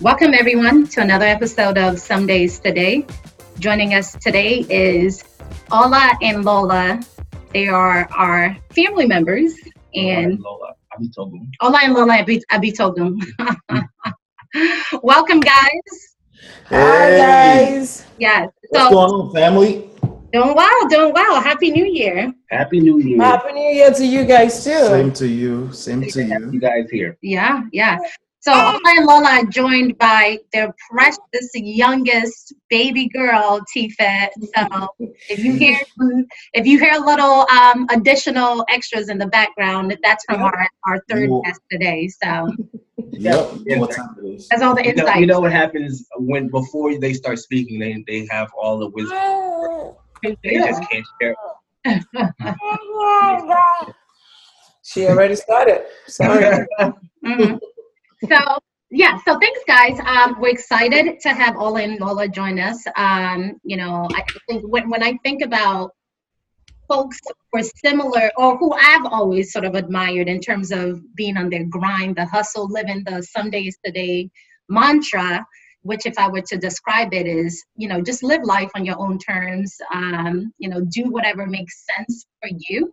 Welcome, 0.00 0.32
everyone, 0.34 0.86
to 0.88 1.00
another 1.00 1.24
episode 1.26 1.76
of 1.76 1.98
Some 1.98 2.26
Days 2.26 2.58
Today. 2.60 3.04
Joining 3.58 3.94
us 3.94 4.12
today 4.14 4.64
is 4.70 5.24
Ola 5.72 6.12
and 6.22 6.44
Lola. 6.44 7.00
They 7.52 7.66
are 7.68 8.08
our 8.16 8.56
family 8.70 9.06
members. 9.06 9.54
And 9.94 10.38
Lola 10.40 10.74
Abitogun. 10.94 11.48
Ola 11.60 11.78
and 11.82 11.94
Lola 11.94 12.18
Abi- 12.18 12.44
Abitogun. 12.52 13.18
Welcome, 15.02 15.40
guys. 15.40 16.16
Hi 16.68 17.10
guys. 17.16 18.06
Yes. 18.18 18.50
What's 18.70 18.84
So, 18.84 18.90
going 18.90 19.10
on, 19.12 19.34
family? 19.34 19.90
doing 20.32 20.54
well, 20.54 20.88
doing 20.88 21.12
well. 21.12 21.40
Happy 21.40 21.70
New 21.70 21.86
Year. 21.86 22.32
Happy 22.50 22.80
New 22.80 23.00
Year. 23.00 23.20
Happy 23.20 23.52
New 23.52 23.72
Year 23.74 23.90
to 23.92 24.06
you 24.06 24.24
guys 24.24 24.62
too. 24.62 24.70
Same 24.86 25.12
to 25.14 25.26
you. 25.26 25.72
Same 25.72 26.02
to 26.02 26.22
you 26.22 26.50
you. 26.52 26.60
guys 26.60 26.88
here. 26.90 27.16
Yeah, 27.22 27.62
yeah. 27.72 27.98
So 28.40 28.52
Ola 28.52 28.80
and 28.86 29.04
Lola 29.06 29.28
are 29.40 29.44
joined 29.44 29.98
by 29.98 30.38
their 30.52 30.72
precious 30.90 31.50
youngest 31.54 32.54
baby 32.70 33.08
girl, 33.08 33.60
Tifet. 33.76 34.28
So 34.56 34.88
if 35.28 35.40
you 35.40 35.54
hear 35.54 35.76
if 36.54 36.64
you 36.66 36.78
hear 36.78 36.94
little 36.98 37.46
um, 37.50 37.86
additional 37.90 38.64
extras 38.68 39.08
in 39.08 39.18
the 39.18 39.26
background, 39.26 39.96
that's 40.04 40.24
from 40.24 40.42
our, 40.42 40.68
our 40.86 41.02
third 41.10 41.30
Well- 41.30 41.42
guest 41.44 41.60
today. 41.70 42.08
So 42.22 42.52
Yep. 43.10 43.52
Yeah. 43.66 43.78
What 43.78 43.90
time 43.92 44.14
it 44.22 44.26
is? 44.34 44.48
that's 44.48 44.62
all 44.62 44.74
the 44.74 44.84
You 44.84 44.94
know, 44.94 45.02
insight. 45.02 45.20
you 45.20 45.26
know 45.26 45.40
what 45.40 45.50
happens 45.52 46.04
when 46.16 46.48
before 46.48 46.96
they 46.98 47.14
start 47.14 47.38
speaking, 47.40 47.78
they 47.80 48.04
they 48.06 48.26
have 48.30 48.48
all 48.56 48.78
the 48.78 48.88
wisdom. 48.90 49.18
They 50.44 50.54
just 50.58 50.82
can't 50.90 51.06
share. 51.20 51.34
She 54.84 55.06
already 55.06 55.34
started. 55.36 55.82
Sorry. 56.06 56.66
Mhm. 57.24 57.58
So 58.26 58.58
yeah, 58.90 59.18
so 59.24 59.38
thanks 59.38 59.60
guys. 59.66 60.00
Um, 60.00 60.36
we're 60.40 60.48
excited 60.48 61.20
to 61.20 61.28
have 61.28 61.56
Ola 61.56 61.82
and 61.82 62.00
Lola 62.00 62.26
join 62.26 62.58
us. 62.58 62.82
Um, 62.96 63.60
you 63.62 63.76
know, 63.76 64.08
I 64.14 64.24
think 64.48 64.62
when 64.66 64.88
when 64.88 65.02
I 65.02 65.18
think 65.22 65.42
about 65.42 65.92
folks 66.88 67.18
who 67.52 67.58
are 67.58 67.62
similar 67.84 68.30
or 68.38 68.56
who 68.56 68.72
I've 68.72 69.04
always 69.04 69.52
sort 69.52 69.66
of 69.66 69.74
admired 69.74 70.26
in 70.26 70.40
terms 70.40 70.72
of 70.72 71.02
being 71.14 71.36
on 71.36 71.50
their 71.50 71.64
grind, 71.64 72.16
the 72.16 72.24
hustle, 72.24 72.66
living 72.66 73.04
the 73.04 73.22
some 73.22 73.50
days 73.50 73.76
today 73.84 74.30
mantra, 74.70 75.44
which 75.82 76.06
if 76.06 76.18
I 76.18 76.28
were 76.28 76.42
to 76.42 76.56
describe 76.56 77.12
it 77.12 77.26
is, 77.26 77.62
you 77.76 77.88
know, 77.88 78.00
just 78.00 78.22
live 78.22 78.42
life 78.42 78.70
on 78.74 78.86
your 78.86 78.98
own 78.98 79.18
terms. 79.18 79.76
Um, 79.92 80.52
you 80.58 80.70
know, 80.70 80.80
do 80.80 81.10
whatever 81.10 81.46
makes 81.46 81.84
sense 81.94 82.26
for 82.40 82.48
you. 82.68 82.92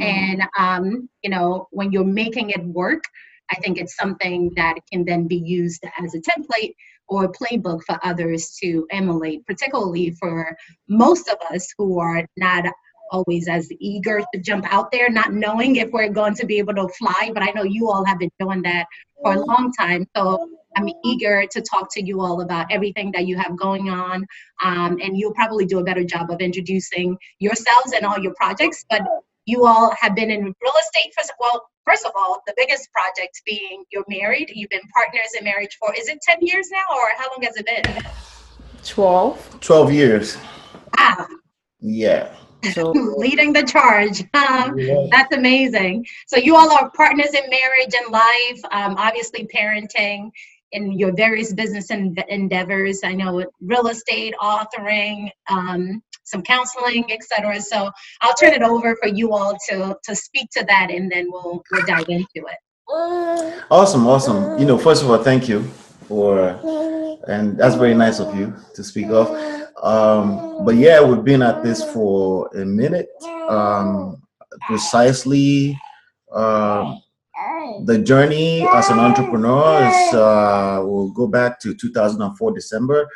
And 0.00 0.42
um, 0.58 1.08
you 1.22 1.30
know, 1.30 1.68
when 1.70 1.92
you're 1.92 2.04
making 2.04 2.50
it 2.50 2.64
work, 2.64 3.02
I 3.50 3.56
think 3.56 3.78
it's 3.78 3.96
something 3.96 4.52
that 4.56 4.74
can 4.92 5.04
then 5.04 5.26
be 5.26 5.36
used 5.36 5.84
as 5.98 6.14
a 6.14 6.20
template 6.20 6.74
or 7.08 7.24
a 7.24 7.32
playbook 7.32 7.82
for 7.84 7.98
others 8.02 8.56
to 8.62 8.86
emulate, 8.90 9.46
particularly 9.46 10.10
for 10.18 10.56
most 10.88 11.28
of 11.28 11.36
us 11.52 11.72
who 11.78 12.00
are 12.00 12.26
not 12.36 12.64
always 13.12 13.48
as 13.48 13.68
eager 13.78 14.22
to 14.34 14.40
jump 14.40 14.64
out 14.72 14.90
there, 14.90 15.08
not 15.08 15.32
knowing 15.32 15.76
if 15.76 15.90
we're 15.90 16.08
going 16.08 16.34
to 16.34 16.46
be 16.46 16.58
able 16.58 16.74
to 16.74 16.88
fly. 16.98 17.30
But 17.32 17.42
I 17.42 17.52
know 17.54 17.62
you 17.62 17.88
all 17.88 18.04
have 18.04 18.18
been 18.18 18.32
doing 18.40 18.62
that 18.62 18.86
for 19.22 19.34
a 19.34 19.44
long 19.44 19.72
time. 19.72 20.06
So 20.16 20.48
I'm 20.76 20.88
eager 21.04 21.46
to 21.50 21.60
talk 21.62 21.88
to 21.94 22.04
you 22.04 22.20
all 22.20 22.40
about 22.40 22.66
everything 22.70 23.12
that 23.12 23.26
you 23.26 23.38
have 23.38 23.56
going 23.56 23.88
on. 23.88 24.26
Um, 24.62 24.98
and 25.02 25.16
you'll 25.16 25.34
probably 25.34 25.66
do 25.66 25.78
a 25.78 25.84
better 25.84 26.04
job 26.04 26.30
of 26.30 26.40
introducing 26.40 27.16
yourselves 27.38 27.92
and 27.92 28.04
all 28.04 28.18
your 28.18 28.34
projects. 28.34 28.84
But 28.90 29.02
you 29.46 29.64
all 29.66 29.94
have 30.00 30.14
been 30.14 30.30
in 30.30 30.42
real 30.42 30.72
estate 30.80 31.12
for 31.14 31.22
well 31.38 31.62
first 31.86 32.04
of 32.04 32.12
all 32.16 32.42
the 32.46 32.54
biggest 32.56 32.90
project 32.92 33.40
being 33.46 33.84
you're 33.92 34.04
married 34.08 34.50
you've 34.54 34.70
been 34.70 34.86
partners 34.94 35.30
in 35.38 35.44
marriage 35.44 35.76
for 35.80 35.94
is 35.94 36.08
it 36.08 36.18
10 36.22 36.38
years 36.42 36.68
now 36.70 36.84
or 36.90 37.08
how 37.16 37.24
long 37.30 37.42
has 37.42 37.56
it 37.56 37.66
been 37.66 38.02
Twelve. 38.84 39.58
Twelve 39.60 39.92
years. 39.92 40.36
wow 40.98 41.26
Yeah. 41.80 42.32
So 42.72 42.90
leading 43.16 43.52
the 43.52 43.64
charge 43.64 44.20
um, 44.34 44.78
Yeah. 44.78 45.06
that's 45.10 45.34
amazing 45.34 46.06
so 46.26 46.36
you 46.36 46.54
all 46.56 46.70
are 46.70 46.90
partners 46.90 47.32
in 47.34 47.48
marriage 47.50 47.94
and 48.00 48.12
life 48.12 48.60
um, 48.70 48.96
obviously 48.96 49.48
parenting 49.54 50.30
in 50.72 50.92
your 50.92 51.12
various 51.14 51.52
business 51.52 51.90
en- 51.90 52.14
endeavors 52.28 53.00
i 53.04 53.12
know 53.12 53.34
with 53.34 53.48
real 53.60 53.86
estate 53.88 54.34
authoring 54.40 55.30
um, 55.48 56.02
some 56.26 56.42
counseling 56.42 57.04
etc 57.10 57.60
so 57.60 57.90
i'll 58.20 58.34
turn 58.34 58.52
it 58.52 58.62
over 58.62 58.96
for 58.96 59.08
you 59.08 59.32
all 59.32 59.56
to 59.68 59.96
to 60.04 60.14
speak 60.14 60.48
to 60.50 60.64
that 60.68 60.90
and 60.90 61.10
then 61.10 61.26
we'll 61.30 61.62
we'll 61.70 61.86
dive 61.86 62.08
into 62.08 62.26
it 62.36 62.58
Awesome. 62.88 64.06
Awesome. 64.06 64.58
You 64.58 64.64
know, 64.64 64.78
first 64.78 65.02
of 65.02 65.10
all, 65.10 65.18
thank 65.18 65.48
you 65.48 65.62
for, 66.06 66.38
and 67.26 67.58
that's 67.58 67.74
very 67.74 67.94
nice 67.94 68.20
of 68.20 68.36
you 68.38 68.54
to 68.74 68.84
speak 68.84 69.08
of. 69.08 69.28
Um, 69.82 70.64
but 70.64 70.76
yeah, 70.76 71.02
we've 71.02 71.24
been 71.24 71.42
at 71.42 71.64
this 71.64 71.82
for 71.92 72.48
a 72.56 72.64
minute. 72.64 73.08
Um, 73.48 74.22
precisely. 74.66 75.78
Um, 76.32 77.02
the 77.84 77.98
journey 77.98 78.66
as 78.68 78.88
an 78.88 78.98
entrepreneur 78.98 79.84
is 79.88 80.14
uh, 80.14 80.80
we'll 80.82 81.10
go 81.10 81.26
back 81.26 81.60
to 81.60 81.74
2004 81.74 82.52
December, 82.52 83.08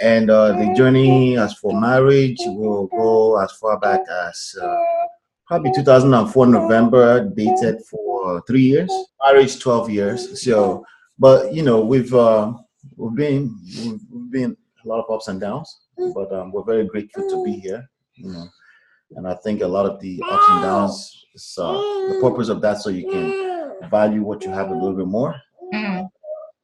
and 0.00 0.30
uh, 0.30 0.52
the 0.52 0.74
journey 0.76 1.36
as 1.38 1.54
for 1.54 1.78
marriage 1.80 2.38
will 2.46 2.86
go 2.88 3.38
as 3.40 3.52
far 3.52 3.78
back 3.78 4.00
as 4.28 4.54
uh, 4.60 4.76
probably 5.46 5.72
2004 5.74 6.46
November, 6.46 7.28
dated 7.28 7.82
for 7.90 8.42
three 8.46 8.62
years. 8.62 8.90
Marriage 9.22 9.58
12 9.60 9.90
years. 9.90 10.42
So, 10.42 10.84
but 11.18 11.54
you 11.54 11.62
know 11.62 11.80
we've 11.80 12.12
uh, 12.14 12.52
we've 12.96 13.14
been 13.14 13.56
we've, 14.10 14.30
been 14.30 14.56
a 14.84 14.88
lot 14.88 15.04
of 15.04 15.10
ups 15.14 15.28
and 15.28 15.40
downs, 15.40 15.80
but 15.96 16.32
um, 16.32 16.50
we're 16.52 16.64
very 16.64 16.86
grateful 16.86 17.28
to 17.28 17.44
be 17.44 17.52
here. 17.52 17.88
You 18.14 18.32
know, 18.32 18.48
and 19.16 19.28
I 19.28 19.34
think 19.34 19.62
a 19.62 19.66
lot 19.66 19.86
of 19.86 20.00
the 20.00 20.20
ups 20.28 20.44
and 20.48 20.62
downs 20.62 21.26
is 21.34 21.54
uh, 21.58 21.72
the 21.72 22.18
purpose 22.20 22.48
of 22.48 22.60
that 22.62 22.80
so 22.80 22.90
you 22.90 23.08
can 23.08 23.90
value 23.90 24.22
what 24.22 24.42
you 24.44 24.50
have 24.50 24.70
a 24.70 24.74
little 24.74 24.94
bit 24.94 25.06
more 25.06 25.34
Mhm. 25.72 26.08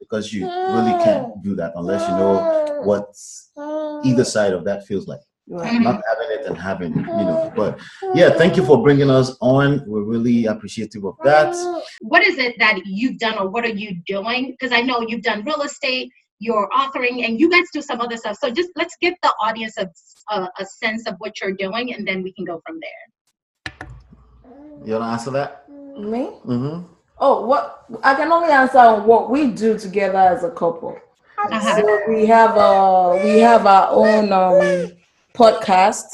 Because 0.01 0.33
you 0.33 0.43
really 0.45 0.95
ah. 0.99 1.03
can't 1.03 1.43
do 1.43 1.55
that 1.55 1.71
unless 1.75 2.01
you 2.09 2.15
know 2.17 2.39
ah. 2.39 2.81
what 2.83 3.15
ah. 3.57 4.01
either 4.03 4.25
side 4.25 4.53
of 4.53 4.65
that 4.65 4.85
feels 4.85 5.07
like. 5.07 5.21
right. 5.47 5.71
Mhm. 5.71 5.83
Not 5.83 6.01
having 6.09 6.29
it 6.37 6.45
and 6.47 6.57
having, 6.57 6.91
it, 6.99 7.05
you 7.19 7.25
know. 7.29 7.51
But 7.55 7.79
yeah, 8.13 8.29
thank 8.41 8.57
you 8.57 8.65
for 8.65 8.81
bringing 8.81 9.09
us 9.09 9.37
on. 9.41 9.83
We're 9.87 10.07
really 10.15 10.45
appreciative 10.45 11.03
of 11.05 11.15
that. 11.23 11.53
what 12.01 12.23
is 12.29 12.37
it 12.37 12.55
that 12.59 12.75
you've 12.85 13.17
done 13.25 13.37
or 13.37 13.49
what 13.49 13.63
are 13.65 13.77
you 13.83 13.91
doing? 14.05 14.51
Because 14.51 14.71
I 14.71 14.81
know 14.81 15.01
you've 15.07 15.23
done 15.31 15.43
real 15.43 15.61
estate, 15.61 16.09
you're 16.39 16.69
authoring, 16.69 17.25
and 17.25 17.39
you 17.39 17.49
guys 17.49 17.67
do 17.73 17.81
some 17.81 18.01
other 18.01 18.17
stuff. 18.17 18.37
So 18.41 18.49
just 18.49 18.71
let's 18.75 18.95
give 19.01 19.13
the 19.21 19.33
audience 19.41 19.75
a, 19.77 19.87
a, 20.35 20.49
a 20.59 20.65
sense 20.65 21.07
of 21.07 21.15
what 21.19 21.39
you're 21.39 21.57
doing, 21.65 21.93
and 21.93 22.07
then 22.07 22.23
we 22.23 22.33
can 22.33 22.45
go 22.45 22.61
from 22.65 22.79
there. 22.85 23.03
You 24.85 24.93
wanna 24.93 25.11
answer 25.11 25.31
that? 25.31 25.69
Me? 25.69 26.23
Mm-hmm. 26.45 27.00
Oh, 27.23 27.45
what 27.45 27.85
I 28.03 28.15
can 28.15 28.31
only 28.31 28.49
answer 28.51 28.79
on 28.79 29.05
what 29.05 29.29
we 29.29 29.47
do 29.51 29.77
together 29.77 30.17
as 30.17 30.43
a 30.43 30.49
couple. 30.49 30.97
Uh-huh. 31.37 31.77
So 31.77 31.99
we 32.09 32.25
have 32.25 32.57
uh 32.57 33.19
we 33.23 33.39
have 33.39 33.65
our 33.67 33.89
own 33.91 34.31
um 34.33 34.91
podcast. 35.35 36.05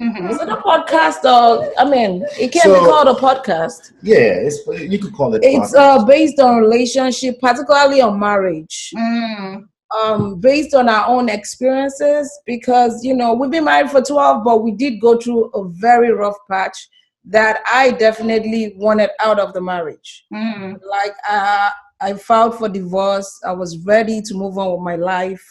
Mhm. 0.00 0.30
Is 0.30 0.40
it 0.40 0.48
a 0.48 0.56
podcast 0.56 1.24
or 1.24 1.72
I 1.78 1.88
mean 1.88 2.24
it 2.38 2.52
can 2.52 2.62
So- 2.62 2.74
be 2.74 2.80
called 2.90 3.08
a 3.08 3.14
podcast. 3.20 3.92
Yeah, 4.02 4.46
it's 4.46 4.58
you 4.66 4.98
could 4.98 5.14
call 5.14 5.34
it. 5.34 5.40
It's 5.44 5.74
uh 5.74 6.04
based 6.04 6.38
on 6.40 6.58
relationship, 6.60 7.40
particularly 7.40 8.00
on 8.00 8.18
marriage. 8.18 8.92
Mm. 8.96 9.64
um, 9.96 10.40
based 10.40 10.74
on 10.74 10.88
our 10.88 11.06
own 11.06 11.28
experiences 11.28 12.26
because 12.44 13.04
you 13.04 13.14
know 13.14 13.34
we've 13.34 13.52
been 13.52 13.64
married 13.64 13.88
for 13.88 14.02
12 14.02 14.42
but 14.44 14.56
we 14.64 14.72
did 14.72 15.00
go 15.00 15.16
through 15.16 15.44
a 15.54 15.62
very 15.68 16.10
rough 16.12 16.34
patch 16.50 16.88
that 17.26 17.60
i 17.72 17.90
definitely 17.90 18.74
wanted 18.76 19.10
out 19.20 19.38
of 19.38 19.52
the 19.52 19.60
marriage 19.60 20.24
Mm. 20.32 20.78
like 20.88 21.14
uh, 21.28 21.70
i 22.00 22.12
filed 22.14 22.56
for 22.58 22.68
divorce 22.68 23.30
i 23.44 23.52
was 23.52 23.78
ready 23.84 24.20
to 24.22 24.34
move 24.34 24.58
on 24.58 24.72
with 24.72 24.80
my 24.80 24.96
life 24.96 25.44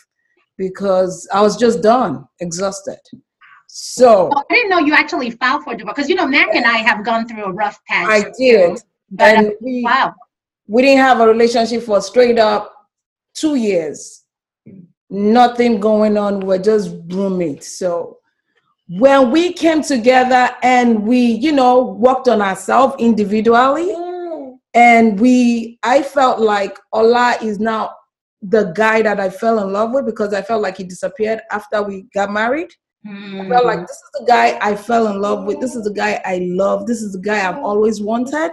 because 0.57 1.27
i 1.33 1.41
was 1.41 1.57
just 1.57 1.81
done 1.83 2.25
exhausted 2.39 2.99
so 3.67 4.29
Oh, 4.33 4.43
I 4.49 4.53
didn't 4.53 4.69
know 4.69 4.79
you 4.79 4.93
actually 4.93 5.31
filed 5.31 5.63
for 5.63 5.75
divorce 5.75 5.95
because 5.95 6.09
you 6.09 6.15
know 6.15 6.27
Mac 6.27 6.55
and 6.55 6.65
I 6.65 6.77
have 6.77 7.03
gone 7.03 7.27
through 7.27 7.43
a 7.45 7.51
rough 7.51 7.77
patch. 7.87 8.07
i 8.09 8.31
did 8.37 8.79
But, 9.11 9.35
and 9.37 9.47
uh, 9.47 9.51
we, 9.61 9.83
wow. 9.83 10.13
we 10.67 10.81
didn't 10.83 11.03
have 11.03 11.19
a 11.19 11.27
relationship 11.27 11.83
for 11.83 11.99
straight 12.01 12.39
up 12.39 12.71
two 13.33 13.55
years. 13.55 14.23
Nothing 15.09 15.79
going 15.79 16.17
on. 16.17 16.39
We're 16.41 16.57
just 16.71 16.95
roommates. 17.09 17.77
So 17.77 18.19
when 18.87 19.31
we 19.31 19.53
came 19.53 19.81
together 19.81 20.55
and 20.61 21.03
we, 21.03 21.19
you 21.19 21.51
know, 21.51 21.83
worked 21.83 22.27
on 22.27 22.41
ourselves 22.41 22.95
individually, 22.99 23.87
mm. 23.87 24.57
and 24.73 25.19
we, 25.19 25.79
I 25.83 26.03
felt 26.03 26.39
like 26.39 26.77
Ola 26.93 27.37
is 27.41 27.59
now 27.59 27.95
the 28.41 28.71
guy 28.75 29.01
that 29.01 29.19
I 29.19 29.29
fell 29.29 29.59
in 29.59 29.73
love 29.73 29.91
with 29.91 30.05
because 30.05 30.33
I 30.33 30.41
felt 30.41 30.61
like 30.61 30.77
he 30.77 30.83
disappeared 30.83 31.41
after 31.51 31.81
we 31.81 32.03
got 32.13 32.31
married. 32.31 32.71
I 33.07 33.47
felt 33.47 33.65
like 33.65 33.79
mm. 33.79 33.87
this 33.87 33.97
is 33.97 34.09
the 34.19 34.25
guy 34.27 34.57
I 34.61 34.75
fell 34.75 35.07
in 35.07 35.21
love 35.21 35.45
with. 35.45 35.59
This 35.59 35.75
is 35.75 35.83
the 35.83 35.93
guy 35.93 36.21
I 36.25 36.39
love. 36.51 36.87
This 36.87 37.03
is 37.03 37.13
the 37.13 37.19
guy 37.19 37.47
I've 37.47 37.63
always 37.63 38.01
wanted. 38.01 38.51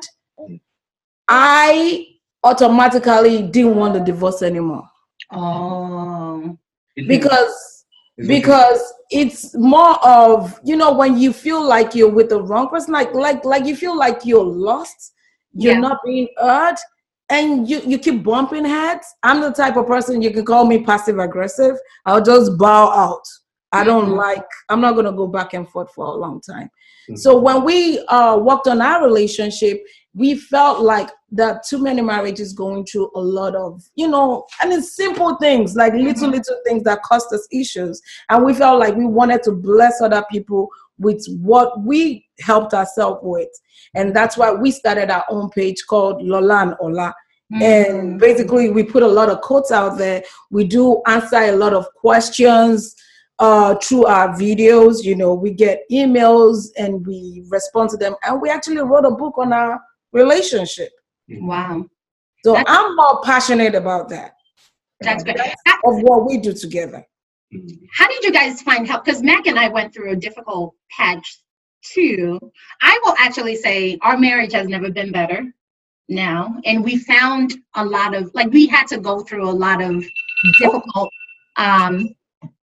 I 1.28 2.06
automatically 2.44 3.42
didn't 3.42 3.76
want 3.76 3.94
the 3.94 4.00
divorce 4.00 4.42
anymore. 4.42 4.86
Oh. 5.30 6.58
because 6.94 7.71
because 8.28 8.92
it's 9.10 9.54
more 9.54 9.96
of 10.06 10.58
you 10.64 10.76
know 10.76 10.92
when 10.92 11.16
you 11.18 11.32
feel 11.32 11.62
like 11.66 11.94
you're 11.94 12.10
with 12.10 12.28
the 12.28 12.40
wrong 12.42 12.68
person 12.68 12.92
like 12.92 13.12
like 13.14 13.44
like 13.44 13.64
you 13.66 13.76
feel 13.76 13.96
like 13.96 14.24
you're 14.24 14.44
lost 14.44 15.12
you're 15.54 15.74
Yeah. 15.74 15.80
not 15.80 15.98
being 16.04 16.28
heard 16.38 16.76
and 17.30 17.68
you 17.68 17.80
you 17.86 17.98
keep 17.98 18.22
bumping 18.22 18.64
heads 18.64 19.06
i'm 19.22 19.40
the 19.40 19.50
type 19.50 19.76
of 19.76 19.86
person 19.86 20.22
you 20.22 20.30
can 20.30 20.44
call 20.44 20.64
me 20.64 20.82
passive 20.82 21.18
aggressive 21.18 21.76
i'll 22.06 22.22
just 22.22 22.56
bow 22.58 22.90
out 22.90 23.24
i 23.72 23.84
don't 23.84 24.10
Mhm. 24.10 24.16
like 24.16 24.46
i'm 24.68 24.80
not 24.80 24.92
going 24.92 25.06
to 25.06 25.12
go 25.12 25.26
back 25.26 25.54
and 25.54 25.68
forth 25.68 25.90
for 25.94 26.06
a 26.06 26.14
long 26.24 26.40
time 26.40 26.70
Mhm. 27.08 27.18
so 27.18 27.38
when 27.38 27.64
we 27.64 27.98
uh 28.08 28.36
worked 28.38 28.66
on 28.66 28.80
our 28.82 29.04
relationship 29.04 29.82
we 30.14 30.34
felt 30.36 30.80
like 30.80 31.08
that 31.30 31.62
too 31.66 31.78
many 31.78 32.02
marriages 32.02 32.52
going 32.52 32.84
through 32.84 33.10
a 33.14 33.20
lot 33.20 33.54
of 33.54 33.82
you 33.94 34.06
know 34.06 34.44
and 34.62 34.70
it's 34.72 34.94
simple 34.94 35.36
things 35.36 35.74
like 35.74 35.94
little 35.94 36.28
Mhm. 36.28 36.32
little 36.32 36.56
things 36.66 36.82
that 36.84 37.02
cost 37.02 37.32
us 37.32 37.46
issues. 37.50 38.00
And 38.28 38.44
we 38.44 38.52
felt 38.54 38.78
like 38.78 38.94
we 38.94 39.06
wanted 39.06 39.42
to 39.44 39.52
bless 39.52 40.00
other 40.02 40.22
people 40.30 40.68
with 40.98 41.24
what 41.40 41.82
we 41.82 42.26
helped 42.40 42.74
ourselves 42.74 43.20
with. 43.22 43.48
And 43.94 44.14
that's 44.14 44.36
why 44.36 44.52
we 44.52 44.70
started 44.70 45.10
our 45.10 45.24
own 45.30 45.48
page 45.50 45.82
called 45.88 46.22
lolan 46.22 46.76
ola. 46.80 47.14
And 47.60 48.14
Mhm. 48.14 48.18
basically 48.18 48.70
we 48.70 48.82
put 48.82 49.02
a 49.02 49.08
lot 49.08 49.28
of 49.30 49.40
quotes 49.40 49.70
out 49.72 49.96
there. 49.98 50.22
We 50.50 50.64
do 50.64 51.00
answer 51.06 51.36
a 51.36 51.52
lot 51.52 51.72
of 51.72 51.86
questions 51.94 52.94
uh, 53.38 53.74
through 53.76 54.04
our 54.06 54.28
videos. 54.36 55.02
You 55.02 55.16
know 55.16 55.32
we 55.34 55.50
get 55.52 55.82
emails 55.90 56.68
and 56.76 57.04
we 57.06 57.42
respond 57.48 57.90
to 57.90 57.96
them. 57.96 58.14
And 58.24 58.40
we 58.42 58.50
actually 58.50 58.82
wrote 58.82 59.06
a 59.06 59.10
book 59.10 59.36
on 59.38 59.52
our 59.52 59.80
relationship 60.12 60.90
Wow. 61.28 61.86
so 62.44 62.52
That's- 62.54 62.66
i'm 62.76 62.96
more 62.96 63.20
passionate 63.22 63.74
about 63.74 64.08
that 64.10 64.32
That's 65.00 65.24
good. 65.24 65.36
of 65.84 65.94
what 66.02 66.26
we 66.26 66.38
do 66.38 66.52
together 66.52 67.04
How 67.98 68.08
did 68.08 68.24
you 68.24 68.32
guys 68.32 68.62
find 68.62 68.86
help? 68.88 69.04
Because 69.04 69.22
Mac 69.22 69.46
and 69.46 69.58
I 69.58 69.68
went 69.68 69.92
through 69.92 70.10
a 70.12 70.16
difficult 70.16 70.74
patch 70.96 71.26
too. 71.94 72.38
I 72.80 72.98
will 73.04 73.14
actually 73.18 73.56
say 73.56 73.98
our 74.00 74.16
marriage 74.16 74.54
has 74.54 74.68
never 74.68 74.90
been 74.90 75.12
better 75.12 75.40
now. 76.08 76.40
And 76.64 76.82
we 76.82 76.96
found 76.96 77.54
a 77.74 77.84
lot 77.84 78.14
of, 78.14 78.30
like, 78.32 78.50
we 78.52 78.66
had 78.66 78.86
to 78.92 78.98
go 78.98 79.20
through 79.20 79.46
a 79.46 79.58
lot 79.66 79.82
of 79.82 80.02
difficult 80.62 81.10
um, 81.56 82.08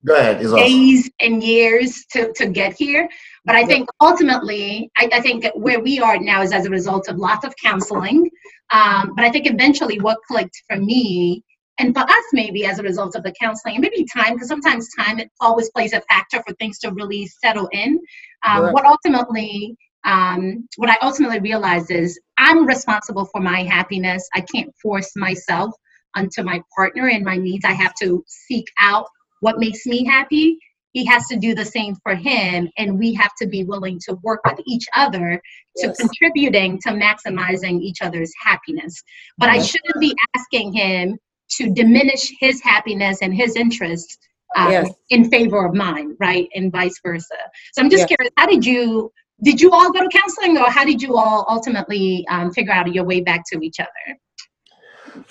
Go 0.05 0.15
ahead. 0.15 0.41
It's 0.41 0.51
awesome. 0.51 0.65
days 0.65 1.09
and 1.19 1.43
years 1.43 2.05
to, 2.11 2.31
to 2.33 2.47
get 2.47 2.73
here. 2.73 3.07
But 3.45 3.55
I 3.55 3.65
think 3.65 3.89
ultimately, 4.01 4.91
I, 4.97 5.09
I 5.13 5.21
think 5.21 5.45
where 5.55 5.79
we 5.79 5.99
are 5.99 6.19
now 6.19 6.41
is 6.41 6.51
as 6.51 6.65
a 6.65 6.69
result 6.69 7.07
of 7.09 7.17
lots 7.17 7.45
of 7.45 7.53
counseling. 7.63 8.29
Um, 8.71 9.13
but 9.15 9.25
I 9.25 9.31
think 9.31 9.47
eventually 9.47 9.99
what 9.99 10.17
clicked 10.27 10.61
for 10.69 10.77
me 10.77 11.43
and 11.79 11.95
for 11.95 12.01
us 12.01 12.25
maybe 12.33 12.65
as 12.65 12.77
a 12.77 12.83
result 12.83 13.15
of 13.15 13.23
the 13.23 13.33
counseling 13.41 13.75
and 13.75 13.81
maybe 13.81 14.05
time 14.13 14.33
because 14.33 14.47
sometimes 14.47 14.89
time 14.97 15.17
it 15.19 15.31
always 15.39 15.69
plays 15.71 15.93
a 15.93 16.01
factor 16.01 16.43
for 16.45 16.53
things 16.55 16.77
to 16.79 16.91
really 16.91 17.25
settle 17.25 17.67
in 17.71 17.99
um, 18.45 18.63
Right. 18.63 18.73
what 18.73 18.85
ultimately 18.85 19.75
um, 20.05 20.67
what 20.77 20.89
i 20.89 20.97
ultimately 21.01 21.39
realized 21.39 21.91
is 21.91 22.19
i'm 22.37 22.65
responsible 22.65 23.25
for 23.25 23.41
my 23.41 23.63
happiness 23.63 24.27
i 24.35 24.41
can't 24.41 24.73
force 24.81 25.11
myself 25.15 25.71
onto 26.15 26.43
my 26.43 26.61
partner 26.75 27.09
and 27.09 27.23
my 27.23 27.37
needs 27.37 27.65
i 27.65 27.71
have 27.73 27.93
to 28.01 28.23
seek 28.27 28.65
out 28.79 29.05
what 29.41 29.59
makes 29.59 29.85
me 29.85 30.05
happy 30.05 30.57
he 30.91 31.05
has 31.05 31.27
to 31.27 31.35
do 31.37 31.53
the 31.53 31.65
same 31.65 31.95
for 32.01 32.15
him 32.15 32.67
and 32.77 32.97
we 32.97 33.13
have 33.13 33.31
to 33.39 33.47
be 33.47 33.63
willing 33.63 33.99
to 33.99 34.15
work 34.23 34.39
with 34.45 34.59
each 34.65 34.85
other 34.95 35.39
to 35.77 35.87
Yes. 35.87 35.97
contributing 35.97 36.79
to 36.81 36.89
maximizing 36.89 37.79
each 37.81 38.01
other's 38.01 38.31
happiness 38.43 39.01
but 39.37 39.49
i 39.49 39.59
shouldn't 39.61 39.99
be 39.99 40.15
asking 40.35 40.73
him 40.73 41.17
to 41.57 41.71
diminish 41.73 42.31
his 42.39 42.61
happiness 42.61 43.19
and 43.21 43.33
his 43.33 43.55
interests 43.55 44.17
um, 44.55 44.71
Yes. 44.71 44.89
in 45.09 45.29
favor 45.29 45.65
of 45.65 45.73
mine 45.75 46.15
right 46.19 46.47
and 46.55 46.71
vice 46.71 46.99
versa 47.05 47.35
so 47.73 47.81
i'm 47.81 47.89
just 47.89 48.01
Yes. 48.01 48.07
curious 48.17 48.31
how 48.37 48.47
did 48.47 48.65
you 48.65 49.11
did 49.43 49.61
you 49.61 49.71
all 49.71 49.91
go 49.91 50.01
to 50.01 50.09
counseling 50.09 50.57
or 50.57 50.69
how 50.69 50.83
did 50.83 51.01
you 51.01 51.15
all 51.15 51.45
ultimately 51.47 52.25
um, 52.29 52.51
figure 52.51 52.73
out 52.73 52.91
your 52.93 53.05
way 53.05 53.21
back 53.21 53.41
to 53.51 53.59
each 53.61 53.79
other 53.79 54.17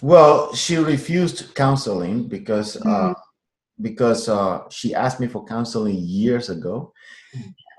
Well, 0.02 0.54
she 0.54 0.76
refused 0.76 1.54
counseling 1.54 2.28
because 2.28 2.76
uh, 2.76 2.84
Mhm. 2.84 3.14
Because 3.80 4.28
uh, 4.28 4.62
she 4.70 4.94
asked 4.94 5.20
me 5.20 5.26
for 5.28 5.44
counseling 5.44 5.96
years 5.98 6.50
ago. 6.50 6.92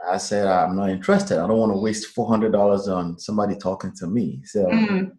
I 0.10 0.18
said 0.18 0.48
I'm 0.48 0.76
not 0.76 0.90
interested. 0.90 1.38
I 1.40 1.48
don't 1.48 1.58
want 1.58 1.74
to 1.74 1.78
waste 1.78 2.08
four 2.08 2.28
hundred 2.30 2.52
dollars 2.54 2.88
on 2.88 3.18
somebody 3.20 3.56
talking 3.58 3.94
to 3.98 4.08
me. 4.08 4.42
So 4.46 4.66
Mm, 4.72 5.12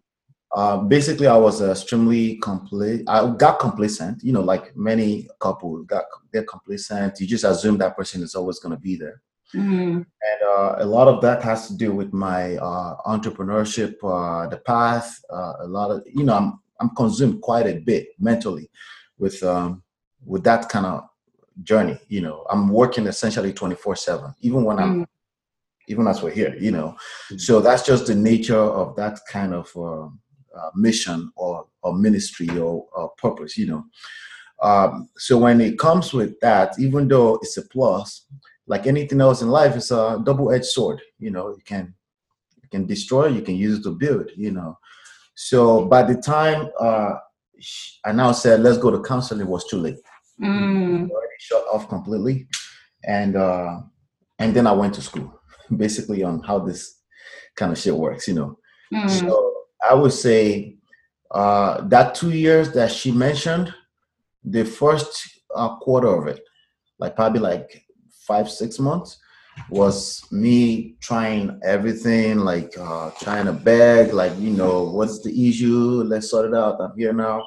uh, 0.57 0.79
basically, 0.79 1.29
I 1.29 1.37
was 1.37 1.63
extremely 1.63 2.37
complete. 2.39 3.05
I 3.09 3.31
got 3.37 3.61
complacent. 3.61 4.23
You 4.25 4.33
know, 4.33 4.43
like 4.43 4.75
many 4.77 5.29
couples 5.39 5.87
got 5.87 6.05
get 6.33 6.49
complacent. 6.49 7.21
You 7.21 7.27
just 7.27 7.45
assume 7.45 7.79
that 7.79 7.97
person 7.97 8.23
is 8.23 8.35
always 8.35 8.59
going 8.59 8.75
to 8.75 8.81
be 8.81 8.97
there. 8.97 9.23
mm, 9.55 10.05
And 10.23 10.49
uh, 10.59 10.75
a 10.79 10.87
lot 10.87 11.09
of 11.09 11.21
that 11.23 11.43
has 11.43 11.67
to 11.69 11.77
do 11.77 11.93
with 11.93 12.13
my 12.13 12.57
uh, 12.57 12.97
entrepreneurship, 13.07 13.95
uh, 14.05 14.49
the 14.49 14.59
path. 14.59 15.19
Uh, 15.33 15.55
a 15.61 15.67
lot 15.67 15.91
of 15.91 16.03
you 16.07 16.25
know, 16.25 16.35
I'm 16.37 16.61
I'm 16.81 16.91
consumed 16.95 17.41
quite 17.43 17.67
a 17.67 17.79
bit 17.79 18.09
mentally 18.19 18.71
with 19.19 19.43
um, 19.43 19.83
with 20.25 20.45
that 20.45 20.69
kind 20.69 20.87
of 20.87 21.09
journey. 21.63 21.99
You 22.09 22.23
know, 22.23 22.47
I'm 22.51 22.69
working 22.69 23.07
essentially 23.07 23.53
24 23.53 23.97
seven, 23.97 24.35
even 24.41 24.65
when 24.65 24.79
I'm 24.79 25.01
mm, 25.03 25.07
even 25.89 26.07
as 26.07 26.23
we're 26.23 26.31
here. 26.31 26.55
You 26.59 26.71
know, 26.71 26.97
so 27.37 27.61
that's 27.61 27.83
just 27.83 28.07
the 28.07 28.15
nature 28.15 28.59
of 28.59 28.97
that 28.97 29.21
kind 29.31 29.55
of 29.55 29.71
uh, 29.77 30.07
uh, 30.57 30.71
mission 30.75 31.33
or 31.37 31.67
or 31.83 31.95
ministry 31.95 32.49
or, 32.51 32.87
or 32.93 33.11
purpose. 33.19 33.57
You 33.57 33.67
know, 33.67 33.85
um, 34.63 35.09
so 35.17 35.39
when 35.39 35.61
it 35.61 35.79
comes 35.79 36.13
with 36.13 36.39
that, 36.41 36.79
even 36.79 37.09
though 37.09 37.37
it's 37.37 37.57
a 37.57 37.63
plus, 37.63 38.27
like 38.67 38.87
anything 38.87 39.21
else 39.21 39.43
in 39.43 39.49
life, 39.49 39.75
it's 39.77 39.91
a 39.91 40.21
double-edged 40.25 40.67
sword. 40.67 41.01
You 41.19 41.31
know, 41.31 41.51
you 41.51 41.63
can 41.65 41.95
you 42.63 42.69
can 42.71 42.87
destroy, 42.87 43.27
you 43.27 43.43
can 43.43 43.57
use 43.57 43.79
it 43.79 43.83
to 43.85 43.91
build. 43.91 44.31
You 44.37 44.53
know, 44.53 44.79
so 45.35 45.87
by 45.87 46.03
the 46.03 46.17
time 46.17 46.69
uh, 46.79 47.15
I 48.05 48.13
now 48.13 48.33
said 48.33 48.61
let's 48.61 48.79
go 48.79 48.91
to 48.91 49.03
counseling, 49.03 49.41
it 49.41 49.47
was 49.47 49.67
too 49.67 49.79
late. 49.79 49.97
Mm, 50.41 51.11
Already 51.11 51.39
shut 51.39 51.65
off 51.73 51.89
completely, 51.89 52.47
and 53.05 53.37
uh, 53.37 53.81
and 54.39 54.55
then 54.55 54.67
I 54.67 54.73
went 54.73 54.95
to 54.95 55.03
school, 55.03 55.41
basically 55.77 56.23
on 56.23 56.43
how 56.43 56.59
this 56.59 57.01
kind 57.57 57.73
of 57.73 57.79
shit 57.79 57.95
works. 57.95 58.29
You 58.29 58.35
know, 58.35 58.59
mm, 58.93 59.11
so 59.11 59.53
I 59.89 59.95
would 59.95 60.13
say 60.13 60.77
uh, 61.31 61.83
that 61.89 62.15
two 62.15 62.31
years 62.31 62.73
that 62.73 62.91
she 62.91 63.13
mentioned, 63.13 63.73
the 64.45 64.65
first 64.65 65.41
uh, 65.55 65.77
quarter 65.77 66.09
of 66.09 66.27
it, 66.27 66.43
like 66.99 67.17
probably 67.17 67.41
like 67.41 67.85
five 68.27 68.51
six 68.51 68.79
months, 68.79 69.19
was 69.69 70.25
me 70.31 70.97
trying 71.01 71.61
everything, 71.65 72.39
like 72.39 72.73
uh, 72.79 73.11
trying 73.21 73.47
to 73.47 73.53
beg, 73.53 74.13
like 74.13 74.37
you 74.39 74.51
know, 74.51 74.85
what's 74.85 75.23
the 75.23 75.49
issue? 75.49 76.03
Let's 76.05 76.31
sort 76.31 76.47
it 76.47 76.55
out. 76.55 76.81
I'm 76.81 76.97
here 76.97 77.13
now, 77.13 77.47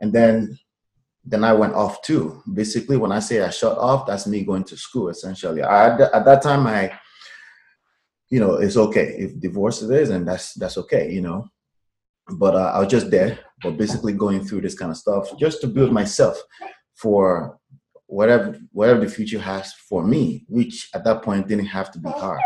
and 0.00 0.12
then 0.12 0.58
then 1.30 1.44
I 1.44 1.52
went 1.52 1.74
off 1.74 2.02
too. 2.02 2.42
Basically, 2.52 2.96
when 2.96 3.12
I 3.12 3.20
say 3.20 3.42
I 3.42 3.50
shut 3.50 3.76
off, 3.78 4.06
that's 4.06 4.26
me 4.26 4.44
going 4.44 4.64
to 4.64 4.76
school. 4.76 5.08
Essentially, 5.08 5.62
I, 5.62 5.94
at 5.94 6.24
that 6.24 6.42
time 6.42 6.66
I 6.66 6.98
you 8.30 8.40
know, 8.40 8.56
it's 8.56 8.76
okay 8.76 9.16
if 9.18 9.40
divorce 9.40 9.82
it 9.82 9.90
is, 9.90 10.10
and 10.10 10.26
that's 10.26 10.54
that's 10.54 10.76
okay, 10.78 11.10
you 11.10 11.20
know. 11.20 11.48
But 12.30 12.54
uh, 12.54 12.72
I 12.74 12.80
was 12.80 12.88
just 12.88 13.10
there, 13.10 13.38
but 13.62 13.78
basically 13.78 14.12
going 14.12 14.44
through 14.44 14.60
this 14.60 14.78
kind 14.78 14.90
of 14.90 14.98
stuff 14.98 15.36
just 15.38 15.60
to 15.62 15.66
build 15.66 15.92
myself 15.92 16.38
for 16.94 17.58
whatever 18.06 18.58
whatever 18.72 19.00
the 19.00 19.10
future 19.10 19.38
has 19.38 19.72
for 19.88 20.04
me, 20.04 20.44
which 20.48 20.90
at 20.94 21.04
that 21.04 21.22
point 21.22 21.48
didn't 21.48 21.66
have 21.66 21.90
to 21.92 21.98
be 21.98 22.10
hard. 22.10 22.40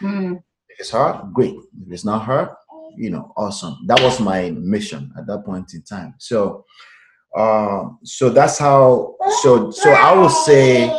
mm. 0.00 0.42
If 0.68 0.80
it's 0.80 0.90
hard, 0.90 1.32
great. 1.32 1.54
If 1.54 1.92
it's 1.92 2.04
not 2.04 2.22
hard, 2.22 2.48
you 2.96 3.10
know, 3.10 3.32
awesome. 3.36 3.78
That 3.86 4.02
was 4.02 4.20
my 4.20 4.50
mission 4.50 5.12
at 5.18 5.26
that 5.26 5.44
point 5.44 5.72
in 5.74 5.82
time. 5.82 6.14
So, 6.18 6.64
uh, 7.34 7.88
so 8.04 8.30
that's 8.30 8.58
how. 8.58 9.16
So, 9.42 9.70
so 9.70 9.90
I 9.90 10.12
will 10.14 10.28
say 10.28 10.90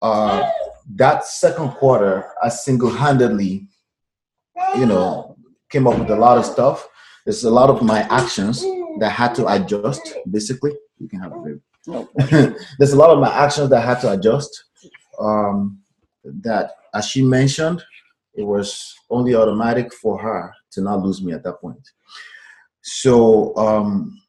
uh, 0.00 0.50
that 0.96 1.24
second 1.24 1.70
quarter, 1.72 2.26
I 2.42 2.48
single-handedly, 2.48 3.66
you 4.76 4.86
know, 4.86 5.36
came 5.70 5.86
up 5.86 5.98
with 5.98 6.10
a 6.10 6.16
lot 6.16 6.38
of 6.38 6.44
stuff. 6.44 6.88
There's 7.24 7.44
a 7.44 7.50
lot 7.50 7.70
of 7.70 7.82
my 7.82 8.00
actions 8.10 8.62
that 8.98 9.10
had 9.10 9.34
to 9.36 9.46
adjust. 9.46 10.16
Basically, 10.30 10.72
you 10.98 11.08
can 11.08 11.20
have 11.20 11.32
a 11.32 11.40
baby. 11.40 11.60
There's 12.78 12.92
a 12.92 12.96
lot 12.96 13.10
of 13.10 13.18
my 13.18 13.32
actions 13.32 13.70
that 13.70 13.80
had 13.82 14.00
to 14.00 14.12
adjust. 14.12 14.64
Um, 15.18 15.78
that, 16.24 16.72
as 16.94 17.06
she 17.06 17.22
mentioned, 17.22 17.82
it 18.34 18.42
was 18.42 18.94
only 19.10 19.34
automatic 19.34 19.92
for 19.94 20.18
her 20.18 20.52
to 20.72 20.80
not 20.80 21.00
lose 21.00 21.22
me 21.22 21.32
at 21.32 21.44
that 21.44 21.60
point. 21.60 21.88
So, 22.80 23.54
um, 23.56 24.21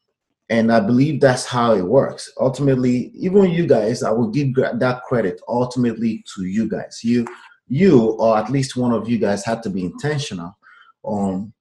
and 0.50 0.70
I 0.70 0.80
believe 0.80 1.20
that's 1.20 1.46
how 1.46 1.74
it 1.74 1.84
works. 1.84 2.30
Ultimately, 2.38 3.10
even 3.14 3.50
you 3.50 3.66
guys, 3.66 4.02
I 4.02 4.10
will 4.10 4.28
give 4.28 4.54
that 4.54 5.02
credit 5.06 5.40
ultimately 5.48 6.24
to 6.34 6.44
you 6.44 6.68
guys. 6.68 7.00
You, 7.02 7.26
you, 7.68 8.10
or 8.18 8.36
at 8.36 8.50
least 8.50 8.76
one 8.76 8.92
of 8.92 9.08
you 9.08 9.18
guys, 9.18 9.44
had 9.44 9.62
to 9.62 9.70
be 9.70 9.84
intentional 9.84 10.56
on 11.02 11.52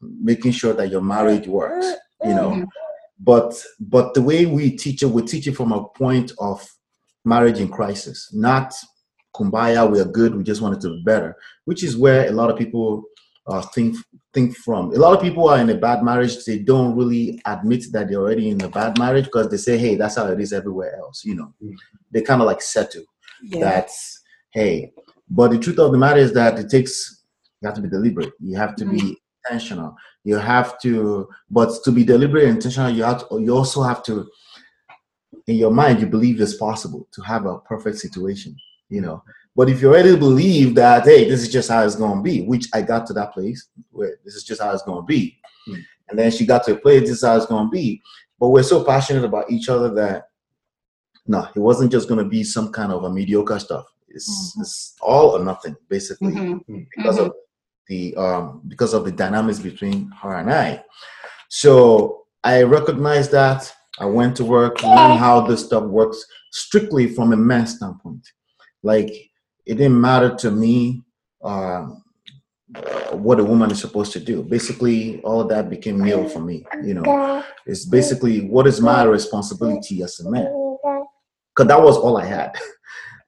making 0.00 0.52
sure 0.52 0.72
that 0.74 0.90
your 0.90 1.00
marriage 1.00 1.48
works. 1.48 1.86
You 2.24 2.34
know, 2.34 2.66
but 3.20 3.54
but 3.78 4.14
the 4.14 4.22
way 4.22 4.46
we 4.46 4.76
teach 4.76 5.02
it, 5.02 5.06
we 5.06 5.22
teach 5.22 5.46
it 5.46 5.56
from 5.56 5.72
a 5.72 5.88
point 5.90 6.32
of 6.38 6.68
marriage 7.24 7.60
in 7.60 7.68
crisis, 7.68 8.28
not 8.32 8.74
kumbaya. 9.34 9.90
We 9.90 10.00
are 10.00 10.04
good. 10.04 10.34
We 10.34 10.42
just 10.42 10.60
want 10.60 10.76
it 10.76 10.80
to 10.82 10.90
be 10.90 11.02
better, 11.04 11.36
which 11.64 11.84
is 11.84 11.96
where 11.96 12.28
a 12.28 12.32
lot 12.32 12.50
of 12.50 12.58
people 12.58 13.04
uh, 13.48 13.62
think 13.62 13.96
think 14.34 14.56
from. 14.56 14.92
A 14.92 14.98
lot 14.98 15.16
of 15.16 15.22
people 15.22 15.48
are 15.48 15.58
in 15.58 15.70
a 15.70 15.74
bad 15.74 16.02
marriage. 16.02 16.44
They 16.44 16.58
don't 16.58 16.96
really 16.96 17.40
admit 17.46 17.84
that 17.92 18.08
they're 18.08 18.20
already 18.20 18.50
in 18.50 18.62
a 18.62 18.68
bad 18.68 18.98
marriage 18.98 19.24
because 19.24 19.48
they 19.48 19.56
say, 19.56 19.78
"Hey, 19.78 19.96
that's 19.96 20.16
how 20.16 20.26
it 20.26 20.40
is 20.40 20.52
everywhere 20.52 20.96
else." 20.98 21.24
You 21.24 21.34
know, 21.36 21.54
mm-hmm. 21.62 21.74
they 22.10 22.22
kind 22.22 22.40
of 22.40 22.46
like 22.46 22.62
settle. 22.62 23.04
Yeah. 23.42 23.60
That's 23.60 24.20
hey. 24.50 24.92
But 25.30 25.50
the 25.50 25.58
truth 25.58 25.78
of 25.78 25.92
the 25.92 25.98
matter 25.98 26.20
is 26.20 26.32
that 26.34 26.58
it 26.58 26.70
takes 26.70 27.18
you 27.60 27.66
have 27.66 27.74
to 27.76 27.82
be 27.82 27.88
deliberate. 27.88 28.32
You 28.40 28.56
have 28.56 28.76
to 28.76 28.84
mm-hmm. 28.84 28.96
be 28.96 29.18
intentional. 29.44 29.96
You 30.24 30.36
have 30.36 30.80
to, 30.80 31.28
but 31.50 31.72
to 31.84 31.92
be 31.92 32.04
deliberate 32.04 32.44
and 32.44 32.56
intentional, 32.56 32.90
you 32.90 33.02
have 33.02 33.28
to, 33.28 33.40
you 33.40 33.56
also 33.56 33.82
have 33.82 34.02
to, 34.04 34.28
in 35.46 35.56
your 35.56 35.70
mind, 35.70 36.00
you 36.00 36.06
believe 36.06 36.40
it's 36.40 36.56
possible 36.56 37.08
to 37.12 37.22
have 37.22 37.46
a 37.46 37.58
perfect 37.60 37.98
situation. 37.98 38.56
You 38.88 39.00
know, 39.00 39.22
but 39.58 39.68
if 39.68 39.82
you 39.82 39.88
already 39.88 40.16
believe 40.16 40.76
that, 40.76 41.02
hey, 41.02 41.28
this 41.28 41.42
is 41.42 41.48
just 41.48 41.68
how 41.68 41.84
it's 41.84 41.96
going 41.96 42.18
to 42.18 42.22
be, 42.22 42.42
which 42.42 42.68
I 42.72 42.80
got 42.80 43.06
to 43.06 43.12
that 43.14 43.32
place 43.32 43.68
where 43.90 44.20
this 44.24 44.36
is 44.36 44.44
just 44.44 44.62
how 44.62 44.70
it's 44.70 44.84
going 44.84 45.02
to 45.02 45.04
be. 45.04 45.36
Mm. 45.66 45.82
And 46.08 46.16
then 46.16 46.30
she 46.30 46.46
got 46.46 46.62
to 46.66 46.74
a 46.74 46.76
place, 46.76 47.00
this 47.00 47.10
is 47.10 47.24
how 47.24 47.36
it's 47.36 47.46
going 47.46 47.66
to 47.66 47.70
be. 47.70 48.00
But 48.38 48.50
we're 48.50 48.62
so 48.62 48.84
passionate 48.84 49.24
about 49.24 49.50
each 49.50 49.68
other 49.68 49.92
that, 49.94 50.28
no, 51.26 51.48
it 51.56 51.58
wasn't 51.58 51.90
just 51.90 52.08
going 52.08 52.22
to 52.22 52.30
be 52.30 52.44
some 52.44 52.70
kind 52.70 52.92
of 52.92 53.02
a 53.02 53.10
mediocre 53.10 53.58
stuff. 53.58 53.86
It's, 54.06 54.30
mm-hmm. 54.30 54.60
it's 54.60 54.94
all 55.00 55.30
or 55.30 55.44
nothing, 55.44 55.74
basically, 55.88 56.34
mm-hmm. 56.34 56.82
because 56.96 57.16
mm-hmm. 57.16 57.26
of 57.26 57.32
the 57.88 58.14
um, 58.14 58.62
because 58.68 58.94
of 58.94 59.04
the 59.04 59.10
dynamics 59.10 59.58
between 59.58 60.12
her 60.22 60.36
and 60.36 60.52
I. 60.52 60.84
So 61.48 62.26
I 62.44 62.62
recognized 62.62 63.32
that. 63.32 63.74
I 63.98 64.04
went 64.04 64.36
to 64.36 64.44
work, 64.44 64.84
learned 64.84 65.18
how 65.18 65.40
this 65.40 65.64
stuff 65.64 65.82
works 65.82 66.24
strictly 66.52 67.08
from 67.08 67.32
a 67.32 67.36
man 67.36 67.66
standpoint. 67.66 68.24
Like 68.84 69.28
it 69.68 69.74
didn't 69.74 70.00
matter 70.00 70.34
to 70.34 70.50
me 70.50 71.02
uh, 71.44 71.86
what 73.12 73.38
a 73.38 73.44
woman 73.44 73.70
is 73.70 73.80
supposed 73.80 74.12
to 74.12 74.20
do. 74.20 74.42
Basically, 74.42 75.20
all 75.20 75.42
of 75.42 75.48
that 75.50 75.68
became 75.68 75.98
male 76.02 76.26
for 76.26 76.40
me. 76.40 76.64
You 76.82 76.94
know, 76.94 77.44
it's 77.66 77.84
basically 77.84 78.46
what 78.46 78.66
is 78.66 78.80
my 78.80 79.04
responsibility 79.04 80.02
as 80.02 80.18
a 80.20 80.30
man? 80.30 80.50
Because 81.54 81.68
that 81.68 81.80
was 81.80 81.96
all 81.96 82.16
I 82.16 82.24
had. 82.24 82.52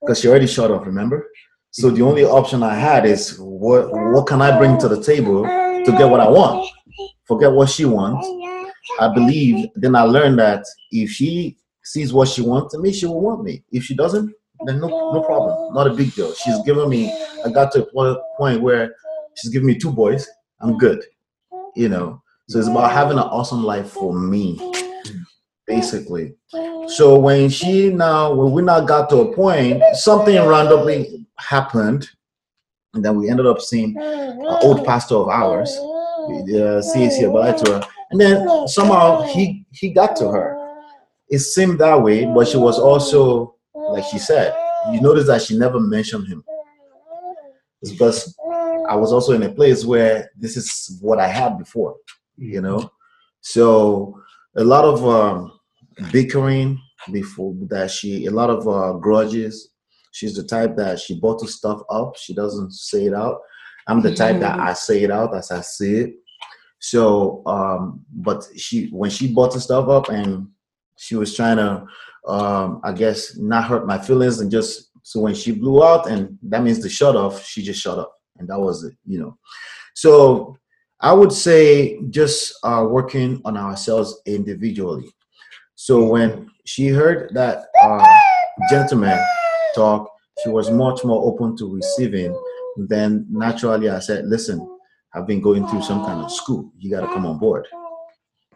Because 0.03 0.19
she 0.19 0.27
already 0.27 0.47
shut 0.47 0.71
off, 0.71 0.83
remember? 0.87 1.29
So 1.69 1.91
the 1.91 2.01
only 2.01 2.23
option 2.25 2.63
I 2.63 2.73
had 2.73 3.05
is 3.05 3.37
what 3.37 3.91
what 3.91 4.25
can 4.25 4.41
I 4.41 4.57
bring 4.57 4.79
to 4.79 4.87
the 4.87 4.99
table 4.99 5.43
to 5.43 5.91
get 5.95 6.09
what 6.09 6.19
I 6.19 6.27
want? 6.27 6.67
Forget 7.27 7.51
what 7.51 7.69
she 7.69 7.85
wants. 7.85 8.27
I 8.99 9.13
believe. 9.13 9.69
Then 9.75 9.95
I 9.95 10.01
learned 10.01 10.39
that 10.39 10.65
if 10.89 11.11
she 11.11 11.57
sees 11.83 12.11
what 12.11 12.29
she 12.29 12.41
wants 12.41 12.73
in 12.73 12.81
me, 12.81 12.91
she 12.91 13.05
will 13.05 13.21
want 13.21 13.43
me. 13.43 13.63
If 13.71 13.83
she 13.83 13.93
doesn't, 13.93 14.33
then 14.65 14.79
no, 14.79 14.87
no 14.87 15.23
problem. 15.23 15.73
Not 15.73 15.87
a 15.87 15.93
big 15.93 16.13
deal. 16.13 16.33
She's 16.33 16.59
given 16.63 16.89
me, 16.89 17.11
I 17.45 17.49
got 17.49 17.71
to 17.73 17.85
a 17.85 18.21
point 18.37 18.61
where 18.61 18.95
she's 19.35 19.51
given 19.51 19.67
me 19.67 19.77
two 19.77 19.91
boys. 19.91 20.27
I'm 20.59 20.77
good. 20.77 21.03
You 21.75 21.89
know, 21.89 22.21
so 22.49 22.59
it's 22.59 22.67
about 22.67 22.91
having 22.91 23.17
an 23.17 23.23
awesome 23.23 23.63
life 23.63 23.89
for 23.91 24.13
me, 24.13 24.59
basically. 25.65 26.35
So 26.87 27.17
when 27.17 27.49
she 27.49 27.89
now, 27.89 28.33
when 28.33 28.51
we 28.51 28.61
now 28.61 28.81
got 28.81 29.09
to 29.11 29.17
a 29.21 29.33
point, 29.33 29.81
something 29.93 30.35
randomly 30.35 31.25
happened, 31.37 32.09
and 32.93 33.05
then 33.05 33.15
we 33.15 33.29
ended 33.29 33.45
up 33.45 33.61
seeing 33.61 33.95
an 33.97 34.57
old 34.63 34.85
pastor 34.85 35.15
of 35.15 35.29
ours, 35.29 35.69
the 36.45 36.81
uh, 36.83 36.93
CAC 36.93 37.21
Abalatura, 37.21 37.87
and 38.11 38.19
then 38.19 38.67
somehow 38.67 39.21
he 39.21 39.65
he 39.71 39.93
got 39.93 40.17
to 40.17 40.29
her. 40.29 40.57
It 41.29 41.39
seemed 41.39 41.79
that 41.79 42.01
way, 42.01 42.25
but 42.25 42.49
she 42.49 42.57
was 42.57 42.77
also 42.77 43.55
like 43.91 44.05
she 44.05 44.19
said, 44.19 44.55
you 44.91 45.01
notice 45.01 45.27
that 45.27 45.41
she 45.41 45.57
never 45.57 45.79
mentioned 45.79 46.27
him. 46.27 46.43
It's 47.81 47.91
because 47.91 48.37
I 48.89 48.95
was 48.95 49.11
also 49.11 49.33
in 49.33 49.43
a 49.43 49.51
place 49.51 49.85
where 49.85 50.29
this 50.37 50.57
is 50.57 50.97
what 51.01 51.19
I 51.19 51.27
had 51.27 51.57
before, 51.57 51.95
you 52.37 52.61
know. 52.61 52.91
So 53.41 54.19
a 54.55 54.63
lot 54.63 54.85
of 54.85 55.05
um, 55.05 55.59
bickering 56.11 56.79
before 57.11 57.55
that 57.69 57.89
she, 57.89 58.25
a 58.25 58.31
lot 58.31 58.49
of 58.49 58.67
uh, 58.67 58.93
grudges. 58.99 59.69
She's 60.11 60.35
the 60.35 60.43
type 60.43 60.75
that 60.75 60.99
she 60.99 61.19
bottles 61.19 61.55
stuff 61.55 61.81
up. 61.89 62.17
She 62.17 62.33
doesn't 62.33 62.73
say 62.73 63.05
it 63.05 63.13
out. 63.13 63.39
I'm 63.87 64.01
the 64.01 64.13
type 64.13 64.39
that 64.41 64.59
I 64.59 64.73
say 64.73 65.03
it 65.03 65.11
out 65.11 65.35
as 65.35 65.51
I 65.51 65.61
see 65.61 65.95
it. 65.95 66.13
So, 66.79 67.43
um, 67.45 68.03
but 68.11 68.45
she 68.57 68.87
when 68.87 69.09
she 69.09 69.33
bottled 69.33 69.61
stuff 69.61 69.87
up 69.87 70.09
and 70.09 70.47
she 70.97 71.15
was 71.15 71.35
trying 71.35 71.57
to 71.57 71.85
um, 72.27 72.81
I 72.83 72.91
guess, 72.93 73.37
not 73.37 73.65
hurt 73.65 73.87
my 73.87 73.97
feelings 73.97 74.39
and 74.39 74.51
just 74.51 74.91
so 75.03 75.19
when 75.19 75.33
she 75.33 75.51
blew 75.51 75.83
out 75.83 76.07
and 76.07 76.37
that 76.43 76.63
means 76.63 76.81
the 76.81 76.89
shut 76.89 77.15
off, 77.15 77.43
she 77.45 77.63
just 77.63 77.81
shut 77.81 77.97
up 77.97 78.13
and 78.37 78.47
that 78.49 78.59
was 78.59 78.83
it, 78.83 78.93
you 79.05 79.19
know. 79.19 79.37
So 79.95 80.57
I 80.99 81.13
would 81.13 81.31
say 81.31 81.99
just 82.09 82.53
uh, 82.63 82.85
working 82.87 83.41
on 83.45 83.57
ourselves 83.57 84.21
individually. 84.25 85.09
So 85.75 86.03
when 86.05 86.51
she 86.65 86.87
heard 86.87 87.33
that 87.33 87.65
uh, 87.81 88.05
gentleman 88.69 89.17
talk, 89.73 90.11
she 90.43 90.49
was 90.49 90.69
much 90.69 91.03
more 91.03 91.23
open 91.23 91.57
to 91.57 91.73
receiving. 91.73 92.39
Then 92.77 93.25
naturally, 93.29 93.89
I 93.89 93.99
said, 93.99 94.25
"Listen, 94.25 94.65
I've 95.13 95.27
been 95.27 95.41
going 95.41 95.67
through 95.67 95.81
some 95.81 96.05
kind 96.05 96.21
of 96.21 96.31
school. 96.31 96.71
You 96.77 96.91
got 96.91 97.01
to 97.01 97.07
come 97.07 97.25
on 97.25 97.39
board." 97.39 97.67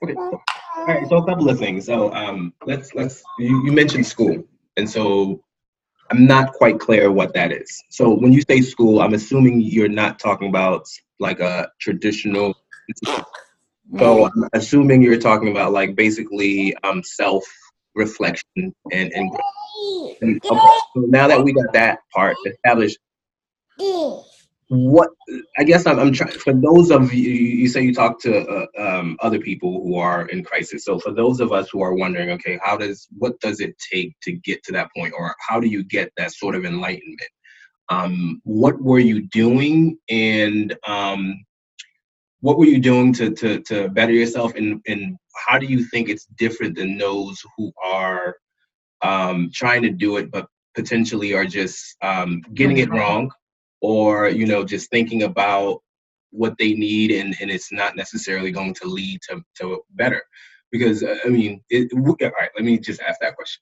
Okay. 0.03 0.15
All 0.87 0.93
right, 0.93 1.09
so 1.09 1.17
a 1.17 1.25
couple 1.25 1.49
of 1.49 1.57
things. 1.57 1.87
So 1.87 2.13
um, 2.13 2.53
let's 2.67 2.93
let's 2.93 3.23
you, 3.39 3.65
you 3.65 3.71
mentioned 3.71 4.05
school, 4.05 4.43
and 4.77 4.87
so 4.87 5.41
I'm 6.11 6.27
not 6.27 6.53
quite 6.53 6.79
clear 6.79 7.11
what 7.11 7.33
that 7.33 7.51
is. 7.51 7.83
So 7.89 8.13
when 8.13 8.31
you 8.31 8.43
say 8.47 8.61
school, 8.61 9.01
I'm 9.01 9.15
assuming 9.15 9.61
you're 9.61 9.87
not 9.87 10.19
talking 10.19 10.47
about 10.47 10.87
like 11.19 11.39
a 11.39 11.69
traditional. 11.79 12.55
So 13.99 14.25
I'm 14.25 14.49
assuming 14.53 15.03
you're 15.03 15.19
talking 15.19 15.51
about 15.51 15.71
like 15.71 15.95
basically 15.95 16.75
um, 16.77 17.03
self 17.03 17.43
reflection 17.93 18.43
and 18.91 19.13
and, 19.13 19.31
and 20.21 20.41
okay, 20.43 20.59
so 20.95 21.01
now 21.01 21.27
that 21.27 21.43
we 21.43 21.53
got 21.53 21.71
that 21.73 21.99
part 22.11 22.35
established, 22.47 22.97
what 24.69 25.09
I 25.57 25.63
guess 25.63 25.85
I'm, 25.85 25.99
I'm 25.99 26.11
trying 26.11 26.31
for 26.31 26.53
those 26.53 26.89
of 26.89 27.13
you 27.13 27.29
you 27.29 27.67
say 27.67 27.81
you 27.83 27.93
talk 27.93 28.19
to 28.21 28.45
uh, 28.47 28.65
um, 28.79 29.17
other 29.21 29.39
people 29.39 29.83
who 29.83 29.97
are 29.97 30.27
in 30.27 30.43
crisis. 30.43 30.85
So 30.85 30.99
for 30.99 31.11
those 31.11 31.39
of 31.39 31.51
us 31.51 31.69
who 31.69 31.83
are 31.83 31.93
wondering, 31.93 32.31
okay, 32.31 32.59
how 32.63 32.77
does 32.77 33.07
what 33.17 33.39
does 33.41 33.59
it 33.59 33.75
take 33.77 34.15
to 34.23 34.31
get 34.31 34.63
to 34.63 34.71
that 34.73 34.89
point, 34.95 35.13
or 35.15 35.35
how 35.47 35.59
do 35.59 35.67
you 35.67 35.83
get 35.83 36.11
that 36.17 36.33
sort 36.33 36.55
of 36.55 36.65
enlightenment? 36.65 37.21
Um, 37.89 38.41
what 38.43 38.81
were 38.81 38.99
you 38.99 39.27
doing, 39.27 39.99
and 40.09 40.75
um, 40.87 41.45
what 42.41 42.57
were 42.57 42.65
you 42.65 42.79
doing 42.79 43.13
to 43.13 43.31
to 43.31 43.61
to 43.61 43.89
better 43.89 44.13
yourself, 44.13 44.55
and 44.55 44.81
and 44.87 45.15
how 45.47 45.59
do 45.59 45.67
you 45.67 45.83
think 45.85 46.09
it's 46.09 46.25
different 46.37 46.75
than 46.75 46.97
those 46.97 47.39
who 47.55 47.71
are 47.83 48.35
um, 49.03 49.51
trying 49.53 49.83
to 49.83 49.91
do 49.91 50.17
it 50.17 50.31
but 50.31 50.47
potentially 50.73 51.33
are 51.33 51.45
just 51.45 51.95
um, 52.01 52.41
getting 52.53 52.77
it 52.77 52.89
wrong 52.89 53.29
or 53.85 54.29
you 54.29 54.47
know 54.47 54.63
just 54.63 54.89
thinking 54.89 55.23
about 55.23 55.81
what 56.31 56.57
they 56.57 56.73
need 56.73 57.11
and, 57.11 57.35
and 57.39 57.51
it's 57.51 57.71
not 57.71 57.95
necessarily 57.95 58.51
going 58.51 58.73
to 58.73 58.87
lead 58.87 59.21
to, 59.29 59.41
to 59.57 59.81
better. 59.91 60.21
Because 60.71 61.03
uh, 61.03 61.17
i 61.25 61.29
mean 61.29 61.61
it, 61.69 61.93
all 61.93 62.15
right 62.39 62.49
let 62.55 62.65
me 62.65 62.77
just 62.79 63.01
ask 63.01 63.19
that 63.21 63.35
question. 63.35 63.61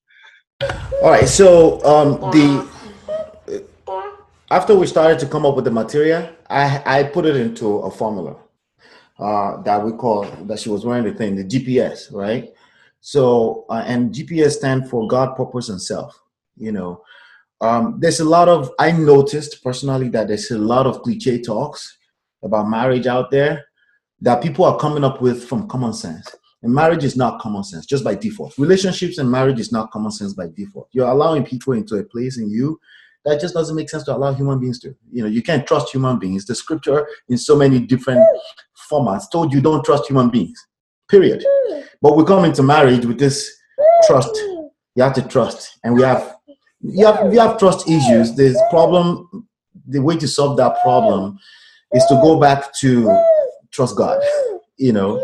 All 1.01 1.11
right 1.11 1.27
so 1.27 1.83
um 1.93 2.09
the 2.31 2.47
after 4.49 4.73
we 4.75 4.87
started 4.87 5.19
to 5.19 5.27
come 5.27 5.45
up 5.45 5.55
with 5.55 5.65
the 5.65 5.71
material 5.71 6.29
i 6.49 6.81
i 6.85 7.03
put 7.03 7.25
it 7.25 7.35
into 7.35 7.67
a 7.89 7.91
formula 7.91 8.35
uh 9.19 9.61
that 9.63 9.83
we 9.85 9.91
call 9.91 10.23
that 10.47 10.59
she 10.59 10.69
was 10.69 10.85
wearing 10.85 11.03
the 11.03 11.13
thing 11.13 11.35
the 11.35 11.43
gps 11.53 12.13
right? 12.13 12.45
So 13.01 13.65
uh, 13.69 13.83
and 13.85 14.13
gps 14.15 14.53
stand 14.61 14.89
for 14.89 15.05
god 15.07 15.35
purpose 15.35 15.67
and 15.69 15.81
self 15.81 16.11
you 16.57 16.71
know 16.71 17.03
um, 17.63 17.97
there's 17.99 18.19
a 18.19 18.25
lot 18.25 18.49
of, 18.49 18.71
I 18.77 18.91
noticed 18.91 19.63
personally 19.63 20.09
that 20.09 20.27
there's 20.27 20.51
a 20.51 20.57
lot 20.57 20.85
of 20.85 21.01
cliche 21.01 21.41
talks 21.41 21.97
about 22.43 22.69
marriage 22.69 23.07
out 23.07 23.31
there 23.31 23.63
that 24.19 24.43
people 24.43 24.65
are 24.65 24.77
coming 24.77 25.05
up 25.05 25.21
with 25.21 25.45
from 25.45 25.69
common 25.69 25.93
sense. 25.93 26.35
And 26.61 26.73
marriage 26.73 27.05
is 27.05 27.15
not 27.15 27.39
common 27.39 27.63
sense, 27.63 27.85
just 27.85 28.03
by 28.03 28.15
default. 28.15 28.57
Relationships 28.57 29.17
and 29.17 29.31
marriage 29.31 29.59
is 29.61 29.71
not 29.71 29.91
common 29.91 30.11
sense 30.11 30.33
by 30.33 30.47
default. 30.53 30.89
You're 30.91 31.07
allowing 31.07 31.45
people 31.45 31.73
into 31.73 31.95
a 31.95 32.03
place 32.03 32.37
in 32.37 32.49
you 32.49 32.79
that 33.23 33.39
just 33.39 33.53
doesn't 33.53 33.75
make 33.75 33.89
sense 33.89 34.03
to 34.03 34.15
allow 34.15 34.33
human 34.33 34.59
beings 34.59 34.79
to. 34.79 34.93
You 35.09 35.23
know, 35.23 35.29
you 35.29 35.41
can't 35.41 35.65
trust 35.65 35.93
human 35.93 36.19
beings. 36.19 36.45
The 36.45 36.55
scripture 36.55 37.07
in 37.29 37.37
so 37.37 37.55
many 37.55 37.79
different 37.79 38.25
formats 38.91 39.31
told 39.31 39.53
you 39.53 39.61
don't 39.61 39.85
trust 39.85 40.09
human 40.09 40.29
beings. 40.29 40.61
Period. 41.09 41.45
But 42.01 42.17
we 42.17 42.25
come 42.25 42.43
into 42.43 42.63
marriage 42.63 43.05
with 43.05 43.19
this 43.19 43.49
trust. 44.05 44.35
You 44.95 45.03
have 45.03 45.13
to 45.13 45.21
trust. 45.21 45.79
And 45.83 45.95
we 45.95 46.01
have 46.03 46.35
you 46.83 47.05
have 47.05 47.33
you 47.33 47.39
have 47.39 47.57
trust 47.57 47.87
issues. 47.89 48.35
There's 48.35 48.57
problem. 48.69 49.47
The 49.87 49.99
way 49.99 50.17
to 50.17 50.27
solve 50.27 50.57
that 50.57 50.81
problem 50.81 51.39
is 51.93 52.05
to 52.05 52.15
go 52.15 52.39
back 52.39 52.73
to 52.79 53.23
trust 53.71 53.97
God. 53.97 54.21
You 54.77 54.91
know, 54.91 55.23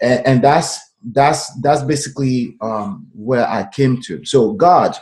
and, 0.00 0.26
and 0.26 0.44
that's 0.44 0.78
that's 1.12 1.52
that's 1.60 1.82
basically 1.82 2.56
um, 2.60 3.06
where 3.14 3.48
I 3.48 3.68
came 3.72 4.00
to. 4.02 4.24
So 4.24 4.52
God, 4.52 4.96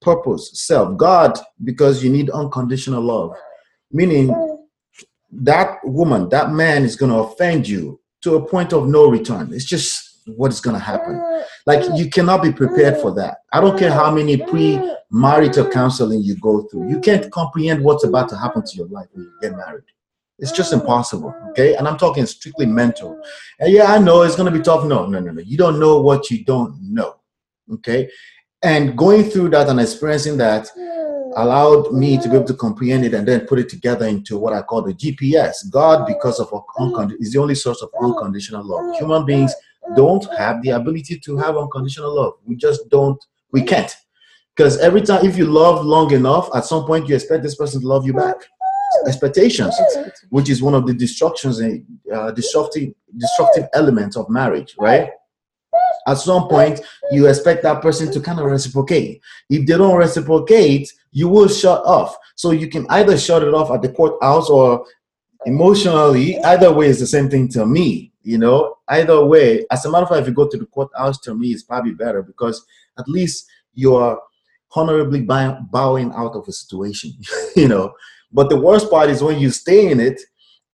purpose, 0.00 0.50
self. 0.54 0.96
God, 0.96 1.38
because 1.62 2.02
you 2.02 2.10
need 2.10 2.30
unconditional 2.30 3.02
love, 3.02 3.34
meaning 3.92 4.34
that 5.32 5.78
woman, 5.84 6.28
that 6.28 6.52
man 6.52 6.84
is 6.84 6.96
going 6.96 7.10
to 7.10 7.18
offend 7.18 7.68
you 7.68 8.00
to 8.22 8.36
a 8.36 8.46
point 8.46 8.72
of 8.72 8.88
no 8.88 9.08
return. 9.08 9.52
It's 9.52 9.64
just 9.64 10.03
what 10.26 10.52
is 10.52 10.60
going 10.60 10.76
to 10.76 10.82
happen. 10.82 11.16
Uh, 11.16 11.42
like 11.66 11.84
you 11.94 12.08
cannot 12.08 12.42
be 12.42 12.52
prepared 12.52 12.96
for 12.98 13.14
that. 13.14 13.38
I 13.52 13.60
don't 13.60 13.78
care 13.78 13.92
how 13.92 14.10
many 14.10 14.42
uh, 14.42 14.46
pre-marital 14.46 15.66
uh, 15.66 15.70
counseling 15.70 16.22
you 16.22 16.36
go 16.36 16.62
through. 16.62 16.88
You 16.90 17.00
can't 17.00 17.30
comprehend 17.30 17.84
what's 17.84 18.04
about 18.04 18.28
to 18.30 18.36
happen 18.36 18.62
to 18.64 18.76
your 18.76 18.88
life 18.88 19.08
when 19.12 19.24
you 19.24 19.32
get 19.40 19.56
married. 19.56 19.84
It's 20.38 20.52
just 20.52 20.72
impossible. 20.72 21.34
Okay. 21.50 21.76
And 21.76 21.86
I'm 21.86 21.96
talking 21.96 22.26
strictly 22.26 22.66
mental. 22.66 23.20
And 23.60 23.72
yeah, 23.72 23.92
I 23.92 23.98
know 23.98 24.22
it's 24.22 24.36
going 24.36 24.52
to 24.52 24.58
be 24.58 24.64
tough. 24.64 24.84
No, 24.84 25.06
no, 25.06 25.20
no, 25.20 25.32
no. 25.32 25.40
You 25.40 25.56
don't 25.56 25.78
know 25.78 26.00
what 26.00 26.30
you 26.30 26.44
don't 26.44 26.76
know. 26.82 27.16
Okay. 27.72 28.10
And 28.62 28.96
going 28.96 29.24
through 29.24 29.50
that 29.50 29.68
and 29.68 29.78
experiencing 29.78 30.36
that 30.38 30.68
allowed 31.36 31.92
me 31.92 32.16
to 32.18 32.28
be 32.28 32.36
able 32.36 32.46
to 32.46 32.54
comprehend 32.54 33.04
it 33.04 33.14
and 33.14 33.26
then 33.26 33.46
put 33.46 33.58
it 33.58 33.68
together 33.68 34.06
into 34.06 34.38
what 34.38 34.52
I 34.52 34.62
call 34.62 34.82
the 34.82 34.94
GPS. 34.94 35.70
God, 35.70 36.06
because 36.06 36.40
of 36.40 36.52
unconditional, 36.78 37.22
is 37.22 37.32
the 37.32 37.40
only 37.40 37.54
source 37.54 37.82
of 37.82 37.90
unconditional 38.00 38.64
love. 38.64 38.96
Human 38.98 39.24
beings 39.24 39.52
don't 39.96 40.26
have 40.36 40.62
the 40.62 40.70
ability 40.70 41.18
to 41.20 41.36
have 41.36 41.56
unconditional 41.56 42.14
love. 42.14 42.34
We 42.44 42.56
just 42.56 42.88
don't, 42.88 43.22
we 43.52 43.62
can't. 43.62 43.94
Because 44.56 44.78
every 44.78 45.02
time, 45.02 45.26
if 45.26 45.36
you 45.36 45.46
love 45.46 45.84
long 45.84 46.12
enough, 46.12 46.48
at 46.54 46.64
some 46.64 46.84
point 46.84 47.08
you 47.08 47.14
expect 47.14 47.42
this 47.42 47.56
person 47.56 47.80
to 47.80 47.86
love 47.86 48.06
you 48.06 48.14
back 48.14 48.36
expectations, 49.06 49.74
which 50.30 50.48
is 50.48 50.62
one 50.62 50.74
of 50.74 50.86
the 50.86 50.94
destructions 50.94 51.58
and 51.58 51.84
uh, 52.12 52.30
destructive 52.30 52.92
destructive 53.16 53.66
elements 53.74 54.16
of 54.16 54.28
marriage, 54.28 54.74
right? 54.78 55.10
At 56.06 56.18
some 56.18 56.48
point, 56.48 56.80
you 57.10 57.26
expect 57.28 57.62
that 57.62 57.80
person 57.80 58.12
to 58.12 58.20
kind 58.20 58.38
of 58.38 58.46
reciprocate. 58.46 59.20
If 59.48 59.66
they 59.66 59.76
don't 59.76 59.96
reciprocate, 59.96 60.92
you 61.12 61.28
will 61.28 61.48
shut 61.48 61.84
off. 61.84 62.16
So 62.36 62.50
you 62.50 62.68
can 62.68 62.86
either 62.90 63.16
shut 63.16 63.42
it 63.42 63.54
off 63.54 63.70
at 63.70 63.82
the 63.82 63.88
courthouse 63.88 64.50
or 64.50 64.86
emotionally. 65.46 66.38
Either 66.40 66.72
way 66.72 66.86
is 66.86 67.00
the 67.00 67.06
same 67.06 67.30
thing 67.30 67.48
to 67.50 67.64
me. 67.64 68.12
You 68.24 68.38
know, 68.38 68.78
either 68.88 69.24
way. 69.24 69.66
As 69.70 69.84
a 69.84 69.90
matter 69.90 70.04
of 70.04 70.08
fact, 70.08 70.22
if 70.22 70.28
you 70.28 70.34
go 70.34 70.48
to 70.48 70.56
the 70.56 70.66
courthouse, 70.66 71.20
to 71.20 71.34
me, 71.34 71.48
it's 71.48 71.62
probably 71.62 71.92
better 71.92 72.22
because 72.22 72.64
at 72.98 73.06
least 73.06 73.46
you're 73.74 74.20
honorably 74.74 75.20
bowing 75.20 76.12
out 76.12 76.34
of 76.34 76.48
a 76.48 76.52
situation. 76.52 77.12
you 77.56 77.68
know, 77.68 77.92
but 78.32 78.50
the 78.50 78.60
worst 78.60 78.90
part 78.90 79.10
is 79.10 79.22
when 79.22 79.38
you 79.38 79.50
stay 79.50 79.90
in 79.90 80.00
it 80.00 80.20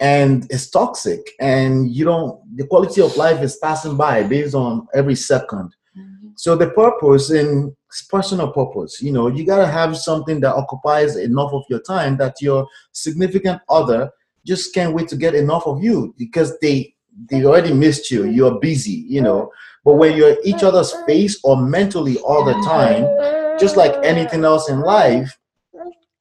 and 0.00 0.47
it's 0.50 0.71
toxic 0.71 1.21
and 1.40 1.92
you 1.95 2.04
don't, 2.04 2.40
the 2.57 2.66
quality 2.66 3.02
of 3.02 3.16
life 3.16 3.42
is 3.42 3.57
passing 3.57 3.97
by 3.97 4.23
based 4.23 4.54
on 4.54 4.88
every 4.95 5.14
2nd 5.14 5.47
mm-hmm. 5.50 6.28
So 6.37 6.57
the 6.57 6.71
purpose 6.71 7.30
and 7.30 7.76
personal 8.09 8.50
purpose, 8.50 9.02
you 9.02 9.12
know, 9.12 9.26
you 9.26 9.45
got 9.45 9.59
to 9.59 9.66
have 9.66 9.97
something 9.97 10.40
that 10.40 10.54
occupies 10.54 11.16
enough 11.16 11.52
of 11.52 11.64
your 11.69 11.80
time 11.80 12.16
that 12.16 12.40
your 12.40 12.66
significant 12.92 13.61
other 13.69 14.11
just 14.47 14.73
can't 14.73 14.95
wait 14.95 15.09
to 15.09 15.16
get 15.16 15.35
enough 15.35 15.66
of 15.66 15.83
you 15.83 16.14
because 16.16 16.59
they 16.61 16.95
they 17.28 17.44
already 17.44 17.72
missed 17.72 18.10
you. 18.10 18.24
You're 18.24 18.58
busy, 18.58 19.04
you 19.08 19.20
know. 19.20 19.50
But 19.84 19.94
when 19.94 20.16
you're 20.16 20.36
each 20.44 20.62
other's 20.62 20.92
face 21.06 21.40
or 21.42 21.60
mentally 21.60 22.18
all 22.18 22.44
the 22.44 22.54
time, 22.64 23.58
just 23.58 23.76
like 23.76 23.94
anything 24.04 24.44
else 24.44 24.68
in 24.68 24.80
life, 24.80 25.36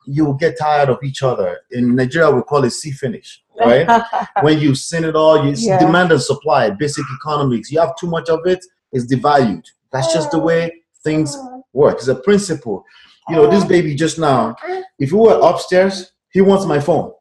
you 0.06 0.26
will 0.26 0.34
get 0.34 0.58
tired 0.58 0.90
of 0.90 0.98
each 1.04 1.22
other. 1.24 1.60
In 1.72 1.96
Nigeria, 1.96 2.32
we 2.32 2.42
call 2.42 2.64
it 2.64 2.72
see 2.72 2.92
finish, 2.92 3.44
right? 3.60 3.88
when 4.42 4.60
you've 4.60 4.78
seen 4.78 5.04
it 5.04 5.16
all, 5.16 5.46
you 5.46 5.54
yeah. 5.56 5.80
demand 5.80 6.12
and 6.12 6.22
supply, 6.22 6.70
basic 6.72 7.06
economics. 7.16 7.72
You 7.72 7.80
have 7.80 7.96
too 7.96 8.08
much 8.08 8.30
of 8.30 8.40
it, 8.46 8.66
it's 8.92 9.06
devalued. 9.06 9.66
That's 9.92 10.12
just 10.14 10.32
the 10.32 10.40
way 10.40 10.72
things 11.04 11.38
work. 11.74 11.98
It's 11.98 12.08
a 12.08 12.16
principle. 12.16 12.84
You 13.30 13.36
know, 13.36 13.48
this 13.50 13.64
baby 13.64 13.94
just 13.94 14.18
now, 14.18 14.56
if 14.98 15.12
we 15.12 15.20
were 15.20 15.40
upstairs, 15.42 16.14
he 16.32 16.42
wants 16.42 16.66
my 16.66 16.80
phone. 16.80 17.14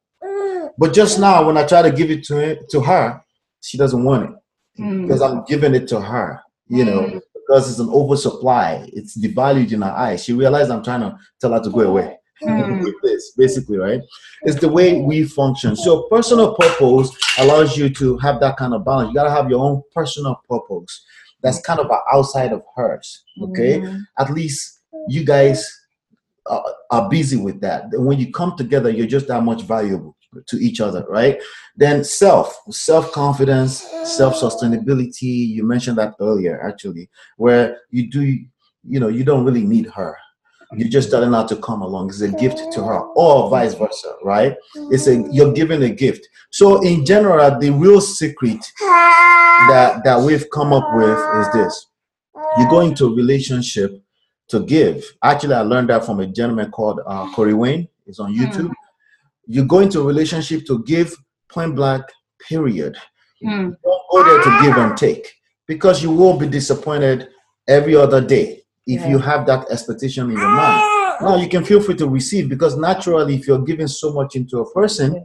But 0.78 0.94
just 0.94 1.18
now, 1.18 1.46
when 1.46 1.58
I 1.58 1.66
try 1.66 1.82
to 1.82 1.90
give 1.90 2.10
it 2.10 2.24
to 2.24 2.38
him, 2.38 2.58
to 2.70 2.80
her, 2.80 3.22
she 3.60 3.78
doesn't 3.78 4.04
want 4.04 4.30
it 4.30 4.82
mm. 4.82 5.02
because 5.02 5.22
I'm 5.22 5.44
giving 5.44 5.74
it 5.74 5.88
to 5.88 6.00
her. 6.00 6.40
You 6.70 6.84
know, 6.84 7.00
mm. 7.00 7.20
because 7.32 7.70
it's 7.70 7.78
an 7.78 7.88
oversupply. 7.88 8.90
It's 8.92 9.18
devalued 9.18 9.72
in 9.72 9.80
her 9.80 9.90
eyes. 9.90 10.24
She 10.24 10.34
realized 10.34 10.70
I'm 10.70 10.84
trying 10.84 11.00
to 11.00 11.16
tell 11.40 11.52
her 11.54 11.62
to 11.62 11.70
go 11.70 11.80
away 11.80 12.18
mm. 12.42 12.82
with 12.84 12.94
this, 13.02 13.32
basically, 13.36 13.78
right? 13.78 14.02
It's 14.42 14.60
the 14.60 14.68
way 14.68 15.00
we 15.00 15.24
function. 15.24 15.74
So 15.74 16.02
personal 16.10 16.54
purpose 16.54 17.16
allows 17.38 17.76
you 17.76 17.88
to 17.94 18.18
have 18.18 18.40
that 18.40 18.58
kind 18.58 18.74
of 18.74 18.84
balance. 18.84 19.08
You 19.08 19.14
gotta 19.14 19.30
have 19.30 19.48
your 19.48 19.64
own 19.64 19.82
personal 19.94 20.40
purpose 20.48 21.04
that's 21.42 21.60
kind 21.60 21.80
of 21.80 21.90
outside 22.12 22.52
of 22.52 22.62
hers. 22.76 23.24
Okay, 23.42 23.80
mm. 23.80 24.02
at 24.18 24.30
least 24.32 24.80
you 25.08 25.24
guys 25.24 25.66
are, 26.46 26.64
are 26.90 27.08
busy 27.08 27.36
with 27.36 27.60
that. 27.60 27.84
When 27.92 28.18
you 28.18 28.32
come 28.32 28.56
together, 28.56 28.90
you're 28.90 29.06
just 29.06 29.28
that 29.28 29.42
much 29.42 29.62
valuable 29.62 30.16
to 30.46 30.56
each 30.56 30.80
other, 30.80 31.04
right? 31.08 31.40
Then 31.76 32.04
self, 32.04 32.58
self 32.70 33.12
confidence, 33.12 33.82
self 34.04 34.34
sustainability. 34.34 35.48
You 35.48 35.64
mentioned 35.64 35.98
that 35.98 36.14
earlier, 36.20 36.60
actually, 36.66 37.08
where 37.36 37.78
you 37.90 38.10
do, 38.10 38.22
you 38.22 39.00
know, 39.00 39.08
you 39.08 39.24
don't 39.24 39.44
really 39.44 39.64
need 39.64 39.86
her 39.86 40.16
you're 40.76 40.88
just 40.88 41.10
telling 41.10 41.32
her 41.32 41.46
to 41.46 41.56
come 41.56 41.82
along. 41.82 42.08
It's 42.10 42.20
a 42.20 42.28
gift 42.28 42.72
to 42.72 42.82
her, 42.84 43.00
or 43.16 43.48
vice 43.48 43.74
versa, 43.74 44.14
right? 44.22 44.54
It's 44.90 45.06
a 45.06 45.26
you're 45.30 45.52
giving 45.52 45.82
a 45.82 45.90
gift. 45.90 46.28
So 46.50 46.82
in 46.82 47.06
general, 47.06 47.58
the 47.58 47.70
real 47.70 48.00
secret 48.00 48.60
that 48.78 50.02
that 50.04 50.20
we've 50.20 50.48
come 50.50 50.72
up 50.72 50.86
with 50.94 51.18
is 51.40 51.52
this: 51.54 51.86
you 52.58 52.68
go 52.68 52.80
into 52.80 53.06
a 53.06 53.14
relationship 53.14 54.02
to 54.48 54.60
give. 54.60 55.04
Actually, 55.22 55.54
I 55.54 55.60
learned 55.60 55.88
that 55.88 56.04
from 56.04 56.20
a 56.20 56.26
gentleman 56.26 56.70
called 56.70 57.00
uh, 57.06 57.32
Corey 57.34 57.54
Wayne. 57.54 57.88
He's 58.04 58.18
on 58.18 58.34
YouTube. 58.34 58.68
Mm. 58.68 58.74
You 59.48 59.64
go 59.64 59.80
into 59.80 60.00
a 60.00 60.04
relationship 60.04 60.66
to 60.66 60.84
give, 60.84 61.16
point 61.50 61.74
blank, 61.74 62.04
period. 62.48 62.96
Mm. 63.42 63.74
Don't 63.82 64.02
go 64.10 64.24
there 64.24 64.42
to 64.42 64.62
give 64.62 64.76
and 64.76 64.96
take 64.96 65.32
because 65.66 66.02
you 66.02 66.10
will 66.10 66.36
be 66.36 66.46
disappointed 66.46 67.28
every 67.66 67.96
other 67.96 68.20
day 68.20 68.62
if 68.86 69.02
yeah. 69.02 69.08
you 69.08 69.18
have 69.18 69.46
that 69.46 69.70
expectation 69.70 70.30
in 70.30 70.36
your 70.36 70.48
mind. 70.48 70.82
Now 71.20 71.36
you 71.36 71.48
can 71.48 71.64
feel 71.64 71.80
free 71.80 71.96
to 71.96 72.08
receive 72.08 72.48
because 72.48 72.76
naturally, 72.76 73.34
if 73.34 73.46
you're 73.46 73.62
giving 73.62 73.88
so 73.88 74.12
much 74.12 74.36
into 74.36 74.60
a 74.60 74.72
person, 74.72 75.14
yeah. 75.14 75.20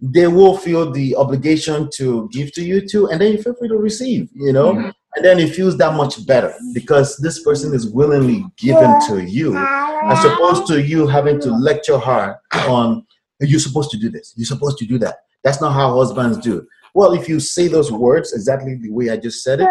they 0.00 0.26
will 0.26 0.56
feel 0.56 0.90
the 0.90 1.16
obligation 1.16 1.88
to 1.94 2.28
give 2.32 2.52
to 2.52 2.62
you 2.62 2.86
too, 2.86 3.08
and 3.08 3.20
then 3.20 3.32
you 3.32 3.42
feel 3.42 3.54
free 3.54 3.68
to 3.68 3.76
receive. 3.76 4.28
You 4.34 4.52
know, 4.52 4.74
mm-hmm. 4.74 4.90
and 5.14 5.24
then 5.24 5.38
it 5.38 5.54
feels 5.54 5.76
that 5.78 5.94
much 5.94 6.26
better 6.26 6.54
because 6.74 7.16
this 7.16 7.42
person 7.42 7.74
is 7.74 7.88
willingly 7.88 8.44
given 8.58 9.00
to 9.08 9.24
you, 9.24 9.56
as 9.56 10.24
opposed 10.24 10.66
to 10.68 10.82
you 10.82 11.06
having 11.06 11.40
to 11.40 11.50
lecture 11.50 11.98
her 11.98 12.38
on 12.68 13.05
you're 13.40 13.60
supposed 13.60 13.90
to 13.90 13.98
do 13.98 14.10
this, 14.10 14.34
you're 14.36 14.46
supposed 14.46 14.78
to 14.78 14.86
do 14.86 14.98
that. 14.98 15.16
That's 15.44 15.60
not 15.60 15.72
how 15.72 15.96
husbands 15.96 16.38
do. 16.38 16.66
Well, 16.94 17.12
if 17.12 17.28
you 17.28 17.40
say 17.40 17.68
those 17.68 17.92
words 17.92 18.32
exactly 18.32 18.76
the 18.76 18.90
way 18.90 19.10
I 19.10 19.16
just 19.16 19.42
said 19.42 19.60
it, 19.60 19.68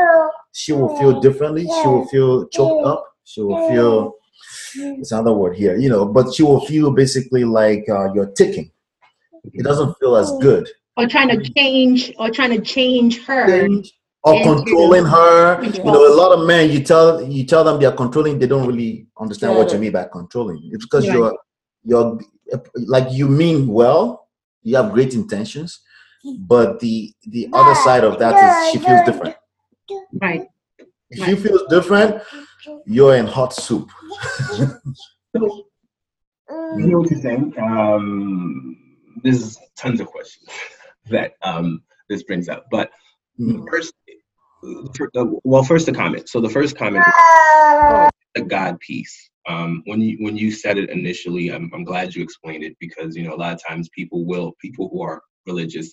she 0.54 0.73
will 0.73 0.95
feel 0.97 1.19
differently. 1.19 1.63
She 1.63 1.88
will 1.88 2.08
feel 2.08 2.47
choked 2.49 2.86
up. 2.86 3.04
She 3.23 3.41
will 3.41 3.67
feel 3.67 4.13
it's 4.75 5.12
another 5.12 5.34
word 5.34 5.56
here, 5.56 5.75
you 5.78 5.89
know, 5.89 6.06
but 6.06 6.34
she 6.34 6.43
will 6.43 6.65
feel 6.65 6.91
basically 6.91 7.43
like 7.43 7.86
uh, 7.89 8.13
you're 8.13 8.32
ticking. 8.32 8.71
It 9.54 9.63
doesn't 9.63 9.95
feel 9.99 10.15
as 10.15 10.32
good. 10.41 10.69
Or 10.97 11.08
trying 11.08 11.30
to 11.30 11.41
change, 11.54 12.13
or 12.17 12.30
trying 12.30 12.51
to 12.51 12.62
change 12.62 13.25
her. 13.25 13.47
Change, 13.47 13.91
or 14.23 14.41
controlling 14.43 15.06
her. 15.06 15.63
You 15.63 15.84
know, 15.84 16.13
a 16.13 16.15
lot 16.15 16.38
of 16.38 16.47
men, 16.47 16.71
you 16.71 16.84
tell 16.84 17.21
you 17.21 17.45
tell 17.45 17.63
them 17.63 17.80
they 17.80 17.86
are 17.86 17.95
controlling, 17.95 18.39
they 18.39 18.47
don't 18.47 18.67
really 18.67 19.08
understand 19.19 19.54
yeah. 19.54 19.60
what 19.60 19.73
you 19.73 19.80
mean 19.80 19.91
by 19.91 20.06
controlling. 20.12 20.69
It's 20.71 20.86
because 20.86 21.06
yeah. 21.06 21.13
you're 21.13 21.38
you're 21.84 22.19
like 22.75 23.12
you 23.12 23.27
mean 23.27 23.67
well, 23.67 24.29
you 24.63 24.75
have 24.75 24.91
great 24.93 25.13
intentions, 25.13 25.81
but 26.39 26.79
the 26.79 27.13
the 27.27 27.49
other 27.53 27.75
side 27.75 28.03
of 28.03 28.19
that 28.19 28.34
is 28.36 28.71
she 28.71 28.86
feels 28.86 29.05
different. 29.05 29.36
Right. 30.21 30.47
If 31.10 31.19
right. 31.19 31.29
she 31.29 31.36
feels 31.36 31.62
different, 31.69 32.21
you're 32.86 33.15
in 33.15 33.27
hot 33.27 33.53
soup. 33.53 33.89
so, 34.58 34.65
you 35.39 36.88
know 36.88 36.99
what 36.99 37.12
you're 37.12 37.21
saying? 37.21 37.53
Um, 37.62 38.77
there's 39.23 39.58
tons 39.77 39.99
of 39.99 40.08
questions 40.08 40.49
that 41.10 41.34
um, 41.43 41.84
this 42.10 42.23
brings 42.23 42.49
up, 42.49 42.65
but 42.71 42.89
mm. 43.39 43.63
first, 43.69 43.93
uh, 44.63 45.25
well, 45.43 45.63
first 45.63 45.86
the 45.86 45.91
comment. 45.91 46.27
So 46.29 46.41
the 46.41 46.49
first 46.49 46.75
comment 46.77 47.05
is 47.08 48.12
the 48.36 48.41
God 48.41 48.79
piece. 48.79 49.29
Um, 49.47 49.84
when 49.86 50.01
you 50.01 50.17
when 50.21 50.38
you 50.38 50.51
said 50.51 50.77
it 50.77 50.89
initially, 50.91 51.49
I'm, 51.49 51.71
I'm 51.73 51.84
glad 51.86 52.15
you 52.15 52.23
explained 52.23 52.63
it 52.63 52.75
because 52.79 53.15
you 53.15 53.23
know 53.23 53.36
a 53.36 53.38
lot 53.38 53.53
of 53.53 53.63
times 53.67 53.89
people 53.95 54.25
will 54.25 54.53
people 54.62 54.89
who 54.91 55.01
are 55.03 55.21
religious 55.47 55.91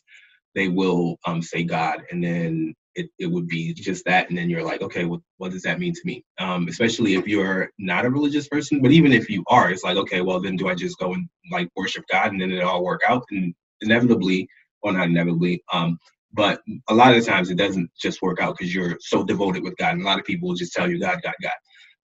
they 0.55 0.69
will 0.69 1.19
um, 1.27 1.43
say 1.43 1.65
God, 1.65 2.03
and 2.11 2.23
then 2.23 2.75
it, 2.95 3.09
it 3.19 3.27
would 3.27 3.47
be 3.47 3.73
just 3.75 4.05
that, 4.07 4.29
and 4.29 4.37
then 4.37 4.51
you're 4.51 4.65
like, 4.65 4.83
okay, 4.83 5.05
what, 5.05 5.21
what 5.39 5.53
does 5.53 5.63
that 5.63 5.79
mean 5.79 5.95
to 5.95 6.01
me? 6.05 6.25
Um, 6.41 6.69
especially 6.69 7.15
if 7.15 7.27
you're 7.27 7.71
not 7.79 8.05
a 8.05 8.11
religious 8.11 8.49
person, 8.49 8.83
but 8.83 8.91
even 8.93 9.13
if 9.13 9.31
you 9.31 9.45
are, 9.49 9.71
it's 9.71 9.85
like, 9.85 9.97
okay, 9.97 10.21
well 10.21 10.41
then 10.41 10.57
do 10.57 10.69
I 10.69 10.75
just 10.75 10.99
go 10.99 11.15
and 11.15 11.29
like 11.53 11.69
worship 11.77 12.05
God, 12.11 12.33
and 12.33 12.41
then 12.41 12.53
it 12.53 12.63
all 12.63 12.85
work 12.85 13.03
out? 13.09 13.25
And 13.31 13.55
inevitably, 13.81 14.49
or 14.83 14.93
not 14.93 15.09
inevitably, 15.09 15.63
um, 15.73 15.99
but 16.33 16.61
a 16.89 16.95
lot 16.95 17.17
of 17.17 17.25
times 17.27 17.51
it 17.51 17.57
doesn't 17.59 17.91
just 18.01 18.23
work 18.23 18.41
out 18.41 18.57
because 18.59 18.75
you're 18.75 18.97
so 19.01 19.25
devoted 19.25 19.63
with 19.65 19.77
God. 19.79 19.95
And 19.95 20.03
a 20.03 20.07
lot 20.07 20.19
of 20.19 20.25
people 20.27 20.49
will 20.49 20.57
just 20.57 20.73
tell 20.73 20.89
you 20.91 21.01
God, 21.01 21.21
God, 21.23 21.35
God. 21.43 21.53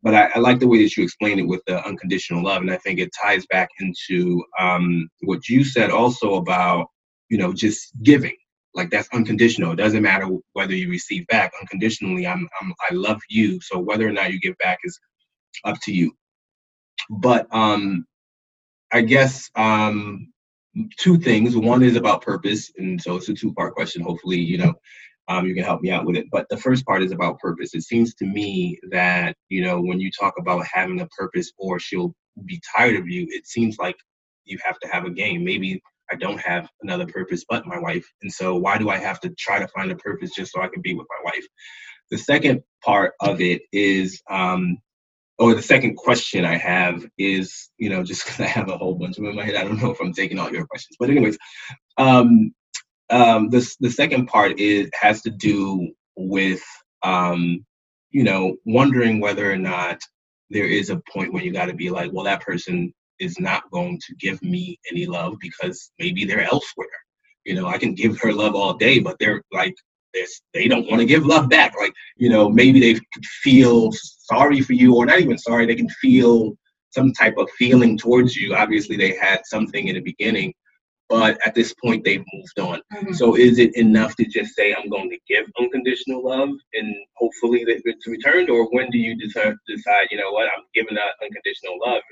But 0.02 0.14
I, 0.14 0.30
I 0.37 0.38
like 0.40 0.61
the 0.61 0.68
way 0.68 0.82
that 0.82 0.96
you 0.96 1.04
explain 1.04 1.38
it 1.40 1.48
with 1.48 1.62
the 1.66 1.84
unconditional 1.87 2.44
love, 2.44 2.62
and 2.62 2.70
I 2.70 2.78
think 2.78 3.00
it 3.00 3.11
ties 3.22 3.46
back 3.46 3.70
into 3.80 4.44
um, 4.58 5.08
what 5.22 5.48
you 5.48 5.64
said 5.64 5.90
also 5.90 6.37
about 6.37 6.88
you 7.30 7.38
know 7.38 7.52
just 7.52 7.92
giving. 8.02 8.37
Like 8.74 8.90
that's 8.90 9.08
unconditional. 9.12 9.72
It 9.72 9.76
doesn't 9.76 10.02
matter 10.02 10.28
whether 10.54 10.74
you 10.74 10.90
receive 10.90 11.26
back 11.28 11.52
unconditionally. 11.61 12.26
I'm, 12.26 12.48
I'm 12.61 12.74
I 12.90 12.94
love 12.94 13.20
you. 13.28 13.61
So 13.62 13.78
whether 13.78 14.06
or 14.08 14.12
not 14.12 14.32
you 14.32 14.40
give 14.40 14.56
back 14.58 14.78
is 14.84 14.98
up 15.64 15.78
to 15.84 15.92
you. 15.92 16.12
But 17.11 17.46
um, 17.52 18.06
I 18.92 19.02
guess 19.02 19.50
um, 19.56 20.32
two 20.98 21.18
things. 21.18 21.56
One 21.56 21.82
is 21.82 21.96
about 21.96 22.22
purpose, 22.22 22.72
and 22.78 23.00
so 23.00 23.16
it's 23.16 23.28
a 23.28 23.34
two-part 23.34 23.74
question. 23.74 24.02
Hopefully, 24.02 24.38
you 24.38 24.58
know, 24.58 24.74
um, 25.28 25.46
you 25.46 25.54
can 25.54 25.64
help 25.64 25.82
me 25.82 25.90
out 25.90 26.06
with 26.06 26.16
it. 26.16 26.26
But 26.30 26.46
the 26.48 26.56
first 26.56 26.84
part 26.86 27.02
is 27.02 27.12
about 27.12 27.38
purpose. 27.38 27.74
It 27.74 27.82
seems 27.82 28.14
to 28.14 28.26
me 28.26 28.78
that 28.90 29.36
you 29.48 29.62
know 29.62 29.80
when 29.80 30.00
you 30.00 30.10
talk 30.10 30.34
about 30.38 30.66
having 30.72 31.00
a 31.00 31.06
purpose, 31.08 31.52
or 31.58 31.78
she'll 31.78 32.14
be 32.44 32.60
tired 32.76 32.96
of 32.96 33.08
you. 33.08 33.26
It 33.30 33.46
seems 33.46 33.78
like 33.78 33.96
you 34.44 34.58
have 34.64 34.78
to 34.80 34.88
have 34.88 35.04
a 35.04 35.10
game. 35.10 35.44
Maybe 35.44 35.82
I 36.10 36.16
don't 36.16 36.40
have 36.40 36.68
another 36.82 37.06
purpose 37.06 37.44
but 37.48 37.66
my 37.66 37.78
wife, 37.78 38.06
and 38.22 38.32
so 38.32 38.56
why 38.56 38.78
do 38.78 38.88
I 38.90 38.98
have 38.98 39.20
to 39.20 39.30
try 39.38 39.58
to 39.58 39.68
find 39.68 39.90
a 39.90 39.96
purpose 39.96 40.30
just 40.34 40.52
so 40.52 40.62
I 40.62 40.68
can 40.68 40.82
be 40.82 40.94
with 40.94 41.06
my 41.10 41.30
wife? 41.30 41.46
The 42.10 42.18
second 42.18 42.62
part 42.82 43.12
of 43.20 43.40
it 43.42 43.62
is 43.72 44.22
um, 44.30 44.78
or 45.38 45.54
the 45.54 45.62
second 45.62 45.96
question 45.96 46.44
I 46.44 46.56
have 46.56 47.06
is, 47.16 47.70
you 47.78 47.90
know, 47.90 48.02
just 48.02 48.24
because 48.24 48.40
I 48.40 48.46
have 48.48 48.68
a 48.68 48.76
whole 48.76 48.94
bunch 48.94 49.18
of 49.18 49.24
them 49.24 49.30
in 49.30 49.36
my 49.36 49.44
head, 49.44 49.54
I 49.54 49.64
don't 49.64 49.80
know 49.80 49.90
if 49.90 50.00
I'm 50.00 50.12
taking 50.12 50.38
all 50.38 50.50
your 50.50 50.66
questions. 50.66 50.96
But 50.98 51.10
anyways, 51.10 51.38
um, 51.96 52.52
um, 53.11 53.49
the 53.51 53.68
the 53.81 53.90
second 53.90 54.27
part 54.27 54.59
is 54.59 54.90
has 54.94 55.23
to 55.23 55.31
do 55.31 55.92
with, 56.16 56.62
um, 57.03 57.64
you 58.11 58.25
know, 58.25 58.57
wondering 58.66 59.21
whether 59.21 59.51
or 59.51 59.57
not 59.57 60.01
there 60.51 60.66
is 60.66 60.90
a 60.90 61.03
point 61.12 61.33
where 61.33 61.42
you 61.42 61.53
got 61.53 61.66
to 61.66 61.75
be 61.75 61.90
like, 61.90 62.12
well, 62.12 62.25
that 62.25 62.42
person 62.42 62.92
is 63.21 63.38
not 63.38 63.71
going 63.71 63.99
to 64.07 64.14
give 64.16 64.42
me 64.42 64.79
any 64.90 65.07
love 65.07 65.37
because 65.40 65.90
maybe 65.99 66.25
they're 66.25 66.51
elsewhere. 66.51 66.87
You 67.44 67.55
know, 67.55 67.66
I 67.66 67.79
can 67.79 67.94
give 67.94 68.18
her 68.21 68.33
love 68.33 68.55
all 68.55 68.75
day, 68.75 68.99
but 68.99 69.16
they're 69.18 69.42
like 69.53 69.75
they 70.55 70.68
don't 70.68 70.88
want 70.88 71.01
to 71.01 71.07
give 71.07 71.27
love 71.27 71.49
back. 71.49 71.75
Like, 71.79 71.92
you 72.16 72.29
know, 72.29 72.49
maybe 72.49 72.81
they 72.81 73.01
feel 73.42 73.90
sorry 73.92 74.61
for 74.61 74.73
you, 74.73 74.97
or 74.97 75.07
not 75.07 75.21
even 75.21 75.38
sorry, 75.38 75.66
they 75.66 75.77
can 75.77 75.88
feel 75.88 76.57
some 76.90 77.12
type 77.12 77.35
of 77.37 77.51
feeling 77.59 77.97
towards 77.99 78.35
you. 78.35 78.55
Obviously, 78.55 78.97
they 78.97 79.16
had 79.16 79.40
something 79.44 79.88
in 79.88 79.94
the 79.94 80.01
beginning, 80.01 80.53
but 81.09 81.38
at 81.47 81.55
this 81.55 81.75
point, 81.75 82.05
they've 82.05 82.25
moved 82.33 82.59
on. 82.59 82.81
Mm-hmm. 82.92 83.12
So, 83.14 83.35
is 83.37 83.59
it 83.59 83.75
enough 83.77 84.14
to 84.16 84.27
just 84.27 84.55
say, 84.55 84.75
I'm 84.75 84.90
going 84.90 85.11
to 85.11 85.18
give 85.27 85.47
unconditional 85.59 86.23
love 86.25 86.51
and 86.75 86.94
hopefully 87.16 87.64
that 87.64 87.81
it's 87.85 88.07
returned? 88.07 88.51
Or 88.51 88.68
when 88.71 88.90
do 88.90 88.99
you 88.99 89.16
decide, 89.16 89.55
decide 89.66 90.09
you 90.11 90.18
know 90.18 90.33
what, 90.33 90.49
I'm 90.49 90.64
giving 90.75 90.94
that 90.97 91.14
unconditional 91.23 91.79
love? 91.85 92.03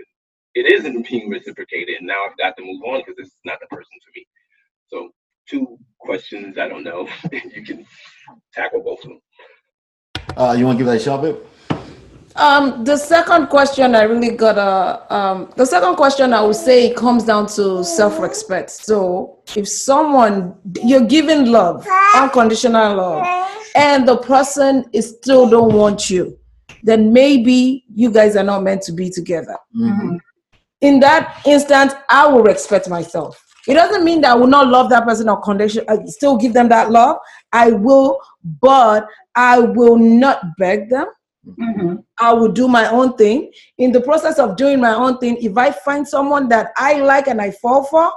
It 0.55 0.67
isn't 0.73 1.09
being 1.09 1.29
reciprocated, 1.29 1.97
and 1.99 2.07
now 2.07 2.25
I've 2.29 2.37
got 2.39 2.57
to 2.57 2.65
move 2.65 2.83
on 2.85 3.01
because 3.01 3.17
this 3.17 3.29
is 3.29 3.41
not 3.45 3.59
the 3.61 3.67
person 3.67 3.85
for 3.85 4.13
me. 4.15 4.27
So, 4.89 5.11
two 5.47 5.79
questions. 5.99 6.57
I 6.57 6.69
don't 6.69 6.85
know. 6.85 7.09
you 7.33 7.63
can 7.63 7.87
tackle 8.55 8.83
both 8.83 9.05
of 9.05 9.11
them. 9.11 9.21
Uh, 10.37 10.55
you 10.59 10.65
want 10.65 10.79
to 10.79 10.85
give 10.85 10.91
that 10.91 11.01
a 11.01 11.05
shot, 11.05 11.23
babe? 11.23 11.37
Um, 12.38 12.85
the 12.85 12.96
second 12.99 13.46
question 13.46 13.94
I 13.94 14.03
really 14.03 14.37
got 14.37 14.59
a 14.59 15.14
um, 15.14 15.51
the 15.57 15.64
second 15.64 15.96
question 15.96 16.35
I 16.35 16.42
would 16.42 16.57
say 16.57 16.88
it 16.88 16.96
comes 16.96 17.25
down 17.25 17.46
to 17.49 17.83
self-respect. 17.83 18.70
So 18.70 19.38
if 19.57 19.66
someone 19.68 20.55
you're 20.85 21.07
giving 21.07 21.46
love, 21.46 21.87
unconditional 22.14 22.96
love, 22.96 23.27
and 23.75 24.07
the 24.07 24.18
person 24.18 24.85
is 24.92 25.16
still 25.16 25.49
don't 25.49 25.75
want 25.75 26.11
you, 26.11 26.38
then 26.83 27.12
maybe 27.12 27.85
you 27.94 28.11
guys 28.11 28.37
are 28.37 28.44
not 28.44 28.62
meant 28.62 28.83
to 28.83 28.92
be 28.92 29.09
together. 29.09 29.57
Mm-hmm. 29.75 30.16
In 30.83 31.01
that 31.01 31.40
instance, 31.46 31.94
I 32.11 32.27
will 32.27 32.42
respect 32.42 32.88
myself. 32.88 33.42
It 33.66 33.75
doesn't 33.75 34.05
mean 34.05 34.20
that 34.20 34.33
I 34.33 34.35
will 34.35 34.46
not 34.46 34.68
love 34.68 34.90
that 34.90 35.05
person 35.05 35.29
or 35.29 35.40
condition. 35.40 35.85
I 35.88 35.99
still 36.05 36.37
give 36.37 36.53
them 36.53 36.68
that 36.68 36.90
love. 36.90 37.16
I 37.53 37.72
will, 37.72 38.20
but 38.61 39.07
I 39.35 39.59
will 39.59 39.96
not 39.96 40.40
beg 40.59 40.90
them. 40.90 41.07
Mm-hmm. 41.47 41.97
I 42.19 42.33
will 42.33 42.51
do 42.51 42.67
my 42.69 42.89
own 42.91 43.17
thing. 43.17 43.53
In 43.79 43.93
the 43.93 44.01
process 44.01 44.39
of 44.39 44.57
doing 44.57 44.81
my 44.81 44.95
own 44.95 45.19
thing, 45.19 45.37
if 45.41 45.57
I 45.57 45.71
find 45.71 46.07
someone 46.07 46.49
that 46.49 46.73
I 46.77 47.01
like 47.01 47.29
and 47.29 47.41
I 47.41 47.51
fall 47.53 47.85
for, 47.85 48.11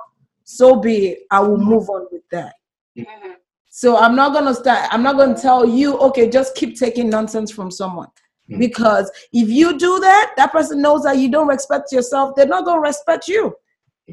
so 0.44 0.76
be 0.76 1.10
it. 1.10 1.20
I 1.30 1.40
will 1.42 1.58
move 1.58 1.90
on 1.90 2.08
with 2.12 2.24
that. 2.32 2.56
Mm-hmm. 2.98 3.32
So 3.70 3.98
I'm 3.98 4.16
not 4.16 4.34
gonna 4.34 4.54
start. 4.54 4.90
I'm 4.92 5.04
not 5.04 5.16
gonna 5.18 5.40
tell 5.40 5.66
you, 5.68 5.98
okay, 6.00 6.30
just 6.30 6.56
keep 6.56 6.78
taking 6.78 7.10
nonsense 7.10 7.52
from 7.52 7.70
someone. 7.70 8.08
Mm-hmm. 8.50 8.60
Because 8.60 9.12
if 9.32 9.50
you 9.50 9.78
do 9.78 10.00
that, 10.00 10.34
that 10.38 10.52
person 10.52 10.82
knows 10.82 11.04
that 11.04 11.18
you 11.18 11.30
don't 11.30 11.48
respect 11.48 11.92
yourself. 11.92 12.36
They're 12.36 12.48
not 12.48 12.66
gonna 12.66 12.82
respect 12.82 13.28
you 13.28 13.56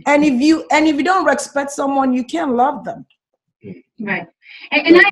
and 0.06 0.24
if 0.24 0.40
you 0.40 0.66
and 0.70 0.86
if 0.86 0.96
you 0.96 1.02
don't 1.02 1.24
respect 1.24 1.70
someone 1.70 2.12
you 2.12 2.24
can't 2.24 2.54
love 2.54 2.84
them 2.84 3.06
right 4.00 4.26
and, 4.72 4.86
and 4.86 4.96
i 4.98 5.10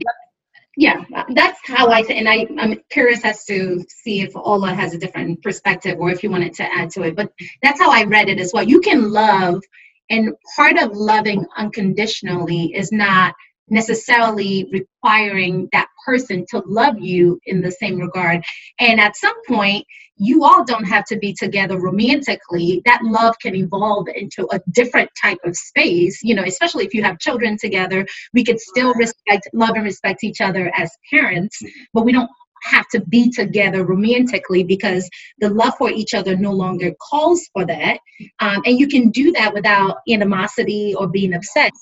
yeah 0.76 1.04
that's 1.34 1.60
how 1.64 1.88
i 1.88 2.02
say 2.02 2.16
and 2.18 2.28
I, 2.28 2.46
i'm 2.58 2.80
curious 2.90 3.24
as 3.24 3.44
to 3.46 3.84
see 3.88 4.22
if 4.22 4.34
ola 4.34 4.74
has 4.74 4.94
a 4.94 4.98
different 4.98 5.42
perspective 5.42 5.98
or 5.98 6.10
if 6.10 6.22
you 6.22 6.30
wanted 6.30 6.54
to 6.54 6.64
add 6.64 6.90
to 6.90 7.02
it 7.02 7.16
but 7.16 7.32
that's 7.62 7.80
how 7.80 7.90
i 7.92 8.04
read 8.04 8.28
it 8.28 8.40
as 8.40 8.52
well 8.52 8.64
you 8.64 8.80
can 8.80 9.10
love 9.10 9.62
and 10.10 10.34
part 10.56 10.78
of 10.78 10.90
loving 10.92 11.46
unconditionally 11.56 12.74
is 12.74 12.92
not 12.92 13.34
necessarily 13.68 14.68
requiring 14.70 15.68
that 15.72 15.88
person 16.04 16.44
to 16.50 16.62
love 16.66 16.98
you 16.98 17.40
in 17.46 17.62
the 17.62 17.70
same 17.70 17.98
regard. 17.98 18.44
And 18.78 19.00
at 19.00 19.16
some 19.16 19.34
point, 19.46 19.86
you 20.16 20.44
all 20.44 20.64
don't 20.64 20.84
have 20.84 21.04
to 21.06 21.16
be 21.16 21.32
together 21.32 21.78
romantically. 21.78 22.82
That 22.84 23.00
love 23.02 23.36
can 23.40 23.54
evolve 23.54 24.08
into 24.14 24.46
a 24.52 24.60
different 24.70 25.10
type 25.20 25.38
of 25.44 25.56
space, 25.56 26.20
you 26.22 26.34
know, 26.34 26.44
especially 26.44 26.84
if 26.84 26.94
you 26.94 27.02
have 27.02 27.18
children 27.18 27.56
together. 27.58 28.06
We 28.32 28.44
could 28.44 28.60
still 28.60 28.94
respect, 28.94 29.48
love, 29.52 29.74
and 29.74 29.84
respect 29.84 30.24
each 30.24 30.40
other 30.40 30.72
as 30.76 30.90
parents, 31.10 31.60
but 31.92 32.04
we 32.04 32.12
don't 32.12 32.30
have 32.64 32.86
to 32.88 33.00
be 33.00 33.30
together 33.30 33.84
romantically 33.84 34.64
because 34.64 35.08
the 35.38 35.50
love 35.50 35.74
for 35.76 35.90
each 35.90 36.14
other 36.14 36.36
no 36.36 36.52
longer 36.52 36.92
calls 37.10 37.48
for 37.52 37.66
that. 37.66 37.98
Um, 38.40 38.62
and 38.64 38.78
you 38.78 38.88
can 38.88 39.10
do 39.10 39.32
that 39.32 39.52
without 39.52 39.98
animosity 40.08 40.94
or 40.94 41.06
being 41.06 41.34
upset 41.34 41.72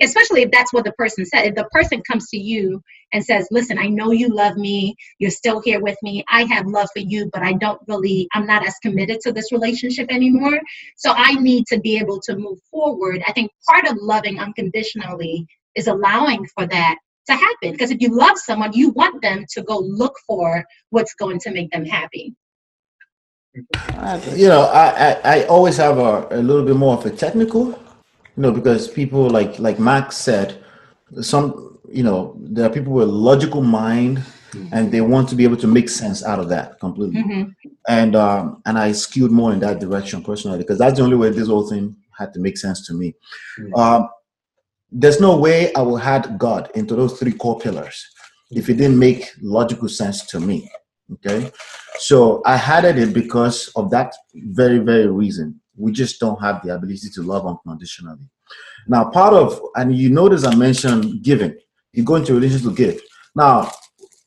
especially 0.00 0.42
if 0.42 0.50
that's 0.50 0.72
what 0.72 0.84
the 0.84 0.92
person 0.92 1.26
said. 1.26 1.46
If 1.46 1.54
the 1.54 1.68
person 1.70 2.02
comes 2.10 2.28
to 2.30 2.38
you 2.38 2.82
and 3.12 3.24
says 3.24 3.46
listen 3.50 3.78
i 3.78 3.86
know 3.86 4.10
you 4.12 4.28
love 4.28 4.56
me. 4.56 4.94
You're 5.18 5.30
still 5.30 5.60
here 5.60 5.80
with 5.80 5.96
me. 6.02 6.24
I 6.28 6.44
have 6.44 6.66
love 6.66 6.88
for 6.94 7.00
you 7.00 7.30
but 7.32 7.42
i 7.42 7.52
don't 7.52 7.80
really 7.86 8.28
i'm 8.34 8.46
not 8.46 8.66
as 8.66 8.76
committed 8.82 9.20
to 9.20 9.32
this 9.32 9.52
relationship 9.52 10.10
anymore. 10.10 10.60
So 10.96 11.12
i 11.14 11.34
need 11.34 11.66
to 11.68 11.80
be 11.80 11.98
able 11.98 12.20
to 12.20 12.36
move 12.36 12.58
forward. 12.70 13.22
I 13.26 13.32
think 13.32 13.50
part 13.68 13.86
of 13.86 13.96
loving 14.00 14.38
unconditionally 14.38 15.46
is 15.74 15.86
allowing 15.86 16.46
for 16.54 16.66
that 16.66 16.96
to 17.26 17.32
happen. 17.32 17.72
Because 17.72 17.90
if 17.90 18.00
you 18.00 18.08
love 18.08 18.38
someone 18.38 18.72
you 18.72 18.90
want 18.90 19.22
them 19.22 19.44
to 19.50 19.62
go 19.62 19.78
look 19.78 20.14
for 20.26 20.64
what's 20.90 21.14
going 21.14 21.38
to 21.40 21.50
make 21.50 21.70
them 21.70 21.84
happy. 21.84 22.34
You 24.34 24.48
know 24.48 24.62
i 24.62 24.86
i, 25.24 25.36
I 25.36 25.44
always 25.44 25.76
have 25.76 25.98
a, 25.98 26.26
a 26.30 26.42
little 26.42 26.64
bit 26.64 26.74
more 26.74 26.96
of 26.96 27.06
a 27.06 27.10
technical 27.10 27.78
you 28.36 28.42
know, 28.42 28.52
because 28.52 28.88
people 28.88 29.30
like 29.30 29.58
like 29.58 29.78
Max 29.78 30.16
said, 30.16 30.62
some 31.20 31.78
you 31.90 32.02
know 32.02 32.34
there 32.38 32.66
are 32.66 32.72
people 32.72 32.92
with 32.92 33.08
a 33.08 33.12
logical 33.12 33.62
mind 33.62 34.18
mm-hmm. 34.18 34.68
and 34.72 34.90
they 34.90 35.00
want 35.00 35.28
to 35.28 35.36
be 35.36 35.44
able 35.44 35.56
to 35.56 35.66
make 35.66 35.88
sense 35.88 36.24
out 36.24 36.40
of 36.40 36.48
that 36.48 36.80
completely. 36.80 37.22
Mm-hmm. 37.22 37.68
And 37.88 38.16
um, 38.16 38.62
and 38.66 38.78
I 38.78 38.92
skewed 38.92 39.30
more 39.30 39.52
in 39.52 39.60
that 39.60 39.78
direction 39.78 40.22
personally 40.22 40.58
because 40.58 40.78
that's 40.78 40.98
the 40.98 41.04
only 41.04 41.16
way 41.16 41.30
this 41.30 41.48
whole 41.48 41.68
thing 41.68 41.96
had 42.18 42.32
to 42.34 42.40
make 42.40 42.58
sense 42.58 42.86
to 42.88 42.94
me. 42.94 43.14
Mm-hmm. 43.58 43.74
Um, 43.74 44.08
there's 44.90 45.20
no 45.20 45.36
way 45.36 45.72
I 45.74 45.82
will 45.82 45.98
add 45.98 46.38
God 46.38 46.70
into 46.74 46.94
those 46.94 47.18
three 47.18 47.32
core 47.32 47.58
pillars 47.58 48.04
if 48.50 48.68
it 48.68 48.74
didn't 48.74 48.98
make 48.98 49.32
logical 49.40 49.88
sense 49.88 50.26
to 50.26 50.40
me. 50.40 50.70
Okay, 51.12 51.52
so 51.98 52.42
I 52.46 52.54
added 52.54 52.98
it 52.98 53.12
because 53.12 53.68
of 53.76 53.90
that 53.90 54.14
very 54.34 54.78
very 54.78 55.06
reason 55.06 55.60
we 55.76 55.92
just 55.92 56.20
don't 56.20 56.40
have 56.40 56.62
the 56.62 56.74
ability 56.74 57.08
to 57.14 57.22
love 57.22 57.46
unconditionally. 57.46 58.28
Now, 58.86 59.10
part 59.10 59.34
of, 59.34 59.60
and 59.76 59.96
you 59.96 60.10
notice 60.10 60.44
I 60.44 60.54
mentioned 60.54 61.22
giving. 61.22 61.56
You 61.92 62.04
go 62.04 62.16
into 62.16 62.32
a 62.32 62.34
relationship 62.36 62.68
to 62.68 62.74
give. 62.74 63.00
Now, 63.34 63.70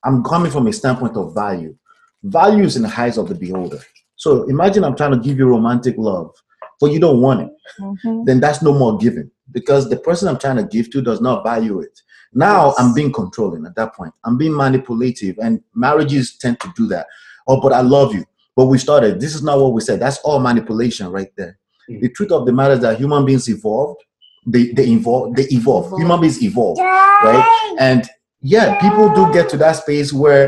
I'm 0.04 0.24
coming 0.24 0.52
from 0.52 0.68
a 0.68 0.74
standpoint 0.74 1.16
of 1.18 1.34
value. 1.34 1.76
Value 2.24 2.64
is 2.64 2.76
in 2.76 2.84
the 2.84 2.94
eyes 3.00 3.18
of 3.18 3.30
the 3.30 3.36
beholder. 3.36 3.80
So 4.16 4.44
imagine 4.44 4.84
I'm 4.84 4.96
trying 4.96 5.12
to 5.12 5.20
give 5.20 5.38
you 5.38 5.48
romantic 5.48 5.96
love, 5.98 6.34
but 6.80 6.92
you 6.92 7.00
don't 7.00 7.22
want 7.22 7.42
it. 7.42 7.50
Mm-hmm. 7.80 8.24
Then 8.26 8.40
that's 8.40 8.62
no 8.62 8.74
more 8.74 8.98
giving 8.98 9.30
because 9.52 9.90
the 9.90 9.98
person 9.98 10.28
I'm 10.28 10.40
trying 10.40 10.58
to 10.58 10.64
give 10.64 10.92
to 10.92 11.02
does 11.02 11.22
not 11.22 11.44
value 11.44 11.80
it. 11.80 12.02
Now 12.34 12.68
yes. 12.68 12.76
I'm 12.80 12.94
being 12.94 13.14
controlling 13.14 13.66
at 13.66 13.76
that 13.76 13.94
point. 13.96 14.14
I'm 14.26 14.38
being 14.38 14.56
manipulative, 14.56 15.38
and 15.40 15.62
marriages 15.74 16.38
tend 16.38 16.60
to 16.60 16.72
do 16.76 16.88
that. 16.88 17.08
Oh, 17.48 17.62
but 17.62 17.74
I 17.74 17.82
love 17.82 18.14
you. 18.14 18.26
But 18.58 18.66
we 18.66 18.78
started. 18.78 19.22
This 19.22 19.36
is 19.36 19.44
not 19.44 19.60
what 19.60 19.72
we 19.72 19.80
said. 19.82 20.02
That's 20.02 20.18
all 20.26 20.40
manipulation 20.40 21.08
right 21.10 21.32
there. 21.38 21.58
Mm-hmm. 21.90 22.02
The 22.02 22.10
truth 22.10 22.32
of 22.34 22.46
the 22.46 22.52
matter 22.52 22.74
is 22.74 22.82
that 22.82 22.98
human 23.00 23.24
beings 23.26 23.48
evolved 23.48 24.02
they 24.48 24.72
they 24.72 24.88
evolve 24.88 25.36
they 25.36 25.44
evolve 25.52 25.92
human 26.00 26.22
beings 26.22 26.42
evolve 26.42 26.78
right 26.80 27.76
and 27.80 28.08
yeah 28.42 28.80
people 28.80 29.14
do 29.14 29.32
get 29.34 29.50
to 29.50 29.58
that 29.58 29.74
space 29.74 30.14
where 30.14 30.48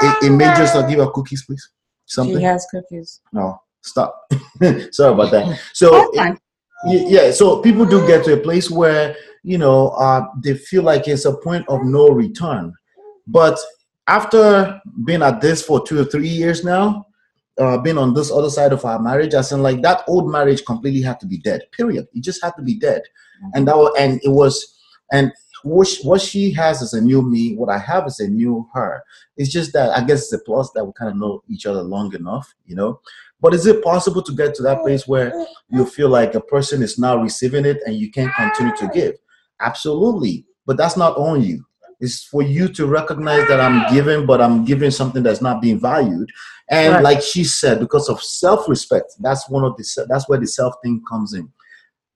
it, 0.00 0.24
it 0.24 0.30
may 0.30 0.46
just 0.56 0.74
not 0.74 0.88
give 0.88 0.98
her 0.98 1.10
cookies 1.10 1.44
please 1.44 1.68
something 2.06 2.38
She 2.38 2.42
has 2.42 2.66
cookies. 2.70 3.20
no 3.32 3.60
stop 3.82 4.26
sorry 4.90 5.12
about 5.12 5.30
that 5.32 5.60
so 5.74 5.90
That's 5.90 6.16
fine. 6.16 6.38
Y- 6.86 7.04
yeah 7.08 7.30
so 7.32 7.60
people 7.60 7.84
do 7.84 8.06
get 8.06 8.24
to 8.24 8.32
a 8.32 8.38
place 8.40 8.70
where 8.70 9.14
you 9.42 9.58
know 9.58 9.88
uh, 9.90 10.26
they 10.42 10.54
feel 10.54 10.82
like 10.82 11.06
it's 11.06 11.26
a 11.26 11.36
point 11.36 11.66
of 11.68 11.84
no 11.84 12.08
return 12.08 12.72
but 13.26 13.58
after 14.06 14.80
being 15.04 15.22
at 15.22 15.42
this 15.42 15.60
for 15.62 15.86
two 15.86 16.00
or 16.00 16.04
three 16.06 16.28
years 16.28 16.64
now 16.64 17.06
uh, 17.58 17.78
being 17.78 17.98
on 17.98 18.14
this 18.14 18.30
other 18.30 18.50
side 18.50 18.72
of 18.72 18.84
our 18.84 18.98
marriage 18.98 19.34
i 19.34 19.40
said 19.40 19.60
like 19.60 19.80
that 19.82 20.02
old 20.08 20.30
marriage 20.30 20.64
completely 20.64 21.02
had 21.02 21.20
to 21.20 21.26
be 21.26 21.38
dead 21.38 21.62
period. 21.72 22.06
It 22.12 22.22
just 22.22 22.42
had 22.42 22.52
to 22.56 22.62
be 22.62 22.78
dead. 22.78 23.02
And 23.54 23.68
that 23.68 23.76
was, 23.76 23.94
and 23.98 24.20
it 24.22 24.30
was 24.30 24.78
and 25.12 25.32
what 25.62 25.86
she, 25.86 26.06
what 26.06 26.20
she 26.20 26.52
has 26.52 26.82
is 26.82 26.92
a 26.94 27.00
new 27.00 27.22
me 27.22 27.54
what 27.56 27.70
i 27.70 27.78
have 27.78 28.06
is 28.06 28.20
a 28.20 28.28
new 28.28 28.68
her. 28.74 29.02
It's 29.36 29.50
just 29.50 29.72
that 29.74 29.90
i 29.96 30.02
guess 30.02 30.22
it's 30.22 30.32
a 30.32 30.38
plus 30.38 30.70
that 30.72 30.84
we 30.84 30.92
kind 30.98 31.10
of 31.10 31.16
know 31.16 31.42
each 31.48 31.66
other 31.66 31.82
long 31.82 32.14
enough 32.14 32.54
you 32.66 32.74
know? 32.74 33.00
But 33.40 33.54
is 33.54 33.66
it 33.66 33.84
possible 33.84 34.22
to 34.22 34.34
get 34.34 34.54
to 34.54 34.62
that 34.62 34.80
place 34.80 35.06
where 35.06 35.32
you 35.68 35.84
feel 35.84 36.08
like 36.08 36.34
a 36.34 36.40
person 36.40 36.82
is 36.82 36.98
now 36.98 37.20
receiving 37.20 37.66
it 37.66 37.78
and 37.84 37.94
you 37.94 38.10
can't 38.10 38.34
continue 38.34 38.74
to 38.76 38.88
give? 38.88 39.16
Absolutely. 39.60 40.46
But 40.64 40.78
that's 40.78 40.96
not 40.96 41.16
on 41.18 41.42
you 41.42 41.66
it's 42.04 42.24
for 42.24 42.42
you 42.42 42.68
to 42.68 42.86
recognize 42.86 43.46
that 43.48 43.60
i'm 43.60 43.78
giving 43.94 44.26
but 44.30 44.40
i'm 44.40 44.64
giving 44.64 44.90
something 44.90 45.22
that's 45.22 45.42
not 45.48 45.60
being 45.60 45.78
valued. 45.80 46.28
And 46.70 46.94
Right. 46.94 47.04
like 47.08 47.22
she 47.22 47.42
said 47.44 47.78
because 47.80 48.08
of 48.08 48.22
self-respect 48.22 49.08
that's 49.26 49.44
one 49.50 49.64
of 49.68 49.76
the 49.76 49.84
that's 50.10 50.28
where 50.28 50.40
the 50.40 50.46
self 50.46 50.74
thing 50.82 51.02
comes 51.10 51.34
in. 51.34 51.46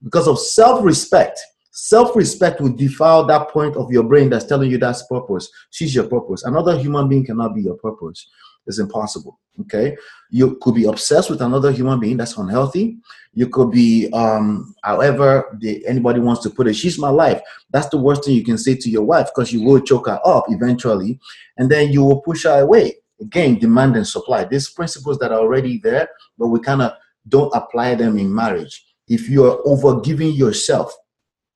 Because 0.03 0.27
of 0.29 0.38
self-respect 0.38 1.37
self-respect 1.70 2.61
will 2.61 2.77
defile 2.87 3.22
that 3.27 3.44
point 3.57 3.77
of 3.77 3.90
your 3.94 4.03
brain 4.11 4.29
that's 4.31 4.46
telling 4.46 4.70
you 4.70 4.79
that's 4.79 5.07
purpose. 5.07 5.48
She's 5.70 5.94
your 5.94 6.09
purpose. 6.14 6.42
Another 6.44 6.77
human 6.85 7.09
being 7.09 7.24
cannot 7.27 7.55
be 7.55 7.62
your 7.62 7.77
purpose 7.77 8.27
it's 8.68 8.78
impossible 8.78 9.38
okay? 9.61 9.96
You 10.31 10.57
could 10.61 10.74
be 10.74 10.85
obsessed 10.85 11.31
with 11.31 11.40
another 11.40 11.72
human 11.72 12.00
being 12.00 12.16
that's 12.16 12.37
unhealthy. 12.37 12.98
You 13.35 13.48
could 13.48 13.70
be 13.70 14.11
um 14.12 14.74
however 14.83 15.57
the, 15.61 15.87
anybody 15.87 16.20
wants 16.20 16.42
to 16.42 16.50
put 16.50 16.66
it 16.66 16.74
she's 16.74 16.98
my 16.98 17.11
life. 17.11 17.40
That's 17.70 17.88
the 17.88 17.98
worst 17.98 18.24
thing 18.24 18.35
you 18.35 18.44
can 18.44 18.59
say 18.59 18.74
to 18.76 18.90
your 18.90 19.04
wife 19.04 19.28
because 19.35 19.52
you 19.52 19.62
will 19.62 19.81
choke 19.81 20.09
her 20.09 20.20
up 20.24 20.44
eventually 20.48 21.18
and 21.57 21.70
then 21.70 21.92
you 21.92 22.02
will 22.04 22.20
push 22.20 22.44
her 22.44 22.61
away. 22.61 22.96
Again 23.20 23.59
demand 23.59 23.96
and 23.96 24.07
supply. 24.07 24.44
These 24.44 24.70
principles 24.70 25.18
that 25.18 25.33
are 25.33 25.40
already 25.40 25.78
there 25.78 26.09
but 26.38 26.48
we 26.48 26.61
kind 26.61 26.83
of 26.83 26.92
don't 27.28 27.54
apply 27.54 27.94
them 27.94 28.18
in 28.18 28.35
marriage. 28.35 28.85
If 29.09 29.28
you 29.28 29.44
are 29.46 29.59
over 29.64 30.00
giving 30.00 30.33
yourself 30.33 30.94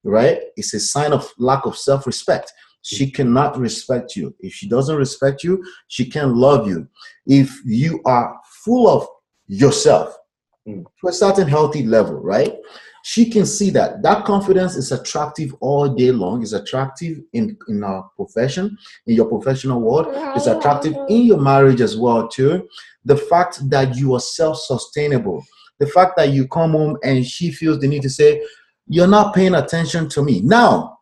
right 0.04 0.40
it's 0.56 0.74
a 0.74 0.80
sign 0.80 1.12
of 1.12 1.30
lack 1.38 1.64
of 1.64 1.76
self-respect 1.76 2.52
she 2.82 3.10
cannot 3.10 3.58
respect 3.58 4.16
you. 4.16 4.34
If 4.40 4.52
she 4.52 4.68
doesn't 4.68 4.96
respect 4.96 5.42
you 5.44 5.64
she 5.88 6.04
can't 6.10 6.34
love 6.34 6.66
you. 6.68 6.88
If 7.26 7.50
you 7.64 8.00
are 8.04 8.38
full 8.64 8.88
of 8.88 9.06
yourself 9.46 10.16
Mm. 10.64 10.84
to 11.00 11.08
a 11.08 11.12
certain 11.12 11.48
healthy 11.48 11.82
level 11.82 12.20
right? 12.20 12.54
She 13.02 13.28
can 13.28 13.44
see 13.46 13.70
that. 13.70 14.00
That 14.00 14.24
confidence 14.24 14.76
is 14.76 14.92
attractive 14.92 15.52
all 15.58 15.88
day 15.88 16.12
long. 16.12 16.40
It's 16.40 16.52
attractive 16.52 17.18
in 17.32 17.56
in 17.68 17.82
our 17.82 18.08
profession 18.14 18.78
in 19.08 19.16
your 19.16 19.26
professional 19.26 19.80
world. 19.80 20.06
It's 20.36 20.46
attractive 20.46 20.94
in 21.08 21.22
your 21.22 21.40
marriage 21.40 21.80
as 21.80 21.96
well 21.96 22.28
too. 22.28 22.68
The 23.04 23.16
fact 23.16 23.68
that 23.70 23.96
you 23.96 24.14
are 24.14 24.20
self-sustainable 24.20 25.44
the 25.80 25.86
fact 25.88 26.16
that 26.16 26.28
you 26.30 26.46
come 26.46 26.72
home 26.72 26.96
and 27.02 27.26
she 27.26 27.50
feels 27.50 27.80
the 27.80 27.88
need 27.88 28.02
to 28.02 28.10
say 28.10 28.40
you're 28.86 29.08
not 29.08 29.34
paying 29.34 29.54
attention 29.56 30.08
to 30.10 30.22
me. 30.22 30.40
Now 30.40 30.98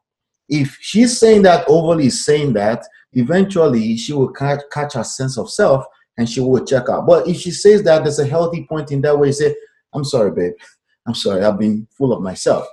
if 0.50 0.76
she's 0.80 1.18
saying 1.18 1.42
that 1.42 1.64
overly 1.68 2.10
saying 2.10 2.52
that 2.54 2.84
eventually 3.12 3.96
she 3.96 4.12
will 4.12 4.32
catch, 4.32 4.60
catch 4.72 4.94
her 4.94 5.04
sense 5.04 5.38
of 5.38 5.48
self 5.48 5.84
and 6.18 6.28
she 6.28 6.40
will 6.40 6.64
check 6.64 6.88
out. 6.88 7.06
But 7.06 7.28
if 7.28 7.38
she 7.38 7.52
says 7.52 7.84
that 7.84 8.02
there's 8.02 8.18
a 8.18 8.26
healthy 8.26 8.66
point 8.68 8.90
in 8.90 9.00
that 9.02 9.18
way 9.18 9.32
say 9.32 9.54
i'm 9.94 10.04
sorry 10.04 10.32
babe. 10.32 10.52
I'm 11.06 11.14
sorry. 11.14 11.42
I've 11.42 11.58
been 11.58 11.88
full 11.96 12.12
of 12.12 12.22
myself. 12.22 12.66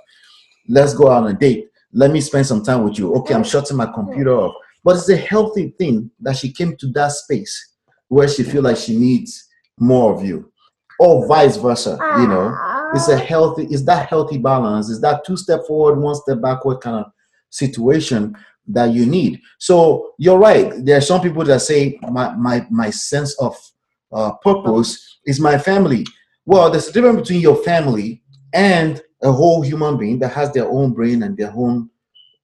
Let's 0.68 0.92
go 0.92 1.10
out 1.10 1.24
on 1.24 1.30
a 1.30 1.32
date. 1.32 1.70
Let 1.92 2.10
me 2.10 2.20
spend 2.20 2.46
some 2.46 2.62
time 2.62 2.84
with 2.84 2.98
you. 2.98 3.14
Okay 3.14 3.34
i'm 3.34 3.44
shutting 3.44 3.76
my 3.76 3.86
computer 3.86 4.32
off. 4.32 4.54
But 4.82 4.96
it's 4.96 5.08
a 5.08 5.16
healthy 5.16 5.74
thing 5.78 6.10
that 6.20 6.36
she 6.36 6.52
came 6.52 6.76
to 6.76 6.88
that 6.92 7.12
space 7.12 7.74
where 8.08 8.28
she 8.28 8.42
feel 8.42 8.62
like 8.62 8.76
she 8.76 8.96
needs 8.96 9.48
more 9.78 10.14
of 10.14 10.24
you. 10.24 10.50
Or 10.98 11.28
vice 11.28 11.56
versa 11.56 11.92
you 12.18 12.26
know? 12.26 12.56
It's 12.94 13.08
a 13.08 13.14
ah. 13.14 13.24
healthy 13.24 13.68
it's 13.70 13.84
that 13.84 14.08
healthy 14.08 14.38
balance? 14.38 14.90
It's 14.90 15.00
that 15.00 15.24
two 15.24 15.36
step 15.36 15.60
forward 15.66 16.00
one 16.00 16.16
step 16.16 16.40
backward 16.42 16.80
kind 16.80 17.04
of 17.04 17.12
situation 17.50 18.36
that 18.66 18.92
you 18.92 19.06
need. 19.06 19.40
So 19.58 20.12
you're 20.18 20.38
right. 20.38 20.72
There 20.84 20.98
are 20.98 21.02
some 21.02 21.20
people 21.20 21.44
that 21.44 21.60
say 21.60 21.98
my 22.10 22.34
my 22.36 22.66
my 22.70 22.90
sense 22.90 23.34
of 23.40 23.56
uh, 24.12 24.32
purpose 24.42 25.18
is 25.24 25.40
my 25.40 25.58
family. 25.58 26.06
Well 26.44 26.70
there's 26.70 26.88
a 26.88 26.92
difference 26.92 27.20
between 27.20 27.40
your 27.40 27.56
family 27.56 28.22
and 28.52 29.00
a 29.22 29.32
whole 29.32 29.62
human 29.62 29.96
being 29.96 30.18
that 30.20 30.32
has 30.32 30.52
their 30.52 30.68
own 30.68 30.92
brain 30.92 31.22
and 31.22 31.36
their 31.36 31.52
own 31.54 31.90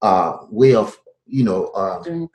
uh, 0.02 0.38
way 0.50 0.74
of 0.74 0.96
you 1.26 1.44
know 1.44 1.66
uh, 1.68 2.02
Doing 2.02 2.28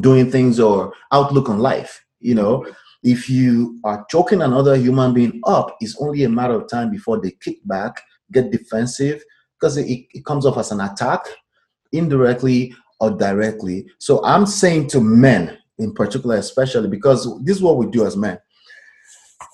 doing 0.00 0.30
things 0.30 0.60
or 0.60 0.92
outlook 1.12 1.48
on 1.48 1.58
life. 1.58 2.04
You 2.20 2.34
know, 2.34 2.66
if 3.02 3.30
you 3.30 3.78
are 3.84 4.04
choking 4.10 4.42
another 4.42 4.76
human 4.76 5.14
being 5.14 5.40
up, 5.44 5.76
it's 5.80 5.96
only 6.00 6.24
a 6.24 6.28
matter 6.28 6.54
of 6.54 6.68
time 6.68 6.90
before 6.90 7.20
they 7.20 7.30
kick 7.40 7.58
back, 7.64 8.00
get 8.32 8.50
defensive, 8.50 9.22
because 9.58 9.76
it, 9.76 9.86
it 9.88 10.24
comes 10.24 10.44
off 10.44 10.58
as 10.58 10.72
an 10.72 10.80
attack, 10.80 11.20
indirectly 11.92 12.74
or 13.00 13.10
directly. 13.10 13.86
So 13.98 14.24
I'm 14.24 14.46
saying 14.46 14.88
to 14.88 15.00
men 15.00 15.58
in 15.78 15.94
particular, 15.94 16.36
especially 16.36 16.88
because 16.88 17.24
this 17.44 17.56
is 17.56 17.62
what 17.62 17.76
we 17.76 17.86
do 17.86 18.04
as 18.06 18.16
men. 18.16 18.38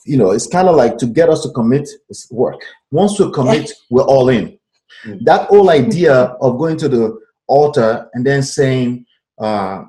You 0.06 0.16
know, 0.16 0.30
it's 0.32 0.46
kind 0.46 0.68
of 0.68 0.76
like 0.76 0.98
to 0.98 1.06
get 1.06 1.28
us 1.28 1.42
to 1.42 1.50
commit 1.50 1.88
is 2.08 2.26
work. 2.30 2.60
Once 2.90 3.18
we 3.18 3.30
commit, 3.32 3.70
we're 3.90 4.02
all 4.02 4.28
in. 4.28 4.58
Mm. 5.04 5.20
That 5.24 5.48
whole 5.48 5.70
idea 5.70 6.14
of 6.14 6.58
going 6.58 6.76
to 6.78 6.88
the 6.88 7.18
altar 7.46 8.08
and 8.14 8.24
then 8.24 8.42
saying, 8.42 9.06
uh, 9.38 9.84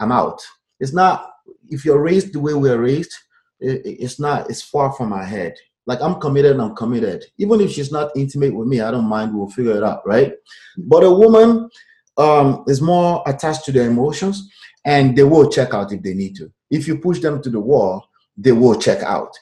I'm 0.00 0.12
out. 0.12 0.40
It's 0.80 0.92
not, 0.92 1.30
if 1.70 1.84
you're 1.84 2.02
raised 2.02 2.32
the 2.32 2.40
way 2.40 2.54
we're 2.54 2.80
raised, 2.80 3.12
it, 3.60 3.82
it's 3.84 4.20
not, 4.20 4.48
it's 4.50 4.62
far 4.62 4.92
from 4.92 5.12
our 5.12 5.24
head. 5.24 5.54
Like 5.86 6.02
I'm 6.02 6.20
committed, 6.20 6.60
I'm 6.60 6.74
committed. 6.74 7.24
Even 7.38 7.60
if 7.62 7.72
she's 7.72 7.90
not 7.90 8.14
intimate 8.14 8.54
with 8.54 8.68
me, 8.68 8.82
I 8.82 8.90
don't 8.90 9.08
mind, 9.08 9.34
we'll 9.34 9.48
figure 9.48 9.76
it 9.76 9.82
out, 9.82 10.06
right? 10.06 10.34
But 10.76 11.02
a 11.02 11.10
woman 11.10 11.70
um, 12.18 12.64
is 12.66 12.80
more 12.82 13.22
attached 13.26 13.64
to 13.64 13.72
their 13.72 13.88
emotions 13.88 14.50
and 14.84 15.16
they 15.16 15.24
will 15.24 15.48
check 15.50 15.72
out 15.72 15.92
if 15.92 16.02
they 16.02 16.14
need 16.14 16.34
to. 16.36 16.50
If 16.70 16.86
you 16.86 16.98
push 16.98 17.20
them 17.20 17.40
to 17.42 17.50
the 17.50 17.60
wall, 17.60 18.08
they 18.36 18.52
will 18.52 18.78
check 18.78 19.02
out. 19.02 19.32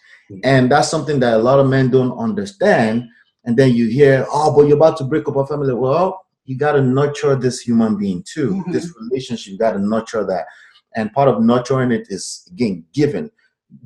And 0.42 0.70
that's 0.70 0.88
something 0.88 1.20
that 1.20 1.34
a 1.34 1.38
lot 1.38 1.60
of 1.60 1.68
men 1.68 1.90
don't 1.90 2.16
understand. 2.18 3.08
And 3.44 3.56
then 3.56 3.74
you 3.74 3.88
hear, 3.88 4.26
oh, 4.30 4.54
but 4.54 4.66
you're 4.66 4.76
about 4.76 4.96
to 4.98 5.04
break 5.04 5.28
up 5.28 5.36
a 5.36 5.46
family. 5.46 5.72
Well, 5.72 6.24
you 6.44 6.56
got 6.58 6.72
to 6.72 6.82
nurture 6.82 7.36
this 7.36 7.60
human 7.60 7.96
being 7.96 8.24
too. 8.24 8.62
Mhm. 8.66 8.72
This 8.72 8.92
relationship, 9.00 9.52
you 9.52 9.58
got 9.58 9.72
to 9.72 9.78
nurture 9.78 10.24
that. 10.26 10.46
And 10.96 11.12
part 11.12 11.28
of 11.28 11.42
nurturing 11.42 11.92
it 11.92 12.06
is, 12.10 12.48
again, 12.52 12.84
giving, 12.92 13.30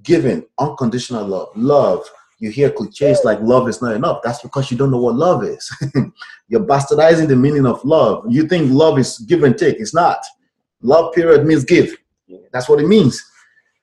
giving 0.02 0.44
unconditional 0.58 1.26
love. 1.26 1.48
Love. 1.56 2.10
You 2.40 2.50
hear 2.50 2.70
cliches 2.70 3.20
like 3.22 3.38
love 3.40 3.68
is 3.68 3.80
not 3.80 3.94
enough. 3.94 4.20
That's 4.24 4.40
because 4.40 4.70
you 4.70 4.76
don't 4.76 4.90
know 4.90 5.00
what 5.00 5.14
love 5.14 5.44
is. 5.44 5.70
You're 6.48 6.64
bastardizing 6.64 7.28
the 7.28 7.36
meaning 7.36 7.66
of 7.66 7.84
love. 7.84 8.24
You 8.28 8.48
think 8.48 8.72
love 8.72 8.98
is 8.98 9.18
give 9.18 9.44
and 9.44 9.56
take. 9.56 9.78
It's 9.78 9.94
not. 9.94 10.18
Love, 10.82 11.12
period, 11.14 11.46
means 11.46 11.64
give. 11.64 11.94
That's 12.52 12.68
what 12.68 12.80
it 12.80 12.88
means. 12.88 13.22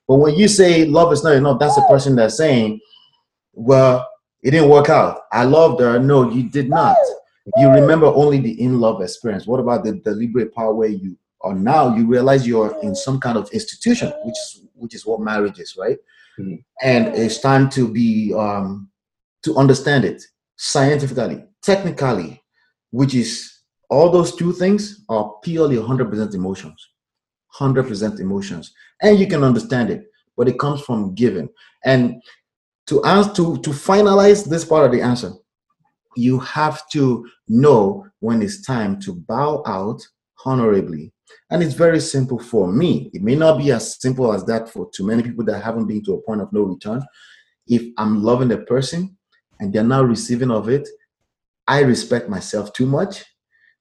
But 0.08 0.16
when 0.16 0.34
you 0.34 0.48
say 0.48 0.84
love 0.84 1.12
is 1.12 1.22
not 1.22 1.34
enough, 1.34 1.60
that's 1.60 1.76
the 1.76 1.82
person 1.82 2.16
that's 2.16 2.36
saying, 2.36 2.80
well, 3.52 4.08
it 4.42 4.50
didn't 4.50 4.70
work 4.70 4.88
out. 4.88 5.22
I 5.32 5.44
loved 5.44 5.80
her. 5.80 5.98
No, 5.98 6.30
you 6.30 6.48
did 6.48 6.68
not. 6.68 6.96
You 7.56 7.70
remember 7.70 8.06
only 8.06 8.40
the 8.40 8.60
in 8.60 8.80
love 8.80 9.00
experience. 9.00 9.46
What 9.46 9.60
about 9.60 9.84
the 9.84 9.94
deliberate 9.94 10.52
part 10.52 10.76
where 10.76 10.88
you 10.88 11.16
are 11.42 11.54
now? 11.54 11.94
You 11.96 12.06
realize 12.06 12.46
you're 12.46 12.78
in 12.82 12.94
some 12.94 13.20
kind 13.20 13.38
of 13.38 13.48
institution, 13.52 14.12
which 14.24 14.36
is 14.36 14.62
which 14.74 14.94
is 14.94 15.06
what 15.06 15.20
marriage 15.20 15.58
is, 15.58 15.76
right? 15.76 15.98
And 16.82 17.14
it's 17.14 17.38
time 17.38 17.68
to 17.70 17.88
be 17.88 18.32
um, 18.34 18.90
to 19.42 19.56
understand 19.56 20.04
it 20.04 20.22
scientifically, 20.56 21.44
technically, 21.62 22.42
which 22.90 23.14
is 23.14 23.60
all 23.90 24.10
those 24.10 24.34
two 24.34 24.52
things 24.52 25.04
are 25.08 25.34
purely 25.42 25.76
100% 25.76 26.34
emotions, 26.34 26.88
100% 27.58 28.20
emotions, 28.20 28.74
and 29.02 29.18
you 29.18 29.26
can 29.26 29.42
understand 29.42 29.90
it, 29.90 30.04
but 30.36 30.48
it 30.48 30.58
comes 30.58 30.80
from 30.82 31.14
giving. 31.14 31.48
And 31.84 32.22
to 32.86 33.04
answer 33.04 33.32
to 33.34 33.58
to 33.58 33.70
finalize 33.70 34.48
this 34.48 34.64
part 34.64 34.86
of 34.86 34.92
the 34.92 35.02
answer, 35.02 35.32
you 36.16 36.38
have 36.40 36.88
to 36.90 37.28
know 37.48 38.06
when 38.20 38.42
it's 38.42 38.62
time 38.62 39.00
to 39.00 39.14
bow 39.14 39.62
out 39.66 40.00
honorably. 40.44 41.12
And 41.50 41.62
it's 41.62 41.74
very 41.74 42.00
simple 42.00 42.38
for 42.38 42.70
me. 42.70 43.10
It 43.14 43.22
may 43.22 43.34
not 43.34 43.58
be 43.58 43.72
as 43.72 44.00
simple 44.00 44.32
as 44.32 44.44
that 44.44 44.68
for 44.68 44.90
too 44.90 45.06
many 45.06 45.22
people 45.22 45.44
that 45.46 45.62
haven't 45.62 45.86
been 45.86 46.04
to 46.04 46.14
a 46.14 46.22
point 46.22 46.40
of 46.40 46.52
no 46.52 46.62
return. 46.62 47.02
If 47.66 47.82
I'm 47.96 48.22
loving 48.22 48.52
a 48.52 48.58
person 48.58 49.16
and 49.60 49.72
they're 49.72 49.84
not 49.84 50.06
receiving 50.06 50.50
of 50.50 50.68
it, 50.68 50.88
I 51.66 51.80
respect 51.80 52.28
myself 52.28 52.72
too 52.72 52.86
much 52.86 53.24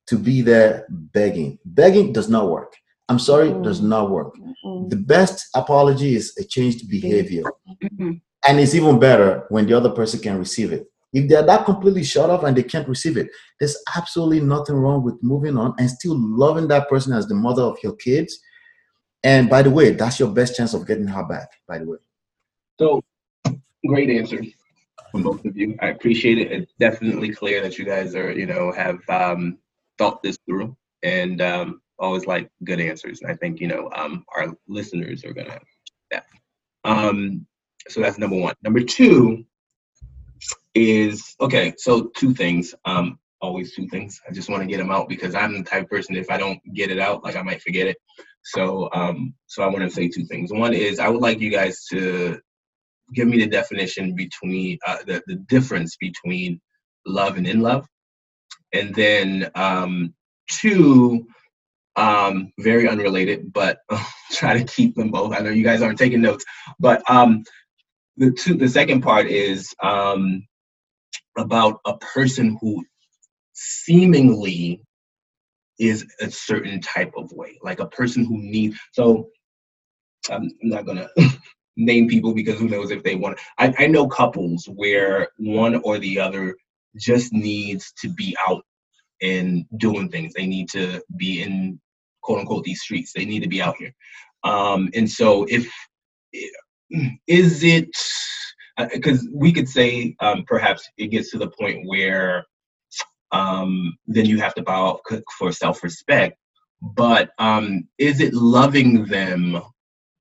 to 0.08 0.18
be 0.18 0.42
there 0.42 0.86
begging. 0.90 1.60
Begging 1.66 2.14
does 2.14 2.30
not 2.30 2.50
work. 2.50 2.76
I'm 3.10 3.20
sorry, 3.20 3.50
mm. 3.50 3.64
does 3.64 3.82
not 3.82 4.10
work. 4.10 4.34
Mm. 4.66 4.90
The 4.90 4.96
best 4.98 5.48
apology 5.56 6.16
is 6.16 6.36
a 6.38 6.44
changed 6.44 6.90
behavior. 6.90 7.44
Mm-hmm. 7.84 8.12
And 8.48 8.60
it's 8.60 8.76
even 8.76 9.00
better 9.00 9.46
when 9.50 9.66
the 9.68 9.74
other 9.74 9.90
person 9.90 10.20
can 10.20 10.38
receive 10.38 10.72
it. 10.74 10.88
If 11.14 11.30
they're 11.30 11.44
that 11.44 11.66
completely 11.66 12.04
shut 12.04 12.30
off 12.30 12.44
and 12.44 12.56
they 12.56 12.64
can't 12.64 12.88
receive 12.88 13.18
it, 13.18 13.30
there's 13.60 13.78
absolutely 13.96 14.42
nothing 14.42 14.76
wrong 14.76 15.04
with 15.04 15.16
moving 15.22 15.58
on 15.58 15.74
and 15.80 15.90
still 15.90 16.16
loving 16.18 16.68
that 16.68 16.90
person 16.90 17.14
as 17.14 17.28
the 17.28 17.36
mother 17.36 17.64
of 17.64 17.78
your 17.82 17.96
kids. 17.96 18.40
And 19.24 19.50
by 19.50 19.62
the 19.62 19.72
way, 19.72 19.92
that's 19.92 20.20
your 20.20 20.30
best 20.30 20.56
chance 20.56 20.74
of 20.74 20.86
getting 20.86 21.08
her 21.08 21.24
back, 21.24 21.50
by 21.68 21.80
the 21.80 21.86
way. 21.86 21.98
So, 22.80 23.02
great 23.86 24.10
answer 24.10 24.42
from 25.12 25.24
both 25.24 25.44
of 25.46 25.58
you. 25.58 25.78
I 25.82 25.88
appreciate 25.88 26.38
it. 26.38 26.52
It's 26.52 26.74
definitely 26.80 27.34
clear 27.34 27.62
that 27.62 27.78
you 27.78 27.86
guys 27.86 28.14
are, 28.16 28.32
you 28.32 28.46
know, 28.46 28.72
have 28.74 29.00
um, 29.10 29.58
thought 29.98 30.22
this 30.22 30.38
through 30.46 30.76
and 31.04 31.42
um, 31.42 31.82
always 32.00 32.28
like 32.28 32.50
good 32.64 32.80
answers. 32.80 33.22
And 33.22 33.32
I 33.32 33.36
think, 33.36 33.60
you 33.60 33.68
know, 33.68 33.90
um, 33.96 34.26
our 34.36 34.54
listeners 34.68 35.24
are 35.24 35.34
going 35.34 35.48
to 35.48 35.60
that. 36.12 36.26
Um, 36.84 37.46
so 37.88 38.02
that's 38.02 38.18
number 38.18 38.38
one. 38.38 38.56
Number 38.64 38.82
two 38.82 39.46
is 40.78 41.36
okay. 41.42 41.74
So 41.78 42.12
two 42.16 42.34
things. 42.34 42.74
Um, 42.86 43.20
always 43.42 43.76
two 43.76 43.88
things. 43.88 44.20
I 44.28 44.34
just 44.34 44.50
want 44.50 44.62
to 44.64 44.68
get 44.68 44.78
them 44.78 44.92
out 44.92 45.10
because 45.10 45.36
I'm 45.36 45.54
the 45.54 45.64
type 45.64 45.90
person 45.90 46.16
if 46.16 46.30
I 46.30 46.38
don't 46.38 46.60
get 46.74 46.90
it 46.90 47.00
out, 47.00 47.24
like 47.24 47.36
I 47.36 47.42
might 47.44 47.62
forget 47.62 47.88
it. 47.88 47.98
So 48.44 48.90
um, 48.94 49.34
so 49.48 49.64
I 49.64 49.68
want 49.68 49.80
to 49.80 49.90
say 49.90 50.08
two 50.08 50.26
things. 50.26 50.52
One 50.52 50.74
is 50.74 51.00
I 51.00 51.10
would 51.10 51.22
like 51.22 51.40
you 51.40 51.52
guys 51.52 51.86
to 51.92 52.40
give 53.14 53.28
me 53.28 53.40
the 53.40 53.48
definition 53.48 54.16
between 54.16 54.78
uh, 54.88 54.98
the 55.06 55.22
the 55.28 55.36
difference 55.36 55.98
between 55.98 56.60
love 57.06 57.38
and 57.38 57.48
in 57.48 57.62
love, 57.62 57.86
and 58.74 58.94
then 58.96 59.50
um, 59.56 60.14
two 60.50 61.28
um, 61.98 62.52
very 62.60 62.88
unrelated, 62.88 63.52
but 63.52 63.80
try 64.32 64.58
to 64.58 64.64
keep 64.64 64.96
them 64.96 65.12
both. 65.12 65.34
I 65.34 65.40
know 65.40 65.50
you 65.50 65.64
guys 65.64 65.82
aren't 65.82 66.00
taking 66.00 66.22
notes, 66.22 66.46
but 66.80 67.08
um, 67.10 67.44
the 68.18 68.32
two, 68.32 68.54
the 68.56 68.70
second 68.70 69.02
part 69.02 69.28
is 69.28 69.74
um, 69.84 70.48
about 71.38 71.80
a 71.86 71.98
person 71.98 72.58
who 72.62 72.84
seemingly 73.54 74.82
is 75.80 76.06
a 76.22 76.30
certain 76.30 76.82
type 76.82 77.14
of 77.16 77.32
way, 77.32 77.58
like 77.62 77.80
a 77.80 77.88
person 77.88 78.26
who 78.26 78.38
needs. 78.38 78.78
So 78.94 79.30
I'm 80.30 80.52
not 80.62 80.86
gonna 80.86 81.10
name 81.78 82.08
people 82.08 82.34
because 82.34 82.60
who 82.60 82.68
knows 82.68 82.92
if 82.92 83.04
they 83.04 83.16
want. 83.16 83.40
I, 83.58 83.74
I 83.78 83.88
know 83.88 84.08
couples 84.08 84.68
where 84.74 85.30
one 85.38 85.76
or 85.84 86.00
the 86.00 86.20
other 86.20 86.56
just 86.96 87.32
needs 87.34 87.94
to 88.02 88.10
be 88.10 88.36
out 88.48 88.64
and 89.22 89.66
doing 89.78 90.10
things. 90.10 90.34
They 90.34 90.48
need 90.48 90.70
to 90.70 91.02
be 91.16 91.42
in 91.42 91.80
quote 92.22 92.40
unquote 92.40 92.64
these 92.64 92.82
streets. 92.82 93.14
They 93.14 93.26
need 93.26 93.44
to 93.44 93.50
be 93.50 93.62
out 93.62 93.78
here. 93.78 93.94
Um, 94.44 94.90
and 94.94 95.10
so 95.10 95.46
if 95.50 95.72
is 97.28 97.64
it 97.64 97.90
because 98.94 99.28
we 99.34 99.52
could 99.52 99.68
say 99.68 100.16
um, 100.20 100.44
perhaps 100.48 100.88
it 100.98 101.08
gets 101.08 101.32
to 101.32 101.38
the 101.38 101.50
point 101.50 101.88
where 101.88 102.46
um, 103.32 103.98
then 104.08 104.26
you 104.26 104.40
have 104.40 104.56
to 104.56 104.64
bow 104.64 104.88
out 104.88 105.22
for 105.38 105.52
self-respect. 105.52 106.38
But 106.82 107.32
um, 107.40 107.88
is 107.98 108.22
it 108.22 108.34
loving 108.34 109.06
them 109.06 109.62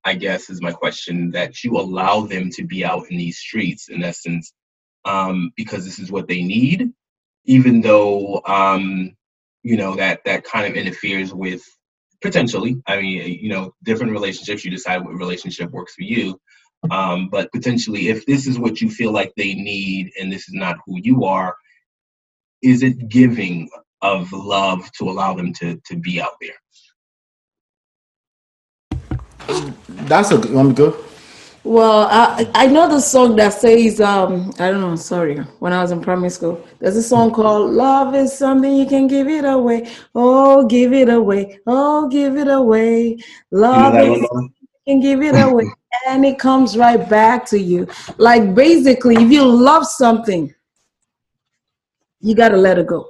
i 0.07 0.13
guess 0.13 0.49
is 0.49 0.61
my 0.61 0.71
question 0.71 1.31
that 1.31 1.63
you 1.63 1.77
allow 1.77 2.21
them 2.21 2.49
to 2.49 2.63
be 2.63 2.85
out 2.85 3.05
in 3.11 3.17
these 3.17 3.39
streets 3.39 3.89
in 3.89 4.03
essence 4.03 4.53
um, 5.05 5.51
because 5.55 5.83
this 5.85 5.99
is 5.99 6.11
what 6.11 6.27
they 6.27 6.41
need 6.41 6.91
even 7.45 7.81
though 7.81 8.41
um, 8.45 9.11
you 9.63 9.75
know 9.75 9.95
that 9.95 10.21
that 10.25 10.45
kind 10.45 10.65
of 10.65 10.75
interferes 10.75 11.33
with 11.33 11.61
potentially 12.21 12.81
i 12.87 12.99
mean 12.99 13.37
you 13.41 13.49
know 13.49 13.73
different 13.83 14.13
relationships 14.13 14.63
you 14.63 14.71
decide 14.71 15.03
what 15.03 15.13
relationship 15.13 15.69
works 15.71 15.93
for 15.93 16.03
you 16.03 16.39
um, 16.91 17.29
but 17.29 17.51
potentially 17.51 18.09
if 18.09 18.25
this 18.25 18.47
is 18.47 18.59
what 18.59 18.81
you 18.81 18.89
feel 18.89 19.11
like 19.11 19.33
they 19.35 19.53
need 19.53 20.11
and 20.19 20.31
this 20.31 20.47
is 20.47 20.53
not 20.53 20.77
who 20.85 20.99
you 21.01 21.25
are 21.25 21.55
is 22.61 22.83
it 22.83 23.09
giving 23.09 23.69
of 24.01 24.31
love 24.31 24.89
to 24.93 25.09
allow 25.09 25.33
them 25.33 25.53
to 25.53 25.79
to 25.85 25.95
be 25.95 26.21
out 26.21 26.35
there 26.41 26.57
that's 30.07 30.31
a 30.31 30.37
good 30.37 30.53
one 30.53 30.73
good 30.73 30.93
well, 31.67 32.07
I 32.09 32.49
I 32.55 32.67
know 32.67 32.87
the 32.87 33.01
song 33.01 33.35
that 33.35 33.51
says 33.51 33.99
um 33.99 34.53
I 34.57 34.71
don't 34.71 34.79
know, 34.79 34.95
sorry, 34.95 35.39
when 35.59 35.73
I 35.73 35.81
was 35.81 35.91
in 35.91 35.99
primary 35.99 36.29
school. 36.29 36.65
There's 36.79 36.95
a 36.95 37.03
song 37.03 37.33
called 37.33 37.71
Love 37.71 38.15
is 38.15 38.31
something 38.37 38.73
you 38.73 38.85
can 38.85 39.07
give 39.07 39.27
it 39.27 39.43
away. 39.43 39.89
Oh, 40.15 40.65
give 40.65 40.93
it 40.93 41.09
away. 41.09 41.59
Oh, 41.67 42.07
give 42.07 42.37
it 42.37 42.47
away. 42.47 43.17
Love 43.51 43.95
you 43.95 43.99
know 44.07 44.15
is 44.15 44.29
can 44.87 44.99
give 44.99 45.21
it 45.21 45.35
away 45.35 45.65
and 46.07 46.25
it 46.25 46.39
comes 46.39 46.77
right 46.77 47.09
back 47.09 47.45
to 47.47 47.59
you. 47.59 47.87
Like 48.17 48.55
basically, 48.55 49.15
if 49.15 49.31
you 49.31 49.43
love 49.43 49.85
something, 49.85 50.53
you 52.19 52.35
got 52.35 52.49
to 52.49 52.57
let 52.57 52.77
it 52.77 52.87
go. 52.87 53.07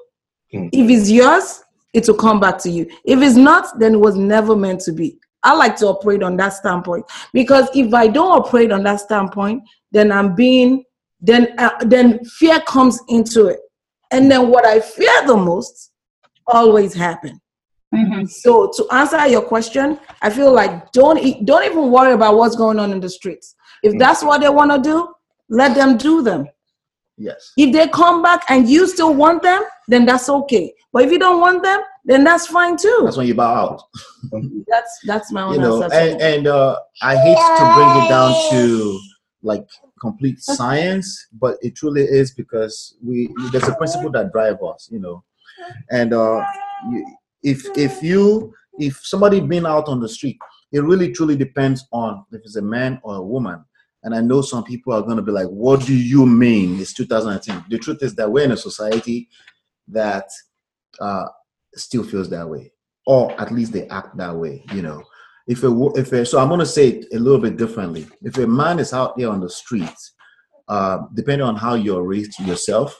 Mm. 0.53 0.69
If 0.73 0.89
it's 0.89 1.09
yours, 1.09 1.63
it 1.93 2.07
will 2.07 2.15
come 2.15 2.39
back 2.39 2.57
to 2.59 2.69
you. 2.69 2.89
If 3.05 3.21
it's 3.21 3.35
not, 3.35 3.79
then 3.79 3.95
it 3.95 3.99
was 3.99 4.15
never 4.15 4.55
meant 4.55 4.81
to 4.81 4.91
be. 4.91 5.19
I 5.43 5.53
like 5.53 5.75
to 5.77 5.87
operate 5.87 6.23
on 6.23 6.35
that 6.37 6.53
standpoint 6.53 7.05
because 7.31 7.69
if 7.73 7.93
I 7.93 8.07
don't 8.07 8.39
operate 8.39 8.71
on 8.71 8.83
that 8.83 8.99
standpoint, 8.99 9.63
then 9.91 10.11
I'm 10.11 10.35
being 10.35 10.83
then 11.19 11.53
uh, 11.57 11.71
then 11.81 12.23
fear 12.25 12.59
comes 12.61 12.99
into 13.07 13.47
it, 13.47 13.59
and 14.11 14.29
then 14.29 14.49
what 14.49 14.65
I 14.65 14.79
fear 14.79 15.25
the 15.25 15.35
most 15.35 15.91
always 16.45 16.93
happen. 16.93 17.41
Mm-hmm. 17.97 18.25
So 18.25 18.71
to 18.75 18.87
answer 18.93 19.27
your 19.27 19.41
question, 19.41 19.99
I 20.21 20.29
feel 20.29 20.53
like 20.53 20.91
don't 20.91 21.45
don't 21.45 21.65
even 21.65 21.91
worry 21.91 22.13
about 22.13 22.37
what's 22.37 22.55
going 22.55 22.79
on 22.79 22.91
in 22.91 22.99
the 22.99 23.09
streets. 23.09 23.55
If 23.83 23.91
mm-hmm. 23.91 23.99
that's 23.99 24.23
what 24.23 24.41
they 24.41 24.49
want 24.49 24.71
to 24.71 24.79
do, 24.79 25.13
let 25.49 25.75
them 25.75 25.97
do 25.97 26.21
them. 26.21 26.47
Yes. 27.17 27.53
If 27.57 27.73
they 27.73 27.87
come 27.87 28.21
back 28.21 28.43
and 28.49 28.69
you 28.69 28.87
still 28.87 29.13
want 29.13 29.41
them, 29.41 29.63
then 29.87 30.05
that's 30.05 30.29
okay. 30.29 30.73
But 30.93 31.05
if 31.05 31.11
you 31.11 31.19
don't 31.19 31.41
want 31.41 31.63
them, 31.63 31.81
then 32.05 32.23
that's 32.23 32.47
fine 32.47 32.77
too. 32.77 33.01
That's 33.03 33.17
when 33.17 33.27
you 33.27 33.35
bow 33.35 33.53
out. 33.53 33.83
that's 34.67 34.99
that's 35.05 35.31
my 35.31 35.43
own 35.43 35.55
you 35.55 35.59
know, 35.59 35.83
and, 35.83 36.21
and 36.21 36.47
uh, 36.47 36.77
I 37.01 37.17
hate 37.17 37.35
to 37.35 37.73
bring 37.75 38.05
it 38.05 38.09
down 38.09 38.51
to 38.51 38.99
like 39.41 39.67
complete 39.99 40.39
science, 40.39 41.27
but 41.33 41.57
it 41.61 41.75
truly 41.75 42.03
is 42.03 42.31
because 42.33 42.95
we 43.03 43.29
there's 43.51 43.67
a 43.67 43.75
principle 43.75 44.11
that 44.11 44.31
drive 44.31 44.61
us, 44.63 44.87
you 44.91 44.99
know, 44.99 45.23
and 45.91 46.13
uh, 46.13 46.43
if 47.47 47.65
if 47.77 48.03
you 48.03 48.53
if 48.77 48.99
somebody 49.03 49.39
been 49.39 49.65
out 49.65 49.87
on 49.87 49.99
the 49.99 50.09
street, 50.09 50.37
it 50.71 50.83
really 50.83 51.11
truly 51.13 51.35
depends 51.35 51.87
on 51.91 52.25
if 52.31 52.41
it's 52.43 52.57
a 52.57 52.61
man 52.61 52.99
or 53.03 53.15
a 53.15 53.23
woman. 53.23 53.63
And 54.03 54.13
I 54.13 54.21
know 54.21 54.41
some 54.41 54.63
people 54.63 54.93
are 54.93 55.01
going 55.01 55.17
to 55.17 55.23
be 55.23 55.31
like, 55.31 55.47
"What 55.47 55.85
do 55.85 55.95
you 55.95 56.25
mean? 56.25 56.79
It's 56.79 56.93
2019." 56.93 57.65
The 57.69 57.79
truth 57.79 58.03
is 58.03 58.15
that 58.15 58.29
we're 58.29 58.43
in 58.43 58.51
a 58.51 58.57
society 58.57 59.29
that 59.87 60.29
uh, 60.99 61.25
still 61.75 62.03
feels 62.03 62.29
that 62.29 62.47
way, 62.47 62.71
or 63.05 63.31
at 63.41 63.51
least 63.51 63.71
they 63.71 63.87
act 63.87 64.17
that 64.17 64.35
way. 64.35 64.63
You 64.73 64.81
know, 64.81 65.03
if 65.47 65.63
a, 65.63 65.89
if 65.95 66.11
a, 66.11 66.25
so, 66.25 66.39
I'm 66.39 66.49
going 66.49 66.59
to 66.59 66.65
say 66.65 66.89
it 66.89 67.05
a 67.13 67.19
little 67.19 67.39
bit 67.39 67.57
differently. 67.57 68.07
If 68.21 68.37
a 68.37 68.45
man 68.45 68.79
is 68.79 68.93
out 68.93 69.17
there 69.17 69.29
on 69.29 69.39
the 69.39 69.49
streets, 69.49 70.13
uh, 70.67 70.99
depending 71.15 71.47
on 71.47 71.55
how 71.55 71.75
you're 71.75 72.03
raised 72.03 72.37
yourself, 72.39 72.95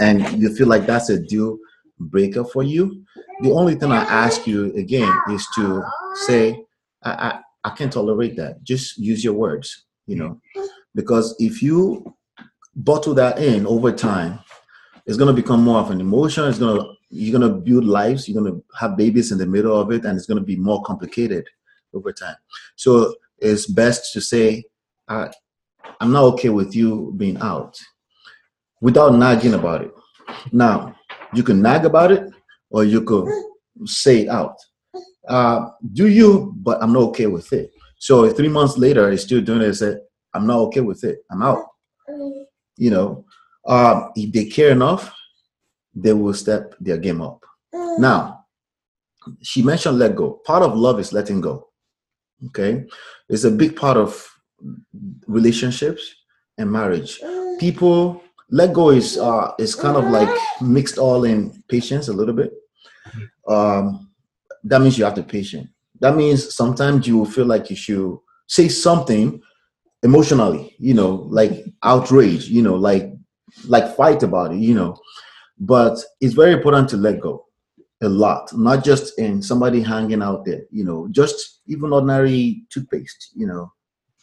and 0.00 0.42
you 0.42 0.54
feel 0.54 0.66
like 0.66 0.86
that's 0.86 1.10
a 1.10 1.20
deal 1.20 1.58
breaker 2.00 2.44
for 2.44 2.62
you, 2.62 3.04
the 3.40 3.52
only 3.52 3.74
thing 3.74 3.92
I 3.92 4.02
ask 4.02 4.46
you 4.46 4.74
again 4.74 5.12
is 5.30 5.46
to 5.56 5.82
say, 6.26 6.64
I, 7.02 7.10
I, 7.10 7.40
I 7.64 7.70
can't 7.70 7.92
tolerate 7.92 8.36
that. 8.36 8.62
Just 8.62 8.98
use 8.98 9.24
your 9.24 9.34
words, 9.34 9.84
you 10.06 10.16
know, 10.16 10.40
because 10.94 11.34
if 11.38 11.62
you 11.62 12.14
bottle 12.76 13.14
that 13.14 13.38
in 13.38 13.66
over 13.66 13.92
time, 13.92 14.40
it's 15.06 15.16
going 15.18 15.34
to 15.34 15.40
become 15.40 15.62
more 15.62 15.80
of 15.80 15.90
an 15.90 16.00
emotion. 16.00 16.44
It's 16.44 16.58
going 16.58 16.80
to 16.80 16.94
you're 17.14 17.38
going 17.38 17.48
to 17.48 17.60
build 17.60 17.84
lives 17.84 18.28
you're 18.28 18.40
going 18.42 18.52
to 18.52 18.64
have 18.78 18.96
babies 18.96 19.30
in 19.30 19.38
the 19.38 19.46
middle 19.46 19.78
of 19.80 19.92
it 19.92 20.04
and 20.04 20.16
it's 20.16 20.26
going 20.26 20.38
to 20.38 20.44
be 20.44 20.56
more 20.56 20.82
complicated 20.82 21.46
over 21.94 22.12
time 22.12 22.34
so 22.74 23.14
it's 23.38 23.66
best 23.66 24.12
to 24.12 24.20
say 24.20 24.64
uh, 25.08 25.28
i'm 26.00 26.10
not 26.10 26.24
okay 26.24 26.48
with 26.48 26.74
you 26.74 27.14
being 27.16 27.36
out 27.38 27.78
without 28.80 29.14
nagging 29.14 29.54
about 29.54 29.82
it 29.82 29.92
now 30.50 30.94
you 31.32 31.44
can 31.44 31.62
nag 31.62 31.84
about 31.84 32.10
it 32.10 32.28
or 32.74 32.84
you 32.84 33.00
could 33.02 33.26
say 33.84 34.22
it 34.22 34.28
out 34.28 34.56
uh, 35.28 35.60
do 35.92 36.06
you 36.08 36.52
but 36.56 36.82
i'm 36.82 36.92
not 36.92 37.02
okay 37.10 37.26
with 37.26 37.52
it 37.52 37.70
so 37.98 38.28
three 38.30 38.52
months 38.58 38.76
later 38.76 39.10
he's 39.10 39.22
still 39.22 39.40
doing 39.40 39.62
it 39.62 39.74
say 39.74 39.96
i'm 40.34 40.46
not 40.46 40.58
okay 40.58 40.80
with 40.80 41.02
it 41.04 41.18
i'm 41.30 41.42
out 41.42 41.64
you 42.76 42.90
know 42.90 43.24
uh, 43.66 44.08
if 44.14 44.30
they 44.32 44.44
care 44.44 44.70
enough 44.70 45.14
they 45.94 46.12
will 46.12 46.34
step 46.34 46.74
their 46.80 46.98
game 46.98 47.22
up. 47.22 47.44
Now, 47.72 48.44
she 49.42 49.62
mentioned 49.62 49.98
let 49.98 50.16
go. 50.16 50.40
Part 50.44 50.62
of 50.62 50.76
love 50.76 50.98
is 51.00 51.12
letting 51.12 51.40
go. 51.40 51.68
Okay, 52.46 52.84
it's 53.28 53.44
a 53.44 53.50
big 53.50 53.76
part 53.76 53.96
of 53.96 54.28
relationships 55.26 56.14
and 56.58 56.70
marriage. 56.70 57.20
People 57.58 58.22
let 58.50 58.72
go 58.72 58.90
is 58.90 59.16
uh 59.16 59.52
is 59.58 59.74
kind 59.74 59.96
of 59.96 60.04
like 60.10 60.28
mixed 60.60 60.98
all 60.98 61.24
in 61.24 61.62
patience 61.68 62.08
a 62.08 62.12
little 62.12 62.34
bit. 62.34 62.52
Um, 63.48 64.10
that 64.64 64.80
means 64.80 64.98
you 64.98 65.04
have 65.04 65.14
to 65.14 65.22
be 65.22 65.30
patient. 65.30 65.68
That 66.00 66.16
means 66.16 66.54
sometimes 66.54 67.06
you 67.06 67.18
will 67.18 67.26
feel 67.26 67.46
like 67.46 67.70
you 67.70 67.76
should 67.76 68.18
say 68.46 68.68
something 68.68 69.40
emotionally, 70.02 70.74
you 70.78 70.94
know, 70.94 71.26
like 71.30 71.64
outrage, 71.82 72.48
you 72.48 72.62
know, 72.62 72.74
like 72.74 73.10
like 73.66 73.96
fight 73.96 74.22
about 74.22 74.52
it, 74.52 74.58
you 74.58 74.74
know. 74.74 74.96
But 75.58 75.98
it's 76.20 76.34
very 76.34 76.52
important 76.52 76.88
to 76.90 76.96
let 76.96 77.20
go 77.20 77.46
a 78.02 78.08
lot, 78.08 78.50
not 78.56 78.84
just 78.84 79.18
in 79.18 79.40
somebody 79.42 79.80
hanging 79.80 80.22
out 80.22 80.44
there, 80.44 80.62
you 80.70 80.84
know, 80.84 81.08
just 81.10 81.60
even 81.66 81.92
ordinary 81.92 82.64
toothpaste, 82.70 83.30
you 83.34 83.46
know, 83.46 83.72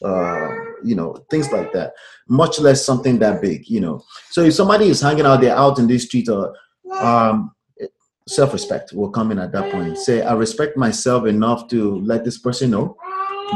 uh, 0.04 0.50
you 0.84 0.96
know, 0.96 1.16
things 1.30 1.52
like 1.52 1.72
that. 1.74 1.94
Much 2.28 2.60
less 2.60 2.86
something 2.86 3.18
that 3.20 3.42
big, 3.42 3.68
you 3.68 3.80
know. 3.80 4.04
So 4.30 4.42
if 4.42 4.54
somebody 4.54 4.88
is 4.88 5.02
hanging 5.02 5.26
out 5.26 5.42
there 5.42 5.56
out 5.56 5.80
in 5.80 5.88
the 5.88 5.98
street 5.98 6.30
or 6.30 6.54
um, 7.00 7.54
self-respect 8.28 8.94
will 8.94 9.10
come 9.10 9.32
in 9.32 9.40
at 9.40 9.52
that 9.52 9.72
point. 9.72 9.98
Say, 9.98 10.22
I 10.22 10.34
respect 10.34 10.78
myself 10.78 11.26
enough 11.26 11.68
to 11.70 12.00
let 12.02 12.24
this 12.24 12.38
person 12.38 12.72
know 12.72 12.96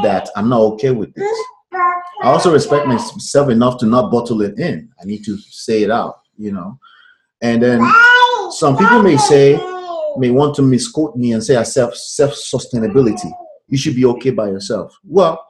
that 0.03 0.29
I'm 0.35 0.49
not 0.49 0.61
okay 0.73 0.91
with 0.91 1.13
this. 1.13 1.37
I 1.73 2.29
also 2.29 2.51
respect 2.51 2.87
myself 2.87 3.49
enough 3.49 3.77
to 3.79 3.85
not 3.85 4.11
bottle 4.11 4.41
it 4.41 4.57
in. 4.59 4.89
I 5.01 5.05
need 5.05 5.23
to 5.25 5.37
say 5.37 5.83
it 5.83 5.91
out, 5.91 6.21
you 6.37 6.51
know. 6.51 6.79
And 7.41 7.61
then 7.61 7.81
some 8.51 8.77
people 8.77 9.03
may 9.03 9.17
say, 9.17 9.55
may 10.17 10.31
want 10.31 10.55
to 10.55 10.61
misquote 10.61 11.15
me 11.15 11.33
and 11.33 11.43
say 11.43 11.55
I 11.55 11.63
self 11.63 11.95
self 11.95 12.31
sustainability. 12.31 13.31
You 13.67 13.77
should 13.77 13.95
be 13.95 14.05
okay 14.05 14.31
by 14.31 14.47
yourself. 14.47 14.97
Well, 15.03 15.45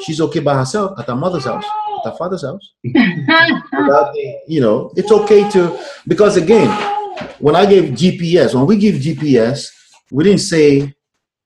she's 0.00 0.20
okay 0.20 0.40
by 0.40 0.56
herself 0.56 0.98
at 0.98 1.06
her 1.06 1.16
mother's 1.16 1.44
house, 1.44 1.64
at 1.98 2.12
her 2.12 2.16
father's 2.16 2.42
house. 2.42 2.72
you 2.82 4.60
know, 4.60 4.92
it's 4.96 5.12
okay 5.12 5.48
to 5.50 5.78
because 6.06 6.36
again, 6.36 6.95
when 7.38 7.56
I 7.56 7.66
gave 7.66 7.92
GPS, 7.92 8.54
when 8.54 8.66
we 8.66 8.76
give 8.76 8.96
GPS, 8.96 9.68
we 10.10 10.24
didn't 10.24 10.40
say 10.40 10.94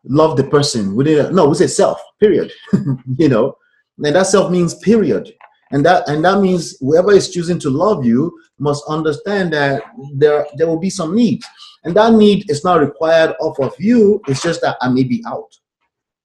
love 0.05 0.37
the 0.37 0.45
person. 0.45 0.95
We 0.95 1.05
didn't 1.05 1.35
no, 1.35 1.49
we 1.49 1.55
said 1.55 1.71
self, 1.71 2.01
period. 2.18 2.53
you 3.18 3.29
know, 3.29 3.57
and 3.99 4.16
that 4.16 4.27
self 4.27 4.51
means 4.51 4.75
period. 4.77 5.33
And 5.73 5.85
that 5.87 6.09
and 6.09 6.25
that 6.25 6.41
means 6.41 6.77
whoever 6.81 7.12
is 7.12 7.31
choosing 7.31 7.59
to 7.61 7.71
love 7.71 8.05
you 8.05 8.37
must 8.59 8.85
understand 8.89 9.53
that 9.53 9.83
there 10.14 10.47
there 10.57 10.66
will 10.66 10.79
be 10.79 10.91
some 10.91 11.14
needs. 11.14 11.47
And 11.85 11.97
that 11.97 12.12
need 12.12 12.51
is 12.51 12.64
not 12.64 12.81
required 12.81 13.35
off 13.41 13.59
of 13.59 13.75
you. 13.79 14.21
It's 14.27 14.43
just 14.43 14.61
that 14.62 14.77
I 14.83 14.89
may 14.89 15.05
be 15.05 15.23
out. 15.27 15.57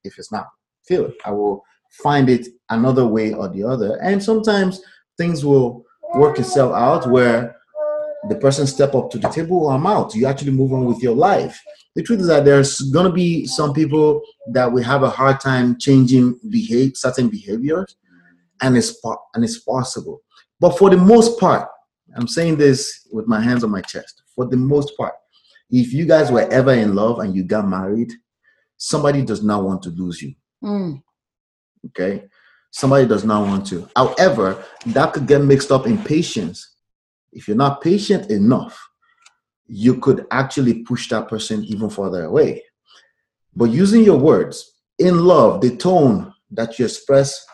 If 0.03 0.17
it's 0.19 0.31
not, 0.31 0.47
it. 0.89 1.15
I 1.23 1.31
will 1.31 1.63
find 2.03 2.29
it 2.29 2.47
another 2.69 3.07
way 3.07 3.33
or 3.33 3.47
the 3.47 3.63
other. 3.63 3.97
And 4.01 4.21
sometimes 4.21 4.81
things 5.17 5.45
will 5.45 5.85
work 6.13 6.39
itself 6.39 6.73
out 6.73 7.09
where 7.09 7.55
the 8.29 8.35
person 8.35 8.65
step 8.65 8.95
up 8.95 9.11
to 9.11 9.17
the 9.17 9.29
table, 9.29 9.69
I'm 9.69 9.85
out. 9.85 10.15
You 10.15 10.25
actually 10.25 10.51
move 10.51 10.73
on 10.73 10.85
with 10.85 11.01
your 11.01 11.15
life. 11.15 11.61
The 11.95 12.03
truth 12.03 12.21
is 12.21 12.27
that 12.27 12.45
there's 12.45 12.79
gonna 12.91 13.11
be 13.11 13.45
some 13.45 13.73
people 13.73 14.21
that 14.51 14.71
we 14.71 14.83
have 14.83 15.03
a 15.03 15.09
hard 15.09 15.39
time 15.39 15.77
changing 15.79 16.39
behave 16.49 16.97
certain 16.97 17.29
behaviors, 17.29 17.95
and 18.61 18.75
it's 18.75 18.99
and 19.33 19.43
it's 19.43 19.59
possible. 19.59 20.21
But 20.59 20.77
for 20.77 20.89
the 20.89 20.97
most 20.97 21.39
part, 21.39 21.69
I'm 22.15 22.27
saying 22.27 22.57
this 22.57 23.07
with 23.11 23.27
my 23.27 23.39
hands 23.41 23.63
on 23.63 23.71
my 23.71 23.81
chest. 23.81 24.23
For 24.35 24.45
the 24.45 24.57
most 24.57 24.97
part, 24.97 25.13
if 25.69 25.93
you 25.93 26.05
guys 26.05 26.31
were 26.31 26.49
ever 26.51 26.73
in 26.73 26.95
love 26.95 27.19
and 27.19 27.35
you 27.35 27.43
got 27.43 27.67
married, 27.67 28.11
somebody 28.77 29.21
does 29.21 29.43
not 29.43 29.63
want 29.63 29.83
to 29.83 29.89
lose 29.89 30.21
you. 30.21 30.33
Mm. 30.63 31.01
Okay, 31.87 32.25
somebody 32.71 33.07
does 33.07 33.23
not 33.23 33.47
want 33.47 33.67
to. 33.67 33.87
However, 33.95 34.63
that 34.87 35.13
could 35.13 35.27
get 35.27 35.41
mixed 35.43 35.71
up 35.71 35.85
in 35.85 35.97
patience 35.97 36.74
if 37.35 37.47
you're 37.47 37.57
not 37.57 37.81
patient 37.81 38.31
enough, 38.31 38.81
you 39.67 39.99
could 39.99 40.25
actually 40.31 40.83
push 40.83 41.09
that 41.09 41.27
person 41.27 41.63
even 41.65 41.89
further 41.89 42.23
away. 42.23 42.63
But 43.55 43.65
using 43.65 44.03
your 44.03 44.17
words 44.17 44.73
in 44.97 45.25
love, 45.25 45.61
the 45.61 45.75
tone 45.75 46.33
that 46.51 46.79
you 46.79 46.85
express 46.85 47.45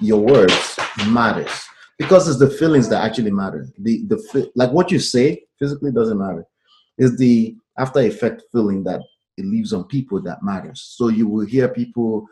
your 0.00 0.20
words 0.20 0.78
matters 1.08 1.50
because 1.98 2.28
it's 2.28 2.38
the 2.38 2.48
feelings 2.50 2.88
that 2.88 3.04
actually 3.04 3.30
matter. 3.30 3.68
The 3.78 4.04
the 4.06 4.50
like 4.54 4.70
what 4.70 4.90
you 4.90 4.98
say 4.98 5.44
physically 5.58 5.92
doesn't 5.92 6.18
matter. 6.18 6.44
It's 6.96 7.16
the 7.16 7.56
after 7.78 8.00
effect 8.00 8.44
feeling 8.52 8.84
that 8.84 9.00
it 9.36 9.44
leaves 9.44 9.72
on 9.72 9.84
people 9.84 10.20
that 10.22 10.42
matters. 10.42 10.94
So 10.96 11.08
you 11.08 11.28
will 11.28 11.46
hear 11.46 11.68
people 11.68 12.26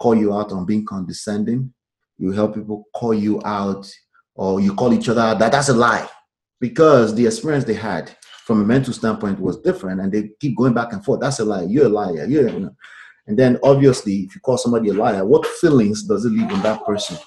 call 0.00 0.14
you 0.14 0.34
out 0.34 0.52
on 0.52 0.66
being 0.66 0.84
condescending. 0.84 1.72
You 2.18 2.32
help 2.32 2.54
people 2.54 2.84
call 2.94 3.14
you 3.14 3.40
out, 3.44 3.90
or 4.34 4.60
you 4.60 4.74
call 4.74 4.92
each 4.92 5.08
other. 5.08 5.38
That 5.38 5.52
that's 5.52 5.68
a 5.68 5.74
lie 5.74 6.08
because 6.60 7.14
the 7.14 7.26
experience 7.26 7.64
they 7.64 7.74
had 7.74 8.10
from 8.44 8.62
a 8.62 8.64
mental 8.64 8.92
standpoint 8.92 9.38
was 9.38 9.60
different 9.60 10.00
and 10.00 10.10
they 10.10 10.30
keep 10.40 10.56
going 10.56 10.72
back 10.72 10.92
and 10.92 11.04
forth. 11.04 11.20
That's 11.20 11.38
a 11.38 11.44
lie. 11.44 11.64
You're 11.64 11.86
a 11.86 11.90
liar. 11.90 12.26
You're, 12.26 12.48
you 12.48 12.60
know. 12.60 12.76
And 13.26 13.38
then 13.38 13.58
obviously, 13.62 14.20
if 14.20 14.34
you 14.34 14.40
call 14.40 14.56
somebody 14.56 14.88
a 14.88 14.94
liar, 14.94 15.24
what 15.24 15.46
feelings 15.46 16.04
does 16.04 16.24
it 16.24 16.30
leave 16.30 16.50
in 16.50 16.62
that 16.62 16.84
person? 16.86 17.18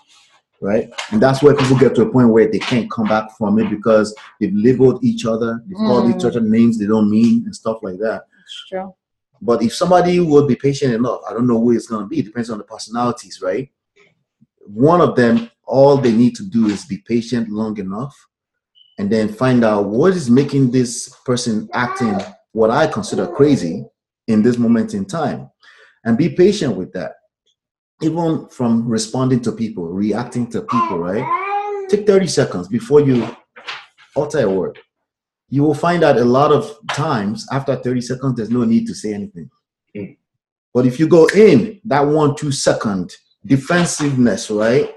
Right? 0.59 0.89
And 1.11 1.21
that's 1.21 1.43
where 1.43 1.55
people 1.55 1.77
get 1.77 1.95
to 1.95 2.03
a 2.03 2.11
point 2.11 2.29
where 2.29 2.51
they 2.51 2.59
can't 2.59 2.89
come 2.89 3.07
back 3.07 3.37
from 3.37 3.59
it 3.59 3.69
because 3.69 4.15
they've 4.39 4.53
labeled 4.53 5.03
each 5.03 5.25
other, 5.25 5.63
they've 5.67 5.77
mm. 5.77 5.87
called 5.87 6.09
each 6.09 6.23
mm. 6.23 6.25
other 6.25 6.41
names 6.41 6.77
they 6.77 6.87
don't 6.87 7.09
mean 7.09 7.43
and 7.45 7.55
stuff 7.55 7.77
like 7.83 7.97
that. 7.99 8.23
That's 8.35 8.65
true. 8.67 8.95
But 9.41 9.63
if 9.63 9.73
somebody 9.75 10.19
would 10.19 10.47
be 10.47 10.55
patient 10.55 10.93
enough, 10.93 11.21
I 11.27 11.33
don't 11.33 11.47
know 11.47 11.59
who 11.59 11.71
it's 11.71 11.87
going 11.87 12.03
to 12.03 12.07
be. 12.07 12.19
It 12.19 12.25
depends 12.25 12.49
on 12.49 12.59
the 12.59 12.63
personalities, 12.63 13.41
right? 13.41 13.69
One 14.59 15.01
of 15.01 15.15
them, 15.15 15.49
all 15.65 15.97
they 15.97 16.11
need 16.11 16.35
to 16.35 16.43
do 16.43 16.67
is 16.67 16.85
be 16.85 16.99
patient 16.99 17.49
long 17.49 17.77
enough 17.79 18.15
and 19.01 19.09
then 19.09 19.27
find 19.27 19.65
out 19.65 19.87
what 19.87 20.13
is 20.13 20.29
making 20.29 20.69
this 20.69 21.09
person 21.25 21.67
acting 21.73 22.15
what 22.51 22.69
I 22.69 22.85
consider 22.85 23.25
crazy 23.25 23.83
in 24.27 24.43
this 24.43 24.59
moment 24.59 24.93
in 24.93 25.05
time. 25.05 25.49
And 26.03 26.15
be 26.15 26.29
patient 26.29 26.75
with 26.75 26.93
that. 26.93 27.13
Even 28.03 28.47
from 28.49 28.87
responding 28.87 29.39
to 29.41 29.53
people, 29.53 29.87
reacting 29.87 30.51
to 30.51 30.61
people, 30.61 30.99
right? 30.99 31.87
Take 31.89 32.05
30 32.05 32.27
seconds 32.27 32.67
before 32.67 33.01
you 33.01 33.35
utter 34.15 34.41
a 34.41 34.49
word. 34.49 34.77
You 35.49 35.63
will 35.63 35.73
find 35.73 36.03
that 36.03 36.17
a 36.17 36.23
lot 36.23 36.51
of 36.51 36.71
times 36.91 37.47
after 37.51 37.75
30 37.75 38.01
seconds, 38.01 38.35
there's 38.35 38.51
no 38.51 38.65
need 38.65 38.85
to 38.85 38.93
say 38.93 39.15
anything. 39.15 39.49
Mm. 39.95 40.15
But 40.75 40.85
if 40.85 40.99
you 40.99 41.07
go 41.07 41.25
in 41.33 41.81
that 41.85 42.01
one, 42.01 42.35
two 42.35 42.51
second 42.51 43.15
defensiveness, 43.47 44.51
right? 44.51 44.93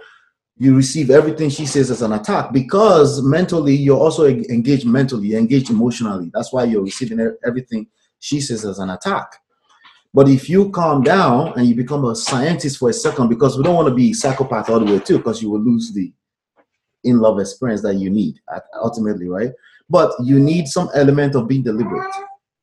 You 0.57 0.77
receive 0.77 1.11
everything 1.11 1.51
she 1.51 1.67
says 1.67 1.91
as 1.91 2.03
an 2.03 2.13
attack 2.13 2.53
because 2.53 3.23
mentally 3.23 3.75
you're 3.75 3.99
also 3.99 4.27
engaged 4.27 4.87
mentally, 4.87 5.35
engaged 5.35 5.71
emotionally. 5.71 6.31
That's 6.33 6.53
why 6.53 6.65
you're 6.65 6.85
receiving 6.85 7.37
everything 7.45 7.89
she 8.21 8.41
says 8.41 8.65
as 8.65 8.79
an 8.79 8.91
attack. 8.91 9.37
But 10.13 10.29
if 10.29 10.49
you 10.49 10.71
calm 10.71 11.03
down 11.03 11.59
and 11.59 11.67
you 11.67 11.75
become 11.75 12.05
a 12.05 12.15
scientist 12.15 12.79
for 12.79 12.89
a 12.89 12.93
second, 12.93 13.29
because 13.29 13.57
we 13.57 13.65
don't 13.65 13.75
want 13.75 13.89
to 13.89 13.95
be 13.95 14.13
psychopath 14.13 14.71
all 14.71 14.79
the 14.79 14.93
way 14.93 15.01
too, 15.01 15.19
because 15.19 15.43
you 15.43 15.51
will 15.51 15.61
lose 15.61 15.93
the 15.93 16.13
in 17.03 17.19
love 17.19 17.41
experience 17.41 17.83
that 17.83 17.97
you 17.97 18.09
need 18.09 18.41
ultimately, 18.81 19.29
right? 19.29 19.51
But 19.91 20.13
you 20.23 20.39
need 20.39 20.69
some 20.69 20.89
element 20.95 21.35
of 21.35 21.49
being 21.49 21.63
deliberate, 21.63 22.15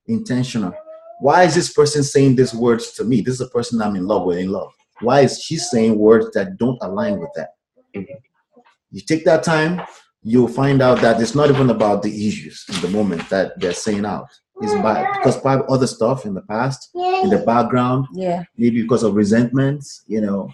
intentional. 0.07 0.73
Why 1.19 1.43
is 1.43 1.53
this 1.53 1.73
person 1.73 2.03
saying 2.03 2.37
these 2.37 2.53
words 2.53 2.93
to 2.93 3.03
me? 3.03 3.21
This 3.21 3.35
is 3.35 3.41
a 3.41 3.49
person 3.49 3.81
I'm 3.81 3.95
in 3.97 4.07
love 4.07 4.25
with, 4.25 4.39
in 4.39 4.49
love. 4.49 4.71
Why 5.01 5.21
is 5.21 5.43
she 5.43 5.57
saying 5.57 5.97
words 5.97 6.31
that 6.33 6.57
don't 6.57 6.79
align 6.81 7.19
with 7.19 7.29
that? 7.35 7.49
You 7.93 9.01
take 9.01 9.25
that 9.25 9.43
time, 9.43 9.81
you'll 10.23 10.47
find 10.47 10.81
out 10.81 10.99
that 11.01 11.19
it's 11.21 11.35
not 11.35 11.49
even 11.49 11.69
about 11.69 12.03
the 12.03 12.27
issues 12.27 12.65
in 12.69 12.81
the 12.81 12.89
moment 12.89 13.27
that 13.29 13.59
they're 13.59 13.73
saying 13.73 14.05
out. 14.05 14.27
It's 14.61 14.73
by 14.83 15.09
because 15.17 15.37
by 15.37 15.55
other 15.55 15.87
stuff 15.87 16.25
in 16.25 16.35
the 16.35 16.43
past, 16.43 16.89
in 16.93 17.29
the 17.29 17.43
background, 17.45 18.05
yeah, 18.13 18.43
maybe 18.57 18.83
because 18.83 19.01
of 19.01 19.15
resentments, 19.15 20.03
you 20.05 20.21
know. 20.21 20.53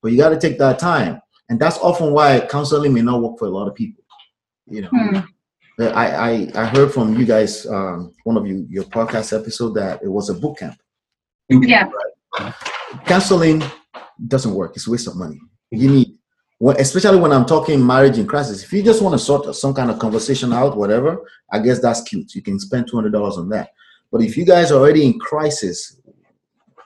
But 0.00 0.12
you 0.12 0.18
got 0.18 0.30
to 0.30 0.40
take 0.40 0.58
that 0.58 0.78
time, 0.78 1.20
and 1.50 1.60
that's 1.60 1.76
often 1.78 2.12
why 2.12 2.40
counseling 2.50 2.94
may 2.94 3.02
not 3.02 3.20
work 3.20 3.38
for 3.38 3.44
a 3.46 3.50
lot 3.50 3.68
of 3.68 3.74
people. 3.74 4.04
You 4.66 4.82
know, 4.82 4.88
hmm. 4.88 5.18
I, 5.80 6.06
I 6.06 6.50
I 6.54 6.64
heard 6.64 6.94
from 6.94 7.18
you 7.18 7.26
guys, 7.26 7.66
um, 7.66 8.14
one 8.24 8.38
of 8.38 8.46
you 8.46 8.66
your 8.70 8.84
podcast 8.84 9.38
episode 9.38 9.74
that 9.74 10.02
it 10.02 10.08
was 10.08 10.30
a 10.30 10.34
boot 10.34 10.58
camp. 10.58 10.80
Yeah. 11.50 11.90
Right? 12.38 12.54
Counseling 13.04 13.62
doesn't 14.28 14.54
work. 14.54 14.76
It's 14.76 14.86
a 14.86 14.90
waste 14.90 15.08
of 15.08 15.16
money. 15.16 15.38
You 15.70 15.90
need 15.90 16.11
when, 16.62 16.80
especially 16.80 17.18
when 17.18 17.32
I'm 17.32 17.44
talking 17.44 17.84
marriage 17.84 18.18
in 18.18 18.26
crisis, 18.28 18.62
if 18.62 18.72
you 18.72 18.84
just 18.84 19.02
want 19.02 19.14
to 19.14 19.18
sort 19.18 19.52
some 19.56 19.74
kind 19.74 19.90
of 19.90 19.98
conversation 19.98 20.52
out, 20.52 20.76
whatever, 20.76 21.20
I 21.50 21.58
guess 21.58 21.80
that's 21.80 22.02
cute. 22.02 22.36
You 22.36 22.40
can 22.40 22.60
spend 22.60 22.86
two 22.86 22.96
hundred 22.96 23.12
dollars 23.12 23.36
on 23.36 23.48
that. 23.48 23.70
But 24.12 24.22
if 24.22 24.36
you 24.36 24.44
guys 24.44 24.70
are 24.70 24.78
already 24.78 25.04
in 25.04 25.18
crisis, 25.18 26.00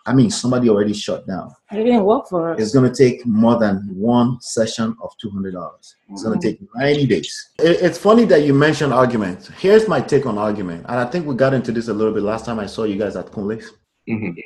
I 0.06 0.14
mean, 0.14 0.30
somebody 0.30 0.70
already 0.70 0.94
shut 0.94 1.26
down. 1.26 1.54
It 1.72 1.84
didn't 1.84 2.04
work 2.04 2.26
for 2.26 2.52
us. 2.52 2.58
It's 2.58 2.72
going 2.72 2.90
to 2.90 2.96
take 2.96 3.26
more 3.26 3.58
than 3.58 3.90
one 3.94 4.40
session 4.40 4.96
of 5.02 5.10
two 5.20 5.28
hundred 5.28 5.52
dollars. 5.52 5.94
It's 6.08 6.22
mm-hmm. 6.22 6.30
going 6.30 6.40
to 6.40 6.48
take 6.48 6.58
ninety 6.74 7.06
days. 7.06 7.50
It, 7.58 7.82
it's 7.82 7.98
funny 7.98 8.24
that 8.24 8.44
you 8.44 8.54
mentioned 8.54 8.94
argument. 8.94 9.50
Here's 9.58 9.86
my 9.86 10.00
take 10.00 10.24
on 10.24 10.38
argument, 10.38 10.86
and 10.88 10.98
I 10.98 11.04
think 11.04 11.26
we 11.26 11.34
got 11.34 11.52
into 11.52 11.70
this 11.70 11.88
a 11.88 11.92
little 11.92 12.14
bit 12.14 12.22
last 12.22 12.46
time 12.46 12.58
I 12.58 12.64
saw 12.64 12.84
you 12.84 12.96
guys 12.96 13.14
at 13.14 13.26
Kunle's. 13.26 13.70
Mm-hmm. 14.08 14.40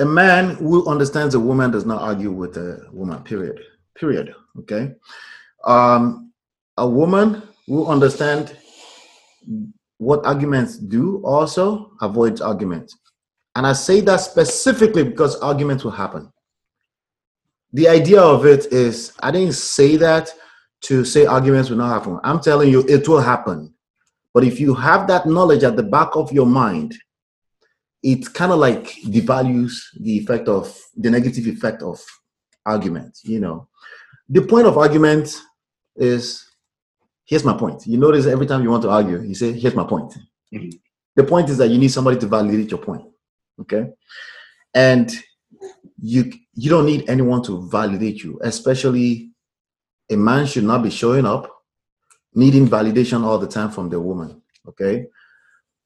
A 0.00 0.04
man 0.04 0.56
who 0.56 0.86
understands 0.86 1.34
a 1.34 1.40
woman 1.40 1.70
does 1.70 1.86
not 1.86 2.02
argue 2.02 2.30
with 2.30 2.58
a 2.58 2.86
woman. 2.92 3.22
Period 3.22 3.58
period. 3.98 4.34
Okay. 4.60 4.92
Um, 5.64 6.32
a 6.76 6.88
woman 6.88 7.42
will 7.66 7.88
understand 7.88 8.56
what 9.98 10.24
arguments 10.24 10.78
do 10.78 11.20
also 11.24 11.92
avoids 12.00 12.40
arguments. 12.40 12.96
And 13.56 13.66
I 13.66 13.72
say 13.72 14.00
that 14.02 14.20
specifically 14.20 15.02
because 15.02 15.36
arguments 15.40 15.82
will 15.84 15.90
happen. 15.90 16.32
The 17.72 17.88
idea 17.88 18.20
of 18.20 18.46
it 18.46 18.66
is, 18.72 19.12
I 19.20 19.30
didn't 19.30 19.54
say 19.54 19.96
that 19.96 20.32
to 20.82 21.04
say 21.04 21.26
arguments 21.26 21.68
will 21.68 21.78
not 21.78 21.92
happen. 21.92 22.20
I'm 22.22 22.40
telling 22.40 22.70
you, 22.70 22.84
it 22.88 23.08
will 23.08 23.20
happen. 23.20 23.74
But 24.32 24.44
if 24.44 24.60
you 24.60 24.74
have 24.74 25.08
that 25.08 25.26
knowledge 25.26 25.64
at 25.64 25.76
the 25.76 25.82
back 25.82 26.14
of 26.14 26.32
your 26.32 26.46
mind, 26.46 26.94
it 28.02 28.32
kind 28.32 28.52
of 28.52 28.58
like 28.58 28.92
devalues 29.06 29.80
the 29.98 30.16
effect 30.16 30.48
of 30.48 30.72
the 30.96 31.10
negative 31.10 31.46
effect 31.46 31.82
of 31.82 32.00
argument. 32.64 33.18
You 33.24 33.40
know, 33.40 33.67
the 34.28 34.42
point 34.42 34.66
of 34.66 34.76
argument 34.76 35.34
is 35.96 36.46
here's 37.24 37.44
my 37.44 37.56
point. 37.56 37.86
You 37.86 37.98
notice 37.98 38.26
every 38.26 38.46
time 38.46 38.62
you 38.62 38.70
want 38.70 38.82
to 38.82 38.90
argue, 38.90 39.22
you 39.22 39.34
say, 39.34 39.52
here's 39.52 39.74
my 39.74 39.84
point. 39.84 40.12
Mm-hmm. 40.52 40.70
The 41.16 41.24
point 41.24 41.50
is 41.50 41.58
that 41.58 41.68
you 41.68 41.78
need 41.78 41.88
somebody 41.88 42.18
to 42.20 42.26
validate 42.26 42.70
your 42.70 42.80
point. 42.80 43.02
Okay. 43.60 43.90
And 44.74 45.12
you 46.00 46.32
you 46.54 46.70
don't 46.70 46.86
need 46.86 47.08
anyone 47.08 47.42
to 47.44 47.68
validate 47.68 48.22
you, 48.22 48.38
especially 48.42 49.30
a 50.10 50.16
man 50.16 50.46
should 50.46 50.64
not 50.64 50.82
be 50.82 50.90
showing 50.90 51.26
up 51.26 51.50
needing 52.34 52.68
validation 52.68 53.24
all 53.24 53.38
the 53.38 53.48
time 53.48 53.70
from 53.70 53.88
the 53.88 54.00
woman. 54.00 54.40
Okay. 54.68 55.06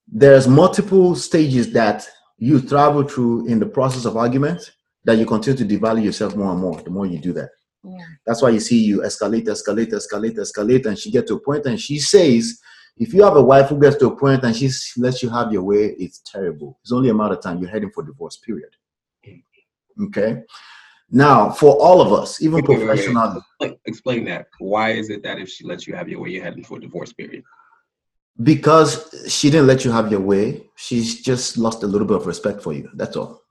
There's 0.06 0.46
multiple 0.46 1.14
stages 1.14 1.72
that 1.72 2.06
you 2.36 2.60
travel 2.60 3.04
through 3.04 3.46
in 3.46 3.58
the 3.58 3.66
process 3.66 4.04
of 4.04 4.16
argument 4.16 4.72
that 5.04 5.16
you 5.16 5.24
continue 5.24 5.56
to 5.56 5.64
devalue 5.64 6.04
yourself 6.04 6.36
more 6.36 6.52
and 6.52 6.60
more 6.60 6.80
the 6.82 6.90
more 6.90 7.06
you 7.06 7.18
do 7.18 7.32
that. 7.32 7.50
Yeah. 7.84 8.04
That's 8.26 8.42
why 8.42 8.50
you 8.50 8.60
see 8.60 8.82
you 8.84 9.00
escalate, 9.00 9.46
escalate, 9.46 9.90
escalate, 9.92 10.36
escalate, 10.36 10.86
and 10.86 10.98
she 10.98 11.10
get 11.10 11.26
to 11.28 11.34
a 11.34 11.40
point 11.40 11.66
and 11.66 11.80
she 11.80 11.98
says, 11.98 12.60
if 12.96 13.12
you 13.14 13.22
have 13.22 13.36
a 13.36 13.42
wife 13.42 13.68
who 13.68 13.80
gets 13.80 13.96
to 13.96 14.06
a 14.08 14.16
point 14.16 14.44
and 14.44 14.54
she 14.54 14.70
lets 14.98 15.22
you 15.22 15.30
have 15.30 15.52
your 15.52 15.62
way, 15.62 15.96
it's 15.98 16.20
terrible. 16.20 16.78
It's 16.82 16.92
only 16.92 17.08
a 17.08 17.14
matter 17.14 17.34
of 17.34 17.42
time. 17.42 17.58
You're 17.58 17.70
heading 17.70 17.90
for 17.90 18.02
divorce, 18.02 18.36
period. 18.36 18.70
Okay. 20.00 20.42
Now, 21.10 21.50
for 21.50 21.74
all 21.74 22.00
of 22.00 22.12
us, 22.12 22.40
even 22.40 22.62
professionally, 22.62 23.40
explain 23.84 24.24
that. 24.26 24.46
Why 24.58 24.92
is 24.92 25.10
it 25.10 25.22
that 25.24 25.38
if 25.38 25.48
she 25.48 25.64
lets 25.64 25.86
you 25.86 25.94
have 25.94 26.08
your 26.08 26.20
way, 26.20 26.30
you're 26.30 26.44
heading 26.44 26.64
for 26.64 26.78
divorce, 26.78 27.12
period? 27.12 27.44
Because 28.42 29.26
she 29.28 29.50
didn't 29.50 29.66
let 29.66 29.84
you 29.84 29.90
have 29.90 30.10
your 30.10 30.20
way, 30.20 30.70
she's 30.76 31.20
just 31.20 31.58
lost 31.58 31.82
a 31.82 31.86
little 31.86 32.06
bit 32.06 32.16
of 32.16 32.26
respect 32.26 32.62
for 32.62 32.72
you. 32.72 32.88
That's 32.94 33.16
all. 33.16 33.42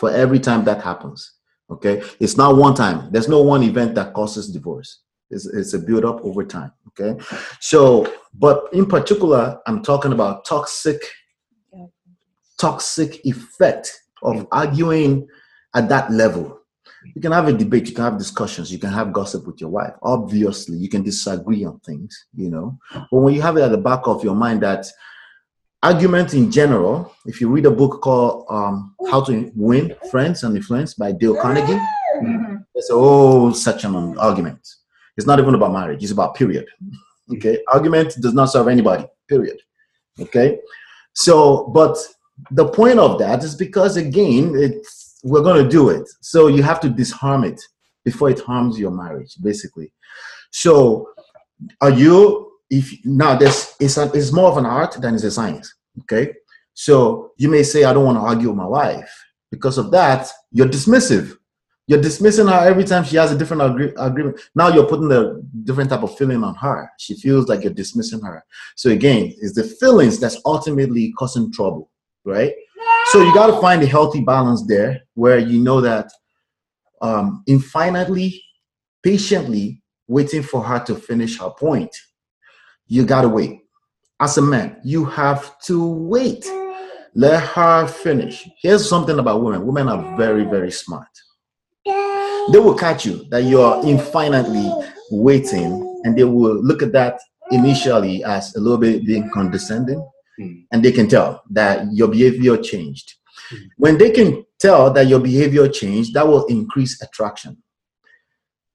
For 0.00 0.10
every 0.10 0.40
time 0.40 0.64
that 0.64 0.82
happens. 0.82 1.37
Okay. 1.70 2.02
It's 2.20 2.36
not 2.36 2.56
one 2.56 2.74
time. 2.74 3.10
There's 3.10 3.28
no 3.28 3.42
one 3.42 3.62
event 3.62 3.94
that 3.96 4.14
causes 4.14 4.50
divorce. 4.50 5.00
It's, 5.30 5.46
it's 5.46 5.74
a 5.74 5.78
build 5.78 6.04
up 6.04 6.20
over 6.22 6.44
time. 6.44 6.72
Okay. 6.88 7.22
So, 7.60 8.12
but 8.34 8.64
in 8.72 8.86
particular, 8.86 9.60
I'm 9.66 9.82
talking 9.82 10.12
about 10.12 10.44
toxic, 10.44 11.02
toxic 12.58 13.24
effect 13.24 14.00
of 14.22 14.46
arguing 14.50 15.28
at 15.74 15.88
that 15.90 16.10
level. 16.10 16.60
You 17.14 17.22
can 17.22 17.32
have 17.32 17.46
a 17.46 17.52
debate, 17.52 17.88
you 17.88 17.94
can 17.94 18.04
have 18.04 18.18
discussions, 18.18 18.72
you 18.72 18.78
can 18.78 18.90
have 18.90 19.12
gossip 19.12 19.46
with 19.46 19.60
your 19.60 19.70
wife. 19.70 19.92
Obviously, 20.02 20.76
you 20.76 20.88
can 20.88 21.02
disagree 21.02 21.64
on 21.64 21.78
things, 21.80 22.26
you 22.34 22.50
know. 22.50 22.78
But 22.92 23.20
when 23.20 23.34
you 23.34 23.42
have 23.42 23.56
it 23.56 23.62
at 23.62 23.70
the 23.70 23.78
back 23.78 24.06
of 24.06 24.24
your 24.24 24.34
mind 24.34 24.62
that 24.62 24.86
argument 25.82 26.34
in 26.34 26.50
general, 26.50 27.14
if 27.26 27.40
you 27.40 27.48
read 27.48 27.66
a 27.66 27.70
book 27.70 28.00
called 28.02 28.46
um, 28.50 28.94
How 29.10 29.22
to 29.24 29.50
Win 29.54 29.94
Friends 30.10 30.42
and 30.42 30.56
Influence 30.56 30.94
by 30.94 31.12
Dale 31.12 31.40
Carnegie, 31.40 31.72
mm-hmm. 31.72 32.56
there's 32.74 32.90
a 32.90 32.94
whole 32.94 33.52
section 33.52 33.94
on 33.94 34.18
argument. 34.18 34.66
It's 35.16 35.26
not 35.26 35.38
even 35.38 35.54
about 35.54 35.72
marriage, 35.72 36.02
it's 36.02 36.12
about 36.12 36.34
period. 36.34 36.66
Okay, 37.34 37.58
argument 37.72 38.14
does 38.20 38.34
not 38.34 38.46
serve 38.46 38.68
anybody, 38.68 39.06
period. 39.28 39.58
Okay, 40.20 40.58
so 41.12 41.68
but 41.74 41.96
the 42.52 42.68
point 42.68 42.98
of 42.98 43.18
that 43.18 43.42
is 43.42 43.54
because 43.54 43.96
again, 43.96 44.52
it's 44.54 45.20
we're 45.24 45.42
going 45.42 45.62
to 45.62 45.68
do 45.68 45.90
it, 45.90 46.08
so 46.20 46.46
you 46.46 46.62
have 46.62 46.80
to 46.80 46.88
disarm 46.88 47.44
it 47.44 47.60
before 48.04 48.30
it 48.30 48.40
harms 48.40 48.78
your 48.78 48.92
marriage, 48.92 49.34
basically. 49.42 49.92
So, 50.50 51.10
are 51.80 51.90
you 51.90 52.47
if 52.70 52.92
now 53.04 53.36
this 53.36 53.74
is 53.80 53.98
a, 53.98 54.10
it's 54.12 54.32
more 54.32 54.50
of 54.50 54.58
an 54.58 54.66
art 54.66 55.00
than 55.00 55.14
it's 55.14 55.24
a 55.24 55.30
science. 55.30 55.74
Okay, 56.00 56.34
so 56.74 57.32
you 57.36 57.48
may 57.48 57.62
say 57.62 57.84
I 57.84 57.92
don't 57.92 58.04
want 58.04 58.18
to 58.18 58.22
argue 58.22 58.48
with 58.48 58.56
my 58.56 58.66
wife 58.66 59.12
because 59.50 59.78
of 59.78 59.90
that. 59.92 60.28
You're 60.52 60.68
dismissive. 60.68 61.36
You're 61.86 62.02
dismissing 62.02 62.46
her 62.48 62.68
every 62.68 62.84
time 62.84 63.02
she 63.02 63.16
has 63.16 63.32
a 63.32 63.38
different 63.38 63.62
agree- 63.62 63.94
agreement. 63.96 64.38
Now 64.54 64.68
you're 64.68 64.86
putting 64.86 65.10
a 65.10 65.40
different 65.64 65.88
type 65.88 66.02
of 66.02 66.16
feeling 66.18 66.44
on 66.44 66.54
her. 66.56 66.90
She 66.98 67.14
feels 67.14 67.48
like 67.48 67.62
you're 67.62 67.72
dismissing 67.72 68.20
her. 68.20 68.44
So 68.76 68.90
again, 68.90 69.32
it's 69.40 69.54
the 69.54 69.64
feelings 69.64 70.20
that's 70.20 70.38
ultimately 70.44 71.12
causing 71.12 71.50
trouble, 71.50 71.90
right? 72.26 72.52
So 73.06 73.22
you 73.22 73.32
got 73.32 73.46
to 73.46 73.58
find 73.60 73.82
a 73.82 73.86
healthy 73.86 74.20
balance 74.20 74.66
there 74.66 75.00
where 75.14 75.38
you 75.38 75.60
know 75.60 75.80
that 75.80 76.10
um, 77.00 77.42
infinitely, 77.46 78.42
patiently 79.02 79.82
waiting 80.08 80.42
for 80.42 80.62
her 80.62 80.80
to 80.80 80.94
finish 80.94 81.38
her 81.38 81.50
point 81.50 81.96
you 82.88 83.04
gotta 83.04 83.28
wait. 83.28 83.60
As 84.20 84.38
a 84.38 84.42
man, 84.42 84.80
you 84.82 85.04
have 85.04 85.60
to 85.60 85.86
wait. 85.86 86.44
Let 87.14 87.42
her 87.42 87.86
finish. 87.86 88.48
Here's 88.60 88.88
something 88.88 89.18
about 89.18 89.42
women 89.42 89.66
women 89.66 89.88
are 89.88 90.16
very, 90.16 90.44
very 90.44 90.70
smart. 90.70 91.08
They 91.84 92.58
will 92.58 92.74
catch 92.74 93.04
you 93.04 93.24
that 93.28 93.44
you're 93.44 93.84
infinitely 93.84 94.72
waiting, 95.10 96.00
and 96.04 96.16
they 96.16 96.24
will 96.24 96.62
look 96.62 96.82
at 96.82 96.92
that 96.92 97.20
initially 97.50 98.24
as 98.24 98.54
a 98.56 98.60
little 98.60 98.78
bit 98.78 99.04
being 99.04 99.30
condescending, 99.30 100.06
mm. 100.40 100.64
and 100.72 100.82
they 100.82 100.92
can 100.92 101.08
tell 101.08 101.42
that 101.50 101.86
your 101.92 102.08
behavior 102.08 102.56
changed. 102.56 103.14
Mm. 103.52 103.68
When 103.76 103.98
they 103.98 104.10
can 104.10 104.44
tell 104.58 104.90
that 104.92 105.08
your 105.08 105.20
behavior 105.20 105.68
changed, 105.68 106.14
that 106.14 106.26
will 106.26 106.46
increase 106.46 107.00
attraction. 107.02 107.62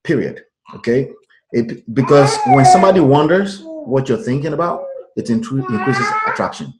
Period. 0.02 0.44
Okay? 0.76 1.10
It, 1.52 1.92
because 1.94 2.36
when 2.46 2.64
somebody 2.64 3.00
wonders, 3.00 3.64
what 3.86 4.08
you're 4.08 4.18
thinking 4.18 4.52
about, 4.52 4.84
it 5.16 5.30
increases 5.30 6.06
attraction. 6.26 6.72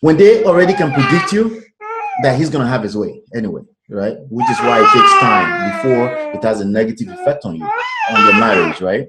When 0.00 0.16
they 0.16 0.44
already 0.44 0.74
can 0.74 0.92
predict 0.92 1.32
you 1.32 1.62
that 2.22 2.36
he's 2.38 2.50
going 2.50 2.64
to 2.64 2.68
have 2.68 2.82
his 2.82 2.96
way 2.96 3.22
anyway, 3.34 3.62
right? 3.88 4.16
Which 4.28 4.48
is 4.50 4.58
why 4.60 4.80
it 4.80 4.92
takes 4.92 5.12
time 5.20 5.72
before 5.72 6.32
it 6.34 6.42
has 6.42 6.60
a 6.60 6.64
negative 6.64 7.08
effect 7.08 7.44
on 7.44 7.56
you, 7.56 7.64
on 7.64 8.24
your 8.24 8.34
marriage, 8.34 8.80
right? 8.80 9.08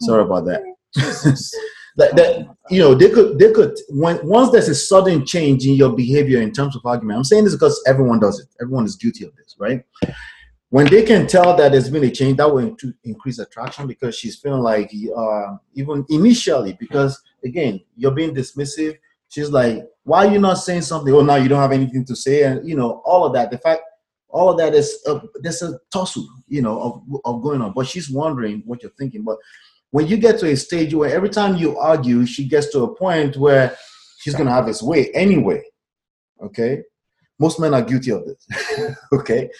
Sorry 0.00 0.22
about 0.22 0.44
that. 0.46 0.62
that, 1.96 2.14
that 2.16 2.46
you 2.70 2.80
know 2.80 2.94
they 2.94 3.10
could 3.10 3.38
they 3.38 3.52
could 3.52 3.76
when 3.88 4.18
once 4.26 4.50
there's 4.50 4.68
a 4.68 4.74
sudden 4.74 5.24
change 5.26 5.66
in 5.66 5.74
your 5.74 5.94
behavior 5.94 6.40
in 6.40 6.52
terms 6.52 6.76
of 6.76 6.84
argument 6.84 7.16
i'm 7.16 7.24
saying 7.24 7.44
this 7.44 7.54
because 7.54 7.82
everyone 7.86 8.20
does 8.20 8.38
it 8.38 8.46
everyone 8.60 8.84
is 8.84 8.96
guilty 8.96 9.24
of 9.24 9.34
this 9.36 9.56
right 9.58 9.82
when 10.70 10.86
they 10.86 11.02
can 11.04 11.26
tell 11.26 11.56
that 11.56 11.72
there's 11.72 11.90
been 11.90 12.04
a 12.04 12.10
change, 12.10 12.36
that 12.38 12.52
will 12.52 12.76
increase 13.04 13.38
attraction 13.38 13.86
because 13.86 14.16
she's 14.16 14.36
feeling 14.36 14.62
like, 14.62 14.90
uh, 15.16 15.56
even 15.74 16.04
initially, 16.08 16.76
because 16.78 17.22
again, 17.44 17.80
you're 17.96 18.10
being 18.10 18.34
dismissive. 18.34 18.98
She's 19.28 19.50
like, 19.50 19.86
why 20.04 20.26
are 20.26 20.32
you 20.32 20.38
not 20.38 20.54
saying 20.54 20.82
something? 20.82 21.12
Oh, 21.12 21.22
now 21.22 21.36
you 21.36 21.48
don't 21.48 21.60
have 21.60 21.72
anything 21.72 22.04
to 22.06 22.16
say, 22.16 22.44
and 22.44 22.66
you 22.68 22.76
know 22.76 23.02
all 23.04 23.24
of 23.24 23.32
that. 23.34 23.50
The 23.50 23.58
fact, 23.58 23.82
all 24.28 24.50
of 24.50 24.58
that 24.58 24.74
is 24.74 25.02
uh, 25.06 25.20
there's 25.40 25.62
a 25.62 25.78
tussle, 25.92 26.28
you 26.48 26.62
know, 26.62 26.80
of, 26.80 27.20
of 27.24 27.42
going 27.42 27.60
on. 27.60 27.72
But 27.72 27.86
she's 27.86 28.10
wondering 28.10 28.62
what 28.66 28.82
you're 28.82 28.92
thinking. 28.92 29.22
But 29.22 29.38
when 29.90 30.06
you 30.06 30.16
get 30.16 30.38
to 30.40 30.50
a 30.50 30.56
stage 30.56 30.94
where 30.94 31.14
every 31.14 31.28
time 31.28 31.56
you 31.56 31.76
argue, 31.78 32.24
she 32.26 32.46
gets 32.46 32.70
to 32.72 32.82
a 32.84 32.94
point 32.94 33.36
where 33.36 33.76
she's 34.18 34.34
gonna 34.34 34.52
have 34.52 34.66
his 34.66 34.82
way 34.82 35.10
anyway. 35.12 35.62
Okay, 36.40 36.82
most 37.38 37.58
men 37.58 37.74
are 37.74 37.82
guilty 37.82 38.12
of 38.12 38.24
this. 38.24 38.96
okay, 39.12 39.50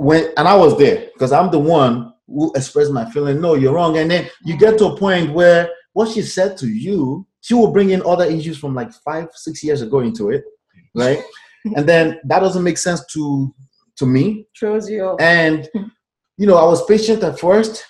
when 0.00 0.32
and 0.38 0.48
I 0.48 0.56
was 0.56 0.78
there 0.78 1.10
because 1.12 1.30
I'm 1.30 1.50
the 1.50 1.58
one 1.58 2.14
who 2.26 2.50
expressed 2.54 2.90
my 2.90 3.08
feeling. 3.10 3.38
No, 3.40 3.54
you're 3.54 3.74
wrong. 3.74 3.98
And 3.98 4.10
then 4.10 4.30
you 4.44 4.56
get 4.56 4.78
to 4.78 4.86
a 4.86 4.96
point 4.96 5.32
where 5.32 5.68
what 5.92 6.08
she 6.08 6.22
said 6.22 6.56
to 6.58 6.68
you, 6.68 7.26
she 7.42 7.52
will 7.52 7.70
bring 7.70 7.90
in 7.90 8.02
other 8.06 8.24
issues 8.24 8.56
from 8.56 8.74
like 8.74 8.92
five, 8.92 9.28
six 9.34 9.62
years 9.62 9.82
ago 9.82 10.00
into 10.00 10.30
it, 10.30 10.44
right? 10.94 11.22
and 11.76 11.86
then 11.86 12.18
that 12.24 12.40
doesn't 12.40 12.64
make 12.64 12.78
sense 12.78 13.04
to 13.12 13.54
to 13.96 14.06
me. 14.06 14.46
Throws 14.58 14.88
you. 14.88 15.16
And 15.20 15.68
you 16.38 16.46
know, 16.46 16.56
I 16.56 16.64
was 16.64 16.84
patient 16.86 17.22
at 17.22 17.38
first 17.38 17.84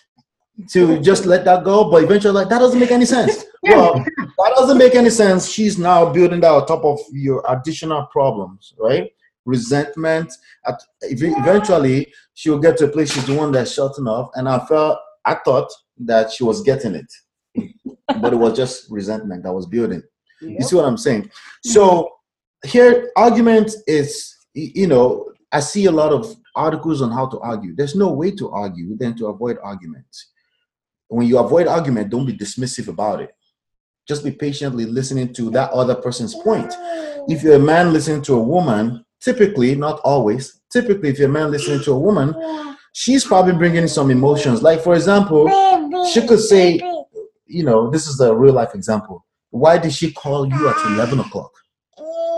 to 0.72 0.98
just 1.10 1.26
let 1.26 1.44
that 1.44 1.62
go, 1.62 1.88
but 1.88 2.02
eventually, 2.02 2.34
like 2.34 2.48
that 2.48 2.58
doesn't 2.58 2.80
make 2.80 2.90
any 2.90 3.04
sense. 3.04 3.44
well, 3.62 3.94
that 3.94 4.52
doesn't 4.56 4.78
make 4.78 4.96
any 4.96 5.10
sense. 5.10 5.48
She's 5.48 5.78
now 5.78 6.12
building 6.12 6.40
that 6.40 6.50
on 6.50 6.66
top 6.66 6.84
of 6.84 6.98
your 7.12 7.44
additional 7.48 8.06
problems, 8.06 8.74
right? 8.80 9.12
Resentment. 9.44 10.32
At, 10.66 10.80
eventually, 11.02 12.12
she 12.34 12.50
will 12.50 12.58
get 12.58 12.76
to 12.78 12.86
a 12.86 12.88
place 12.88 13.12
she's 13.12 13.26
the 13.26 13.34
one 13.34 13.52
that's 13.52 13.72
shutting 13.72 14.06
off. 14.06 14.30
And 14.34 14.48
I 14.48 14.58
felt, 14.66 14.98
I 15.24 15.34
thought 15.44 15.70
that 15.98 16.32
she 16.32 16.44
was 16.44 16.62
getting 16.62 16.94
it, 16.94 17.12
but 18.20 18.32
it 18.32 18.36
was 18.36 18.56
just 18.56 18.90
resentment 18.90 19.42
that 19.42 19.52
was 19.52 19.66
building. 19.66 20.02
Yep. 20.40 20.50
You 20.58 20.64
see 20.64 20.76
what 20.76 20.86
I'm 20.86 20.96
saying? 20.96 21.30
So 21.64 22.10
here, 22.64 23.10
argument 23.16 23.72
is, 23.86 24.34
you 24.54 24.86
know, 24.86 25.32
I 25.52 25.60
see 25.60 25.86
a 25.86 25.90
lot 25.90 26.12
of 26.12 26.34
articles 26.54 27.02
on 27.02 27.10
how 27.10 27.26
to 27.26 27.38
argue. 27.40 27.74
There's 27.74 27.94
no 27.94 28.12
way 28.12 28.30
to 28.32 28.50
argue 28.50 28.96
than 28.96 29.16
to 29.18 29.26
avoid 29.26 29.58
arguments. 29.62 30.30
When 31.08 31.26
you 31.26 31.38
avoid 31.38 31.66
argument, 31.66 32.10
don't 32.10 32.26
be 32.26 32.36
dismissive 32.36 32.88
about 32.88 33.20
it. 33.20 33.34
just 34.06 34.24
be 34.24 34.30
patiently 34.32 34.86
listening 34.86 35.32
to 35.34 35.50
that 35.50 35.70
other 35.70 35.94
person's 35.94 36.34
point. 36.34 36.72
If 37.28 37.42
you're 37.42 37.54
a 37.54 37.58
man 37.58 37.92
listening 37.92 38.22
to 38.22 38.34
a 38.34 38.42
woman, 38.42 39.04
typically, 39.20 39.74
not 39.74 40.00
always, 40.00 40.60
typically, 40.70 41.08
if 41.10 41.18
you're 41.18 41.28
a 41.28 41.32
man 41.32 41.50
listening 41.50 41.80
to 41.84 41.92
a 41.92 41.98
woman, 41.98 42.34
she's 42.92 43.24
probably 43.24 43.52
bringing 43.52 43.86
some 43.86 44.10
emotions. 44.10 44.62
Like, 44.62 44.80
for 44.82 44.94
example, 44.94 45.46
she 46.12 46.26
could 46.26 46.40
say, 46.40 46.80
you 47.46 47.64
know, 47.64 47.90
this 47.90 48.06
is 48.06 48.20
a 48.20 48.34
real 48.34 48.54
life 48.54 48.74
example. 48.74 49.24
Why 49.50 49.78
did 49.78 49.92
she 49.92 50.12
call 50.12 50.46
you 50.46 50.68
at 50.68 50.76
11 50.92 51.18
o'clock 51.20 51.50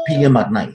p.m. 0.06 0.36
at 0.36 0.50
night? 0.52 0.74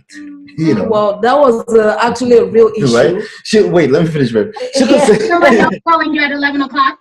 You 0.57 0.73
know, 0.75 0.85
Well, 0.85 1.19
that 1.21 1.37
was 1.37 1.63
uh, 1.69 1.97
actually 2.01 2.37
a 2.37 2.45
real 2.45 2.71
issue. 2.77 2.95
right? 2.95 3.23
She, 3.43 3.61
wait, 3.63 3.91
let 3.91 4.03
me 4.05 4.09
finish, 4.09 4.31
babe. 4.31 4.51
She 4.75 4.85
could 4.87 5.01
say, 5.01 5.19
Someone 5.27 5.55
else 5.55 5.75
calling 5.87 6.13
you 6.13 6.21
at 6.23 6.31
11 6.31 6.61
o'clock? 6.61 6.99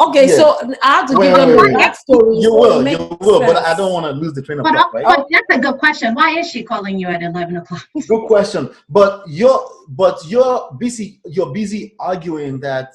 Okay, 0.00 0.28
Yeah. 0.28 0.36
so 0.36 0.74
I 0.82 0.86
have 0.96 1.10
to 1.10 1.16
Wait, 1.18 1.26
give 1.28 1.36
them 1.36 1.48
wait, 1.50 1.56
the 1.56 1.62
wait. 1.62 1.76
backstory. 1.76 2.36
you 2.36 2.50
so 2.50 2.58
will, 2.58 2.78
you 2.78 2.84
makes 2.84 3.26
will, 3.26 3.40
but 3.40 3.56
I 3.58 3.74
don't 3.76 3.92
want 3.92 4.06
to 4.06 4.12
lose 4.12 4.32
the 4.32 4.40
train 4.42 4.58
of 4.58 4.64
But, 4.64 4.72
thought, 4.74 4.94
right? 4.94 5.04
but 5.04 5.26
that's 5.30 5.58
a 5.58 5.60
good 5.60 5.78
question. 5.78 6.14
Why 6.14 6.38
is 6.38 6.50
she 6.50 6.62
calling 6.62 6.98
you 6.98 7.08
at 7.08 7.22
11 7.22 7.56
o'clock? 7.56 7.86
Good 8.08 8.26
question. 8.26 8.70
But 8.88 9.24
you're 9.28 9.60
but 9.88 10.18
you're 10.26 10.70
busy 10.78 11.20
you're 11.26 11.52
busy 11.52 11.94
arguing 12.00 12.60
that 12.60 12.92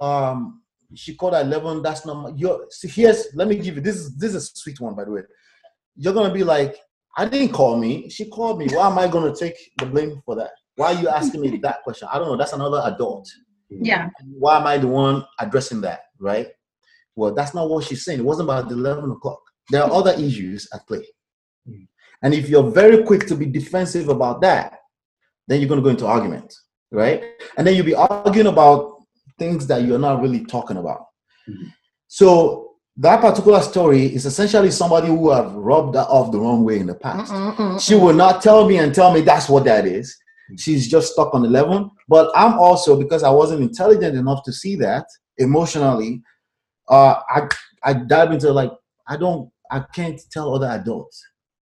um 0.00 0.62
she 0.94 1.14
called 1.14 1.34
at 1.34 1.46
11 1.46 1.82
that's 1.82 2.04
not 2.06 2.14
my, 2.14 2.30
you're 2.36 2.66
see 2.70 2.88
here's 2.88 3.26
let 3.34 3.46
me 3.48 3.56
give 3.56 3.76
you 3.76 3.80
this 3.80 3.96
is 3.96 4.16
this 4.16 4.34
is 4.34 4.36
a 4.52 4.56
sweet 4.56 4.80
one 4.80 4.94
by 4.94 5.04
the 5.04 5.10
way 5.10 5.22
you're 5.96 6.14
gonna 6.14 6.32
be 6.32 6.44
like 6.44 6.76
i 7.16 7.24
didn't 7.26 7.50
call 7.52 7.76
me 7.76 8.08
she 8.08 8.28
called 8.28 8.58
me 8.58 8.66
why 8.72 8.86
am 8.88 8.98
i 8.98 9.06
gonna 9.06 9.34
take 9.34 9.54
the 9.78 9.86
blame 9.86 10.20
for 10.24 10.34
that 10.34 10.50
why 10.76 10.94
are 10.94 11.00
you 11.00 11.08
asking 11.08 11.40
me 11.40 11.56
that 11.58 11.82
question 11.82 12.08
i 12.12 12.18
don't 12.18 12.26
know 12.28 12.36
that's 12.36 12.52
another 12.54 12.80
adult 12.86 13.28
Yeah. 13.70 14.08
why 14.38 14.56
am 14.58 14.66
i 14.66 14.78
the 14.78 14.86
one 14.88 15.24
addressing 15.38 15.80
that 15.82 16.00
right 16.18 16.48
well 17.16 17.34
that's 17.34 17.54
not 17.54 17.68
what 17.68 17.84
she's 17.84 18.04
saying 18.04 18.20
it 18.20 18.24
wasn't 18.24 18.48
about 18.48 18.68
the 18.68 18.74
11 18.74 19.10
o'clock 19.10 19.40
there 19.70 19.82
are 19.82 19.92
other 19.92 20.12
issues 20.12 20.68
at 20.72 20.86
play 20.86 21.04
Mm. 21.68 21.86
and 22.22 22.32
if 22.32 22.48
you're 22.48 22.70
very 22.70 23.02
quick 23.04 23.26
to 23.26 23.34
be 23.34 23.44
defensive 23.44 24.08
about 24.08 24.40
that 24.40 24.78
then 25.48 25.60
you're 25.60 25.68
going 25.68 25.80
to 25.80 25.84
go 25.84 25.90
into 25.90 26.06
argument 26.06 26.54
right 26.90 27.22
and 27.56 27.66
then 27.66 27.74
you'll 27.74 27.84
be 27.84 27.94
arguing 27.94 28.46
about 28.46 29.02
things 29.38 29.66
that 29.66 29.82
you're 29.82 29.98
not 29.98 30.22
really 30.22 30.44
talking 30.46 30.78
about 30.78 31.04
Mhm. 31.48 31.70
so 32.06 32.64
that 32.96 33.20
particular 33.20 33.60
story 33.60 34.06
is 34.14 34.24
essentially 34.26 34.70
somebody 34.70 35.06
who 35.08 35.30
have 35.30 35.52
rubbed 35.54 35.94
her 35.94 36.02
off 36.16 36.32
the 36.32 36.38
wrong 36.40 36.64
way 36.64 36.78
in 36.80 36.86
the 36.86 36.94
past 36.94 37.30
Mm-mm-mm. 37.32 37.78
she 37.80 37.94
will 37.94 38.14
not 38.14 38.40
tell 38.42 38.66
me 38.66 38.78
and 38.78 38.94
tell 38.94 39.12
me 39.12 39.20
that's 39.20 39.48
what 39.48 39.64
that 39.64 39.84
is. 39.86 40.16
She's 40.56 40.88
just 40.88 41.12
stuck 41.12 41.34
on 41.34 41.44
11. 41.44 41.90
But 42.08 42.30
I'm 42.34 42.58
also, 42.58 42.96
because 42.96 43.22
I 43.22 43.30
wasn't 43.30 43.62
intelligent 43.62 44.16
enough 44.16 44.42
to 44.44 44.52
see 44.52 44.76
that 44.76 45.06
emotionally, 45.36 46.22
uh, 46.88 47.20
I, 47.28 47.48
I 47.84 47.92
dive 47.92 48.32
into 48.32 48.52
like, 48.52 48.72
I 49.06 49.16
don't, 49.16 49.50
I 49.70 49.80
can't 49.94 50.20
tell 50.30 50.54
other 50.54 50.68
adults 50.68 51.22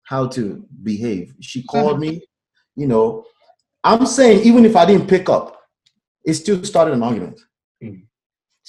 how 0.04 0.28
to 0.28 0.66
behave. 0.84 1.34
She 1.42 1.64
called 1.64 2.00
me, 2.00 2.22
you 2.76 2.88
know, 2.88 3.26
I'm 3.84 4.06
saying 4.06 4.44
even 4.44 4.66
if 4.66 4.76
I 4.76 4.86
didn't 4.86 5.08
pick 5.08 5.30
up, 5.30 5.58
it 6.26 6.34
still 6.34 6.64
started 6.64 6.94
an 6.94 7.04
argument. 7.04 7.40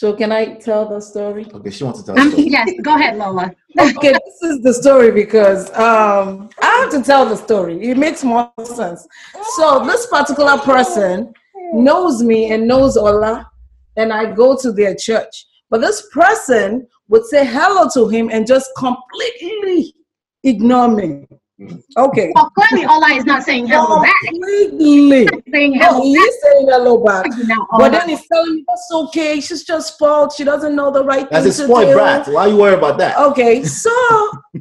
So 0.00 0.14
can 0.14 0.32
I 0.32 0.54
tell 0.54 0.88
the 0.88 0.98
story? 0.98 1.46
Okay, 1.52 1.68
she 1.68 1.84
wants 1.84 2.00
to 2.00 2.06
tell 2.06 2.18
Um, 2.18 2.30
the 2.30 2.36
story. 2.36 2.48
yes, 2.48 2.70
go 2.80 2.94
ahead, 2.94 3.18
Lola. 3.18 3.54
okay, 3.78 4.12
this 4.12 4.42
is 4.50 4.62
the 4.62 4.72
story 4.72 5.10
because 5.10 5.68
um, 5.76 6.48
I 6.62 6.70
have 6.80 6.90
to 6.92 7.02
tell 7.02 7.26
the 7.26 7.36
story. 7.36 7.82
It 7.82 7.98
makes 7.98 8.24
more 8.24 8.50
sense. 8.64 9.06
So 9.56 9.84
this 9.84 10.06
particular 10.06 10.56
person 10.56 11.34
knows 11.74 12.22
me 12.22 12.50
and 12.50 12.66
knows 12.66 12.96
Ola, 12.96 13.50
and 13.98 14.10
I 14.10 14.32
go 14.32 14.56
to 14.62 14.72
their 14.72 14.94
church. 14.94 15.44
But 15.68 15.82
this 15.82 16.08
person 16.14 16.88
would 17.08 17.26
say 17.26 17.44
hello 17.44 17.86
to 17.92 18.08
him 18.08 18.30
and 18.32 18.46
just 18.46 18.70
completely 18.78 19.94
ignore 20.44 20.88
me. 20.88 21.26
Mm. 21.60 21.82
Okay. 21.98 22.32
Well, 22.34 22.50
clearly, 22.56 22.86
Ola 22.86 23.08
is 23.08 23.26
not 23.26 23.42
saying 23.42 23.66
hello 23.66 24.02
back. 24.02 24.14
Completely. 24.28 25.28
Saying 25.52 25.74
hello 25.74 26.02
he 26.02 26.14
is 26.14 26.38
saying 26.42 26.66
hello 26.70 27.04
back. 27.04 27.26
But 27.72 27.90
then 27.92 28.08
he's 28.08 28.26
telling 28.32 28.54
me 28.56 28.64
that's 28.66 28.88
okay. 28.92 29.40
She's 29.40 29.64
just 29.64 29.94
spoiled. 29.94 30.32
She 30.32 30.44
doesn't 30.44 30.74
know 30.74 30.90
the 30.90 31.04
right 31.04 31.28
That's 31.28 31.44
thing 31.44 31.52
a 31.52 31.56
to 31.56 31.64
spoiled 31.64 31.88
do. 31.88 31.94
brat. 31.94 32.28
Why 32.28 32.46
you 32.46 32.56
worry 32.56 32.74
about 32.74 32.96
that? 32.98 33.18
Okay, 33.18 33.62
so 33.84 33.92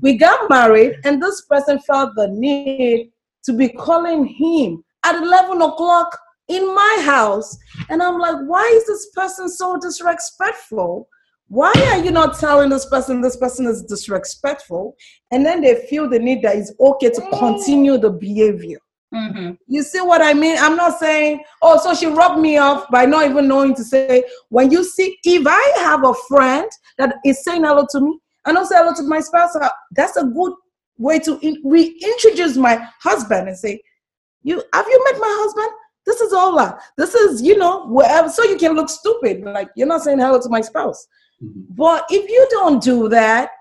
we 0.02 0.18
got 0.18 0.50
married, 0.50 0.98
and 1.06 1.24
this 1.24 1.42
person 1.46 1.80
felt 1.80 2.16
the 2.16 2.28
need 2.28 3.12
to 3.46 3.54
be 3.54 3.70
calling 3.70 4.26
him 4.26 4.84
at 5.06 5.16
11 5.16 5.62
o'clock 5.62 6.20
in 6.50 6.76
my 6.76 6.98
house. 7.02 7.58
And 7.90 8.04
I'm 8.04 8.20
like, 8.20 8.36
why 8.46 8.70
is 8.76 8.86
this 8.88 9.10
person 9.12 9.48
so 9.48 9.78
disrespectful? 9.80 11.08
Why 11.50 11.74
are 11.92 12.04
you 12.04 12.12
not 12.12 12.40
telling 12.40 12.70
this 12.70 12.86
person 12.86 13.22
this 13.22 13.36
person 13.36 13.66
is 13.66 13.84
disrespectful? 13.84 14.96
And 15.32 15.46
then 15.46 15.62
they 15.62 15.86
feel 15.88 16.08
the 16.08 16.20
need 16.20 16.44
that 16.44 16.56
it's 16.56 16.72
okay 16.80 17.10
to 17.10 17.22
continue 17.38 17.98
the 17.98 18.12
behavior. 18.12 18.78
Mhm. 19.14 19.58
You 19.66 19.82
see 19.82 20.02
what 20.02 20.22
I 20.22 20.36
mean? 20.36 20.58
I'm 20.60 20.76
not 20.76 21.00
saying, 21.00 21.44
oh, 21.64 21.80
so 21.80 21.96
she 21.96 22.06
rubbed 22.06 22.40
me 22.40 22.58
off 22.58 22.88
by 22.92 23.06
not 23.06 23.26
even 23.26 23.48
knowing 23.48 23.74
to 23.76 23.84
say, 23.84 24.24
when 24.50 24.70
you 24.72 24.84
see, 24.84 25.18
if 25.24 25.48
I 25.48 25.80
have 25.80 26.06
a 26.06 26.14
friend 26.28 26.70
that 27.00 27.16
is 27.26 27.44
saying 27.44 27.64
hello 27.64 27.88
to 27.90 28.00
me, 28.00 28.20
and 28.46 28.56
don't 28.56 28.68
hello 28.72 28.94
to 28.94 29.04
my 29.04 29.20
spouse, 29.20 29.56
uh, 29.56 29.70
that's 29.92 30.16
a 30.18 30.26
good 30.26 30.54
way 31.00 31.18
to 31.20 31.40
in- 31.42 31.62
reintroduce 31.66 32.56
my 32.58 32.88
husband 33.02 33.48
and 33.48 33.58
say, 33.58 33.82
you 34.44 34.62
have 34.74 34.86
you 34.88 35.04
met 35.06 35.20
my 35.20 35.38
husband? 35.42 35.70
This 36.06 36.22
is 36.22 36.32
Ola. 36.32 36.80
This 36.98 37.16
is, 37.16 37.42
you 37.42 37.58
know, 37.58 37.88
wherever, 37.88 38.30
so 38.30 38.44
you 38.44 38.58
can 38.58 38.74
look 38.74 38.90
stupid. 38.90 39.42
Like 39.44 39.70
you're 39.76 39.88
not 39.88 40.04
saying 40.04 40.20
hello 40.20 40.40
to 40.40 40.50
my 40.50 40.62
spouse. 40.62 41.08
Mhm. 41.44 41.66
But 41.70 42.06
if 42.10 42.30
you 42.30 42.48
don't 42.52 42.82
do 42.82 43.10
that, 43.10 43.52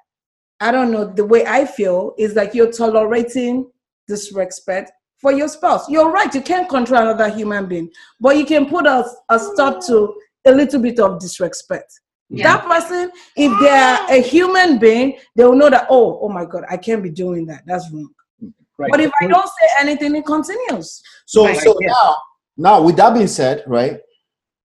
I 0.60 0.72
don't 0.72 0.90
know, 0.90 1.04
the 1.04 1.24
way 1.24 1.46
I 1.46 1.64
feel 1.64 2.14
is 2.18 2.34
like 2.34 2.54
you're 2.54 2.72
tolerating 2.72 3.70
disrespect 4.08 4.90
for 5.18 5.32
your 5.32 5.48
spouse. 5.48 5.88
You're 5.88 6.10
right, 6.10 6.32
you 6.34 6.40
can't 6.40 6.68
control 6.68 7.02
another 7.02 7.28
human 7.28 7.66
being, 7.66 7.90
but 8.20 8.36
you 8.36 8.44
can 8.44 8.66
put 8.66 8.86
a, 8.86 9.04
a 9.28 9.38
stop 9.38 9.84
to 9.86 10.14
a 10.46 10.52
little 10.52 10.80
bit 10.80 10.98
of 10.98 11.20
disrespect. 11.20 12.00
Yeah. 12.30 12.56
That 12.56 12.66
person, 12.66 13.10
if 13.36 13.52
they're 13.60 13.98
a 14.10 14.20
human 14.20 14.78
being, 14.78 15.18
they 15.34 15.44
will 15.44 15.56
know 15.56 15.70
that, 15.70 15.86
oh, 15.88 16.20
oh 16.22 16.28
my 16.28 16.44
God, 16.44 16.64
I 16.68 16.76
can't 16.76 17.02
be 17.02 17.10
doing 17.10 17.46
that. 17.46 17.62
That's 17.66 17.90
wrong. 17.92 18.10
Right. 18.76 18.90
But 18.90 19.00
if 19.00 19.10
I 19.20 19.26
don't 19.26 19.46
say 19.48 19.66
anything, 19.80 20.14
it 20.14 20.26
continues. 20.26 21.02
So, 21.26 21.44
Right. 21.46 21.56
so 21.58 21.76
now, 21.80 22.16
now 22.56 22.82
with 22.82 22.96
that 22.96 23.14
being 23.14 23.26
said, 23.26 23.64
right? 23.66 24.00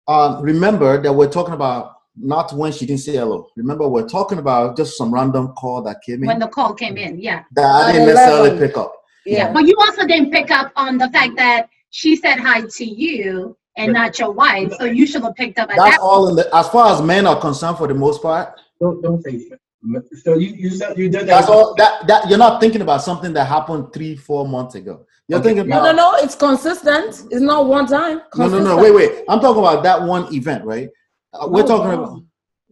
Um, 0.09 0.43
remember 0.43 1.01
that 1.01 1.13
we're 1.13 1.31
talking 1.31 1.55
about 1.55 1.95
not 2.17 2.53
when 2.53 2.73
she 2.73 2.87
didn't 2.87 3.01
say 3.01 3.13
hello. 3.13 3.49
Remember, 3.57 3.89
we're 3.89 4.09
talking 4.09 4.39
about 4.39 4.77
just 4.77 4.97
some 4.97 5.13
random 5.13 5.53
call 5.53 5.83
that 5.83 6.03
came 6.03 6.23
in 6.23 6.27
when 6.27 6.39
the 6.39 6.49
call 6.49 6.75
came 6.75 6.97
in, 6.97 7.19
yeah. 7.19 7.45
that 7.53 7.65
I 7.65 7.93
didn't 7.93 8.09
necessarily 8.09 8.59
pick 8.59 8.77
up. 8.77 8.95
Yeah. 9.25 9.53
But 9.53 9.65
you 9.65 9.75
also 9.81 10.07
didn't 10.07 10.31
pick 10.31 10.51
up 10.51 10.73
on 10.77 10.99
the 10.99 11.09
fact 11.11 11.37
that 11.37 11.69
she 11.91 12.17
said 12.17 12.39
hi 12.39 12.63
to 12.63 12.85
you 12.85 13.57
and 13.77 13.93
not 13.93 14.19
your 14.19 14.33
wife. 14.33 14.73
So 14.79 14.85
you 14.85 15.07
should 15.07 15.23
have 15.23 15.35
picked 15.37 15.59
up 15.59 15.71
at 15.71 15.77
That's 15.77 15.97
that. 15.97 16.01
all 16.03 16.29
in 16.29 16.37
the 16.37 16.55
as 16.55 16.69
far 16.69 16.95
as 16.95 17.03
men 17.03 17.27
are 17.27 17.41
concerned 17.41 17.79
for 17.79 17.87
the 17.87 17.95
most 17.95 18.23
part. 18.23 18.61
Don't 18.81 19.01
don't 19.03 19.23
say 19.23 19.49
that. 19.49 19.59
So 20.23 20.35
you 20.35 20.55
you 20.55 20.71
said 20.71 20.97
you 20.99 21.09
did 21.09 21.23
that. 21.23 21.27
That's 21.27 21.49
all 21.49 21.75
that 21.77 22.07
that 22.07 22.29
you're 22.29 22.39
not 22.39 22.61
thinking 22.61 22.83
about 22.83 23.03
something 23.03 23.33
that 23.33 23.47
happened 23.47 23.93
three, 23.93 24.17
four 24.17 24.47
months 24.47 24.75
ago. 24.75 25.07
You're 25.29 25.39
Okay. 25.39 25.51
thinking 25.51 25.67
about 25.67 25.85
no, 25.85 25.93
no, 25.93 26.13
no. 26.13 26.25
it's 26.25 26.35
consistent. 26.35 27.25
It's 27.31 27.41
not 27.41 27.67
one 27.67 27.87
time. 27.87 28.23
no, 28.37 28.49
no, 28.49 28.59
no. 28.59 28.77
Wait, 28.77 28.93
wait. 28.93 29.25
I'm 29.29 29.41
talking 29.41 29.61
about 29.61 29.83
that 29.85 30.03
one 30.03 30.33
event, 30.35 30.65
right? 30.65 30.89
Uh, 31.33 31.49
we're 31.49 31.67
talking 31.67 31.93
about 31.93 32.21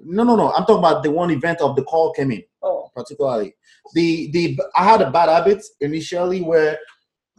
no, 0.03 0.23
no, 0.25 0.35
no. 0.37 0.53
I'm 0.53 0.65
talking 0.65 0.79
about 0.79 1.03
the 1.03 1.11
one 1.11 1.31
event 1.31 1.61
of 1.61 1.77
the 1.77 1.83
call 1.85 2.13
came 2.13 2.31
in. 2.33 2.43
Oh. 2.63 2.91
particularly. 2.95 3.55
The 3.95 4.31
the 4.33 4.61
I 4.77 4.85
had 4.85 5.01
a 5.03 5.11
bad 5.11 5.29
habit 5.29 5.63
initially 5.81 6.41
where 6.43 6.79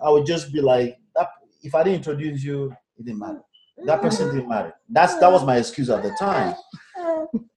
I 0.03 0.09
would 0.09 0.25
just 0.25 0.51
be 0.53 0.61
like, 0.61 0.97
that, 1.15 1.27
if 1.63 1.75
I 1.75 1.83
didn't 1.83 1.97
introduce 1.97 2.43
you, 2.43 2.73
it 2.97 3.05
didn't 3.05 3.19
matter. 3.19 3.41
That 3.85 4.01
person 4.01 4.33
didn't 4.33 4.49
matter. 4.49 4.73
That's 4.89 5.15
that 5.19 5.31
was 5.31 5.43
my 5.45 5.57
excuse 5.57 5.89
at 5.89 6.03
the 6.03 6.11
time. 6.19 6.55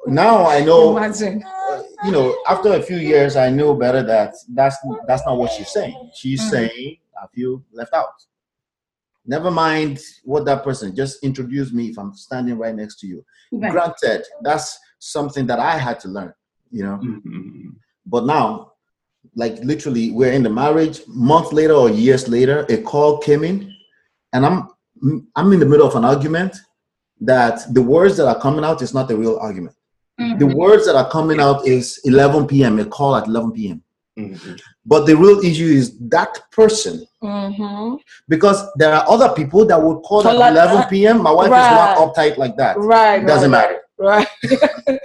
Now 0.06 0.46
I 0.46 0.60
know, 0.64 0.96
Imagine. 0.96 1.42
uh, 1.44 1.82
you 2.04 2.12
know, 2.12 2.36
after 2.48 2.72
a 2.74 2.82
few 2.82 2.96
years, 2.96 3.36
I 3.36 3.50
know 3.50 3.74
better 3.74 4.02
that 4.02 4.34
that's 4.54 4.76
that's 5.06 5.24
not 5.26 5.36
what 5.38 5.50
she's 5.52 5.68
saying. 5.72 6.10
She's 6.14 6.40
Mhm. 6.42 6.50
saying 6.50 6.98
I 7.22 7.26
feel 7.34 7.62
left 7.72 7.92
out. 7.94 8.14
Never 9.26 9.50
mind 9.50 10.00
what 10.24 10.44
that 10.44 10.62
person 10.64 10.94
just 10.94 11.22
introduce 11.24 11.72
me 11.72 11.88
if 11.88 11.98
I'm 11.98 12.14
standing 12.14 12.58
right 12.58 12.74
next 12.74 13.00
to 13.00 13.06
you. 13.06 13.24
Right. 13.52 13.72
Granted, 13.72 14.24
that's 14.42 14.78
something 14.98 15.46
that 15.46 15.58
I 15.58 15.78
had 15.78 15.98
to 16.00 16.08
learn. 16.08 16.32
You 16.70 16.82
know, 16.84 16.96
Mhm. 16.98 17.74
but 18.06 18.26
now, 18.26 18.72
like 19.36 19.58
literally, 19.62 20.10
we're 20.10 20.32
in 20.32 20.42
the 20.42 20.50
marriage. 20.50 21.02
Month 21.06 21.52
later 21.52 21.74
or 21.74 21.88
years 21.88 22.28
later, 22.28 22.66
a 22.68 22.76
call 22.82 23.18
came 23.18 23.44
in, 23.44 23.72
and 24.32 24.44
I'm 24.44 24.68
I'm 25.36 25.52
in 25.52 25.60
the 25.60 25.66
middle 25.66 25.86
of 25.86 25.94
an 25.96 26.04
argument. 26.04 26.56
That 27.20 27.72
the 27.72 27.82
words 27.82 28.16
that 28.16 28.26
are 28.26 28.38
coming 28.40 28.64
out 28.64 28.82
is 28.82 28.92
not 28.92 29.06
the 29.08 29.16
real 29.16 29.36
argument. 29.38 29.76
Mhm. 30.20 30.38
The 30.38 30.46
words 30.46 30.84
that 30.86 30.96
are 30.96 31.08
coming 31.10 31.40
out 31.40 31.66
is 31.66 32.00
11 32.04 32.46
p.m. 32.46 32.78
A 32.80 32.84
call 32.84 33.16
at 33.16 33.26
11 33.28 33.52
p.m. 33.52 33.82
Mhm. 34.18 34.60
But 34.84 35.06
the 35.06 35.16
real 35.16 35.38
issue 35.40 35.66
is 35.80 35.96
that 36.16 36.50
person 36.50 37.06
Mm-hmm. 37.24 37.94
because 38.28 38.62
there 38.76 38.92
are 38.94 39.04
other 39.08 39.30
people 39.34 39.64
that 39.64 39.80
would 39.80 40.02
call 40.02 40.20
at 40.20 40.24
Call 40.32 40.42
at- 40.42 40.52
11 40.52 40.88
p.m. 40.90 41.22
My 41.22 41.32
wife 41.32 41.50
Right. 41.50 41.64
is 41.64 41.72
not 41.72 41.98
uptight 42.14 42.36
like 42.36 42.56
that. 42.58 42.76
Right. 42.78 43.22
It 43.22 43.26
doesn't 43.26 43.50
right, 43.50 43.70
matter. 43.70 43.80
Right. 43.98 44.28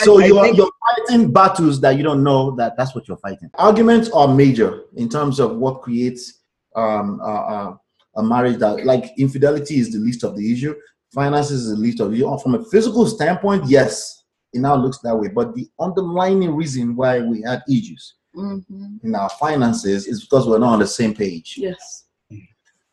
So 0.00 0.20
I 0.20 0.26
you're, 0.26 0.42
think- 0.44 0.56
you're 0.58 0.70
fighting 1.08 1.32
battles 1.32 1.80
that 1.80 1.96
you 1.96 2.02
don't 2.02 2.22
know 2.22 2.50
that 2.56 2.76
that's 2.76 2.94
what 2.94 3.08
you're 3.08 3.16
fighting. 3.16 3.48
Arguments 3.54 4.10
are 4.10 4.28
major 4.28 4.82
in 4.96 5.08
terms 5.08 5.40
of 5.40 5.56
what 5.56 5.80
creates 5.80 6.40
um, 6.76 7.18
uh, 7.22 7.24
uh, 7.24 7.76
a 8.16 8.22
marriage 8.22 8.58
that, 8.58 8.84
like, 8.84 9.12
infidelity 9.16 9.78
is 9.78 9.90
the 9.92 9.98
least 9.98 10.22
of 10.22 10.36
the 10.36 10.52
issue. 10.52 10.74
Finances 11.14 11.64
is 11.66 11.70
the 11.76 11.80
least 11.80 12.00
of 12.00 12.10
the 12.10 12.16
issue. 12.18 12.38
From 12.42 12.56
a 12.56 12.64
physical 12.66 13.06
standpoint, 13.06 13.64
yes, 13.66 14.24
it 14.52 14.60
now 14.60 14.74
looks 14.76 14.98
that 14.98 15.16
way. 15.16 15.28
But 15.28 15.54
the 15.54 15.66
underlying 15.80 16.54
reason 16.54 16.94
why 16.94 17.20
we 17.20 17.40
had 17.42 17.62
issues 17.68 18.16
Mhm. 18.36 19.04
in 19.04 19.14
our 19.14 19.30
finances 19.30 20.06
is 20.06 20.20
because 20.22 20.46
we're 20.46 20.58
not 20.58 20.72
on 20.74 20.78
the 20.80 20.86
same 20.86 21.14
page. 21.14 21.56
Yes. 21.58 22.00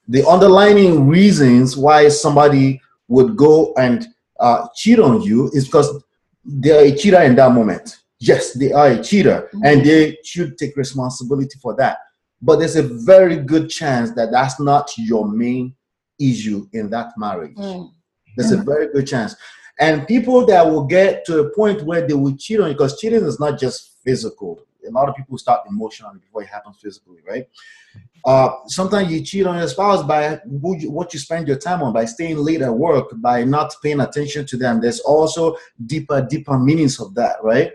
the 0.08 0.28
underlying 0.28 1.08
reasons 1.08 1.78
why 1.78 2.10
somebody 2.10 2.82
would 3.08 3.38
go 3.38 3.74
and 3.78 4.08
uh, 4.40 4.68
cheat 4.76 5.00
on 5.00 5.22
you 5.22 5.50
is 5.54 5.66
because 5.66 6.04
they're 6.44 6.84
a 6.86 6.96
cheater 6.96 7.22
in 7.22 7.36
that 7.36 7.52
moment. 7.54 8.00
Yes, 8.20 8.54
they 8.54 8.72
are 8.74 8.88
a 8.88 9.02
cheater 9.02 9.50
and 9.64 9.86
they 9.86 10.18
should 10.24 10.58
take 10.58 10.76
responsibility 10.76 11.58
for 11.62 11.76
that. 11.76 12.00
But 12.42 12.58
there's 12.58 12.76
a 12.76 12.84
very 12.84 13.38
good 13.38 13.70
chance 13.70 14.12
that 14.16 14.32
that's 14.32 14.60
not 14.60 14.92
your 14.98 15.28
main 15.30 15.76
issue 16.20 16.68
in 16.74 16.90
that 16.90 17.14
marriage. 17.18 17.56
Mm. 17.56 17.92
There's 18.36 18.52
a 18.52 18.58
very 18.58 18.88
good 18.92 19.08
chance. 19.08 19.36
And 19.80 20.08
people 20.08 20.46
that 20.48 20.66
will 20.66 20.84
get 20.86 21.26
to 21.26 21.40
a 21.40 21.50
point 21.56 21.84
where 21.84 22.06
they 22.06 22.14
will 22.16 22.36
cheat 22.36 22.60
on 22.60 22.68
you, 22.68 22.74
because 22.74 23.00
cheating 23.00 23.24
is 23.24 23.40
not 23.40 23.60
just 23.60 23.98
physical. 24.04 24.60
A 24.92 24.98
lot 24.98 25.10
of 25.10 25.16
people 25.16 25.38
start 25.38 25.62
emotionally 25.68 26.20
before 26.20 26.44
it 26.44 26.50
happens 26.50 26.78
physically, 26.82 27.20
right? 27.28 27.48
Uh, 28.24 28.50
sometimes 28.68 29.12
you 29.12 29.22
cheat 29.24 29.48
on 29.48 29.58
your 29.58 29.68
spouse 29.68 30.04
by 30.04 30.40
what 30.46 31.14
you 31.14 31.20
spend 31.20 31.48
your 31.48 31.58
time 31.58 31.82
on, 31.82 31.92
by 31.92 32.06
staying 32.06 32.38
late 32.38 32.62
at 32.62 32.74
work, 32.74 33.10
by 33.16 33.44
not 33.44 33.74
paying 33.82 34.02
attention 34.02 34.46
to 34.46 34.58
them. 34.58 34.80
There's 34.80 35.00
also 35.00 35.58
deeper, 35.86 36.22
deeper 36.30 36.60
meanings 36.60 37.00
of 37.00 37.16
that, 37.16 37.38
right? 37.44 37.72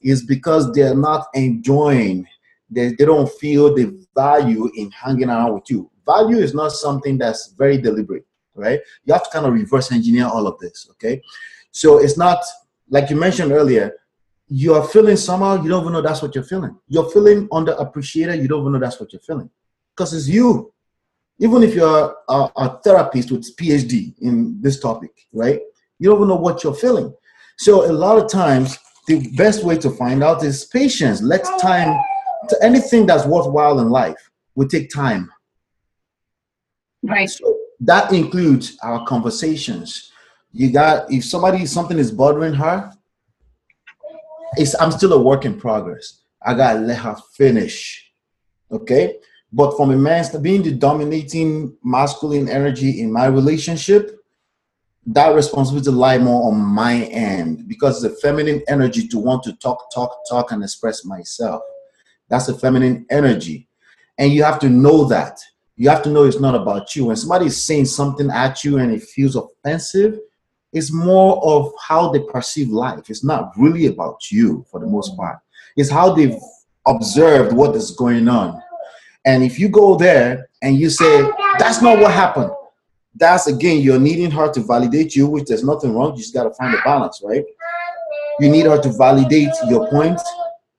Is 0.00 0.24
because 0.24 0.72
they're 0.72 0.94
not 0.94 1.26
enjoying, 1.34 2.26
they, 2.70 2.94
they 2.94 3.04
don't 3.04 3.30
feel 3.32 3.74
the 3.74 4.06
value 4.14 4.70
in 4.76 4.90
hanging 4.90 5.30
around 5.30 5.54
with 5.54 5.68
you. 5.70 5.90
Value 6.06 6.38
is 6.38 6.54
not 6.54 6.72
something 6.72 7.18
that's 7.18 7.52
very 7.58 7.78
deliberate, 7.78 8.26
right? 8.54 8.80
You 9.04 9.14
have 9.14 9.24
to 9.24 9.30
kind 9.30 9.46
of 9.46 9.52
reverse 9.52 9.90
engineer 9.90 10.26
all 10.26 10.46
of 10.46 10.58
this, 10.58 10.88
okay? 10.92 11.22
So 11.70 11.98
it's 11.98 12.16
not 12.16 12.44
like 12.88 13.10
you 13.10 13.16
mentioned 13.16 13.52
earlier, 13.52 13.94
you 14.54 14.74
are 14.74 14.86
feeling 14.86 15.16
somehow, 15.16 15.62
you 15.62 15.70
don't 15.70 15.80
even 15.80 15.94
know 15.94 16.02
that's 16.02 16.20
what 16.20 16.34
you're 16.34 16.44
feeling. 16.44 16.78
You're 16.86 17.10
feeling 17.10 17.48
underappreciated, 17.48 18.42
you 18.42 18.48
don't 18.48 18.60
even 18.60 18.72
know 18.72 18.78
that's 18.78 19.00
what 19.00 19.10
you're 19.10 19.20
feeling. 19.20 19.48
Because 19.96 20.12
it's 20.12 20.28
you. 20.28 20.74
Even 21.38 21.62
if 21.62 21.74
you're 21.74 22.14
a, 22.28 22.50
a 22.56 22.78
therapist 22.84 23.30
with 23.30 23.56
PhD 23.56 24.12
in 24.20 24.60
this 24.60 24.78
topic, 24.78 25.26
right? 25.32 25.58
You 25.98 26.10
don't 26.10 26.18
even 26.18 26.28
know 26.28 26.36
what 26.36 26.62
you're 26.62 26.74
feeling. 26.74 27.14
So 27.56 27.90
a 27.90 27.92
lot 27.92 28.22
of 28.22 28.30
times, 28.30 28.78
the 29.06 29.26
best 29.36 29.64
way 29.64 29.78
to 29.78 29.88
find 29.88 30.22
out 30.22 30.44
is 30.44 30.66
patience. 30.66 31.22
Let 31.22 31.44
time 31.58 31.98
to 32.50 32.58
anything 32.62 33.06
that's 33.06 33.24
worthwhile 33.24 33.80
in 33.80 33.88
life 33.88 34.30
will 34.54 34.68
take 34.68 34.90
time. 34.90 35.30
Right. 37.02 37.30
So 37.30 37.58
that 37.80 38.12
includes 38.12 38.76
our 38.82 39.06
conversations. 39.06 40.12
You 40.52 40.70
got 40.70 41.10
if 41.10 41.24
somebody 41.24 41.64
something 41.64 41.98
is 41.98 42.12
bothering 42.12 42.54
her, 42.54 42.92
it's 44.56 44.74
I'm 44.80 44.92
still 44.92 45.12
a 45.12 45.20
work 45.20 45.44
in 45.44 45.58
progress. 45.58 46.22
I 46.44 46.54
gotta 46.54 46.80
let 46.80 46.98
her 46.98 47.16
finish. 47.34 48.12
Okay? 48.70 49.16
But 49.52 49.76
from 49.76 49.90
a 49.90 49.96
man 49.96 50.24
being 50.40 50.62
the 50.62 50.72
dominating 50.72 51.76
masculine 51.84 52.48
energy 52.48 53.00
in 53.00 53.12
my 53.12 53.26
relationship, 53.26 54.18
that 55.06 55.34
responsibility 55.34 55.90
lie 55.90 56.18
more 56.18 56.50
on 56.50 56.58
my 56.58 57.02
end 57.04 57.68
because 57.68 58.02
it's 58.02 58.14
a 58.14 58.20
feminine 58.20 58.62
energy 58.68 59.06
to 59.08 59.18
want 59.18 59.42
to 59.42 59.52
talk, 59.54 59.92
talk, 59.92 60.16
talk, 60.28 60.52
and 60.52 60.62
express 60.62 61.04
myself. 61.04 61.62
That's 62.28 62.48
a 62.48 62.56
feminine 62.56 63.04
energy. 63.10 63.68
And 64.16 64.32
you 64.32 64.44
have 64.44 64.58
to 64.60 64.70
know 64.70 65.04
that. 65.06 65.40
You 65.76 65.88
have 65.88 66.02
to 66.04 66.10
know 66.10 66.24
it's 66.24 66.40
not 66.40 66.54
about 66.54 66.94
you. 66.94 67.06
When 67.06 67.16
somebody 67.16 67.46
is 67.46 67.62
saying 67.62 67.86
something 67.86 68.30
at 68.30 68.62
you 68.62 68.78
and 68.78 68.92
it 68.92 69.02
feels 69.02 69.36
offensive, 69.36 70.18
it's 70.72 70.92
more 70.92 71.42
of 71.44 71.72
how 71.80 72.10
they 72.10 72.20
perceive 72.20 72.70
life. 72.70 73.10
It's 73.10 73.24
not 73.24 73.52
really 73.56 73.86
about 73.86 74.30
you 74.30 74.64
for 74.70 74.80
the 74.80 74.86
most 74.86 75.16
part. 75.16 75.38
It's 75.76 75.90
how 75.90 76.14
they've 76.14 76.36
observed 76.86 77.52
what 77.54 77.76
is 77.76 77.90
going 77.92 78.28
on. 78.28 78.62
And 79.24 79.42
if 79.42 79.58
you 79.58 79.68
go 79.68 79.96
there 79.96 80.48
and 80.62 80.78
you 80.78 80.90
say, 80.90 81.30
that's 81.58 81.82
not 81.82 81.98
what 81.98 82.12
happened, 82.12 82.50
that's 83.14 83.46
again, 83.46 83.82
you're 83.82 84.00
needing 84.00 84.30
her 84.30 84.50
to 84.52 84.60
validate 84.60 85.14
you, 85.14 85.26
which 85.26 85.44
there's 85.44 85.64
nothing 85.64 85.94
wrong. 85.94 86.12
You 86.12 86.22
just 86.22 86.34
got 86.34 86.44
to 86.44 86.54
find 86.54 86.74
a 86.74 86.80
balance, 86.82 87.20
right? 87.22 87.44
You 88.40 88.48
need 88.48 88.66
her 88.66 88.80
to 88.80 88.92
validate 88.92 89.52
your 89.68 89.88
point. 89.90 90.20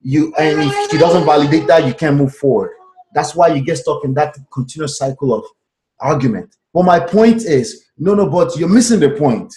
You 0.01 0.33
and 0.35 0.69
if 0.69 0.91
she 0.91 0.97
doesn't 0.97 1.25
validate 1.25 1.67
that, 1.67 1.85
you 1.85 1.93
can't 1.93 2.17
move 2.17 2.35
forward. 2.35 2.71
That's 3.13 3.35
why 3.35 3.49
you 3.49 3.63
get 3.63 3.77
stuck 3.77 4.03
in 4.03 4.13
that 4.15 4.35
continuous 4.51 4.97
cycle 4.97 5.33
of 5.33 5.45
argument. 5.99 6.57
But 6.73 6.83
my 6.83 6.99
point 6.99 7.43
is, 7.43 7.85
no, 7.97 8.15
no, 8.15 8.27
but 8.27 8.57
you're 8.57 8.67
missing 8.67 8.99
the 8.99 9.11
point. 9.11 9.53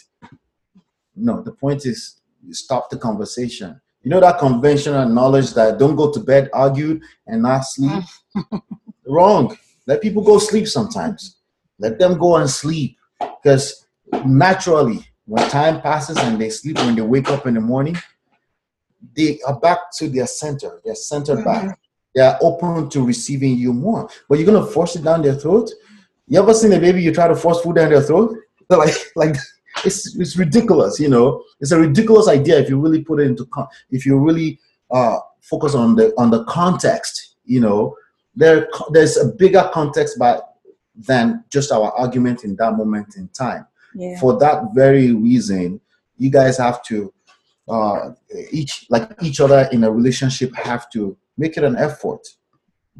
No, 1.17 1.43
the 1.43 1.53
point 1.53 1.87
is 1.87 2.21
you 2.47 2.55
stop 2.55 2.91
the 2.91 2.99
conversation. 2.99 3.81
You 4.03 4.11
know 4.11 4.21
that 4.21 4.39
conventional 4.39 5.09
knowledge 5.09 5.55
that 5.55 5.79
don't 5.79 5.97
go 5.97 6.13
to 6.13 6.21
bed 6.21 6.49
argued 6.53 7.03
and 7.27 7.43
not 7.43 7.61
sleep? 7.61 8.05
Wrong. 9.07 9.57
Let 9.87 10.03
people 10.03 10.23
go 10.23 10.39
sleep 10.39 10.69
sometimes. 10.69 11.37
Let 11.79 11.99
them 11.99 12.19
go 12.19 12.37
and 12.37 12.49
sleep. 12.49 12.99
Because 13.19 13.87
naturally, 14.25 15.05
when 15.25 15.49
time 15.49 15.81
passes 15.81 16.19
and 16.19 16.41
they 16.41 16.51
sleep, 16.51 16.79
when 16.79 16.95
they 16.95 17.03
wake 17.03 17.31
up 17.31 17.47
in 17.47 17.55
the 17.55 17.61
morning, 17.61 17.97
they 19.17 19.41
are 19.47 19.59
back 19.59 19.79
to 19.99 20.09
their 20.09 20.27
center. 20.27 20.81
They're 20.85 20.95
centered 20.95 21.45
back. 21.45 21.63
Mm-hmm. 21.63 21.71
They 22.15 22.23
are 22.23 22.39
open 22.41 22.89
to 22.91 23.05
receiving 23.05 23.57
you 23.57 23.73
more. 23.73 24.09
But 24.29 24.39
you're 24.39 24.47
gonna 24.47 24.67
force 24.67 24.97
it 24.97 25.05
down 25.05 25.23
their 25.23 25.35
throat. 25.35 25.71
You 26.29 26.41
ever 26.41 26.55
seen 26.55 26.73
a 26.73 26.81
baby 26.81 27.03
you 27.03 27.13
try 27.13 27.29
to 27.29 27.37
force 27.37 27.61
food 27.61 27.77
down 27.77 27.91
their 27.91 28.03
throat? 28.03 28.35
They're 28.69 28.79
like, 28.87 28.95
like 29.15 29.37
it's 29.85 30.17
it's 30.17 30.37
ridiculous. 30.37 30.99
You 30.99 31.09
know, 31.09 31.43
it's 31.61 31.73
a 31.73 31.79
ridiculous 31.79 32.29
idea 32.29 32.59
if 32.59 32.69
you 32.69 32.81
really 32.81 33.03
put 33.03 33.21
it 33.21 33.27
into 33.27 33.47
con- 33.47 33.69
if 33.91 34.07
you 34.07 34.19
really 34.19 34.59
uh, 34.91 35.19
focus 35.41 35.75
on 35.75 35.97
the 35.97 36.13
on 36.19 36.31
the 36.31 36.45
context. 36.45 37.37
You 37.45 37.61
know, 37.61 37.97
there 38.35 38.69
there's 38.91 39.17
a 39.17 39.27
bigger 39.27 39.71
context, 39.73 40.19
but 40.19 40.55
than 40.95 41.45
just 41.51 41.73
our 41.73 41.93
argument 41.93 42.45
in 42.45 42.57
that 42.57 42.73
moment 42.75 43.17
in 43.17 43.29
time. 43.29 43.67
Yeah. 43.95 44.19
For 44.19 44.39
that 44.39 44.75
very 44.75 45.13
reason, 45.13 45.81
you 46.17 46.31
guys 46.31 46.59
have 46.59 46.83
to 46.85 47.13
uh, 47.69 48.11
each 48.51 48.87
like 48.91 49.11
each 49.23 49.41
other 49.41 49.69
in 49.73 49.85
a 49.85 49.91
relationship 49.91 50.55
have 50.55 50.89
to 50.91 51.17
make 51.37 51.57
it 51.57 51.65
an 51.65 51.77
effort 51.77 52.27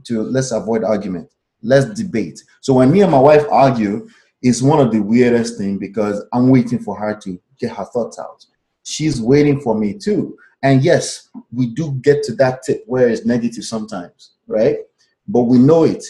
to 0.05 0.23
let's 0.23 0.53
avoid 0.53 0.85
argument 0.85 1.31
let's 1.63 1.87
debate 1.95 2.43
so 2.61 2.75
when 2.75 2.91
me 2.91 3.01
and 3.01 3.11
my 3.11 3.19
wife 3.19 3.45
argue 3.51 4.09
it's 4.43 4.63
one 4.63 4.81
of 4.85 4.93
the 4.93 5.01
weirdest 5.01 5.59
thing 5.59 5.79
because 5.79 6.25
i'm 6.33 6.51
waiting 6.51 6.79
for 6.79 6.97
her 6.99 7.15
to 7.25 7.41
get 7.59 7.71
her 7.75 7.85
thoughts 7.87 8.19
out. 8.19 8.45
She's 8.85 9.21
waiting 9.21 9.61
for 9.61 9.75
me 9.75 9.95
too. 9.95 10.37
And 10.63 10.83
yes 10.85 11.31
we 11.53 11.67
do 11.69 11.93
get 12.03 12.23
to 12.25 12.35
that 12.37 12.63
tip 12.63 12.85
where 12.87 13.09
it's 13.09 13.25
negative 13.25 13.65
sometimes 13.65 14.33
right? 14.47 14.79
But 15.27 15.43
we 15.43 15.59
know 15.59 15.85
it. 15.85 16.05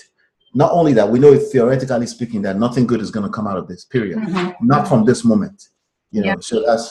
Not 0.55 0.73
only 0.73 0.93
that 0.95 1.09
we 1.09 1.19
know 1.19 1.33
it 1.33 1.45
theoretically 1.53 2.07
speaking 2.07 2.43
that 2.43 2.57
nothing 2.59 2.87
good 2.87 3.01
is 3.01 3.11
going 3.11 3.25
to 3.27 3.33
come 3.33 3.47
out 3.47 3.57
of 3.59 3.67
this 3.69 3.85
period. 3.85 4.19
Mhm. 4.19 4.55
not 4.61 4.89
from 4.89 5.05
this 5.05 5.25
moment. 5.25 5.69
You 6.11 6.21
know 6.23 6.27
Yeah. 6.29 6.35
so 6.41 6.63
that's 6.67 6.87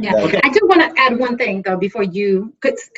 Yeah, 0.00 0.14
Okay. 0.24 0.40
I 0.44 0.48
do 0.50 0.60
want 0.70 0.80
to 0.82 0.87
add 1.08 1.18
one 1.18 1.36
thing 1.36 1.62
though 1.62 1.76
before 1.76 2.02
you, 2.02 2.54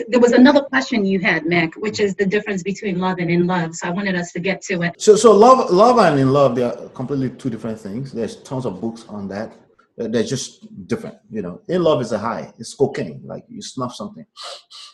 there 0.09 0.21
was 0.21 0.33
another 0.33 0.63
question 0.63 1.05
you 1.05 1.21
had, 1.21 1.47
Mac, 1.47 1.75
which 1.77 2.01
is 2.01 2.15
the 2.15 2.27
difference 2.27 2.63
between 2.63 2.99
love 2.99 3.19
and 3.19 3.31
in 3.31 3.47
love. 3.47 3.75
So 3.75 3.89
I 3.89 3.91
wanted 3.91 4.17
us 4.17 4.33
to 4.33 4.41
get 4.41 4.63
to 4.63 4.83
it. 4.83 5.01
So, 5.01 5.17
so 5.17 5.33
love, 5.33 5.71
love, 5.71 5.99
and 5.99 6.19
in 6.19 6.33
love, 6.33 6.55
they 6.55 6.63
are 6.63 6.89
completely 6.91 7.31
two 7.31 7.51
different 7.51 7.79
things. 7.81 8.13
There's 8.13 8.37
tons 8.43 8.67
of 8.67 8.81
books 8.81 9.05
on 9.09 9.29
that. 9.29 9.53
They're 9.97 10.23
just 10.23 10.67
different. 10.87 11.17
You 11.31 11.43
know, 11.43 11.61
in 11.69 11.83
love 11.83 12.01
is 12.01 12.13
a 12.13 12.19
high. 12.19 12.53
It's 12.59 12.75
cocaine. 12.75 13.21
Like 13.25 13.45
you 13.49 13.61
snuff 13.61 13.95
something. 13.95 14.25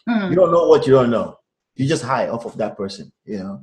Hmm. 0.09 0.31
You 0.31 0.37
don't 0.37 0.53
know 0.53 0.67
what 0.67 0.87
you 0.87 0.95
don't 0.95 1.11
know. 1.11 1.39
You 1.77 1.87
just 1.87 2.03
high 2.03 2.29
off 2.29 2.45
of 2.45 2.57
that 2.59 2.77
person. 2.77 3.13
You 3.25 3.39
know, 3.39 3.61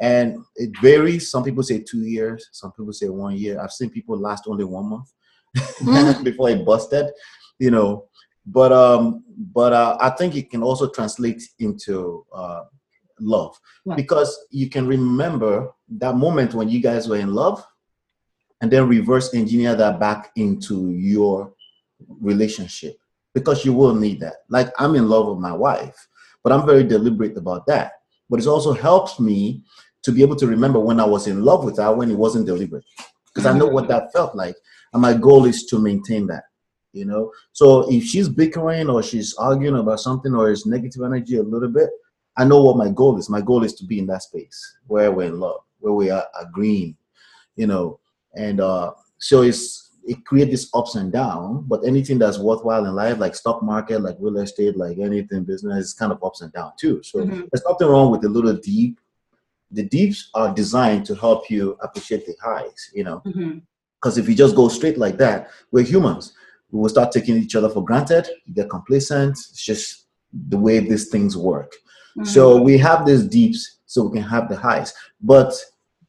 and 0.00 0.38
it 0.56 0.70
varies. 0.80 1.30
Some 1.30 1.42
people 1.42 1.62
say 1.62 1.80
two 1.80 2.02
years. 2.02 2.48
Some 2.52 2.72
people 2.72 2.92
say 2.92 3.08
one 3.08 3.36
year. 3.36 3.60
I've 3.60 3.72
seen 3.72 3.90
people 3.90 4.18
last 4.18 4.44
only 4.46 4.64
one 4.64 4.88
month 4.88 6.24
before 6.24 6.50
it 6.50 6.64
busted. 6.64 7.10
You 7.58 7.70
know, 7.72 8.08
but 8.46 8.72
um, 8.72 9.24
but 9.52 9.72
uh, 9.72 9.96
I 10.00 10.10
think 10.10 10.36
it 10.36 10.50
can 10.50 10.62
also 10.62 10.88
translate 10.90 11.42
into 11.58 12.26
uh, 12.32 12.64
love. 13.20 13.58
Because 13.96 14.38
you 14.50 14.68
can 14.68 14.86
remember 14.86 15.72
that 15.98 16.14
moment 16.14 16.54
when 16.54 16.68
you 16.68 16.80
guys 16.80 17.08
were 17.08 17.16
in 17.16 17.34
love 17.34 17.64
and 18.60 18.70
then 18.70 18.88
reverse 18.88 19.34
engineer 19.34 19.74
that 19.74 20.00
back 20.00 20.30
into 20.36 20.90
your 20.90 21.52
relationship 22.20 22.96
because 23.34 23.64
you 23.64 23.72
will 23.72 23.94
need 23.94 24.20
that. 24.20 24.36
Like 24.48 24.68
i'm 24.78 24.94
in 24.94 25.08
love 25.08 25.28
with 25.28 25.38
my 25.38 25.52
wife 25.52 25.96
but 26.42 26.52
i'm 26.52 26.66
very 26.66 26.84
deliberate 26.84 27.36
about 27.36 27.66
that. 27.66 27.92
But 28.30 28.40
it 28.40 28.46
also 28.46 28.72
helps 28.72 29.20
me 29.20 29.62
to 30.02 30.12
be 30.12 30.22
able 30.22 30.36
to 30.36 30.46
remember 30.46 30.78
when 30.80 31.00
i 31.00 31.04
was 31.04 31.26
in 31.26 31.44
love 31.44 31.64
with 31.64 31.78
her 31.78 31.94
when 31.94 32.10
it 32.10 32.18
wasn't 32.18 32.46
deliberate. 32.46 32.84
Because 33.26 33.46
i 33.46 33.56
know 33.56 33.66
what 33.66 33.88
that 33.88 34.12
felt 34.12 34.34
like 34.34 34.56
and 34.92 35.02
my 35.02 35.14
goal 35.14 35.44
is 35.44 35.64
to 35.66 35.78
maintain 35.78 36.26
that 36.28 36.44
you 36.94 37.04
know. 37.04 37.32
So 37.52 37.90
if 37.92 38.04
she's 38.04 38.28
bickering 38.28 38.88
or 38.88 39.02
she's 39.02 39.34
arguing 39.34 39.76
about 39.78 40.00
something 40.00 40.34
or 40.34 40.50
it's 40.50 40.64
negative 40.66 41.02
energy 41.02 41.36
a 41.36 41.42
little 41.42 41.68
bit, 41.68 41.90
I 42.36 42.44
know 42.44 42.62
what 42.62 42.76
my 42.76 42.88
goal 42.90 43.18
is. 43.18 43.28
My 43.28 43.40
goal 43.40 43.64
is 43.64 43.74
to 43.74 43.84
be 43.84 43.98
in 43.98 44.06
that 44.06 44.22
space 44.22 44.78
where 44.86 45.10
we're 45.12 45.26
in 45.28 45.38
love, 45.40 45.60
where 45.80 45.92
we 45.92 46.10
are 46.10 46.26
agreeing, 46.40 46.96
you 47.56 47.66
know. 47.66 48.00
And 48.34 48.60
uh, 48.60 48.92
so 49.18 49.42
it's 49.42 49.82
it 50.06 50.24
creates 50.26 50.50
this 50.50 50.70
ups 50.74 50.96
and 50.96 51.10
down. 51.12 51.64
But 51.66 51.84
anything 51.84 52.18
that's 52.18 52.38
worthwhile 52.38 52.86
in 52.86 52.94
life, 52.94 53.18
like 53.18 53.34
stock 53.34 53.62
market, 53.62 54.00
like 54.00 54.16
real 54.20 54.38
estate, 54.38 54.76
like 54.76 54.98
anything 54.98 55.44
business, 55.44 55.86
is 55.86 55.94
kind 55.94 56.12
of 56.12 56.22
ups 56.22 56.40
and 56.42 56.52
down 56.52 56.72
too. 56.78 57.02
So 57.02 57.20
Mhm. 57.20 57.48
there's 57.50 57.64
nothing 57.68 57.88
wrong 57.88 58.10
with 58.10 58.20
the 58.22 58.28
little 58.28 58.54
deep. 58.56 59.00
The 59.70 59.82
deeps 59.82 60.30
are 60.34 60.54
designed 60.54 61.06
to 61.06 61.14
help 61.14 61.50
you 61.50 61.76
appreciate 61.80 62.26
the 62.26 62.34
highs, 62.42 62.90
you 62.94 63.02
know. 63.04 63.22
Because 64.00 64.18
if 64.18 64.28
you 64.28 64.34
just 64.34 64.54
go 64.54 64.68
straight 64.68 64.98
like 64.98 65.16
that, 65.18 65.48
we're 65.72 65.84
humans. 65.84 66.34
We 66.74 66.80
will 66.80 66.88
start 66.88 67.12
taking 67.12 67.36
each 67.36 67.54
other 67.54 67.68
for 67.68 67.84
granted, 67.84 68.26
you 68.46 68.52
get 68.52 68.68
complacent. 68.68 69.30
It's 69.30 69.64
just 69.64 70.06
the 70.48 70.58
way 70.58 70.80
these 70.80 71.08
things 71.08 71.36
work. 71.36 71.72
So 72.24 72.60
we 72.60 72.78
have 72.78 73.06
these 73.06 73.24
deeps 73.24 73.78
so 73.86 74.04
we 74.04 74.18
can 74.18 74.28
have 74.28 74.48
the 74.48 74.56
highs. 74.56 74.92
But 75.20 75.52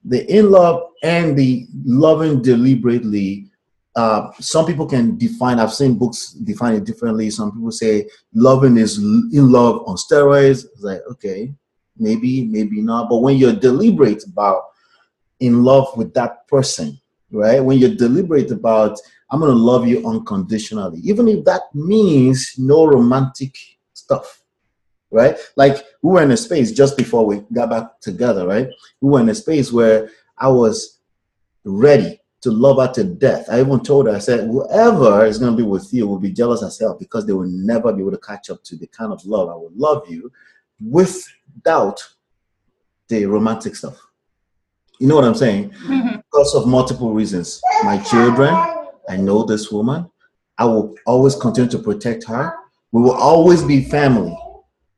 the 0.03 0.25
in 0.25 0.49
love 0.49 0.89
and 1.03 1.37
the 1.37 1.67
loving 1.83 2.41
deliberately, 2.41 3.51
uh, 3.95 4.31
some 4.39 4.65
people 4.65 4.87
can 4.87 5.17
define, 5.17 5.59
I've 5.59 5.73
seen 5.73 5.97
books 5.97 6.31
define 6.31 6.75
it 6.75 6.83
differently. 6.83 7.29
Some 7.29 7.51
people 7.51 7.71
say 7.71 8.07
loving 8.33 8.77
is 8.77 8.97
in 8.97 9.51
love 9.51 9.83
on 9.87 9.97
steroids. 9.97 10.65
It's 10.65 10.81
like, 10.81 11.01
okay, 11.11 11.53
maybe, 11.97 12.45
maybe 12.45 12.81
not. 12.81 13.09
But 13.09 13.21
when 13.21 13.37
you're 13.37 13.53
deliberate 13.53 14.23
about 14.25 14.63
in 15.39 15.63
love 15.63 15.95
with 15.95 16.13
that 16.15 16.47
person, 16.47 16.99
right? 17.31 17.59
When 17.63 17.77
you're 17.77 17.95
deliberate 17.95 18.51
about, 18.51 18.99
I'm 19.31 19.39
going 19.39 19.51
to 19.51 19.57
love 19.57 19.87
you 19.87 20.07
unconditionally, 20.07 20.99
even 21.03 21.27
if 21.27 21.43
that 21.45 21.61
means 21.73 22.53
no 22.57 22.85
romantic 22.85 23.57
stuff, 23.93 24.41
right? 25.11 25.35
Like 25.55 25.83
we 26.01 26.11
were 26.11 26.21
in 26.21 26.31
a 26.31 26.37
space 26.37 26.71
just 26.71 26.95
before 26.95 27.25
we 27.25 27.41
got 27.53 27.69
back 27.69 27.99
together, 28.01 28.47
right? 28.47 28.67
We 29.01 29.09
were 29.09 29.19
in 29.21 29.29
a 29.29 29.35
space 29.35 29.71
where 29.71 30.09
I 30.37 30.47
was 30.49 30.99
ready 31.63 32.21
to 32.41 32.51
love 32.51 32.77
her 32.77 32.93
to 32.93 33.03
death. 33.03 33.47
I 33.49 33.59
even 33.61 33.79
told 33.81 34.05
her, 34.05 34.15
I 34.15 34.19
said, 34.19 34.47
whoever 34.47 35.25
is 35.25 35.39
going 35.39 35.51
to 35.51 35.57
be 35.57 35.67
with 35.67 35.91
you 35.91 36.07
will 36.07 36.19
be 36.19 36.31
jealous 36.31 36.61
as 36.61 36.77
hell 36.77 36.95
because 36.99 37.25
they 37.25 37.33
will 37.33 37.49
never 37.49 37.91
be 37.91 38.01
able 38.01 38.11
to 38.11 38.19
catch 38.19 38.51
up 38.51 38.63
to 38.65 38.75
the 38.75 38.85
kind 38.87 39.11
of 39.11 39.25
love 39.25 39.49
I 39.49 39.55
would 39.55 39.75
love 39.75 40.07
you 40.07 40.31
without 40.79 41.99
the 43.07 43.25
romantic 43.25 43.75
stuff. 43.75 43.99
You 44.99 45.07
know 45.07 45.15
what 45.15 45.25
I'm 45.25 45.35
saying? 45.35 45.71
Mhm. 45.71 46.21
because 46.31 46.53
of 46.55 46.67
multiple 46.67 47.13
reasons. 47.13 47.61
My 47.83 47.97
children, 47.97 48.53
I 49.09 49.17
know 49.17 49.43
this 49.43 49.71
woman. 49.71 50.09
I 50.57 50.65
will 50.65 50.95
always 51.05 51.35
continue 51.35 51.69
to 51.71 51.79
protect 51.79 52.23
her. 52.25 52.53
We 52.91 53.01
will 53.01 53.13
always 53.13 53.61
be 53.63 53.83
family, 53.83 54.37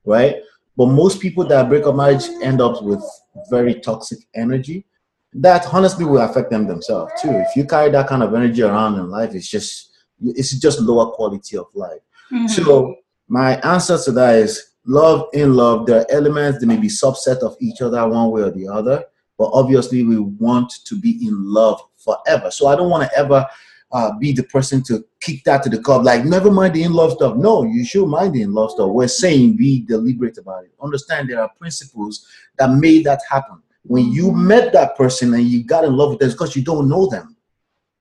right? 0.06 0.38
But 0.76 0.88
most 0.88 1.20
people 1.20 1.46
that 1.48 1.70
break 1.70 1.86
up 1.86 1.96
marriage 1.96 2.26
end 2.44 2.62
up 2.62 2.84
with 2.84 3.04
very 3.50 3.80
toxic 3.82 4.20
energy. 4.36 4.86
That 5.34 5.66
honestly 5.74 6.06
will 6.06 6.22
affect 6.22 6.52
them 6.52 6.68
themselves 6.68 7.12
too. 7.22 7.32
If 7.32 7.56
you 7.56 7.66
carry 7.66 7.90
that 7.92 8.08
kind 8.08 8.24
of 8.24 8.34
energy 8.34 8.62
around 8.62 9.00
in 9.00 9.10
life, 9.10 9.34
it's 9.34 9.50
just 9.50 9.92
it's 10.24 10.52
just 10.60 10.80
lower 10.80 11.12
quality 11.12 11.58
of 11.58 11.68
life. 11.76 12.00
Mhm. 12.32 12.50
So 12.50 12.96
my 13.28 13.58
answer 13.62 13.98
to 13.98 14.12
that 14.14 14.36
is 14.36 14.72
love 14.86 15.26
in 15.34 15.56
love. 15.56 15.86
There 15.86 16.02
are 16.02 16.12
elements 16.12 16.60
that 16.60 16.66
may 16.66 16.78
be 16.78 16.88
subset 16.88 17.40
of 17.40 17.56
each 17.60 17.82
other 17.82 18.08
one 18.08 18.32
way 18.32 18.42
or 18.44 18.52
the 18.52 18.68
other, 18.68 19.04
but 19.38 19.50
obviously 19.54 20.04
we 20.04 20.18
want 20.18 20.72
to 20.86 20.96
be 21.00 21.20
in 21.26 21.54
love 21.54 21.82
forever. 21.98 22.50
So 22.50 22.68
I 22.68 22.76
don't 22.76 22.90
want 22.90 23.10
to 23.10 23.18
ever 23.18 23.46
uh, 23.92 24.18
be 24.18 24.32
the 24.34 24.44
person 24.44 24.84
to 24.84 25.06
kick 25.22 25.44
that 25.46 25.64
to 25.64 25.70
the 25.70 25.82
curb. 25.82 26.04
Like 26.04 26.26
never 26.26 26.52
mind 26.52 26.76
the 26.76 26.84
in 26.84 26.94
love 26.94 27.14
stuff. 27.14 27.38
No, 27.38 27.64
you 27.64 27.86
should 27.86 28.08
mind 28.08 28.34
the 28.34 28.42
in 28.42 28.54
love 28.54 28.72
stuff. 28.72 28.90
We're 28.90 29.08
saying 29.08 29.56
be 29.58 29.82
deliberate 29.82 30.38
about 30.38 30.66
it. 30.66 30.72
Understand 30.82 31.30
there 31.30 31.42
are 31.42 31.50
principles 31.60 32.28
that 32.58 32.70
made 32.72 33.06
that 33.06 33.22
happen. 33.30 33.62
When 33.84 34.12
you 34.12 34.32
met 34.32 34.74
that 34.74 34.98
person 34.98 35.34
and 35.34 35.44
you 35.44 35.64
got 35.64 35.86
in 35.86 35.96
love 35.96 36.12
with 36.12 36.20
them, 36.20 36.32
because 36.32 36.56
you 36.56 36.64
don't 36.64 36.90
know 36.90 37.08
them 37.08 37.34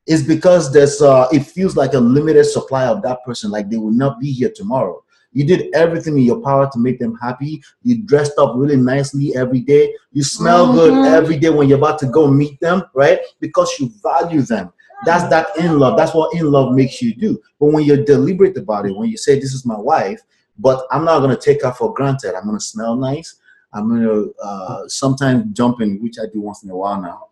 it's 0.07 0.23
because 0.23 0.73
there's 0.73 1.03
uh 1.03 1.27
it 1.33 1.41
feels 1.41 1.77
like 1.77 1.95
a 1.95 1.99
limited 1.99 2.45
supply 2.45 2.85
of 2.87 3.03
that 3.03 3.25
person 3.25 3.51
like 3.51 3.69
they 3.69 3.77
will 3.77 3.91
not 3.91 4.21
be 4.21 4.31
here 4.33 4.53
tomorrow 4.55 5.03
you 5.33 5.45
did 5.45 5.75
everything 5.75 6.17
in 6.17 6.23
your 6.25 6.41
power 6.41 6.69
to 6.73 6.79
make 6.79 6.99
them 6.99 7.17
happy 7.21 7.61
you 7.83 8.03
dressed 8.03 8.39
up 8.39 8.53
really 8.57 8.77
nicely 8.77 9.35
every 9.37 9.61
day 9.61 9.93
you 10.13 10.23
smell 10.23 10.73
good 10.73 10.93
Mhm. 10.93 11.07
every 11.13 11.37
day 11.37 11.51
when 11.51 11.69
you're 11.69 11.79
about 11.79 11.99
to 11.99 12.07
go 12.07 12.29
meet 12.31 12.59
them 12.61 12.83
right 12.95 13.19
because 13.41 13.71
you 13.81 13.91
value 14.03 14.43
them 14.43 14.73
that's 15.05 15.29
that 15.29 15.57
in 15.59 15.79
love. 15.79 15.97
That's 15.97 16.15
what 16.15 16.35
in 16.35 16.51
love 16.51 16.75
makes 16.75 17.03
you 17.03 17.15
do. 17.15 17.41
But 17.61 17.67
when 17.67 17.85
you're 17.85 18.05
deliberate 18.05 18.57
about 18.57 18.87
it 18.87 18.97
when 18.97 19.11
you 19.11 19.17
say 19.17 19.35
this 19.37 19.53
is 19.53 19.67
my 19.67 19.79
wife 19.79 20.21
but 20.59 20.87
i'm 20.91 21.05
not 21.05 21.21
going 21.21 21.35
to 21.35 21.41
take 21.41 21.63
her 21.63 21.73
for 21.73 21.93
granted. 21.93 22.35
I'm 22.35 22.45
going 22.45 22.59
to 22.59 22.65
smell 22.65 22.97
nice. 22.97 23.37
I'm 23.73 23.89
going 23.89 24.03
to 24.03 24.35
uh 24.43 24.89
sometimes 24.89 25.53
jump 25.53 25.81
in 25.81 26.01
which 26.03 26.17
i 26.21 26.27
do 26.33 26.41
once 26.41 26.63
in 26.63 26.71
a 26.71 26.77
while 26.77 27.01
now 27.01 27.29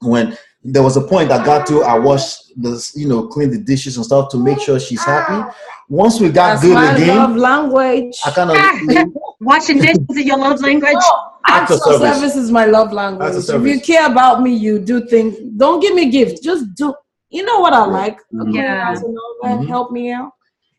when 0.00 0.36
there 0.64 0.82
was 0.82 0.96
a 0.96 1.00
point 1.00 1.30
I 1.32 1.44
got 1.44 1.66
to, 1.68 1.82
I 1.82 1.98
washed 1.98 2.52
this, 2.56 2.94
you 2.96 3.08
know, 3.08 3.26
clean 3.26 3.50
the 3.50 3.58
dishes 3.58 3.96
and 3.96 4.06
stuff 4.06 4.30
to 4.30 4.36
make 4.38 4.60
sure 4.60 4.78
she's 4.78 5.02
happy. 5.04 5.50
Once 5.88 6.20
we 6.20 6.28
got 6.28 6.54
That's 6.54 6.62
good 6.62 6.74
my 6.74 6.94
again, 6.94 7.16
love 7.16 7.36
language. 7.36 8.16
I 8.24 8.30
kind 8.30 8.50
of 8.50 9.12
Washing 9.40 9.78
dishes 9.78 9.98
is 10.10 10.24
your 10.24 10.38
love 10.38 10.60
language. 10.60 10.94
Act 11.46 11.70
Acts 11.70 11.70
of 11.72 11.76
of 11.78 11.82
service. 11.82 12.16
service 12.16 12.36
is 12.36 12.50
my 12.52 12.64
love 12.66 12.92
language. 12.92 13.34
Acts 13.34 13.48
If 13.48 13.62
you 13.62 13.80
care 13.80 14.06
about 14.10 14.40
me, 14.42 14.54
you 14.54 14.78
do 14.78 15.04
things. 15.06 15.36
Don't 15.56 15.80
give 15.80 15.94
me 15.94 16.10
gifts. 16.10 16.40
Just 16.40 16.72
do. 16.76 16.94
You 17.30 17.44
know 17.44 17.58
what 17.58 17.72
I 17.72 17.84
like? 17.84 18.18
Mhm. 18.32 18.54
Yeah. 18.54 18.84
House 18.84 19.02
and 19.02 19.16
all 19.16 19.36
that. 19.42 19.60
Mhm. 19.60 19.66
Help 19.66 19.90
me 19.90 20.12
out. 20.12 20.30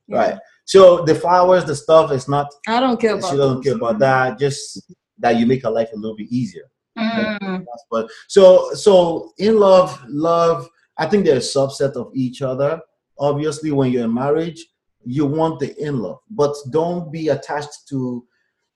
Yeah. 0.07 0.17
right. 0.17 0.39
So 0.65 1.03
the 1.03 1.13
flowers, 1.13 1.65
the 1.65 1.75
stuff, 1.75 2.11
is 2.11 2.29
not. 2.29 2.47
I 2.67 2.79
don't 2.79 2.99
care 2.99 3.15
about. 3.15 3.29
She 3.29 3.37
doesn't 3.37 3.55
those. 3.57 3.63
care 3.65 3.75
about 3.75 3.99
that. 3.99 4.39
Just 4.39 4.81
that 5.19 5.37
you 5.37 5.45
make 5.45 5.63
her 5.63 5.69
life 5.69 5.89
a 5.93 5.97
little 5.97 6.15
bit 6.15 6.27
easier. 6.31 6.63
Mm. 6.97 7.65
But 7.89 8.09
so 8.27 8.73
so 8.73 9.31
in 9.37 9.59
love, 9.59 9.99
love. 10.07 10.69
I 10.97 11.07
think 11.07 11.25
they're 11.25 11.37
a 11.37 11.39
subset 11.39 11.93
of 11.93 12.11
each 12.13 12.41
other. 12.41 12.79
Obviously, 13.19 13.71
when 13.71 13.91
you're 13.91 14.05
in 14.05 14.13
marriage, 14.13 14.63
you 15.05 15.25
want 15.25 15.59
the 15.59 15.75
in 15.81 15.99
love, 15.99 16.19
but 16.29 16.53
don't 16.71 17.11
be 17.11 17.29
attached 17.29 17.87
to. 17.89 18.25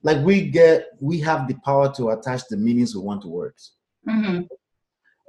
Like 0.04 0.24
we 0.24 0.50
get, 0.50 0.90
we 1.00 1.20
have 1.22 1.48
the 1.48 1.56
power 1.66 1.92
to 1.96 2.12
attach 2.12 2.44
the 2.50 2.56
meanings 2.56 2.96
we 2.96 3.02
want 3.02 3.24
to 3.24 3.28
words. 3.28 3.74
Mhm. 4.08 4.48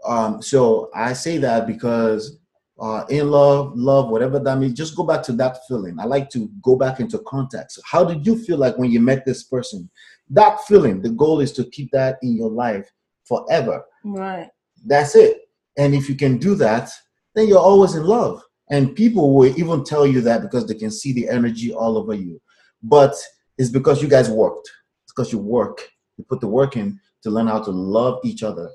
Um, 0.07 0.43
so 0.43 0.91
I 0.95 1.15
say 1.15 1.39
that 1.39 1.67
because 1.67 2.39
uh, 2.79 3.05
in 3.09 3.31
love, 3.31 3.77
love, 3.77 4.09
whatever 4.09 4.39
that 4.39 4.59
means, 4.59 4.75
just 4.75 4.95
go 4.95 5.03
back 5.03 5.23
to 5.25 5.33
that 5.33 5.67
feeling. 5.67 5.99
I 5.99 6.05
like 6.05 6.31
to 6.31 6.49
go 6.63 6.77
back 6.77 7.01
into 7.01 7.19
context. 7.21 7.81
How 7.85 8.05
did 8.05 8.25
you 8.25 8.39
feel 8.39 8.57
like 8.59 8.79
when 8.79 8.91
you 8.91 9.01
met 9.01 9.25
this 9.25 9.43
person? 9.43 9.91
That 10.31 10.63
feeling, 10.65 11.01
the 11.01 11.11
goal 11.11 11.41
is 11.41 11.53
to 11.53 11.65
keep 11.65 11.91
that 11.93 12.19
in 12.23 12.37
your 12.37 12.51
life 12.51 12.91
forever. 13.25 13.85
Right. 14.05 14.49
That's 14.85 15.15
it. 15.15 15.49
And 15.77 15.95
if 15.95 16.09
you 16.09 16.15
can 16.15 16.39
do 16.39 16.55
that, 16.57 16.91
then 17.35 17.49
you're 17.49 17.59
always 17.59 17.95
in 17.95 18.05
love. 18.05 18.43
And 18.71 18.95
people 18.95 19.35
will 19.35 19.59
even 19.59 19.85
tell 19.85 20.07
you 20.07 20.21
that 20.23 20.43
because 20.43 20.67
they 20.67 20.75
can 20.75 20.91
see 20.91 21.13
the 21.13 21.29
energy 21.29 21.73
all 21.73 21.97
over 21.97 22.15
you. 22.15 22.41
But 22.83 23.15
it's 23.57 23.71
because 23.71 24.03
you 24.03 24.09
guys 24.09 24.29
worked. 24.29 24.71
It's 25.05 25.13
because 25.13 25.33
you 25.33 25.39
work. 25.39 25.89
You 26.17 26.25
put 26.25 26.41
the 26.41 26.49
work 26.49 26.77
in 26.77 27.01
to 27.23 27.31
learn 27.31 27.47
how 27.47 27.63
to 27.63 27.71
love 27.71 28.21
each 28.25 28.43
other 28.43 28.71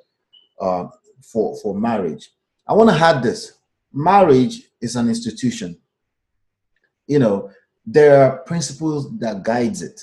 uh, 0.59 0.85
for, 1.21 1.55
for 1.61 1.75
marriage. 1.75 2.29
I 2.67 2.73
want 2.73 2.89
to 2.89 2.95
add 2.95 3.21
this 3.21 3.59
marriage 3.93 4.63
is 4.81 4.95
an 4.95 5.07
institution. 5.07 5.77
You 7.07 7.19
know, 7.19 7.51
there 7.85 8.23
are 8.23 8.37
principles 8.39 9.15
that 9.19 9.43
guides 9.43 9.81
it, 9.81 10.01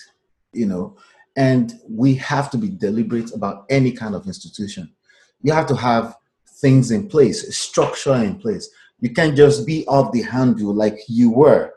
you 0.53 0.67
know, 0.67 0.97
and 1.41 1.81
we 1.89 2.15
have 2.17 2.51
to 2.51 2.59
be 2.59 2.69
deliberate 2.69 3.33
about 3.35 3.65
any 3.71 3.93
kind 3.93 4.15
of 4.15 4.27
institution. 4.27 4.93
You 5.41 5.55
have 5.55 5.67
to 5.69 5.75
have 5.75 6.17
things 6.61 6.91
in 6.91 7.09
place, 7.09 7.39
structure 7.57 8.17
in 8.17 8.39
place. 8.39 8.69
You 9.01 9.15
can't 9.15 9.35
just 9.35 9.67
be 9.67 9.87
off 9.87 10.13
the 10.13 10.21
handle 10.21 10.75
like 10.75 10.99
you 11.09 11.31
were 11.31 11.73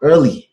early 0.00 0.48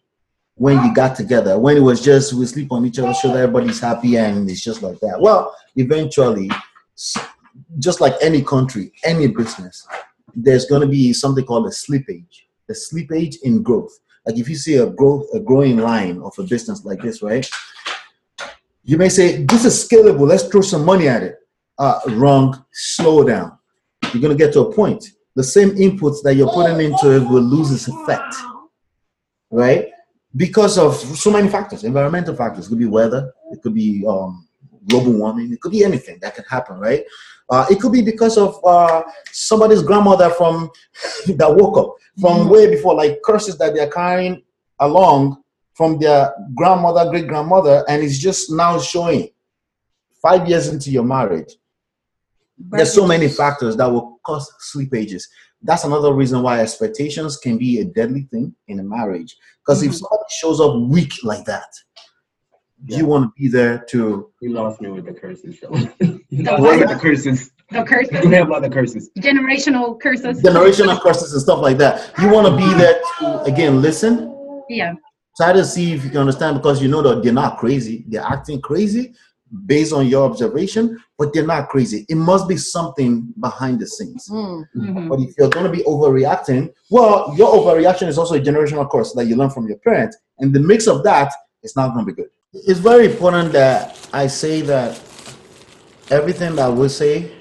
when 0.56 0.84
you 0.84 0.92
got 0.92 1.16
together, 1.16 1.60
when 1.60 1.78
it 1.78 1.82
was 1.82 2.04
just 2.04 2.34
we 2.34 2.48
sleep 2.48 2.72
on 2.72 2.84
each 2.84 2.98
other's 2.98 3.20
shoulder, 3.20 3.44
everybody's 3.44 3.80
happy, 3.80 4.18
and 4.18 4.50
it's 4.50 4.64
just 4.64 4.82
like 4.82 5.00
that. 5.02 5.22
Well, 5.22 5.56
eventually, 5.76 6.50
just 7.78 8.02
like 8.02 8.16
any 8.24 8.42
country, 8.42 8.92
any 9.04 9.28
business, 9.28 9.88
there's 10.36 10.66
going 10.66 10.82
to 10.82 10.88
be 10.88 11.14
something 11.14 11.46
called 11.46 11.68
a 11.68 11.70
slippage. 11.70 12.42
a 12.70 12.74
slippage 12.74 13.36
in 13.44 13.62
growth. 13.62 13.96
Like 14.26 14.40
if 14.40 14.50
you 14.50 14.56
see 14.56 14.78
a 14.78 14.88
growth, 14.88 15.28
a 15.36 15.40
growing 15.40 15.78
line 15.78 16.20
of 16.24 16.34
a 16.40 16.44
business 16.44 16.84
like 16.84 17.04
this, 17.04 17.22
right? 17.22 17.48
You 18.88 18.98
may 18.98 19.10
say, 19.10 19.44
"This 19.44 19.66
is 19.66 19.74
scalable. 19.88 20.26
Let's 20.28 20.44
throw 20.50 20.62
some 20.62 20.84
money 20.86 21.08
at 21.08 21.22
it." 21.22 21.36
Uh, 21.78 22.00
wrong. 22.22 22.46
Slow 22.72 23.24
down. 23.24 23.52
You're 24.14 24.22
going 24.26 24.36
to 24.36 24.44
get 24.44 24.54
to 24.54 24.62
a 24.62 24.74
point. 24.74 25.04
The 25.36 25.44
same 25.44 25.72
inputs 25.72 26.24
that 26.24 26.36
you're 26.36 26.50
putting 26.52 26.80
into 26.80 27.12
it 27.18 27.24
will 27.30 27.44
lose 27.44 27.70
its 27.72 27.88
effect, 27.88 28.34
right? 29.52 29.90
Because 30.36 30.78
of 30.78 30.96
so 30.96 31.30
many 31.32 31.50
factors, 31.50 31.84
environmental 31.84 32.36
factors. 32.36 32.66
It 32.66 32.70
could 32.70 32.80
be 32.80 32.86
weather. 32.86 33.32
It 33.52 33.62
could 33.62 33.76
be 33.76 34.04
um, 34.08 34.48
global 34.88 35.14
warming. 35.14 35.52
It 35.52 35.60
could 35.62 35.74
be 35.74 35.84
anything 35.84 36.18
that 36.22 36.36
can 36.36 36.46
happen, 36.50 36.80
right? 36.80 37.04
Uh, 37.50 37.66
it 37.70 37.80
could 37.80 37.92
be 37.92 38.02
because 38.02 38.38
of 38.38 38.60
uh, 38.66 39.04
somebody's 39.32 39.84
grandmother 39.84 40.30
from 40.32 40.70
that 41.28 41.54
woke 41.54 41.78
up 41.78 41.96
from 42.20 42.48
Mhm. 42.48 42.50
way 42.50 42.70
before, 42.70 42.96
like 42.96 43.22
curses 43.24 43.58
that 43.60 43.76
they're 43.76 43.92
carrying 43.92 44.42
along 44.80 45.44
from 45.78 46.00
their 46.00 46.34
grandmother, 46.56 47.08
great 47.12 47.28
grandmother, 47.28 47.86
and 47.88 48.04
it's 48.04 48.18
just 48.18 48.52
now 48.52 48.80
showing 48.80 49.30
five 50.22 50.50
years 50.50 50.68
into 50.70 50.90
your 50.90 51.04
marriage. 51.04 51.54
There's 52.58 52.92
so 52.92 53.06
many 53.06 53.28
factors 53.28 53.78
that 53.78 53.86
will 53.86 54.20
cause 54.26 54.52
sleepages. 54.74 55.24
That's 55.62 55.84
another 55.84 56.14
reason 56.14 56.42
why 56.42 56.60
expectations 56.62 57.38
can 57.38 57.60
be 57.60 57.80
a 57.80 57.86
deadly 57.86 58.28
thing 58.32 58.56
in 58.68 58.80
a 58.80 58.84
marriage. 58.84 59.38
Because 59.64 59.84
if 59.84 59.92
Mhm. 59.92 60.00
somebody 60.00 60.24
shows 60.40 60.60
up 60.60 60.74
weak 60.90 61.14
like 61.24 61.46
that, 61.46 61.70
Yeah. 62.88 62.98
you 62.98 63.06
want 63.06 63.26
to 63.26 63.32
be 63.40 63.48
there 63.48 63.78
to 63.92 64.32
You 64.42 64.54
lost 64.54 64.82
me 64.82 64.90
with 64.90 65.06
the 65.06 65.14
curses. 65.14 65.60
So. 65.62 65.68
The 65.70 66.56
what 66.64 66.82
are 66.82 66.88
the 66.88 67.00
curses? 67.00 67.52
The 67.72 67.84
curses, 67.84 68.24
You 68.24 68.32
have 68.32 68.52
other 68.52 68.70
curses. 68.70 69.12
generational 69.20 70.00
curses. 70.00 70.42
generational 70.42 71.00
curses 71.00 71.34
and 71.34 71.42
stuff 71.42 71.60
like 71.60 71.78
that. 71.78 71.96
You 72.20 72.30
want 72.30 72.48
to 72.48 72.56
be 72.58 72.70
there 72.82 73.00
to 73.20 73.42
again 73.44 73.82
listen, 73.82 74.34
Yeah. 74.70 74.94
Try 75.38 75.54
to 75.54 75.64
see 75.64 75.94
if 75.94 76.04
you 76.04 76.10
can 76.10 76.20
understand 76.22 76.58
because 76.58 76.82
you 76.82 76.88
know 76.88 77.02
that 77.04 77.24
they're 77.24 77.32
not 77.34 77.58
crazy. 77.58 78.04
They're 78.08 78.22
acting 78.24 78.60
crazy 78.62 79.14
based 79.66 79.94
on 79.94 80.08
your 80.08 80.30
observation, 80.30 81.00
but 81.18 81.34
they're 81.34 81.46
not 81.46 81.70
crazy. 81.70 82.06
It 82.10 82.16
must 82.16 82.50
be 82.50 82.58
something 82.58 83.34
behind 83.40 83.80
the 83.80 83.88
scenes. 83.88 84.28
Mm. 84.30 84.66
Mhm. 84.76 85.10
But 85.10 85.20
if 85.22 85.36
you're 85.38 85.50
going 85.50 85.66
to 85.66 85.72
be 85.72 85.84
overreacting, 85.84 86.74
well, 86.90 87.34
your 87.38 87.54
overreaction 87.54 88.08
is 88.08 88.18
also 88.18 88.36
a 88.36 88.42
generational 88.42 88.90
curse 88.90 89.14
that 89.14 89.26
you 89.26 89.36
learn 89.38 89.50
from 89.50 89.68
your 89.68 89.78
parents, 89.78 90.18
and 90.40 90.54
the 90.54 90.60
mix 90.60 90.86
of 90.88 91.04
that 91.04 91.32
is 91.64 91.76
not 91.78 91.94
going 91.94 92.06
to 92.06 92.12
be 92.12 92.22
good. 92.22 92.30
It's 92.54 92.80
very 92.80 93.06
important 93.06 93.54
that 93.54 93.98
I 94.12 94.28
say 94.28 94.62
that 94.64 95.00
everything 96.10 96.56
that 96.56 96.72
we 96.74 96.90
say 96.90 97.32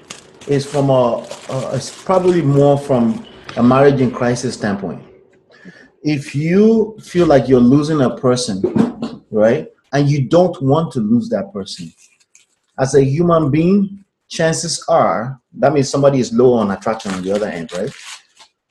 is 0.47 0.65
from 0.65 0.89
a, 0.89 1.25
a 1.49 1.75
it's 1.75 1.91
probably 2.03 2.41
more 2.41 2.77
from 2.77 3.25
a 3.57 3.63
marriage 3.63 3.99
in 3.99 4.11
crisis 4.11 4.53
standpoint. 4.53 5.01
If 6.03 6.35
you 6.35 6.97
feel 7.01 7.25
like 7.25 7.47
you're 7.47 7.59
losing 7.59 8.01
a 8.01 8.15
person, 8.15 8.61
right, 9.31 9.67
and 9.93 10.09
you 10.09 10.27
don't 10.27 10.61
want 10.61 10.91
to 10.93 10.99
lose 10.99 11.29
that 11.29 11.51
person, 11.53 11.91
as 12.79 12.95
a 12.95 13.03
human 13.03 13.49
being, 13.49 14.03
chances 14.29 14.83
are 14.87 15.41
that 15.53 15.73
means 15.73 15.89
somebody 15.89 16.19
is 16.19 16.33
low 16.33 16.53
on 16.53 16.71
attraction 16.71 17.11
on 17.11 17.23
the 17.23 17.31
other 17.31 17.47
end, 17.47 17.71
right? 17.73 17.91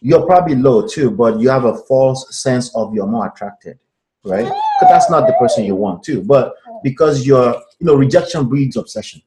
You're 0.01 0.27
probably 0.27 0.55
low 0.55 0.87
too, 0.87 1.11
but 1.11 1.41
you 1.41 1.49
have 1.49 1.65
a 1.65 1.77
false 1.77 2.41
sense 2.41 2.75
of 2.77 2.95
you're 2.95 3.07
more 3.07 3.27
attracted, 3.27 3.79
right? 4.25 4.47
But 4.81 4.89
that's 4.89 5.11
not 5.11 5.27
the 5.27 5.35
person 5.35 5.65
you 5.65 5.75
want 5.75 6.05
too. 6.05 6.23
But 6.23 6.55
because 6.85 7.27
you're, 7.27 7.55
you 7.81 7.87
know, 7.87 7.95
rejection 7.95 8.49
breeds 8.49 8.77
obsession. 8.77 9.23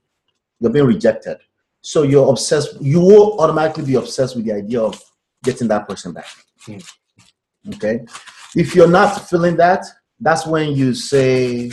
You're 0.60 0.72
being 0.72 0.86
rejected. 0.86 1.38
So 1.82 2.04
you're 2.04 2.30
obsessed, 2.30 2.80
you 2.82 3.00
will 3.00 3.40
automatically 3.40 3.86
be 3.86 3.96
obsessed 3.96 4.36
with 4.36 4.46
the 4.46 4.54
idea 4.54 4.82
of 4.82 5.02
getting 5.44 5.68
that 5.70 5.88
person 5.88 6.14
back. 6.14 6.28
Hmm. 6.62 6.78
Okay. 7.68 8.06
If 8.56 8.76
you're 8.76 8.88
not 8.90 9.30
feeling 9.30 9.58
that, 9.58 9.86
that's 10.20 10.46
when 10.48 10.74
you 10.74 10.94
say, 10.94 11.72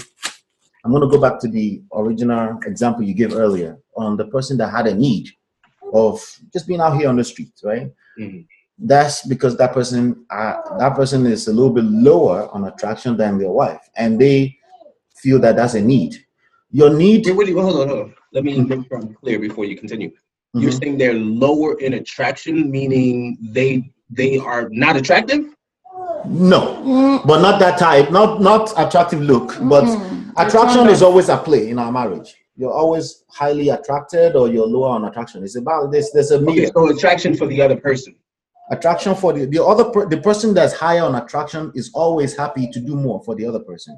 I'm 0.84 0.90
going 0.90 1.02
to 1.02 1.08
go 1.08 1.20
back 1.20 1.38
to 1.40 1.48
the 1.48 1.82
original 1.92 2.58
example 2.64 3.02
you 3.02 3.14
gave 3.14 3.34
earlier 3.34 3.78
on 3.96 4.16
the 4.16 4.26
person 4.26 4.56
that 4.58 4.70
had 4.70 4.86
a 4.86 4.94
need 4.94 5.28
of 5.92 6.20
just 6.52 6.66
being 6.66 6.80
out 6.80 6.96
here 6.98 7.08
on 7.08 7.16
the 7.16 7.24
street, 7.24 7.52
right? 7.64 7.90
Mhm. 8.18 8.46
That's 8.78 9.26
because 9.26 9.56
that 9.56 9.72
person, 9.72 10.26
uh, 10.30 10.56
that 10.78 10.94
person 10.94 11.24
is 11.26 11.48
a 11.48 11.52
little 11.52 11.70
bit 11.72 11.84
lower 11.84 12.48
on 12.52 12.64
attraction 12.64 13.16
than 13.16 13.38
their 13.38 13.50
wife, 13.50 13.80
and 13.96 14.20
they 14.20 14.54
feel 15.16 15.38
that 15.40 15.56
that's 15.56 15.74
a 15.74 15.80
need. 15.80 16.16
Your 16.70 16.90
need, 16.92 17.24
Wait, 17.26 17.36
wait, 17.36 17.52
hold 17.54 17.80
on, 17.80 17.88
hold 17.88 18.00
on. 18.00 18.14
Let 18.32 18.44
me 18.44 18.60
make 18.60 18.86
sure 18.86 18.98
I'm 18.98 19.14
clear 19.14 19.38
before 19.38 19.64
you 19.64 19.76
continue. 19.78 20.10
You're 20.52 20.72
Mhm. 20.72 20.80
saying 20.82 20.98
they're 20.98 21.14
lower 21.14 21.78
in 21.80 21.94
attraction, 21.94 22.70
meaning 22.70 23.38
they 23.52 23.92
they 24.10 24.38
are 24.38 24.68
not 24.70 24.96
attractive? 24.96 25.55
No, 26.24 26.60
Mm. 26.84 27.26
but 27.26 27.40
not 27.40 27.58
that 27.60 27.78
type, 27.78 28.10
not 28.10 28.40
not 28.40 28.72
attractive 28.76 29.20
look, 29.20 29.56
but 29.62 29.84
Mm. 29.84 30.32
attraction 30.36 30.88
is 30.88 31.02
always 31.02 31.28
at 31.28 31.44
play 31.44 31.68
in 31.70 31.78
our 31.78 31.92
marriage. 31.92 32.34
You're 32.56 32.72
always 32.72 33.24
highly 33.28 33.68
attracted, 33.68 34.34
or 34.34 34.48
you're 34.48 34.66
lower 34.66 34.88
on 34.88 35.04
attraction. 35.04 35.44
It's 35.44 35.56
about 35.56 35.92
this. 35.92 36.10
There's 36.12 36.30
a 36.30 36.36
Okay, 36.36 36.44
medium. 36.44 36.70
so 36.74 36.88
attraction 36.88 37.36
for 37.36 37.46
the 37.46 37.60
other 37.62 37.76
person. 37.76 38.14
attraction 38.72 39.14
for 39.14 39.32
the, 39.32 39.44
the 39.46 39.64
other 39.64 39.84
per, 39.84 40.06
the 40.06 40.16
person 40.16 40.52
that's 40.52 40.72
higher 40.72 41.02
on 41.04 41.14
attraction 41.14 41.70
is 41.76 41.88
always 41.94 42.34
happy 42.36 42.68
to 42.72 42.80
do 42.80 42.96
more 42.96 43.22
for 43.24 43.36
the 43.36 43.46
other 43.46 43.60
person 43.60 43.96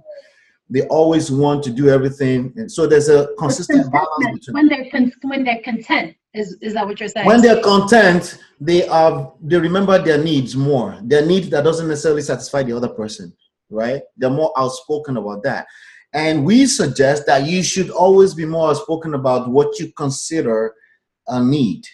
they 0.68 0.82
always 0.88 1.30
want 1.30 1.62
to 1.64 1.70
do 1.70 1.88
everything 1.88 2.52
and 2.56 2.70
so 2.70 2.86
there's 2.86 3.08
a 3.08 3.28
consistent 3.38 3.90
balance 3.90 4.26
between 4.34 4.52
When 4.52 4.68
they're 4.68 4.90
con- 4.90 5.12
when 5.22 5.42
they're 5.42 5.62
content, 5.64 6.14
is 6.34 6.56
is 6.60 6.74
that 6.74 6.86
what 6.86 7.00
you're 7.00 7.08
saying? 7.08 7.26
when 7.26 7.40
they're 7.40 7.62
content 7.62 8.38
they 8.60 8.86
are 8.88 9.32
they 9.40 9.56
remember 9.56 9.98
their 10.02 10.22
needs 10.22 10.56
more. 10.56 10.98
Their 11.02 11.24
need 11.24 11.44
that 11.44 11.64
doesn't 11.64 11.88
necessarily 11.88 12.22
satisfy 12.22 12.62
the 12.62 12.76
other 12.76 12.88
person 12.88 13.32
right? 13.70 14.02
They're 14.16 14.30
more 14.30 14.52
outspoken 14.56 15.16
about 15.16 15.42
that. 15.44 15.66
And 16.14 16.44
we 16.44 16.66
suggest 16.66 17.26
that 17.26 17.46
you 17.46 17.62
should 17.62 17.90
always 17.90 18.34
be 18.34 18.46
more 18.46 18.70
outspoken 18.70 19.14
about 19.14 19.50
what 19.50 19.78
you 19.78 19.92
consider 19.92 20.74
a 21.26 21.42
need. 21.42 21.84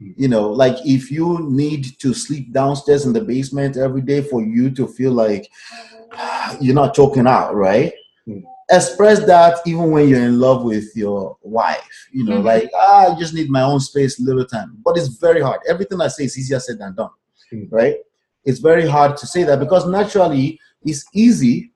Hmm. 0.00 0.12
You 0.16 0.28
know 0.28 0.50
like 0.50 0.76
if 0.84 1.10
you 1.10 1.40
need 1.50 1.86
to 2.00 2.14
sleep 2.14 2.52
downstairs 2.52 3.04
in 3.04 3.12
the 3.12 3.20
basement 3.20 3.76
every 3.76 4.02
day 4.02 4.22
for 4.22 4.42
you 4.42 4.70
to 4.70 4.86
feel 4.86 5.12
like 5.12 5.50
you're 6.60 6.74
not 6.74 6.94
choking 6.94 7.26
out 7.26 7.54
right. 7.54 7.92
Express 8.70 9.24
that 9.24 9.58
even 9.66 9.90
when 9.90 10.08
you're 10.08 10.22
in 10.24 10.38
love 10.38 10.62
with 10.62 10.94
your 10.94 11.36
wife 11.42 12.08
you 12.12 12.24
know 12.24 12.38
Mhm. 12.40 12.44
like 12.44 12.70
ah, 12.74 13.14
i 13.14 13.18
just 13.18 13.32
need 13.34 13.48
my 13.48 13.62
own 13.62 13.80
space 13.80 14.20
little 14.20 14.44
time 14.44 14.76
but 14.84 14.96
it's 14.98 15.08
very 15.08 15.40
hard 15.40 15.60
everything 15.68 16.00
i 16.00 16.08
say 16.08 16.24
is 16.24 16.36
easier 16.38 16.60
said 16.60 16.78
than 16.78 16.94
done 16.94 17.10
Mm. 17.52 17.66
right 17.70 17.96
it's 18.44 18.58
very 18.60 18.86
hard 18.86 19.16
to 19.16 19.26
say 19.26 19.42
that 19.44 19.58
because 19.58 19.86
naturally 19.86 20.60
it's 20.84 21.04
easy 21.14 21.72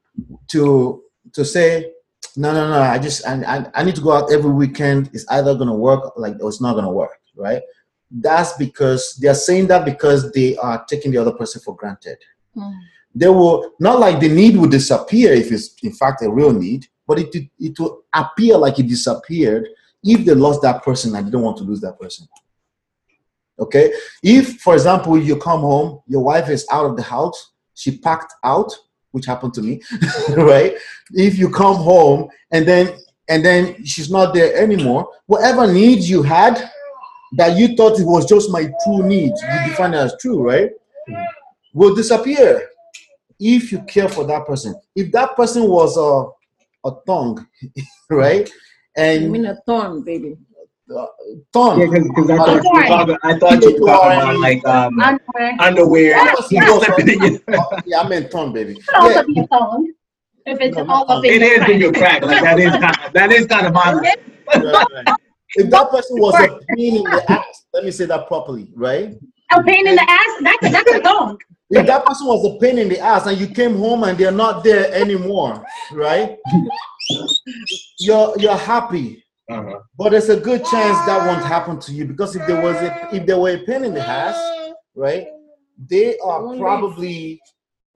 to 0.48 1.02
to 1.32 1.44
say 1.44 1.90
no 2.36 2.52
no 2.52 2.68
no 2.68 2.80
i 2.82 2.98
just 2.98 3.26
i, 3.26 3.32
I, 3.54 3.56
I 3.74 3.84
need 3.84 3.96
to 3.96 4.02
go 4.02 4.12
out 4.12 4.30
every 4.30 4.50
weekend 4.52 5.08
it's 5.14 5.26
either 5.30 5.54
going 5.54 5.68
to 5.68 5.80
work 5.88 6.12
like 6.18 6.34
or 6.42 6.48
it's 6.50 6.60
not 6.60 6.74
going 6.74 6.84
to 6.84 6.90
work 6.90 7.16
right 7.36 7.62
that's 8.20 8.52
because 8.58 9.16
they're 9.20 9.34
saying 9.48 9.66
that 9.68 9.86
because 9.86 10.30
they 10.32 10.56
are 10.58 10.84
taking 10.84 11.10
the 11.12 11.18
other 11.18 11.32
person 11.32 11.60
for 11.64 11.74
granted 11.74 12.18
Mm. 12.54 12.74
They 13.14 13.28
will 13.28 13.72
not 13.78 13.98
like 13.98 14.20
the 14.20 14.28
need 14.28 14.56
will 14.56 14.68
disappear 14.68 15.32
if 15.32 15.52
it's 15.52 15.74
in 15.82 15.92
fact 15.92 16.22
a 16.22 16.30
real 16.30 16.52
need 16.52 16.86
but 17.06 17.18
it 17.18 17.34
it, 17.34 17.48
it 17.58 17.78
will 17.78 18.02
appear 18.14 18.56
like 18.56 18.78
it 18.78 18.88
disappeared 18.88 19.68
if 20.04 20.24
they 20.24 20.34
lost 20.34 20.62
that 20.62 20.82
person 20.82 21.14
and 21.14 21.30
don't 21.30 21.42
want 21.42 21.56
to 21.58 21.64
lose 21.64 21.80
that 21.80 21.98
person. 21.98 22.26
Okay? 23.58 23.92
If 24.22 24.60
for 24.60 24.74
example 24.74 25.18
you 25.18 25.36
come 25.36 25.60
home 25.60 26.00
your 26.06 26.22
wife 26.22 26.48
is 26.48 26.66
out 26.70 26.86
of 26.86 26.96
the 26.96 27.02
house 27.02 27.52
she 27.74 27.98
packed 27.98 28.34
out 28.44 28.72
which 29.12 29.26
happened 29.26 29.54
to 29.54 29.62
me 29.62 29.82
right? 30.30 30.74
If 31.12 31.38
you 31.38 31.50
come 31.50 31.76
home 31.76 32.28
and 32.50 32.66
then 32.66 32.96
and 33.28 33.44
then 33.44 33.84
she's 33.84 34.10
not 34.10 34.34
there 34.34 34.56
anymore 34.56 35.08
whatever 35.26 35.70
needs 35.72 36.08
you 36.08 36.22
had 36.22 36.70
that 37.34 37.56
you 37.56 37.76
thought 37.76 37.98
it 37.98 38.06
was 38.06 38.26
just 38.26 38.50
my 38.50 38.70
true 38.84 39.06
needs 39.06 39.40
you 39.42 39.70
define 39.70 39.94
it 39.94 39.98
as 39.98 40.14
true 40.20 40.42
right? 40.42 40.70
Will 41.74 41.94
disappear 41.94 42.68
if 43.38 43.72
you 43.72 43.80
care 43.82 44.08
for 44.08 44.24
that 44.26 44.46
person 44.46 44.74
if 44.94 45.10
that 45.12 45.34
person 45.36 45.68
was 45.68 45.96
a 45.96 46.88
a 46.88 46.92
tongue 47.06 47.46
right 48.10 48.50
I 48.98 49.00
and 49.00 49.32
mean 49.32 49.46
a 49.46 49.56
thorn, 49.66 50.02
baby. 50.02 50.36
uh, 50.94 51.06
tongue 51.52 51.80
Yeah, 51.80 51.86
because 51.86 52.30
I 52.30 52.36
thought 52.36 52.62
you 52.62 53.06
were 53.06 53.18
I 53.24 53.38
thought 53.38 53.62
you 53.62 53.72
were 53.80 53.86
talking 53.86 54.18
about 54.18 54.38
like 54.40 54.66
um, 54.66 55.00
Underwear. 55.00 55.56
underwear. 55.60 56.02
Yeah, 56.24 56.34
yeah. 56.50 56.78
slipping 56.78 57.22
in 57.22 57.40
Oh, 57.54 57.78
yeah, 57.86 58.00
I 58.00 58.08
meant 58.08 58.30
tongue, 58.30 58.52
baby. 58.52 58.72
It 58.72 58.84
could 58.86 58.96
also 58.96 59.20
Yeah, 59.20 59.22
be 59.26 59.40
a 59.40 59.46
phone. 59.48 59.88
If 60.44 60.60
it's 60.60 60.76
No, 60.76 60.82
all 60.84 61.06
not 61.06 61.18
up 61.18 61.24
in 61.24 61.32
It 61.32 61.40
your 61.40 61.56
crack. 61.58 61.70
in 61.70 61.80
your 61.80 61.92
crack. 61.92 62.22
Like 62.22 62.42
that 62.42 62.58
is 62.58 62.72
kind 62.72 62.96
of, 63.06 63.12
that 63.14 63.32
is 63.32 63.46
kind 63.46 63.66
of 63.66 63.72
bothering. 63.72 64.04
right, 64.04 64.64
right. 64.94 65.16
If 65.54 65.70
that 65.70 65.90
person 65.90 66.18
was 66.18 66.34
a 66.40 66.60
pain 66.76 66.96
in 66.96 67.10
the 67.10 67.30
ass, 67.30 67.64
let 67.72 67.84
me 67.84 67.90
say 67.90 68.06
that 68.06 68.26
properly, 68.26 68.68
right? 68.74 69.14
A 69.52 69.62
pain 69.62 69.86
in 69.86 69.94
the 69.96 70.06
ass. 70.10 70.30
That's 70.42 70.66
a, 70.66 70.70
that's 70.70 70.92
a 70.92 71.00
dog. 71.02 71.40
If 71.74 71.86
that 71.86 72.04
person 72.04 72.26
was 72.26 72.44
a 72.44 72.58
pain 72.58 72.78
in 72.78 72.88
the 72.88 72.98
ass 73.00 73.26
and 73.26 73.38
you 73.40 73.46
came 73.48 73.76
home 73.76 74.04
and 74.04 74.16
they're 74.18 74.30
not 74.30 74.62
there 74.62 74.92
anymore, 74.92 75.64
right? 75.92 76.36
You're 77.98 78.34
you're 78.38 78.56
happy, 78.56 79.24
Uh-huh. 79.50 79.78
but 79.96 80.10
there's 80.10 80.28
a 80.28 80.38
good 80.38 80.64
chance 80.64 80.98
that 81.06 81.26
won't 81.26 81.44
happen 81.44 81.78
to 81.80 81.92
you 81.92 82.04
because 82.04 82.36
if 82.36 82.46
there 82.46 82.60
was 82.60 82.76
a 82.82 83.08
if 83.16 83.26
there 83.26 83.38
were 83.38 83.50
a 83.50 83.58
pain 83.58 83.84
in 83.84 83.94
the 83.94 84.00
ass, 84.00 84.36
right? 84.94 85.26
They 85.88 86.18
are 86.18 86.56
probably 86.58 87.40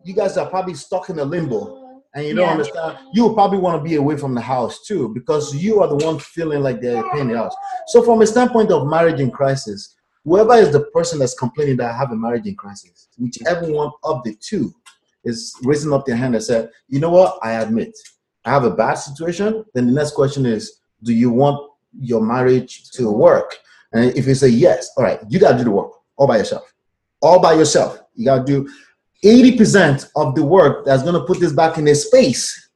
you 0.05 0.14
guys 0.14 0.37
are 0.39 0.49
probably 0.49 0.74
stuck 0.74 1.11
in 1.11 1.18
a 1.18 1.24
limbo 1.24 2.03
and 2.14 2.24
you 2.27 2.35
don't 2.35 2.45
Yeah. 2.47 2.53
understand. 2.53 2.99
You 3.12 3.35
probably 3.35 3.59
want 3.59 3.77
to 3.83 3.85
be 3.89 3.97
away 3.97 4.16
from 4.16 4.35
the 4.35 4.41
house 4.41 4.85
too 4.87 5.11
because 5.12 5.55
you 5.55 5.83
are 5.83 5.89
the 5.89 5.97
one 5.97 6.18
feeling 6.18 6.62
like 6.62 6.81
they're 6.81 7.05
a 7.05 7.11
pain 7.11 7.22
in 7.22 7.29
the 7.29 7.45
ass. 7.45 7.55
So, 7.89 8.03
from 8.03 8.22
a 8.22 8.27
standpoint 8.27 8.70
of 8.70 8.87
marriage 8.87 9.20
in 9.20 9.31
crisis, 9.31 9.96
whoever 10.27 10.55
is 10.55 10.72
the 10.72 10.81
person 10.87 11.20
that's 11.20 11.39
complaining 11.39 11.77
that 11.77 11.95
I 11.95 11.97
have 11.97 12.11
a 12.11 12.16
marriage 12.16 12.47
in 12.47 12.57
crisis, 12.57 13.09
whichever 13.16 13.72
one 13.72 13.93
of 14.03 14.24
the 14.24 14.35
two 14.35 14.74
is 15.24 15.55
raising 15.62 15.93
up 15.93 16.05
their 16.05 16.16
hand 16.16 16.35
and 16.35 16.43
said, 16.43 16.70
you 16.89 16.99
know 16.99 17.11
what, 17.11 17.39
I 17.43 17.53
admit 17.53 17.97
I 18.45 18.51
have 18.51 18.64
a 18.64 18.70
bad 18.70 18.95
situation. 18.95 19.64
Then 19.72 19.87
the 19.87 19.93
next 19.93 20.14
question 20.14 20.45
is, 20.45 20.81
do 21.03 21.14
you 21.14 21.31
want 21.31 21.70
your 21.99 22.20
marriage 22.20 22.91
to 22.91 23.11
work? 23.11 23.57
And 23.93 24.16
if 24.16 24.27
you 24.27 24.35
say 24.35 24.49
yes, 24.49 24.91
all 24.97 25.05
right, 25.05 25.20
you 25.29 25.39
gotta 25.39 25.59
do 25.59 25.64
the 25.64 25.70
work 25.70 25.93
all 26.16 26.27
by 26.27 26.39
yourself. 26.39 26.72
All 27.22 27.41
by 27.41 27.55
yourself. 27.55 28.01
You 28.14 28.24
gotta 28.24 28.45
do 28.45 28.68
80% 29.24 30.11
of 30.16 30.35
the 30.35 30.45
work 30.45 30.85
that's 30.85 31.05
gonna 31.05 31.24
put 31.24 31.39
this 31.39 31.53
back 31.53 31.79
in 31.79 31.87
a 31.87 31.95
space 31.95 32.70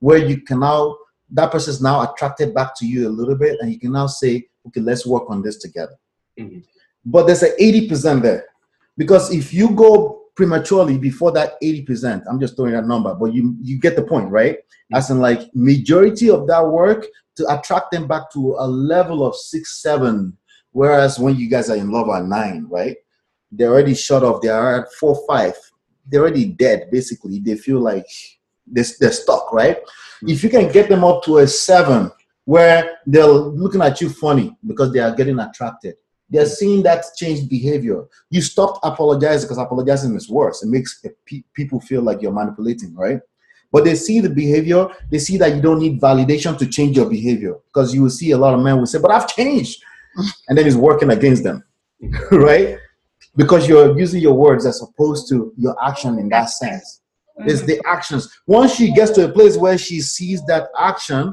where 0.00 0.18
you 0.18 0.42
can 0.42 0.60
now 0.60 0.96
that 1.30 1.50
person 1.50 1.70
is 1.70 1.80
now 1.80 2.02
attracted 2.12 2.54
back 2.54 2.74
to 2.76 2.86
you 2.86 3.08
a 3.08 3.10
little 3.10 3.34
bit, 3.34 3.58
and 3.60 3.72
you 3.72 3.78
can 3.78 3.92
now 3.92 4.06
say, 4.06 4.46
okay, 4.66 4.80
let's 4.80 5.06
work 5.06 5.30
on 5.30 5.40
this 5.40 5.56
together. 5.56 5.96
Mhm. 6.38 6.62
But 7.04 7.26
there's 7.26 7.42
an 7.42 7.52
80% 7.60 8.22
there. 8.22 8.46
Because 8.96 9.32
if 9.32 9.52
you 9.52 9.70
go 9.70 10.22
prematurely 10.34 10.98
before 10.98 11.32
that 11.32 11.60
80%, 11.62 12.24
I'm 12.28 12.40
just 12.40 12.56
throwing 12.56 12.72
that 12.72 12.86
number, 12.86 13.14
but 13.14 13.32
you 13.32 13.56
you 13.60 13.78
get 13.78 13.96
the 13.96 14.02
point, 14.02 14.30
right? 14.30 14.58
As 14.94 15.10
in 15.10 15.18
like 15.20 15.50
majority 15.54 16.30
of 16.30 16.46
that 16.48 16.66
work 16.66 17.06
to 17.36 17.58
attract 17.58 17.92
them 17.92 18.06
back 18.06 18.30
to 18.32 18.56
a 18.58 18.66
level 18.66 19.26
of 19.26 19.34
six, 19.34 19.80
seven. 19.82 20.36
Whereas 20.72 21.18
when 21.18 21.36
you 21.36 21.48
guys 21.48 21.70
are 21.70 21.76
in 21.76 21.90
love 21.90 22.08
at 22.10 22.26
nine, 22.26 22.66
right? 22.68 22.96
They're 23.50 23.70
already 23.70 23.94
shut 23.94 24.22
off, 24.22 24.40
they 24.40 24.48
are 24.48 24.82
at 24.82 24.92
four, 24.94 25.18
five. 25.26 25.54
They're 26.06 26.22
already 26.22 26.46
dead, 26.46 26.90
basically. 26.90 27.38
They 27.38 27.56
feel 27.56 27.80
like 27.80 28.06
they're, 28.66 28.84
they're 28.98 29.12
stuck, 29.12 29.52
right? 29.52 29.78
Hmm. 30.20 30.30
If 30.30 30.42
you 30.42 30.50
can 30.50 30.70
get 30.72 30.88
them 30.88 31.04
up 31.04 31.22
to 31.24 31.38
a 31.38 31.46
seven 31.46 32.10
where 32.44 32.98
they're 33.06 33.26
looking 33.26 33.82
at 33.82 34.00
you 34.00 34.08
funny 34.08 34.56
because 34.66 34.92
they 34.92 34.98
are 34.98 35.14
getting 35.14 35.38
attracted, 35.38 35.96
they're 36.32 36.46
seeing 36.46 36.82
that 36.82 37.04
changed 37.16 37.50
behavior. 37.50 38.04
You 38.30 38.40
stopped 38.40 38.80
apologizing 38.82 39.46
because 39.46 39.58
apologizing 39.58 40.16
is 40.16 40.30
worse. 40.30 40.62
It 40.62 40.70
makes 40.70 41.04
pe- 41.26 41.44
people 41.52 41.78
feel 41.78 42.00
like 42.00 42.22
you're 42.22 42.32
manipulating, 42.32 42.94
right? 42.94 43.20
But 43.70 43.84
they 43.84 43.94
see 43.94 44.20
the 44.20 44.30
behavior, 44.30 44.88
they 45.10 45.18
see 45.18 45.36
that 45.36 45.54
you 45.54 45.60
don't 45.60 45.78
need 45.78 46.00
validation 46.00 46.56
to 46.58 46.66
change 46.66 46.96
your 46.96 47.08
behavior 47.08 47.56
because 47.66 47.94
you 47.94 48.02
will 48.02 48.10
see 48.10 48.30
a 48.30 48.38
lot 48.38 48.54
of 48.54 48.60
men 48.60 48.78
will 48.78 48.86
say, 48.86 48.98
But 48.98 49.10
I've 49.12 49.28
changed. 49.28 49.82
And 50.48 50.58
then 50.58 50.66
it's 50.66 50.76
working 50.76 51.10
against 51.10 51.42
them, 51.42 51.64
right? 52.32 52.76
Because 53.34 53.66
you're 53.66 53.98
using 53.98 54.20
your 54.20 54.34
words 54.34 54.66
as 54.66 54.82
opposed 54.82 55.26
to 55.30 55.54
your 55.56 55.74
action 55.82 56.18
in 56.18 56.28
that 56.28 56.50
sense. 56.50 57.00
It's 57.38 57.62
the 57.62 57.80
actions. 57.86 58.28
Once 58.46 58.74
she 58.74 58.92
gets 58.92 59.10
to 59.12 59.24
a 59.24 59.32
place 59.32 59.56
where 59.56 59.78
she 59.78 60.02
sees 60.02 60.44
that 60.44 60.68
action 60.78 61.32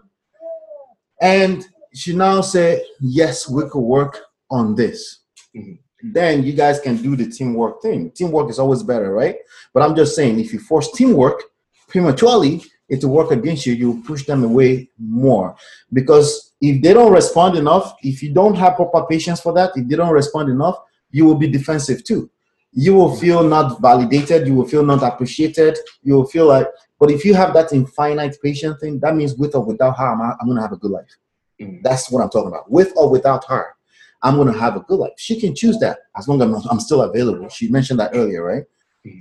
and 1.21 1.65
she 1.93 2.15
now 2.15 2.39
say, 2.39 2.85
Yes, 3.01 3.49
we 3.49 3.63
could 3.69 3.81
work 3.81 4.21
on 4.49 4.75
this. 4.75 5.19
Mhm. 5.55 5.79
Then 6.01 6.43
you 6.43 6.53
guys 6.53 6.79
can 6.79 6.97
do 6.97 7.15
the 7.15 7.27
teamwork 7.29 7.81
thing. 7.81 8.11
Teamwork 8.11 8.49
is 8.49 8.59
always 8.59 8.83
better, 8.83 9.11
right? 9.13 9.35
But 9.73 9.83
I'm 9.83 9.95
just 9.95 10.15
saying, 10.15 10.39
if 10.39 10.53
you 10.53 10.59
force 10.59 10.91
teamwork 10.93 11.43
prematurely, 11.87 12.63
it 12.87 13.03
will 13.03 13.11
work 13.11 13.31
against 13.31 13.65
you. 13.65 13.73
You 13.73 14.01
push 14.05 14.25
them 14.25 14.43
away 14.43 14.89
more 14.97 15.55
because 15.93 16.53
if 16.61 16.81
they 16.81 16.93
don't 16.93 17.11
respond 17.11 17.57
enough, 17.57 17.95
if 18.01 18.23
you 18.23 18.33
don't 18.33 18.55
have 18.55 18.75
proper 18.75 19.05
patience 19.07 19.39
for 19.41 19.53
that, 19.53 19.71
if 19.75 19.87
they 19.87 19.95
don't 19.95 20.13
respond 20.13 20.49
enough, 20.49 20.77
you 21.11 21.25
will 21.25 21.35
be 21.35 21.47
defensive 21.47 22.03
too. 22.03 22.29
You 22.71 22.93
will 22.95 23.15
feel 23.15 23.43
not 23.43 23.81
validated. 23.81 24.47
You 24.47 24.55
will 24.55 24.67
feel 24.67 24.85
not 24.85 25.03
appreciated. 25.03 25.77
You 26.03 26.13
will 26.15 26.27
feel 26.27 26.45
like, 26.45 26.67
but 26.99 27.11
if 27.11 27.25
you 27.25 27.33
have 27.33 27.53
that 27.55 27.73
infinite 27.73 28.37
patient 28.43 28.79
thing, 28.79 28.99
that 28.99 29.15
means 29.15 29.35
with 29.35 29.55
or 29.55 29.63
without 29.65 29.97
her, 29.97 30.07
I'm, 30.07 30.21
I'm 30.21 30.45
going 30.45 30.55
to 30.57 30.61
have 30.61 30.71
a 30.73 30.77
good 30.77 30.91
life. 30.91 31.17
Mhm. 31.59 31.81
That's 31.83 32.09
what 32.11 32.21
I'm 32.23 32.29
talking 32.29 32.49
about. 32.49 32.71
With 32.71 32.93
or 32.95 33.09
without 33.09 33.43
her, 33.45 33.75
I'm 34.21 34.35
going 34.35 34.51
to 34.51 34.59
have 34.59 34.75
a 34.75 34.81
good 34.81 34.99
life. 34.99 35.13
She 35.17 35.39
can 35.39 35.55
choose 35.55 35.77
that 35.79 35.99
as 36.17 36.27
long 36.27 36.41
as 36.41 36.47
I'm, 36.47 36.71
I'm 36.71 36.79
still 36.79 37.03
available. 37.03 37.49
She 37.49 37.69
mentioned 37.69 37.99
that 37.99 38.11
earlier, 38.13 38.43
right? 38.43 38.63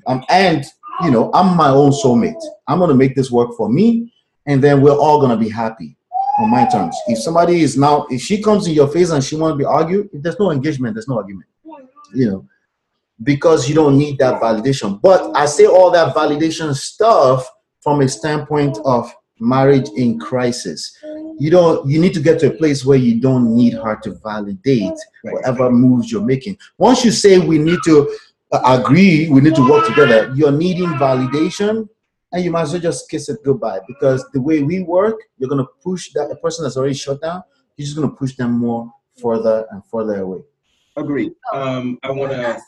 Um, 0.07 0.25
and 0.29 0.65
you 1.03 1.11
know, 1.11 1.31
I'm 1.33 1.57
my 1.57 1.69
own 1.69 1.91
soulmate. 1.91 2.41
I'm 2.67 2.79
going 2.79 2.91
to 2.91 2.97
make 2.97 3.15
this 3.15 3.31
work 3.31 3.51
for 3.57 3.69
me, 3.69 4.13
and 4.47 4.63
then 4.63 4.83
we're 4.83 4.97
all 4.97 5.21
going 5.21 5.31
to 5.31 5.37
be 5.37 5.49
happy 5.49 5.97
on 6.41 6.51
my 6.51 6.67
terms. 6.67 6.97
If 7.07 7.19
somebody 7.19 7.63
is 7.63 7.77
now, 7.77 8.07
if 8.11 8.21
she 8.21 8.43
comes 8.43 8.67
in 8.67 8.75
your 8.75 8.89
face 8.89 9.11
and 9.11 9.23
she 9.23 9.37
wants 9.37 9.55
to 9.55 9.59
be 9.59 9.65
argue, 9.65 10.09
if 10.13 10.23
there's 10.23 10.39
no 10.39 10.51
engagement, 10.51 10.95
there's 10.95 11.09
no 11.09 11.17
argument. 11.17 11.47
You 12.15 12.31
know, 12.31 12.49
because 13.23 13.69
you 13.69 13.75
don't 13.75 13.99
need 13.99 14.19
that 14.19 14.41
validation. 14.41 15.01
But 15.01 15.37
I 15.37 15.47
say 15.47 15.67
all 15.67 15.91
that 15.91 16.15
validation 16.15 16.75
stuff 16.75 17.49
from 17.81 18.01
a 18.01 18.09
standpoint 18.09 18.79
of 18.85 19.13
marriage 19.41 19.89
in 19.97 20.19
crisis. 20.19 20.97
You 21.39 21.51
don't. 21.51 21.89
You 21.89 22.01
need 22.01 22.15
to 22.15 22.21
get 22.21 22.39
to 22.41 22.49
a 22.49 22.51
place 22.51 22.85
where 22.85 22.99
you 22.99 23.21
don't 23.21 23.55
need 23.55 23.75
her 23.75 23.97
to 24.03 24.11
validate 24.23 24.93
Right. 25.25 25.35
whatever 25.35 25.71
moves 25.71 26.11
you're 26.11 26.25
making. 26.25 26.59
Once 26.79 27.05
you 27.05 27.11
say 27.11 27.39
we 27.39 27.59
need 27.59 27.79
to 27.85 28.17
uh, 28.53 28.79
agree, 28.81 29.29
we 29.29 29.41
need 29.41 29.55
to 29.55 29.69
work 29.69 29.87
together, 29.87 30.33
you're 30.35 30.53
needing 30.53 30.89
validation, 30.95 31.89
and 32.33 32.45
you 32.45 32.51
might 32.51 32.63
as 32.63 32.73
well 32.73 32.81
just 32.81 33.09
kiss 33.11 33.29
it 33.29 33.39
goodbye 33.45 33.81
because 33.87 34.25
the 34.33 34.41
way 34.41 34.63
we 34.63 34.81
work, 34.83 35.17
you're 35.39 35.51
gonna 35.51 35.67
push 35.83 36.13
that 36.13 36.31
a 36.31 36.37
person 36.37 36.65
that's 36.65 36.77
already 36.77 36.95
shut 36.95 37.21
down. 37.21 37.43
You're 37.77 37.85
just 37.85 37.97
gonna 37.97 38.11
push 38.11 38.37
them 38.37 38.53
more 38.53 38.93
further 39.21 39.67
and 39.71 39.83
further 39.87 40.23
away. 40.23 40.43
Agreed. 40.97 41.33
Um, 41.53 41.99
I 42.03 42.11
want 42.11 42.33
to. 42.33 42.59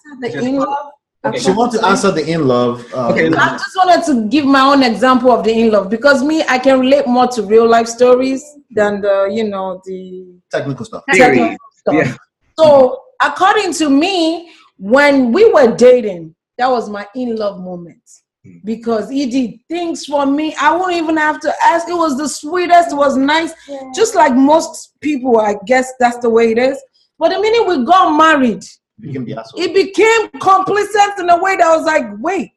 The 1.22 1.32
Just- 1.32 1.48
in-law. 1.48 1.50
Okay. 1.52 1.52
She 1.52 1.52
want 1.52 1.72
to 1.72 1.86
answer 1.86 2.10
the 2.10 2.30
in 2.30 2.48
love. 2.48 2.94
Um, 2.94 3.12
Okay, 3.12 3.26
I 3.28 3.52
just 3.52 3.76
wanted 3.76 4.04
to 4.06 4.28
give 4.28 4.46
my 4.46 4.62
own 4.62 4.82
example 4.82 5.30
of 5.30 5.44
the 5.44 5.52
in-love 5.52 5.90
because 5.90 6.22
me, 6.22 6.42
I 6.48 6.58
can 6.58 6.80
relate 6.80 7.06
more 7.06 7.26
to 7.28 7.42
real 7.42 7.68
life 7.68 7.88
stories 7.88 8.42
than 8.70 9.00
the, 9.02 9.28
you 9.30 9.44
know, 9.44 9.82
the 9.84 10.26
technical 10.50 10.84
stuff. 10.84 11.04
Technical 11.12 11.56
stuff. 11.76 11.94
Yeah. 11.94 12.14
So 12.58 13.02
according 13.22 13.74
to 13.74 13.90
me, 13.90 14.50
when 14.78 15.30
we 15.32 15.50
were 15.52 15.76
dating, 15.76 16.34
that 16.56 16.70
was 16.70 16.88
my 16.88 17.06
in-love 17.14 17.60
moment. 17.60 18.02
Mm. 18.46 18.64
Because 18.64 19.10
he 19.10 19.26
did 19.26 19.60
things 19.68 20.06
for 20.06 20.24
me. 20.24 20.54
I 20.58 20.74
wouldn't 20.74 20.96
even 20.96 21.18
have 21.18 21.40
to 21.40 21.52
ask. 21.62 21.86
It 21.86 21.94
was 21.94 22.16
the 22.16 22.28
sweetest, 22.28 22.92
it 22.92 22.96
was 22.96 23.18
nice. 23.18 23.52
Just 23.94 24.14
like 24.14 24.34
most 24.34 24.94
people, 25.02 25.38
I 25.38 25.56
guess 25.66 25.92
that's 26.00 26.16
the 26.18 26.30
way 26.30 26.52
it 26.52 26.58
is. 26.58 26.82
But 27.18 27.28
the 27.30 27.40
minute 27.40 27.66
we 27.66 27.84
got 27.84 28.16
married, 28.16 28.64
You 29.02 29.12
can 29.12 29.24
be 29.24 29.34
asshole. 29.34 29.60
it 29.60 29.74
became 29.74 30.28
complacent 30.40 31.18
in 31.18 31.30
a 31.30 31.42
way 31.42 31.56
that 31.56 31.66
I 31.66 31.76
was 31.76 31.86
like, 31.86 32.06
wait, 32.18 32.52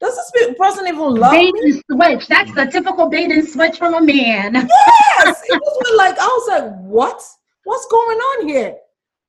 does 0.00 0.14
this 0.34 0.54
person 0.58 0.86
even 0.88 1.14
love 1.14 1.32
Bait 1.32 1.54
me? 1.54 1.60
and 1.62 1.82
switch. 1.90 2.28
That's 2.28 2.52
the 2.54 2.66
typical 2.66 3.08
bait 3.08 3.30
and 3.30 3.48
switch 3.48 3.78
from 3.78 3.94
a 3.94 4.00
man. 4.00 4.54
Yes, 4.54 5.42
it 5.48 5.60
was 5.60 5.94
like 5.96 6.18
I 6.18 6.26
was 6.26 6.48
like, 6.60 6.78
what? 6.80 7.22
What's 7.64 7.86
going 7.86 8.18
on 8.18 8.48
here? 8.48 8.76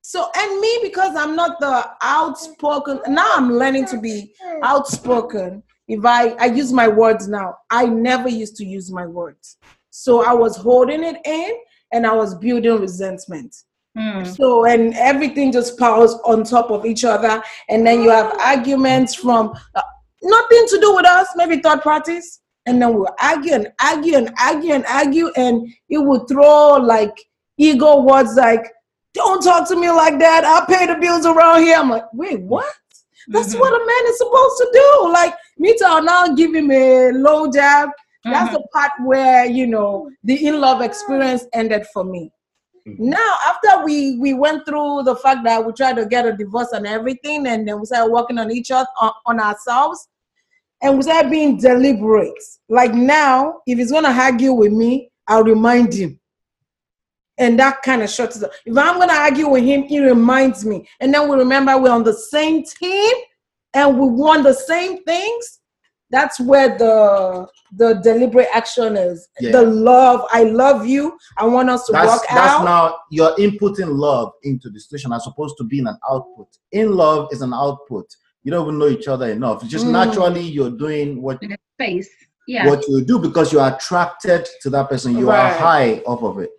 So, 0.02 0.30
and 0.38 0.62
me 0.62 0.80
because 0.84 1.16
I'm 1.16 1.36
not 1.36 1.60
the 1.60 1.90
outspoken. 2.02 3.00
Now 3.08 3.30
I'm 3.36 3.54
learning 3.54 3.86
to 3.88 4.00
be 4.00 4.34
outspoken. 4.64 5.64
If 5.88 6.06
I 6.06 6.30
I 6.32 6.46
use 6.46 6.74
my 6.74 6.88
words 6.88 7.28
now, 7.28 7.56
I 7.70 7.86
never 7.86 8.28
used 8.30 8.58
to 8.58 8.66
use 8.66 8.92
my 8.92 9.06
words. 9.06 9.58
So 9.90 10.26
I 10.26 10.34
was 10.34 10.58
holding 10.58 11.04
it 11.04 11.18
in, 11.26 11.52
and 11.94 12.06
I 12.06 12.14
was 12.14 12.36
building 12.36 12.80
resentment. 12.80 13.56
Hmm. 13.98 14.24
So 14.26 14.66
and 14.66 14.94
everything 14.94 15.52
just 15.52 15.78
piles 15.80 16.20
on 16.24 16.44
top 16.44 16.70
of 16.70 16.86
each 16.86 17.04
other, 17.04 17.42
and 17.70 17.86
then 17.86 18.04
you 18.04 18.12
have 18.12 18.32
arguments 18.40 19.16
from 19.16 19.54
uh, 19.76 19.82
nothing 20.22 20.66
to 20.68 20.80
do 20.80 20.96
with 20.96 21.06
us, 21.06 21.28
maybe 21.36 21.60
third 21.62 21.82
parties, 21.82 22.42
and 22.68 22.80
then 22.82 22.94
we'll 22.94 23.10
argue 23.20 23.54
and 23.56 23.72
argue 23.82 24.18
and 24.18 24.32
argue 24.40 24.74
and 24.74 24.86
argue, 24.86 25.32
and 25.36 25.68
it 25.90 25.98
would 25.98 26.28
throw 26.28 26.74
like 26.74 27.16
ego 27.58 28.02
words 28.02 28.36
like, 28.36 28.72
"Don't 29.16 29.42
talk 29.42 29.68
to 29.70 29.76
me 29.76 29.90
like 29.90 30.20
that. 30.20 30.46
I 30.46 30.72
pay 30.72 30.86
the 30.86 31.00
bills 31.00 31.26
around 31.26 31.64
here." 31.64 31.78
I'm 31.78 31.90
like, 31.90 32.06
wait, 32.14 32.42
what? 32.42 32.72
That's 33.30 33.56
Mhm. 33.56 33.60
what 33.60 33.74
a 33.74 33.86
man 33.86 34.12
is 34.12 34.18
supposed 34.20 34.58
to 34.58 34.70
do. 34.74 35.12
Like 35.12 35.34
me 35.58 35.76
to 35.78 36.02
now 36.02 36.28
give 36.36 36.54
him 36.54 36.70
a 36.70 37.12
low 37.14 37.52
jab. 37.52 37.90
That's 38.24 38.50
Mhm. 38.50 38.54
the 38.54 38.68
part 38.74 38.92
where 39.06 39.46
you 39.46 39.66
know 39.66 40.10
the 40.24 40.46
in 40.46 40.62
love 40.62 40.82
experience 40.82 41.46
ended 41.52 41.88
for 41.94 42.04
me. 42.04 42.32
Mhm. 42.88 43.00
Now, 43.00 43.36
after 43.46 43.84
we 43.84 44.18
we 44.18 44.34
went 44.34 44.66
through 44.66 45.04
the 45.04 45.16
fact 45.18 45.44
that 45.44 45.66
we 45.66 45.74
tried 45.74 45.98
to 45.98 46.06
get 46.06 46.26
a 46.26 46.32
divorce 46.34 46.72
and 46.72 46.88
everything, 46.88 47.46
and 47.48 47.68
then 47.68 47.80
we 47.80 47.86
started 47.86 48.12
working 48.12 48.38
on 48.38 48.50
each 48.52 48.72
other 48.72 48.88
on, 49.02 49.12
on 49.26 49.40
ourselves, 49.40 50.08
and 50.82 50.96
we 50.96 51.04
started 51.04 51.30
being 51.30 51.58
deliberate. 51.58 52.34
Like 52.70 52.94
now, 52.94 53.62
if 53.68 53.78
he's 53.78 53.92
gonna 53.92 54.10
argue 54.10 54.54
with 54.54 54.72
me, 54.72 55.12
I'll 55.28 55.44
remind 55.44 55.94
him, 55.94 56.18
and 57.38 57.60
that 57.60 57.82
kind 57.82 58.02
of 58.02 58.10
shuts 58.10 58.42
up. 58.42 58.52
If 58.66 58.78
I'm 58.78 59.00
gonna 59.00 59.14
argue 59.14 59.50
with 59.50 59.64
him, 59.64 59.84
he 59.84 60.00
reminds 60.00 60.64
me, 60.66 60.88
and 61.02 61.14
then 61.14 61.28
we 61.28 61.36
remember 61.36 61.78
we're 61.78 61.92
on 61.92 62.04
the 62.04 62.14
same 62.14 62.64
team 62.64 63.14
and 63.74 64.00
we 64.00 64.08
want 64.08 64.44
the 64.44 64.54
same 64.54 65.04
things. 65.04 65.60
That's 66.10 66.40
where 66.40 66.78
the 66.78 67.48
the 67.76 67.96
deliberate 67.96 68.48
action 68.54 68.96
is. 68.96 69.28
Yeah. 69.42 69.52
The 69.52 69.64
love. 69.64 70.26
I 70.32 70.44
love 70.44 70.86
you. 70.88 71.18
I 71.38 71.46
want 71.46 71.70
us 71.70 71.86
to 71.88 71.92
That's 71.92 72.08
work 72.12 72.22
that's 72.30 72.54
out. 72.54 72.64
now 72.64 72.98
you're 73.12 73.36
inputting 73.36 73.94
love 73.98 74.32
into 74.44 74.70
the 74.70 74.80
situation 74.80 75.12
as 75.12 75.28
opposed 75.28 75.58
to 75.58 75.66
being 75.66 75.86
an 75.88 75.98
output. 76.10 76.48
In 76.72 76.96
love 76.96 77.28
is 77.32 77.42
an 77.42 77.54
output. 77.54 78.06
You 78.44 78.52
don't 78.52 78.66
even 78.68 78.80
know 78.80 78.88
each 78.88 79.10
other 79.10 79.30
enough. 79.30 79.64
It's 79.64 79.72
just 79.72 79.86
Mm. 79.86 79.92
naturally 79.92 80.42
you're 80.42 80.70
doing 80.72 81.22
what 81.22 81.44
In 81.44 81.50
his 81.50 81.60
face. 81.78 82.10
Yeah. 82.48 82.68
what 82.68 82.88
you 82.88 83.04
do 83.04 83.20
because 83.20 83.52
you're 83.52 83.68
attracted 83.68 84.48
to 84.62 84.70
that 84.70 84.90
person. 84.90 85.18
You 85.18 85.30
are 85.32 85.50
high 85.52 85.98
off 86.06 86.24
of 86.24 86.40
it. 86.40 86.52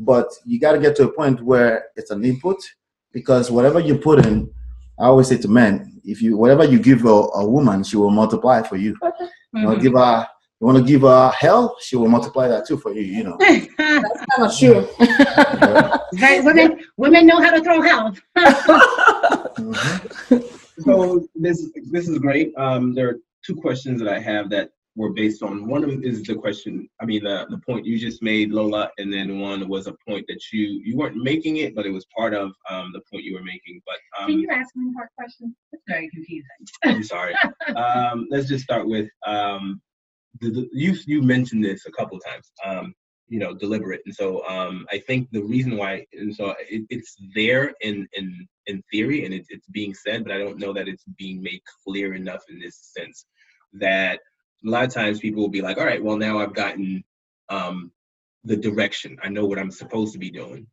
But 0.00 0.26
you 0.44 0.58
got 0.58 0.72
to 0.72 0.80
get 0.80 0.96
to 0.96 1.04
a 1.04 1.12
point 1.12 1.40
where 1.44 1.84
it's 1.94 2.10
an 2.10 2.24
input 2.24 2.56
because 3.12 3.48
whatever 3.52 3.78
you 3.78 3.96
put 3.98 4.26
in, 4.26 4.50
I 5.00 5.06
always 5.06 5.28
say 5.28 5.38
to 5.38 5.48
men, 5.48 6.00
if 6.04 6.20
you 6.22 6.36
whatever 6.36 6.64
you 6.64 6.78
give 6.78 7.04
a, 7.04 7.08
a 7.08 7.44
woman, 7.46 7.82
she 7.84 7.96
will 7.96 8.10
multiply 8.10 8.62
for 8.62 8.76
you. 8.76 8.96
You 9.54 9.62
know, 9.62 9.76
give 9.76 9.94
her 9.94 10.28
You 10.60 10.66
want 10.66 10.78
to 10.78 10.84
give 10.84 11.02
her 11.02 11.30
hell, 11.30 11.76
she 11.80 11.96
will 11.96 12.08
multiply 12.08 12.46
that 12.48 12.66
too 12.66 12.76
for 12.76 12.92
you. 12.92 13.02
You 13.02 13.24
know. 13.24 13.36
Kind 13.76 14.04
of 14.38 14.58
true. 14.58 14.86
Right, 16.20 16.42
women, 16.44 16.80
women 16.96 17.24
know 17.26 17.40
how 17.40 17.50
to 17.52 17.62
throw 17.62 17.80
hell. 17.82 18.14
Mhm. 19.58 20.56
So 20.84 21.26
this 21.34 21.70
this 21.90 22.08
is 22.08 22.18
great. 22.18 22.54
Um, 22.56 22.94
there 22.94 23.08
are 23.10 23.18
two 23.46 23.54
questions 23.54 24.00
that 24.00 24.08
I 24.08 24.18
have 24.18 24.48
that 24.50 24.70
were 24.96 25.10
based 25.10 25.42
on. 25.42 25.66
One 25.66 25.84
of 25.84 25.90
them 25.90 26.02
is 26.02 26.22
the 26.22 26.34
question. 26.34 26.88
I 27.00 27.06
mean, 27.06 27.24
the 27.24 27.46
the 27.50 27.58
point 27.58 27.86
you 27.86 27.98
just 27.98 28.22
made, 28.22 28.50
Lola, 28.50 28.90
and 28.98 29.12
then 29.12 29.38
one 29.38 29.68
was 29.68 29.86
a 29.86 29.94
point 30.06 30.26
that 30.28 30.40
you 30.52 30.80
you 30.84 30.96
weren't 30.96 31.16
making 31.16 31.58
it, 31.58 31.74
but 31.74 31.86
it 31.86 31.90
was 31.90 32.06
part 32.16 32.34
of 32.34 32.52
um, 32.68 32.90
the 32.92 33.00
point 33.10 33.24
you 33.24 33.34
were 33.34 33.44
making. 33.44 33.80
But 33.86 33.96
Can 34.18 34.34
um, 34.34 34.40
you 34.40 34.48
ask 34.50 34.74
me 34.74 34.90
more 34.92 35.10
questions? 35.16 35.54
It's 35.72 35.82
very 35.88 36.08
confusing. 36.10 36.44
I'm 36.84 37.04
sorry. 37.04 37.34
Um, 37.76 38.26
let's 38.30 38.48
just 38.48 38.64
start 38.64 38.86
with 38.86 39.08
um, 39.26 39.80
the, 40.40 40.50
the, 40.50 40.68
you. 40.72 40.94
You 41.06 41.22
mentioned 41.22 41.64
this 41.64 41.86
a 41.86 41.92
couple 41.92 42.18
times. 42.18 42.50
Um, 42.64 42.94
you 43.28 43.38
know, 43.38 43.54
deliberate, 43.54 44.00
and 44.06 44.14
so 44.14 44.44
um, 44.48 44.86
I 44.90 44.98
think 44.98 45.28
the 45.30 45.42
reason 45.42 45.76
why, 45.76 46.04
and 46.12 46.34
so 46.34 46.56
it, 46.68 46.82
it's 46.90 47.16
there 47.32 47.72
in 47.80 48.08
in 48.14 48.48
in 48.66 48.82
theory, 48.90 49.24
and 49.24 49.32
it, 49.32 49.46
it's 49.50 49.68
being 49.68 49.94
said, 49.94 50.24
but 50.24 50.32
I 50.32 50.38
don't 50.38 50.58
know 50.58 50.72
that 50.72 50.88
it's 50.88 51.04
being 51.16 51.40
made 51.40 51.60
clear 51.84 52.14
enough 52.14 52.42
in 52.48 52.58
this 52.58 52.90
sense 52.96 53.24
that 53.74 54.18
a 54.64 54.68
lot 54.68 54.84
of 54.84 54.92
times 54.92 55.20
people 55.20 55.42
will 55.42 55.48
be 55.48 55.62
like, 55.62 55.78
all 55.78 55.84
right, 55.84 56.02
well 56.02 56.16
now 56.16 56.38
I've 56.38 56.54
gotten 56.54 57.04
um, 57.48 57.90
the 58.44 58.56
direction. 58.56 59.18
I 59.22 59.28
know 59.28 59.46
what 59.46 59.58
I'm 59.58 59.70
supposed 59.70 60.12
to 60.12 60.18
be 60.18 60.30
doing, 60.30 60.66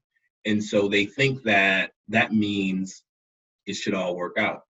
and 0.45 0.64
so 0.64 0.88
they 0.88 1.05
think 1.05 1.43
that 1.43 1.91
that 2.09 2.34
means 2.34 3.03
it 3.65 3.76
should 3.76 3.93
all 3.93 4.15
work 4.15 4.38
out. 4.38 4.64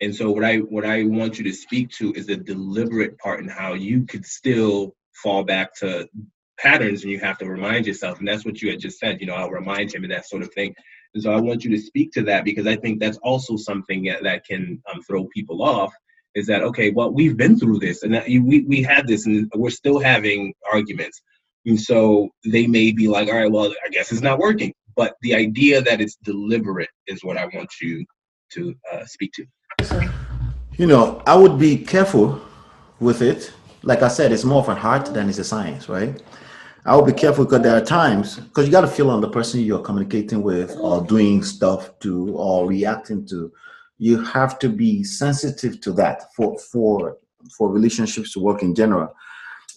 And 0.00 0.14
so 0.14 0.30
what 0.30 0.44
I 0.44 0.58
what 0.58 0.84
I 0.84 1.04
want 1.04 1.38
you 1.38 1.44
to 1.44 1.52
speak 1.52 1.90
to 1.98 2.12
is 2.14 2.26
the 2.26 2.36
deliberate 2.36 3.18
part 3.18 3.40
in 3.40 3.48
how 3.48 3.74
you 3.74 4.06
could 4.06 4.24
still 4.24 4.94
fall 5.22 5.44
back 5.44 5.74
to 5.76 6.08
patterns 6.58 7.02
and 7.02 7.10
you 7.10 7.18
have 7.20 7.38
to 7.38 7.46
remind 7.46 7.86
yourself. 7.86 8.18
And 8.18 8.28
that's 8.28 8.44
what 8.44 8.60
you 8.60 8.70
had 8.70 8.80
just 8.80 8.98
said, 8.98 9.20
you 9.20 9.26
know, 9.26 9.34
I'll 9.34 9.50
remind 9.50 9.94
him 9.94 10.04
and 10.04 10.12
that 10.12 10.28
sort 10.28 10.42
of 10.42 10.52
thing. 10.52 10.74
And 11.14 11.22
so 11.22 11.32
I 11.32 11.40
want 11.40 11.64
you 11.64 11.70
to 11.70 11.82
speak 11.82 12.12
to 12.12 12.22
that 12.24 12.44
because 12.44 12.66
I 12.66 12.76
think 12.76 13.00
that's 13.00 13.18
also 13.18 13.56
something 13.56 14.04
that, 14.04 14.22
that 14.22 14.44
can 14.44 14.82
um, 14.92 15.02
throw 15.02 15.24
people 15.24 15.62
off 15.62 15.92
is 16.34 16.46
that, 16.46 16.62
okay, 16.62 16.90
well, 16.90 17.10
we've 17.10 17.36
been 17.36 17.58
through 17.58 17.78
this 17.78 18.02
and 18.02 18.12
we, 18.26 18.62
we 18.62 18.82
had 18.82 19.06
this 19.06 19.26
and 19.26 19.50
we're 19.54 19.70
still 19.70 19.98
having 19.98 20.54
arguments. 20.72 21.20
And 21.66 21.80
so 21.80 22.30
they 22.44 22.66
may 22.66 22.92
be 22.92 23.08
like, 23.08 23.28
all 23.28 23.34
right, 23.34 23.50
well, 23.50 23.72
I 23.84 23.88
guess 23.90 24.12
it's 24.12 24.22
not 24.22 24.38
working. 24.38 24.72
But 24.96 25.16
the 25.22 25.34
idea 25.34 25.80
that 25.82 26.00
it's 26.00 26.16
deliberate 26.24 26.90
is 27.06 27.22
what 27.24 27.36
I 27.36 27.46
want 27.46 27.70
you 27.80 28.04
to 28.52 28.74
uh, 28.92 29.04
speak 29.06 29.32
to. 29.34 30.10
You 30.76 30.86
know, 30.86 31.22
I 31.26 31.36
would 31.36 31.58
be 31.58 31.76
careful 31.76 32.40
with 32.98 33.22
it. 33.22 33.52
Like 33.82 34.02
I 34.02 34.08
said, 34.08 34.32
it's 34.32 34.44
more 34.44 34.62
of 34.62 34.68
an 34.68 34.78
art 34.78 35.06
than 35.06 35.28
it's 35.28 35.38
a 35.38 35.44
science, 35.44 35.88
right? 35.88 36.20
I 36.84 36.96
would 36.96 37.06
be 37.06 37.12
careful 37.12 37.44
because 37.44 37.62
there 37.62 37.76
are 37.76 37.84
times 37.84 38.36
because 38.36 38.66
you 38.66 38.72
got 38.72 38.80
to 38.82 38.86
feel 38.86 39.10
on 39.10 39.20
the 39.20 39.28
person 39.28 39.60
you're 39.60 39.82
communicating 39.82 40.42
with 40.42 40.76
or 40.78 41.02
doing 41.02 41.42
stuff 41.42 41.98
to 42.00 42.30
or 42.30 42.66
reacting 42.66 43.26
to. 43.26 43.52
You 44.00 44.22
have 44.24 44.58
to 44.60 44.68
be 44.70 45.04
sensitive 45.04 45.74
to 45.82 45.92
that 45.92 46.32
for 46.34 46.58
for 46.58 47.18
for 47.56 47.70
relationships 47.70 48.32
to 48.32 48.40
work 48.40 48.62
in 48.62 48.74
general. 48.74 49.14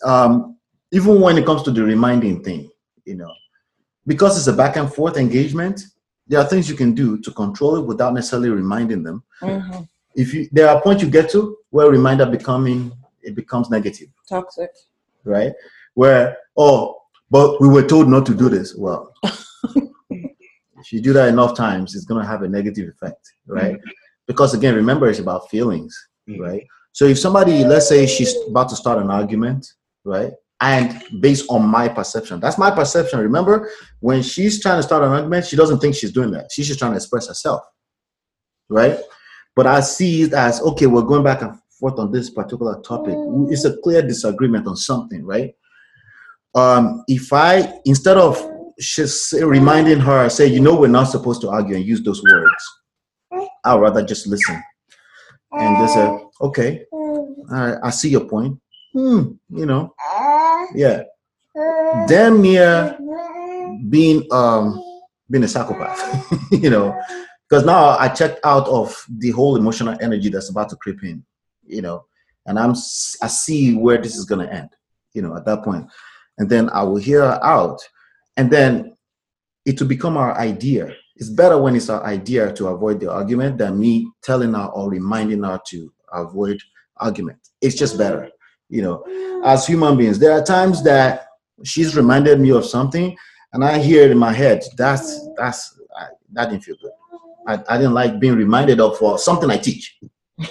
Um, 0.03 0.57
even 0.91 1.19
when 1.19 1.37
it 1.37 1.45
comes 1.45 1.61
to 1.63 1.71
the 1.71 1.83
reminding 1.83 2.41
thing, 2.43 2.69
you 3.05 3.15
know, 3.15 3.31
because 4.07 4.37
it's 4.37 4.47
a 4.47 4.53
back 4.53 4.77
and 4.77 4.91
forth 4.93 5.17
engagement, 5.17 5.81
there 6.27 6.39
are 6.39 6.45
things 6.45 6.69
you 6.69 6.75
can 6.75 6.93
do 6.93 7.17
to 7.19 7.31
control 7.31 7.75
it 7.75 7.85
without 7.85 8.13
necessarily 8.13 8.49
reminding 8.49 9.03
them 9.03 9.23
Mhm. 9.41 9.87
if 10.15 10.33
you 10.33 10.47
there 10.53 10.69
are 10.69 10.79
points 10.81 11.03
you 11.03 11.09
get 11.09 11.29
to 11.31 11.57
where 11.71 11.89
reminder 11.91 12.25
becoming 12.25 12.79
it 13.21 13.35
becomes 13.35 13.69
negative 13.69 14.07
Toxic. 14.29 14.71
right 15.25 15.51
where 15.95 16.37
oh 16.55 16.95
but 17.29 17.59
we 17.61 17.67
were 17.67 17.85
told 17.93 18.07
not 18.07 18.25
to 18.25 18.33
do 18.33 18.47
this 18.47 18.73
well 18.75 19.11
if 20.81 20.93
you 20.93 21.01
do 21.01 21.13
that 21.13 21.27
enough 21.29 21.55
times 21.57 21.95
it's 21.95 22.05
going 22.05 22.21
to 22.23 22.27
have 22.33 22.43
a 22.43 22.47
negative 22.47 22.87
effect 22.93 23.33
right 23.47 23.77
because 24.27 24.53
again 24.53 24.75
remember 24.75 25.09
it's 25.09 25.19
about 25.19 25.49
feelings 25.49 25.95
Mhm. 26.29 26.39
right 26.39 26.63
so 26.91 27.05
if 27.05 27.19
somebody 27.19 27.63
let's 27.65 27.87
say 27.89 28.05
she's 28.05 28.33
about 28.49 28.69
to 28.69 28.75
start 28.75 28.99
an 28.99 29.09
argument 29.09 29.65
right 30.05 30.31
and 30.61 31.01
based 31.19 31.45
on 31.49 31.65
my 31.67 31.87
perception 31.89 32.39
that's 32.39 32.57
my 32.57 32.71
perception 32.71 33.19
remember 33.19 33.69
when 33.99 34.21
she's 34.21 34.61
trying 34.61 34.79
to 34.79 34.83
start 34.83 35.03
an 35.03 35.09
argument 35.11 35.45
she 35.45 35.55
doesn't 35.55 35.79
think 35.79 35.95
she's 35.95 36.11
doing 36.11 36.31
that 36.31 36.49
she's 36.51 36.67
just 36.67 36.79
trying 36.79 36.91
to 36.91 36.97
express 36.97 37.27
herself 37.27 37.61
right 38.69 38.99
but 39.55 39.67
I 39.67 39.81
see 39.81 40.23
it 40.23 40.33
as 40.33 40.61
okay, 40.61 40.87
we're 40.87 41.03
going 41.03 41.23
back 41.23 41.41
and 41.41 41.55
forth 41.79 41.99
on 41.99 42.11
this 42.11 42.29
particular 42.29 42.81
topic. 42.81 43.15
It's 43.51 43.65
a 43.65 43.77
clear 43.77 44.01
disagreement 44.01 44.67
on 44.67 44.75
something, 44.75 45.23
right? 45.23 45.53
Um, 46.55 47.03
if 47.07 47.31
I 47.31 47.71
instead 47.85 48.17
of 48.17 48.41
just 48.79 49.33
reminding 49.33 49.99
her, 49.99 50.27
say, 50.29 50.47
you 50.47 50.59
know, 50.59 50.75
we're 50.75 50.87
not 50.87 51.05
supposed 51.05 51.41
to 51.41 51.49
argue 51.49 51.75
and 51.75 51.85
use 51.85 52.01
those 52.03 52.23
words, 52.23 52.63
I'd 53.63 53.79
rather 53.79 54.03
just 54.03 54.27
listen. 54.27 54.61
And 55.51 55.77
just 55.77 55.93
say, 55.93 56.19
okay, 56.41 56.85
right, 56.91 57.77
I 57.83 57.89
see 57.91 58.09
your 58.09 58.25
point. 58.25 58.59
Hmm, 58.93 59.33
you 59.49 59.65
know, 59.65 59.93
yeah, 60.75 61.03
damn 62.07 62.41
near 62.41 62.97
being 63.89 64.25
um 64.31 64.81
being 65.29 65.43
a 65.43 65.47
psychopath, 65.47 66.01
you 66.51 66.69
know, 66.69 66.99
because 67.47 67.65
now 67.65 67.97
I 67.97 68.07
checked 68.09 68.39
out 68.43 68.67
of 68.67 69.05
the 69.17 69.31
whole 69.31 69.55
emotional 69.55 69.95
energy 70.01 70.29
that's 70.29 70.49
about 70.49 70.69
to 70.69 70.75
creep 70.75 71.03
in, 71.03 71.23
you 71.65 71.81
know, 71.81 72.05
and 72.45 72.59
I'm 72.59 72.71
I 72.71 73.27
see 73.27 73.75
where 73.75 74.01
this 74.01 74.15
is 74.15 74.25
gonna 74.25 74.47
end, 74.47 74.69
you 75.13 75.21
know, 75.21 75.35
at 75.35 75.45
that 75.45 75.63
point, 75.63 75.87
and 76.37 76.49
then 76.49 76.69
I 76.69 76.83
will 76.83 76.97
hear 76.97 77.21
her 77.21 77.43
out, 77.43 77.81
and 78.37 78.51
then 78.51 78.95
it 79.65 79.79
will 79.79 79.87
become 79.87 80.17
our 80.17 80.37
idea. 80.37 80.95
It's 81.15 81.29
better 81.29 81.61
when 81.61 81.75
it's 81.75 81.89
our 81.89 82.03
idea 82.03 82.51
to 82.53 82.67
avoid 82.67 82.99
the 82.99 83.11
argument 83.11 83.57
than 83.57 83.79
me 83.79 84.11
telling 84.23 84.53
her 84.53 84.65
or 84.65 84.89
reminding 84.89 85.43
her 85.43 85.59
to 85.67 85.93
avoid 86.11 86.59
argument. 86.97 87.39
It's 87.61 87.75
just 87.75 87.97
better, 87.97 88.29
you 88.69 88.81
know. 88.81 89.03
As 89.45 89.67
human 89.67 89.97
beings, 89.97 90.19
there 90.19 90.31
are 90.31 90.43
times 90.43 90.83
that 90.83 91.27
she's 91.63 91.95
reminded 91.95 92.39
me 92.39 92.51
of 92.51 92.65
something, 92.65 93.15
and 93.53 93.63
I 93.63 93.77
hear 93.77 94.03
it 94.03 94.11
in 94.11 94.17
my 94.17 94.33
head. 94.33 94.63
That's 94.77 95.27
that's 95.37 95.79
I, 95.97 96.07
that 96.33 96.49
didn't 96.49 96.63
feel 96.63 96.77
good. 96.81 96.91
I, 97.47 97.61
I 97.69 97.77
didn't 97.77 97.93
like 97.93 98.19
being 98.19 98.35
reminded 98.35 98.79
of 98.79 99.01
uh, 99.01 99.17
something 99.17 99.51
I 99.51 99.57
teach, 99.57 99.97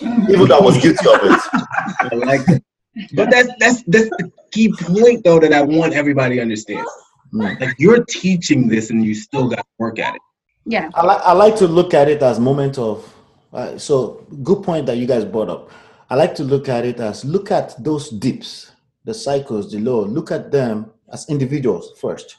even 0.01 0.47
though 0.47 0.59
I 0.59 0.63
was 0.63 0.81
guilty 0.81 1.09
of 1.09 1.21
it. 1.23 1.41
I 1.53 2.15
like 2.15 2.45
that. 2.47 2.63
But 3.15 3.31
that's 3.31 3.49
that's 3.59 3.83
that's 3.85 4.11
the 4.11 4.31
key 4.53 4.73
point 4.79 5.25
though 5.25 5.41
that 5.41 5.53
I 5.53 5.63
want 5.63 5.95
everybody 5.95 6.37
to 6.37 6.43
understand. 6.43 6.87
Mm. 7.33 7.59
Like 7.59 7.75
you're 7.79 8.05
teaching 8.05 8.69
this 8.69 8.91
and 8.91 9.05
you 9.05 9.15
still 9.15 9.49
got 9.49 9.61
to 9.61 9.65
work 9.79 9.99
at 9.99 10.15
it. 10.15 10.21
Yeah. 10.65 10.91
I 10.95 11.05
like 11.05 11.21
I 11.23 11.33
like 11.33 11.57
to 11.57 11.67
look 11.67 11.95
at 11.95 12.09
it 12.09 12.23
as 12.23 12.39
moment 12.39 12.79
of 12.79 13.15
uh, 13.53 13.77
so 13.79 14.27
good 14.43 14.63
point 14.63 14.87
that 14.87 14.97
you 14.97 15.07
guys 15.07 15.25
brought 15.25 15.49
up. 15.49 15.71
I 16.09 16.15
like 16.15 16.35
to 16.37 16.45
look 16.45 16.69
at 16.69 16.85
it 16.85 17.01
as 17.01 17.25
look 17.25 17.51
at 17.51 17.83
those 17.83 18.11
dips, 18.11 18.73
the 19.05 19.15
cycles, 19.15 19.73
the 19.73 19.79
low. 19.79 20.05
Look 20.05 20.31
at 20.31 20.51
them 20.51 20.91
as 21.13 21.29
individuals 21.29 21.93
first. 22.01 22.37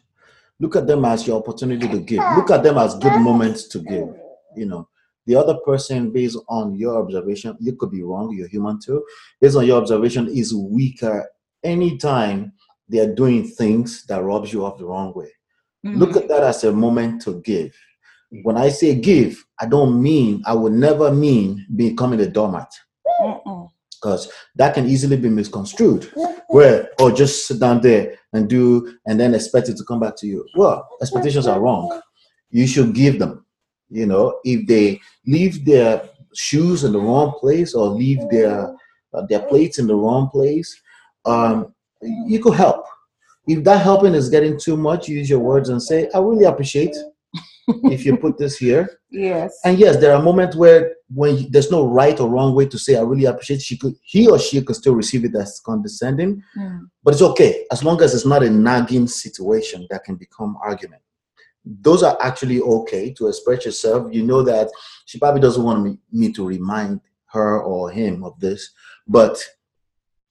Look 0.60 0.76
at 0.76 0.88
them 0.88 1.04
as 1.06 1.28
your 1.28 1.40
opportunity 1.40 1.88
to 1.88 2.00
give. 2.00 2.24
Look 2.36 2.52
at 2.52 2.64
them 2.64 2.78
as 2.78 2.96
good 3.00 3.20
moments 3.20 3.68
to 3.70 3.80
give. 3.80 4.16
You 4.56 4.68
know, 4.68 4.88
the 5.26 5.36
other 5.36 5.56
person, 5.66 6.12
based 6.12 6.38
on 6.48 6.76
your 6.76 7.02
observation, 7.02 7.58
you 7.60 7.76
could 7.76 7.92
be 7.92 8.04
wrong. 8.04 8.34
You're 8.36 8.48
human 8.48 8.80
too. 8.80 9.04
Based 9.42 9.56
on 9.56 9.66
your 9.66 9.82
observation, 9.82 10.30
is 10.30 10.54
weaker 10.54 11.28
anytime 11.64 12.54
they 12.88 13.00
are 13.00 13.14
doing 13.14 13.48
things 13.48 14.06
that 14.06 14.24
robs 14.24 14.54
you 14.54 14.66
of 14.66 14.78
the 14.78 14.86
wrong 14.86 15.14
way. 15.14 15.32
Look 15.84 16.16
at 16.16 16.30
that 16.30 16.44
as 16.44 16.64
a 16.64 16.72
moment 16.72 17.22
to 17.24 17.42
give. 17.42 17.76
When 18.42 18.58
I 18.58 18.70
say 18.70 18.96
give, 18.96 19.46
I 19.60 19.68
don't 19.68 20.02
mean, 20.02 20.42
I 20.46 20.54
would 20.56 20.74
never 20.74 21.12
mean 21.12 21.66
becoming 21.76 22.20
a 22.20 22.28
doormat 22.28 22.72
because 23.92 24.32
that 24.56 24.74
can 24.74 24.88
easily 24.88 25.18
be 25.18 25.30
misconstrued. 25.30 26.12
Where, 26.48 26.90
or 27.00 27.12
just 27.12 27.48
sit 27.48 27.60
down 27.60 27.82
there 27.82 28.16
and 28.34 28.50
do, 28.50 28.96
and 29.06 29.20
then 29.20 29.34
expect 29.34 29.70
it 29.70 29.78
to 29.78 29.84
come 29.86 30.00
back 30.00 30.16
to 30.18 30.28
you. 30.28 30.46
Well, 30.56 30.88
expectations 31.02 31.48
are 31.48 31.60
wrong. 31.60 32.02
You 32.50 32.68
should 32.68 32.94
give 32.94 33.20
them. 33.20 33.46
You 33.90 34.08
know, 34.08 34.40
if 34.44 34.68
they 34.68 35.00
leave 35.28 35.66
their 35.66 36.10
shoes 36.36 36.84
in 36.84 36.94
the 36.94 37.00
wrong 37.00 37.34
place 37.40 37.76
or 37.76 37.88
leave 37.88 38.20
their 38.32 38.76
uh, 39.14 39.26
their 39.28 39.42
plates 39.42 39.78
in 39.78 39.86
the 39.86 39.96
wrong 39.96 40.30
place, 40.30 40.76
um, 41.26 41.74
you 42.02 42.40
could 42.40 42.56
help. 42.56 42.86
If 43.48 43.64
that 43.66 43.82
helping 43.82 44.16
is 44.16 44.30
getting 44.30 44.60
too 44.60 44.78
much, 44.78 45.08
use 45.08 45.30
your 45.30 45.40
words 45.40 45.70
and 45.70 45.82
say, 45.82 46.10
"I 46.14 46.20
really 46.20 46.46
appreciate 46.46 46.96
if 47.68 48.06
you 48.06 48.18
put 48.18 48.38
this 48.38 48.58
here." 48.58 48.90
Yes. 49.16 49.60
And 49.64 49.78
yes, 49.78 49.98
there 49.98 50.16
are 50.16 50.22
moments 50.24 50.56
where 50.56 50.96
when 51.08 51.46
there's 51.52 51.70
no 51.70 51.86
right 51.86 52.20
or 52.20 52.28
wrong 52.28 52.56
way 52.56 52.66
to 52.66 52.80
say 52.80 52.96
I 52.96 53.02
really 53.02 53.26
appreciate. 53.26 53.62
She 53.62 53.78
could, 53.78 53.94
he 54.02 54.28
or 54.28 54.40
she 54.40 54.60
could 54.64 54.76
still 54.76 54.96
receive 54.96 55.24
it 55.24 55.36
as 55.36 55.60
condescending, 55.64 56.42
Mm. 56.58 56.88
but 57.04 57.14
it's 57.14 57.22
okay 57.22 57.64
as 57.72 57.84
long 57.84 58.02
as 58.02 58.16
it's 58.16 58.26
not 58.26 58.42
a 58.42 58.50
nagging 58.50 59.06
situation 59.06 59.86
that 59.92 60.04
can 60.04 60.16
become 60.16 60.58
argument. 60.64 61.04
Those 61.64 62.02
are 62.02 62.18
actually 62.22 62.60
okay 62.62 63.14
to 63.14 63.28
express 63.28 63.66
yourself. 63.66 64.12
You 64.12 64.24
know 64.24 64.42
that 64.42 64.70
she 65.06 65.20
probably 65.20 65.42
doesn't 65.42 65.64
want 65.64 65.84
me, 65.84 66.00
me 66.12 66.32
to 66.34 66.44
remind 66.48 67.02
her 67.28 67.62
or 67.62 67.92
him 67.92 68.24
of 68.24 68.40
this, 68.40 68.72
but 69.08 69.38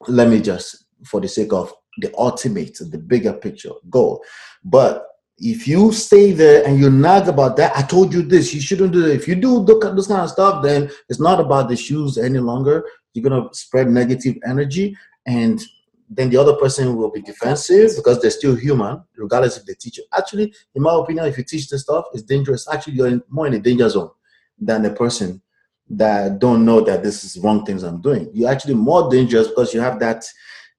let 0.09 0.27
me 0.29 0.41
just 0.41 0.87
for 1.05 1.21
the 1.21 1.29
sake 1.29 1.53
of 1.53 1.73
the 1.99 2.13
ultimate, 2.19 2.77
the 2.81 2.99
bigger 2.99 3.33
picture 3.33 3.71
goal. 3.89 4.25
But 4.65 5.07
if 5.39 5.67
you 5.67 5.93
stay 5.93 6.33
there 6.33 6.65
and 6.67 6.79
you 6.79 6.91
nag 6.91 7.29
about 7.29 7.57
that, 7.57 7.77
I 7.77 7.83
told 7.83 8.13
you 8.13 8.23
this, 8.23 8.55
you 8.55 8.61
shouldn't 8.61 8.93
do 8.93 9.07
it. 9.07 9.17
If 9.17 9.27
you 9.27 9.35
do 9.35 9.57
look 9.57 9.85
at 9.85 9.97
this 9.97 10.07
kind 10.07 10.21
of 10.21 10.31
stuff, 10.31 10.63
then 10.63 10.91
it's 11.09 11.21
not 11.21 11.41
about 11.41 11.69
the 11.69 11.77
shoes 11.77 12.19
any 12.19 12.39
longer. 12.39 12.85
You're 13.15 13.29
gonna 13.29 13.49
spread 13.53 13.89
negative 13.89 14.37
energy, 14.47 14.97
and 15.27 15.61
then 16.09 16.31
the 16.31 16.37
other 16.37 16.55
person 16.55 16.97
will 16.97 17.11
be 17.11 17.23
defensive 17.23 17.91
because 17.97 18.21
they're 18.21 18.31
still 18.31 18.55
human, 18.55 19.03
regardless 19.17 19.57
if 19.57 19.65
they 19.65 19.75
teach 19.75 19.97
you. 19.99 20.05
Actually, 20.17 20.53
in 20.75 20.83
my 20.83 20.95
opinion, 20.95 21.27
if 21.27 21.39
you 21.39 21.45
teach 21.45 21.69
this 21.69 21.83
stuff, 21.83 22.05
it's 22.13 22.23
dangerous. 22.23 22.69
Actually, 22.71 22.95
you're 22.95 23.09
in, 23.09 23.23
more 23.29 23.47
in 23.47 23.55
a 23.55 23.59
danger 23.59 23.89
zone 23.89 24.11
than 24.59 24.83
the 24.83 24.91
person 24.91 25.41
that 25.89 26.39
don't 26.39 26.65
know 26.65 26.81
that 26.81 27.03
this 27.03 27.25
is 27.25 27.39
wrong 27.43 27.65
things 27.65 27.83
I'm 27.83 28.01
doing. 28.01 28.31
You're 28.33 28.51
actually 28.51 28.75
more 28.75 29.11
dangerous 29.11 29.49
because 29.49 29.75
you 29.75 29.81
have 29.81 29.99
that 30.01 30.25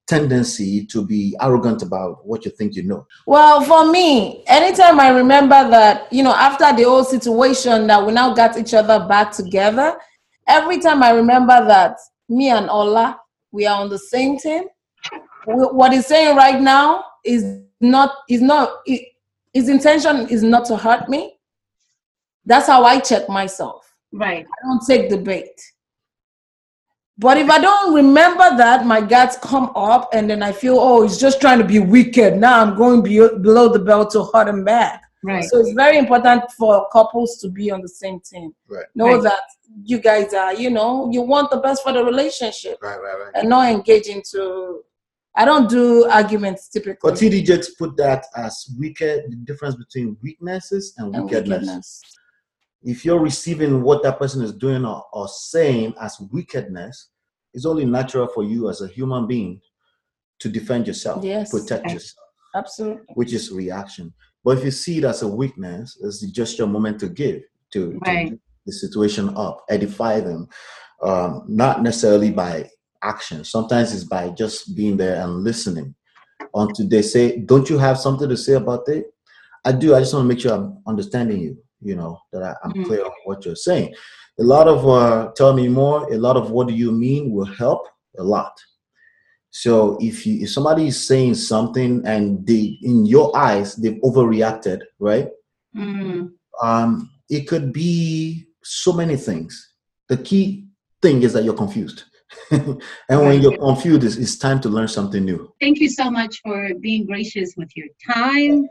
tendency 0.08 0.86
to 0.86 1.06
be 1.06 1.36
arrogant 1.42 1.82
about 1.82 2.26
what 2.26 2.46
you 2.46 2.52
think 2.52 2.76
you 2.76 2.84
know? 2.84 3.08
Well, 3.26 3.62
for 3.62 3.92
me, 3.92 4.44
anytime 4.48 5.00
I 5.00 5.10
remember 5.10 5.70
that, 5.70 6.12
you 6.12 6.24
know, 6.24 6.34
after 6.34 6.76
the 6.76 6.84
whole 6.84 7.04
situation 7.04 7.88
that 7.88 8.06
we 8.06 8.12
now 8.12 8.34
got 8.34 8.58
each 8.58 8.74
other 8.74 9.06
back 9.08 9.32
together, 9.32 9.98
every 10.48 10.80
time 10.80 11.04
I 11.04 11.12
remember 11.12 11.66
that 11.68 11.98
me 12.28 12.50
and 12.50 12.70
Ola, 12.70 13.20
we 13.52 13.66
are 13.66 13.80
on 13.82 13.90
the 13.90 14.00
same 14.00 14.38
team. 14.38 14.64
What 15.46 15.94
he's 15.94 16.08
saying 16.08 16.36
right 16.36 16.60
now 16.60 17.06
is 17.24 17.62
not, 17.80 18.16
is 18.30 18.42
not, 18.42 18.72
his 19.54 19.70
intention 19.70 20.28
is 20.30 20.44
not 20.44 20.66
to 20.66 20.78
hurt 20.78 21.08
me. 21.08 21.38
That's 22.46 22.68
how 22.68 22.84
I 22.84 23.00
check 23.00 23.30
myself. 23.30 23.90
Right. 24.12 24.46
I 24.46 24.68
don't 24.68 24.86
take 24.86 25.10
the 25.10 25.18
bait. 25.18 25.62
But 27.18 27.38
if 27.38 27.50
I 27.50 27.60
don't 27.60 27.94
remember 27.94 28.58
that, 28.58 28.86
my 28.86 29.00
guts 29.00 29.38
come 29.38 29.72
up 29.76 30.10
and 30.14 30.30
then 30.30 30.42
I 30.42 30.52
feel, 30.52 30.78
oh, 30.80 31.04
he's 31.04 31.18
just 31.20 31.40
trying 31.40 31.60
to 31.60 31.64
be 31.64 31.80
wicked. 31.80 32.38
Now 32.38 32.60
I'm 32.62 32.76
going 32.76 33.04
below 33.04 33.72
the 33.72 33.80
belt 33.80 34.12
to 34.14 34.24
hurt 34.34 34.48
him 34.48 34.64
back. 34.64 35.04
Right. 35.24 35.44
So 35.44 35.60
it's 35.60 35.72
very 35.74 35.98
important 35.98 36.52
for 36.58 36.88
couples 36.92 37.38
to 37.42 37.50
be 37.50 37.72
on 37.72 37.82
the 37.82 37.88
same 37.88 38.20
team. 38.20 38.54
Right. 38.68 38.86
Know 38.96 39.14
Right. 39.14 39.24
that 39.24 39.42
you 39.86 40.00
guys 40.00 40.34
are, 40.34 40.54
you 40.54 40.70
know, 40.70 41.10
you 41.12 41.22
want 41.22 41.50
the 41.52 41.58
best 41.58 41.84
for 41.84 41.94
the 41.94 42.04
relationship 42.04 42.78
Right, 42.82 42.98
right, 43.00 43.18
right. 43.26 43.32
and 43.36 43.48
not 43.48 43.72
engage 43.72 44.08
into. 44.08 44.82
I 45.36 45.46
don't 45.46 45.68
do 45.70 46.06
arguments 46.06 46.68
typically. 46.68 47.10
But 47.10 47.18
TD 47.18 47.44
Jakes 47.46 47.70
put 47.76 47.96
that 47.98 48.26
as 48.36 48.68
wicked, 48.78 49.32
the 49.32 49.36
difference 49.38 49.76
between 49.76 50.16
weaknesses 50.22 50.94
and 50.98 51.16
and 51.16 51.24
wickedness. 51.26 51.50
wickedness. 51.62 52.02
If 52.84 53.06
you're 53.06 53.20
receiving 53.20 53.82
what 53.82 54.04
that 54.04 54.20
person 54.20 54.44
is 54.44 54.54
doing 54.54 54.86
or, 54.86 55.04
or 55.14 55.28
saying 55.28 55.94
as 56.02 56.18
wickedness, 56.32 57.10
it's 57.54 57.66
only 57.66 57.86
natural 57.86 58.28
for 58.28 58.44
you 58.44 58.70
as 58.70 58.82
a 58.82 58.88
human 58.88 59.28
being 59.28 59.62
to 60.40 60.50
defend 60.50 60.88
yourself, 60.88 61.24
Yes. 61.24 61.52
protect 61.52 61.86
yourself, 61.94 62.28
Absolutely. 62.56 63.06
which 63.14 63.32
is 63.34 63.52
reaction. 63.52 64.14
But 64.44 64.58
if 64.58 64.66
you 64.66 64.72
see 64.72 64.98
it 64.98 65.06
as 65.06 65.22
a 65.22 65.28
weakness, 65.28 65.98
it's 66.02 66.20
just 66.32 66.58
your 66.58 66.68
moment 66.68 67.00
to 67.00 67.10
give 67.10 67.44
to, 67.72 67.94
to 67.94 68.00
Right. 68.02 68.40
the 68.66 68.74
situation 68.74 69.30
up, 69.38 69.64
edify 69.70 70.20
them, 70.20 70.48
um, 71.02 71.46
not 71.48 71.82
necessarily 71.84 72.32
by 72.32 72.70
action. 73.02 73.44
Sometimes 73.46 73.94
it's 73.94 74.04
by 74.04 74.30
just 74.30 74.76
being 74.76 74.98
there 74.98 75.22
and 75.24 75.44
listening. 75.44 75.96
Until 76.56 76.88
they 76.88 77.02
say, 77.02 77.40
"Don't 77.40 77.70
you 77.70 77.78
have 77.80 77.98
something 78.00 78.30
to 78.30 78.38
say 78.38 78.54
about 78.54 78.88
it?" 78.88 79.06
I 79.66 79.72
do. 79.72 79.96
I 79.96 80.00
just 80.02 80.14
want 80.14 80.26
to 80.26 80.28
make 80.28 80.40
sure 80.40 80.54
I'm 80.54 80.78
understanding 80.86 81.42
you. 81.42 81.58
You 81.84 81.96
know 81.96 82.20
that 82.32 82.44
I, 82.44 82.56
I'm 82.64 82.74
Mhm. 82.74 82.86
clear 82.86 83.04
on 83.06 83.12
what 83.26 83.46
you're 83.46 83.56
saying. 83.56 83.94
A 84.40 84.44
lot 84.44 84.68
of 84.68 84.88
uh, 84.88 85.32
tell 85.36 85.54
me 85.54 85.68
more. 85.68 86.12
A 86.12 86.18
lot 86.18 86.38
of 86.38 86.52
what 86.52 86.68
do 86.68 86.74
you 86.74 86.92
mean 86.92 87.32
will 87.32 87.46
help 87.46 87.88
a 88.18 88.24
lot. 88.24 88.54
So 89.52 89.98
if 90.02 90.26
you 90.26 90.42
if 90.44 90.50
somebody 90.50 90.88
is 90.88 91.08
saying 91.08 91.36
something 91.36 92.02
and 92.06 92.46
they 92.46 92.80
in 92.82 93.06
your 93.06 93.36
eyes 93.38 93.76
they've 93.76 94.02
overreacted, 94.04 94.80
right? 95.00 95.28
Mm. 95.76 96.32
um, 96.62 97.10
it 97.30 97.48
could 97.48 97.74
be 97.74 98.46
so 98.64 98.94
many 98.94 99.16
things. 99.16 99.74
The 100.08 100.18
key 100.18 100.68
thing 101.02 101.24
is 101.24 101.34
that 101.34 101.44
you're 101.44 101.56
confused. 101.56 102.04
and 102.52 102.80
when 103.10 103.42
you're 103.42 103.58
confused, 103.58 104.04
it's, 104.04 104.18
it's 104.18 104.38
time 104.38 104.60
to 104.62 104.70
learn 104.70 104.88
something 104.88 105.24
new. 105.26 105.52
Thank 105.60 105.80
you 105.80 105.90
so 105.90 106.12
much 106.12 106.40
for 106.44 106.70
being 106.80 107.06
gracious 107.06 107.54
with 107.58 107.72
your 107.76 107.88
time, 108.12 108.68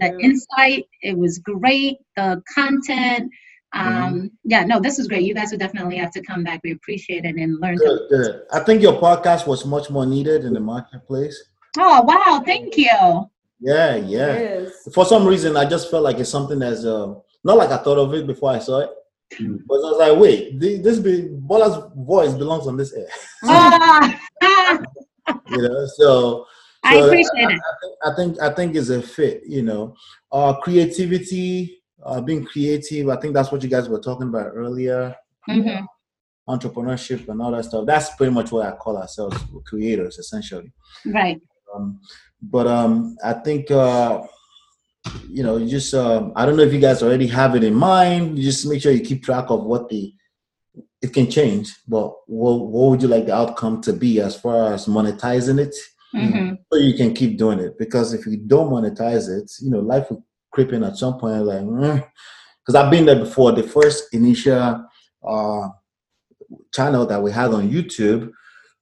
the 0.00 0.18
insight. 0.20 0.86
It 1.02 1.16
was 1.16 1.38
great. 1.38 1.98
The 2.16 2.42
content. 2.54 3.30
Um, 3.74 4.30
yeah, 4.44 4.64
no, 4.64 4.78
this 4.78 4.98
is 4.98 5.08
great. 5.08 5.24
You 5.24 5.34
guys 5.34 5.50
would 5.50 5.60
definitely 5.60 5.96
have 5.96 6.12
to 6.12 6.22
come 6.22 6.44
back. 6.44 6.60
We 6.62 6.72
appreciate 6.72 7.24
it 7.24 7.34
and 7.34 7.60
learn. 7.60 7.76
Good, 7.76 8.08
good. 8.08 8.42
I 8.52 8.60
think 8.60 8.82
your 8.82 9.00
podcast 9.00 9.46
was 9.46 9.66
much 9.66 9.90
more 9.90 10.06
needed 10.06 10.44
in 10.44 10.52
the 10.52 10.60
marketplace. 10.60 11.42
Oh, 11.78 12.02
wow. 12.02 12.42
Thank 12.46 12.76
you. 12.76 13.28
Yeah, 13.60 13.96
yeah. 13.96 14.38
Yes. 14.38 14.88
For 14.94 15.04
some 15.04 15.26
reason, 15.26 15.56
I 15.56 15.64
just 15.64 15.90
felt 15.90 16.04
like 16.04 16.18
it's 16.18 16.30
something 16.30 16.60
that's 16.60 16.84
uh, 16.84 17.14
not 17.42 17.56
like 17.56 17.70
I 17.70 17.78
thought 17.78 17.98
of 17.98 18.14
it 18.14 18.26
before 18.26 18.50
I 18.50 18.60
saw 18.60 18.80
it. 18.80 18.90
Mm. 19.40 19.58
But 19.66 19.74
I 19.74 19.78
was 19.78 19.98
like, 19.98 20.20
wait, 20.20 20.60
this 20.60 21.00
be 21.00 21.28
Bola's 21.28 21.90
voice 21.96 22.32
belongs 22.34 22.68
on 22.68 22.76
this 22.76 22.92
air. 22.92 23.08
Ah, 23.44 24.20
You 25.50 25.62
know, 25.62 25.86
so 25.96 26.46
I 26.84 26.96
appreciate 26.96 27.50
it. 27.50 27.60
I 28.04 28.14
think 28.14 28.40
I 28.40 28.50
think 28.50 28.76
is 28.76 28.90
a 28.90 29.00
fit, 29.02 29.42
you 29.46 29.62
know. 29.62 29.94
Uh 30.30 30.54
creativity, 30.60 31.82
uh 32.04 32.20
being 32.20 32.44
creative, 32.44 33.08
I 33.08 33.16
think 33.16 33.34
that's 33.34 33.50
what 33.50 33.62
you 33.62 33.68
guys 33.68 33.88
were 33.88 34.00
talking 34.00 34.28
about 34.28 34.52
earlier. 34.54 35.14
Mhm. 35.48 35.86
Entrepreneurship 36.48 37.28
and 37.28 37.40
all 37.40 37.52
that 37.52 37.64
stuff. 37.64 37.86
That's 37.86 38.14
pretty 38.16 38.32
much 38.32 38.52
what 38.52 38.66
I 38.66 38.72
call 38.72 38.98
ourselves 38.98 39.36
creators 39.64 40.18
essentially. 40.18 40.72
Right. 41.06 41.40
Um 41.74 42.00
but 42.42 42.66
um 42.66 43.16
I 43.24 43.32
think 43.34 43.70
uh 43.70 44.22
you 45.28 45.42
know, 45.42 45.56
you 45.56 45.68
just 45.68 45.94
um 45.94 46.32
I 46.36 46.44
don't 46.44 46.56
know 46.56 46.62
if 46.62 46.72
you 46.72 46.80
guys 46.80 47.02
already 47.02 47.26
have 47.28 47.54
it 47.56 47.64
in 47.64 47.74
mind. 47.74 48.38
You 48.38 48.44
just 48.44 48.66
make 48.66 48.82
sure 48.82 48.92
you 48.92 49.00
keep 49.00 49.24
track 49.24 49.46
of 49.48 49.64
what 49.64 49.88
the 49.88 50.12
it 51.00 51.12
can 51.12 51.30
change, 51.30 51.74
but 51.86 52.14
what, 52.26 52.66
what 52.66 52.90
would 52.90 53.02
you 53.02 53.08
like 53.08 53.26
the 53.26 53.34
outcome 53.34 53.80
to 53.82 53.92
be 53.92 54.20
as 54.20 54.34
far 54.40 54.72
as 54.72 54.86
monetizing 54.86 55.60
it? 55.60 55.74
Mhm. 56.14 56.58
so 56.72 56.78
you 56.78 56.94
can 56.94 57.12
keep 57.14 57.36
doing 57.38 57.58
it 57.58 57.76
because 57.78 58.12
if 58.14 58.26
you 58.26 58.36
don't 58.36 58.70
monetize 58.70 59.28
it 59.28 59.50
you 59.60 59.70
know 59.70 59.80
life 59.80 60.10
will 60.10 60.24
creep 60.52 60.72
in 60.72 60.84
at 60.84 60.96
some 60.96 61.18
point 61.18 61.44
like 61.44 61.64
because 62.60 62.74
i've 62.76 62.90
been 62.90 63.04
there 63.06 63.18
before. 63.18 63.52
The 63.52 63.62
first 63.64 64.04
initial 64.14 64.84
uh 65.26 65.68
channel 66.72 67.04
that 67.06 67.22
we 67.22 67.30
had 67.32 67.50
on 67.52 67.70
youtube 67.70 68.30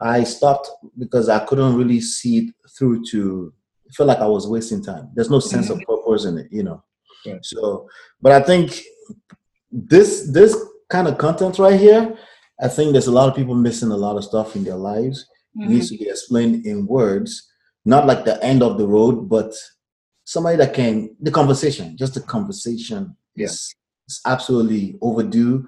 i 0.01 0.25
stopped 0.25 0.69
because 0.99 1.29
i 1.29 1.39
couldn't 1.47 1.75
really 1.77 2.01
see 2.01 2.39
it 2.39 2.55
through 2.77 3.05
to 3.11 3.53
I 3.89 3.95
felt 3.95 4.09
like 4.09 4.19
i 4.19 4.27
was 4.27 4.47
wasting 4.49 4.83
time. 4.83 5.11
There's 5.15 5.29
no 5.31 5.39
sense 5.41 5.69
of 5.71 5.79
purpose 5.81 6.25
in 6.25 6.39
it 6.39 6.49
you 6.51 6.63
know. 6.65 6.83
Yeah. 7.25 7.39
so 7.43 7.89
but 8.21 8.33
i 8.33 8.41
think 8.43 8.81
this 9.71 10.29
this 10.33 10.57
kind 10.91 11.07
of 11.09 11.17
content 11.19 11.59
right 11.59 11.79
here 11.79 12.17
i 12.61 12.69
think 12.69 12.93
there's 12.93 13.07
a 13.07 13.13
lot 13.13 13.29
of 13.29 13.35
people 13.37 13.55
missing 13.55 13.91
a 13.93 13.97
lot 13.97 14.17
of 14.17 14.25
stuff 14.25 14.57
in 14.57 14.65
their 14.65 14.77
lives 14.93 15.27
Mhm. 15.57 15.69
needs 15.69 15.91
to 15.91 15.99
be 15.99 16.09
explained 16.09 16.65
in 16.67 16.87
words, 16.87 17.49
not 17.85 18.07
like 18.07 18.25
the 18.25 18.43
end 18.43 18.63
of 18.63 18.79
the 18.79 18.87
road, 18.87 19.29
but 19.29 19.53
somebody 20.25 20.57
that 20.57 20.73
can 20.75 21.15
the 21.21 21.31
conversation, 21.31 21.97
just 21.97 22.15
the 22.15 22.21
conversation 22.21 23.17
is, 23.37 23.75
is 24.09 24.21
absolutely 24.27 24.99
overdue. 25.03 25.67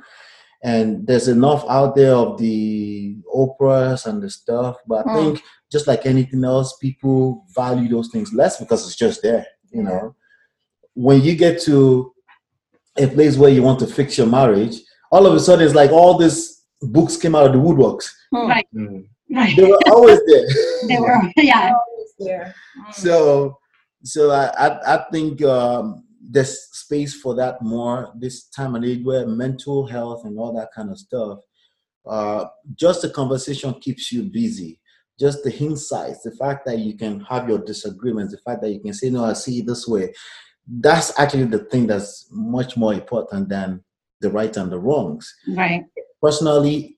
And 0.62 1.06
there's 1.06 1.28
enough 1.28 1.62
out 1.68 1.94
there 1.94 2.14
of 2.14 2.38
the 2.38 3.16
Oprahs 3.34 4.06
and 4.06 4.22
the 4.22 4.30
stuff, 4.30 4.76
but 4.86 5.06
I 5.06 5.10
Mm. 5.10 5.14
think 5.16 5.42
just 5.70 5.86
like 5.86 6.06
anything 6.06 6.44
else, 6.44 6.76
people 6.80 7.44
value 7.54 7.88
those 7.88 8.08
things 8.08 8.32
less 8.32 8.58
because 8.58 8.86
it's 8.86 8.96
just 8.96 9.20
there. 9.22 9.46
You 9.70 9.82
know, 9.82 10.14
when 10.94 11.20
you 11.20 11.34
get 11.34 11.60
to 11.62 12.12
a 12.96 13.06
place 13.08 13.36
where 13.36 13.50
you 13.50 13.62
want 13.62 13.80
to 13.80 13.86
fix 13.86 14.16
your 14.16 14.28
marriage, 14.28 14.80
all 15.10 15.26
of 15.26 15.34
a 15.34 15.40
sudden 15.40 15.66
it's 15.66 15.74
like 15.74 15.90
all 15.90 16.16
these 16.16 16.62
books 16.80 17.16
came 17.16 17.34
out 17.34 17.46
of 17.46 17.52
the 17.52 17.58
woodworks. 17.58 18.08
Hmm. 18.34 18.48
Right. 18.48 18.66
Mm. 18.74 19.06
Right. 19.30 19.56
They 19.56 19.64
were 19.70 19.78
always 19.86 20.20
there. 20.26 20.46
They 20.88 20.98
were, 20.98 21.18
yeah. 21.36 21.74
Yeah. 22.18 22.52
so 22.92 23.58
so 24.02 24.30
I, 24.30 24.46
I, 24.66 24.94
I 24.96 25.04
think 25.10 25.42
um, 25.42 26.04
there's 26.20 26.60
space 26.72 27.14
for 27.14 27.34
that 27.36 27.60
more 27.62 28.12
this 28.18 28.44
time 28.48 28.74
and 28.74 28.84
age 28.84 29.04
where 29.04 29.26
mental 29.26 29.86
health 29.86 30.24
and 30.24 30.38
all 30.38 30.52
that 30.54 30.68
kind 30.74 30.90
of 30.90 30.98
stuff 30.98 31.38
uh, 32.06 32.44
just 32.74 33.02
the 33.02 33.08
conversation 33.10 33.74
keeps 33.80 34.12
you 34.12 34.22
busy 34.24 34.78
just 35.18 35.42
the 35.42 35.52
insights 35.58 36.22
the 36.22 36.30
fact 36.32 36.66
that 36.66 36.78
you 36.78 36.96
can 36.96 37.20
have 37.20 37.48
your 37.48 37.58
disagreements 37.58 38.32
the 38.32 38.40
fact 38.40 38.60
that 38.62 38.70
you 38.70 38.80
can 38.80 38.92
say 38.92 39.10
no 39.10 39.24
i 39.24 39.32
see 39.32 39.60
it 39.60 39.66
this 39.66 39.88
way 39.88 40.12
that's 40.80 41.18
actually 41.18 41.44
the 41.44 41.58
thing 41.70 41.86
that's 41.86 42.28
much 42.30 42.76
more 42.76 42.94
important 42.94 43.48
than 43.48 43.82
the 44.20 44.30
right 44.30 44.56
and 44.56 44.70
the 44.70 44.78
wrongs 44.78 45.34
Right. 45.56 45.84
personally 46.22 46.93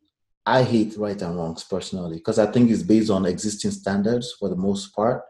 i 0.46 0.62
hate 0.62 0.94
right 0.96 1.20
and 1.22 1.36
wrongs 1.36 1.64
personally 1.64 2.16
because 2.18 2.38
i 2.38 2.46
think 2.50 2.70
it's 2.70 2.82
based 2.82 3.10
on 3.10 3.26
existing 3.26 3.70
standards 3.70 4.32
for 4.38 4.48
the 4.48 4.56
most 4.56 4.94
part 4.94 5.22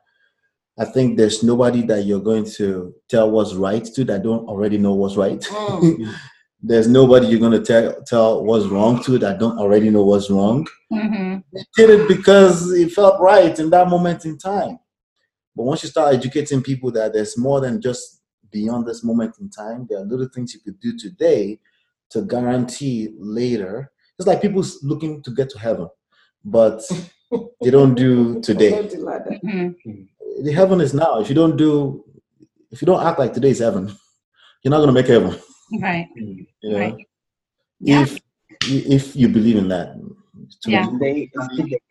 i 0.79 0.85
think 0.85 1.17
there's 1.17 1.43
nobody 1.43 1.83
that 1.83 2.05
you're 2.05 2.21
going 2.21 2.45
to 2.45 2.95
tell 3.09 3.31
what's 3.31 3.55
right 3.55 3.85
to 3.85 4.05
that 4.05 4.23
don't 4.23 4.47
already 4.49 4.79
know 4.79 4.95
what's 4.95 5.17
right 5.17 5.41
Mm. 5.51 6.15
There's 6.63 6.89
nobody 6.89 7.27
you're 7.29 7.39
gonna 7.39 7.61
tell 7.61 8.03
tell 8.07 8.43
what's 8.43 8.67
wrong 8.67 9.03
to 9.05 9.19
that 9.19 9.39
don't 9.39 9.59
already 9.59 9.91
know 9.91 10.03
what's 10.03 10.31
wrong. 10.31 10.67
Mhm. 10.91 11.45
They 11.53 11.65
did 11.77 11.91
it 11.91 12.09
because 12.09 12.73
it 12.73 12.93
felt 12.93 13.21
right 13.21 13.57
in 13.59 13.69
that 13.71 13.89
moment 13.89 14.25
in 14.25 14.39
time. 14.39 14.79
But 15.55 15.65
once 15.65 15.83
you 15.83 15.91
start 15.91 16.15
educating 16.15 16.63
people 16.63 16.91
that 16.93 17.13
there's 17.13 17.37
more 17.39 17.61
than 17.61 17.81
just 17.81 18.23
beyond 18.51 18.87
this 18.87 19.05
moment 19.05 19.35
in 19.39 19.51
time, 19.51 19.87
there 19.89 19.99
are 19.99 20.05
little 20.05 20.29
things 20.35 20.55
you 20.55 20.61
could 20.61 20.81
do 20.81 20.97
today 20.97 21.61
to 22.11 22.23
guarantee 22.23 23.11
later. 23.19 23.93
It's 24.19 24.27
like 24.27 24.41
people 24.41 24.65
looking 24.83 25.23
to 25.23 25.31
get 25.31 25.51
to 25.51 25.59
heaven, 25.59 25.89
but 26.45 26.81
they 27.63 27.71
don't 27.71 27.95
do 27.95 28.41
today. 28.49 28.73
Mhm. 28.73 29.75
The 30.43 30.53
heaven 30.53 30.81
is 30.81 30.95
now. 30.95 31.21
If 31.21 31.29
you 31.29 31.35
don't 31.35 31.57
do, 31.57 32.05
if 32.71 32.81
you 32.81 32.87
don't 32.87 33.05
act 33.05 33.19
like 33.19 33.33
today 33.35 33.51
is 33.51 33.59
heaven, 33.59 33.95
you're 34.63 34.71
not 34.71 34.81
gonna 34.81 34.93
make 34.93 35.07
heaven. 35.09 35.37
Right. 35.81 36.07
You 36.17 36.47
know? 36.65 36.79
Right. 36.79 36.97
Yeah. 37.81 38.03
If 38.03 38.19
if 38.69 39.17
you 39.17 39.29
believe 39.29 39.57
in 39.57 39.69
that, 39.69 39.95
to 40.63 40.71
Yeah. 40.71 40.89
be 40.99 41.31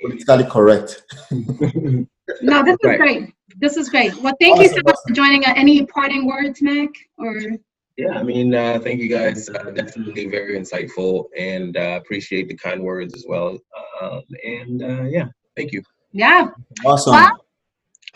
politically 0.01 0.45
correct. 0.45 1.03
No, 1.31 2.63
this 2.63 2.73
is 2.73 2.83
Right. 2.83 2.97
great. 2.99 3.33
This 3.59 3.77
is 3.77 3.89
great. 3.89 4.15
Well, 4.21 4.33
thank 4.41 4.59
you 4.59 4.67
so 4.69 4.81
much 4.83 4.95
for 5.07 5.13
joining. 5.13 5.45
Uh, 5.45 5.53
Any 5.55 5.85
parting 5.85 6.25
words, 6.25 6.61
Mac? 6.61 6.89
Or 7.19 7.35
Yeah, 7.97 8.19
I 8.19 8.23
mean, 8.23 8.53
uh, 8.53 8.79
thank 8.83 8.99
you 8.99 9.07
guys. 9.07 9.47
Uh, 9.49 9.71
definitely 9.71 10.27
very 10.27 10.59
insightful, 10.59 11.25
and 11.37 11.77
uh, 11.77 11.99
appreciate 12.01 12.49
the 12.49 12.55
kind 12.57 12.81
words 12.83 13.13
as 13.15 13.25
well. 13.27 13.57
Um, 14.01 14.21
and 14.43 14.83
uh, 14.83 15.03
yeah, 15.03 15.27
thank 15.55 15.71
you. 15.71 15.81
yeah, 16.11 16.47
Awesome. 16.85 17.13
Well, 17.13 17.31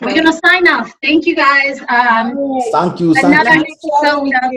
we're 0.02 0.14
gonna 0.14 0.38
sign 0.44 0.68
off. 0.68 0.92
Thank 1.02 1.24
you 1.26 1.34
guys. 1.34 1.80
Um, 1.88 2.60
Thank 2.72 3.00
you. 3.00 3.14
Thank 3.14 3.26
Another- 3.26 3.56
you. 3.56 3.76
so, 4.02 4.26
uh, 4.26 4.50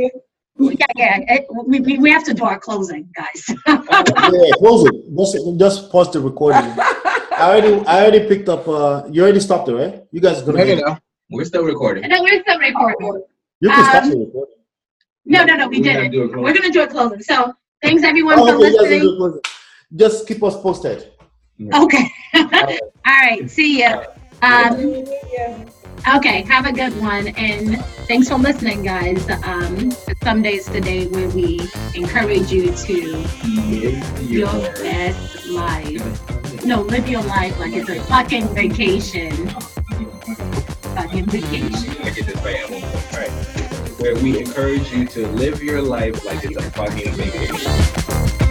yeah, 0.59 0.85
yeah. 0.95 1.19
It, 1.35 1.45
we, 1.67 1.79
we 1.79 1.97
we 1.99 2.11
have 2.11 2.23
to 2.25 2.33
do 2.33 2.43
our 2.43 2.59
closing, 2.59 3.07
guys. 3.15 3.45
Yeah, 3.67 4.51
close 4.57 4.85
it. 4.89 4.95
Just, 5.17 5.59
just 5.59 5.91
pause 5.91 6.11
the 6.11 6.19
recording. 6.19 6.61
I 7.33 7.49
already, 7.49 7.73
I 7.87 8.01
already 8.03 8.27
picked 8.27 8.47
up. 8.49 8.67
Uh, 8.67 9.03
you 9.11 9.23
already 9.23 9.39
stopped 9.39 9.67
it, 9.69 9.73
right? 9.75 10.03
You 10.11 10.19
guys 10.21 10.41
are 10.41 10.45
gonna. 10.45 10.61
Okay, 10.61 10.75
now 10.81 10.99
we're 11.29 11.45
still 11.45 11.63
recording. 11.63 12.03
And 12.03 12.11
then 12.11 12.21
we're 12.23 12.41
still 12.41 12.59
recording. 12.59 13.23
You 13.61 13.69
can 13.69 13.85
stop 13.85 14.03
Um, 14.03 14.09
the 14.11 14.17
recording. 14.19 14.55
No, 15.25 15.43
no, 15.45 15.55
no, 15.55 15.67
we 15.67 15.77
We're 15.79 15.83
didn't. 15.83 16.11
do. 16.11 16.31
We're 16.41 16.53
gonna 16.53 16.71
do 16.71 16.81
a 16.83 16.87
closing. 16.87 17.21
So 17.21 17.53
thanks 17.81 18.03
everyone 18.03 18.39
Oh, 18.39 18.45
for 18.47 18.55
okay, 18.55 18.67
you 18.67 18.71
guys 18.71 18.75
are 18.75 18.81
listening. 18.83 18.99
doing 19.01 19.17
closing. 19.17 19.41
Just 19.95 20.27
keep 20.27 20.43
us 20.43 20.59
posted. 20.61 21.09
Okay. 21.73 22.07
All 22.35 22.49
right. 23.05 23.49
See 23.49 23.79
ya. 23.81 24.03
Um, 24.41 25.05
okay. 26.17 26.41
Have 26.43 26.65
a 26.65 26.73
good 26.73 26.99
one, 26.99 27.27
and 27.29 27.77
thanks 28.07 28.27
for 28.27 28.35
listening, 28.35 28.83
guys. 28.83 29.25
Um, 29.45 29.91
some 30.23 30.41
days 30.41 30.65
today 30.65 31.07
where 31.07 31.29
we 31.29 31.61
encourage 31.95 32.51
you 32.51 32.71
to 32.73 33.17
Live 33.45 34.21
your 34.29 34.49
your 34.51 34.71
best 34.73 35.45
life. 35.47 36.65
No, 36.65 36.81
live 36.81 37.07
your 37.07 37.21
life 37.23 37.57
like 37.59 37.73
it's 37.73 37.89
a 37.89 38.01
fucking 38.03 38.47
vacation. 38.49 39.49
Fucking 40.95 41.25
vacation. 41.27 41.93
Where 44.03 44.15
we 44.15 44.37
encourage 44.37 44.91
you 44.91 45.05
to 45.05 45.25
live 45.27 45.63
your 45.63 45.81
life 45.81 46.25
like 46.25 46.43
it's 46.43 46.57
a 46.57 46.71
fucking 46.71 47.13
vacation. 47.13 48.42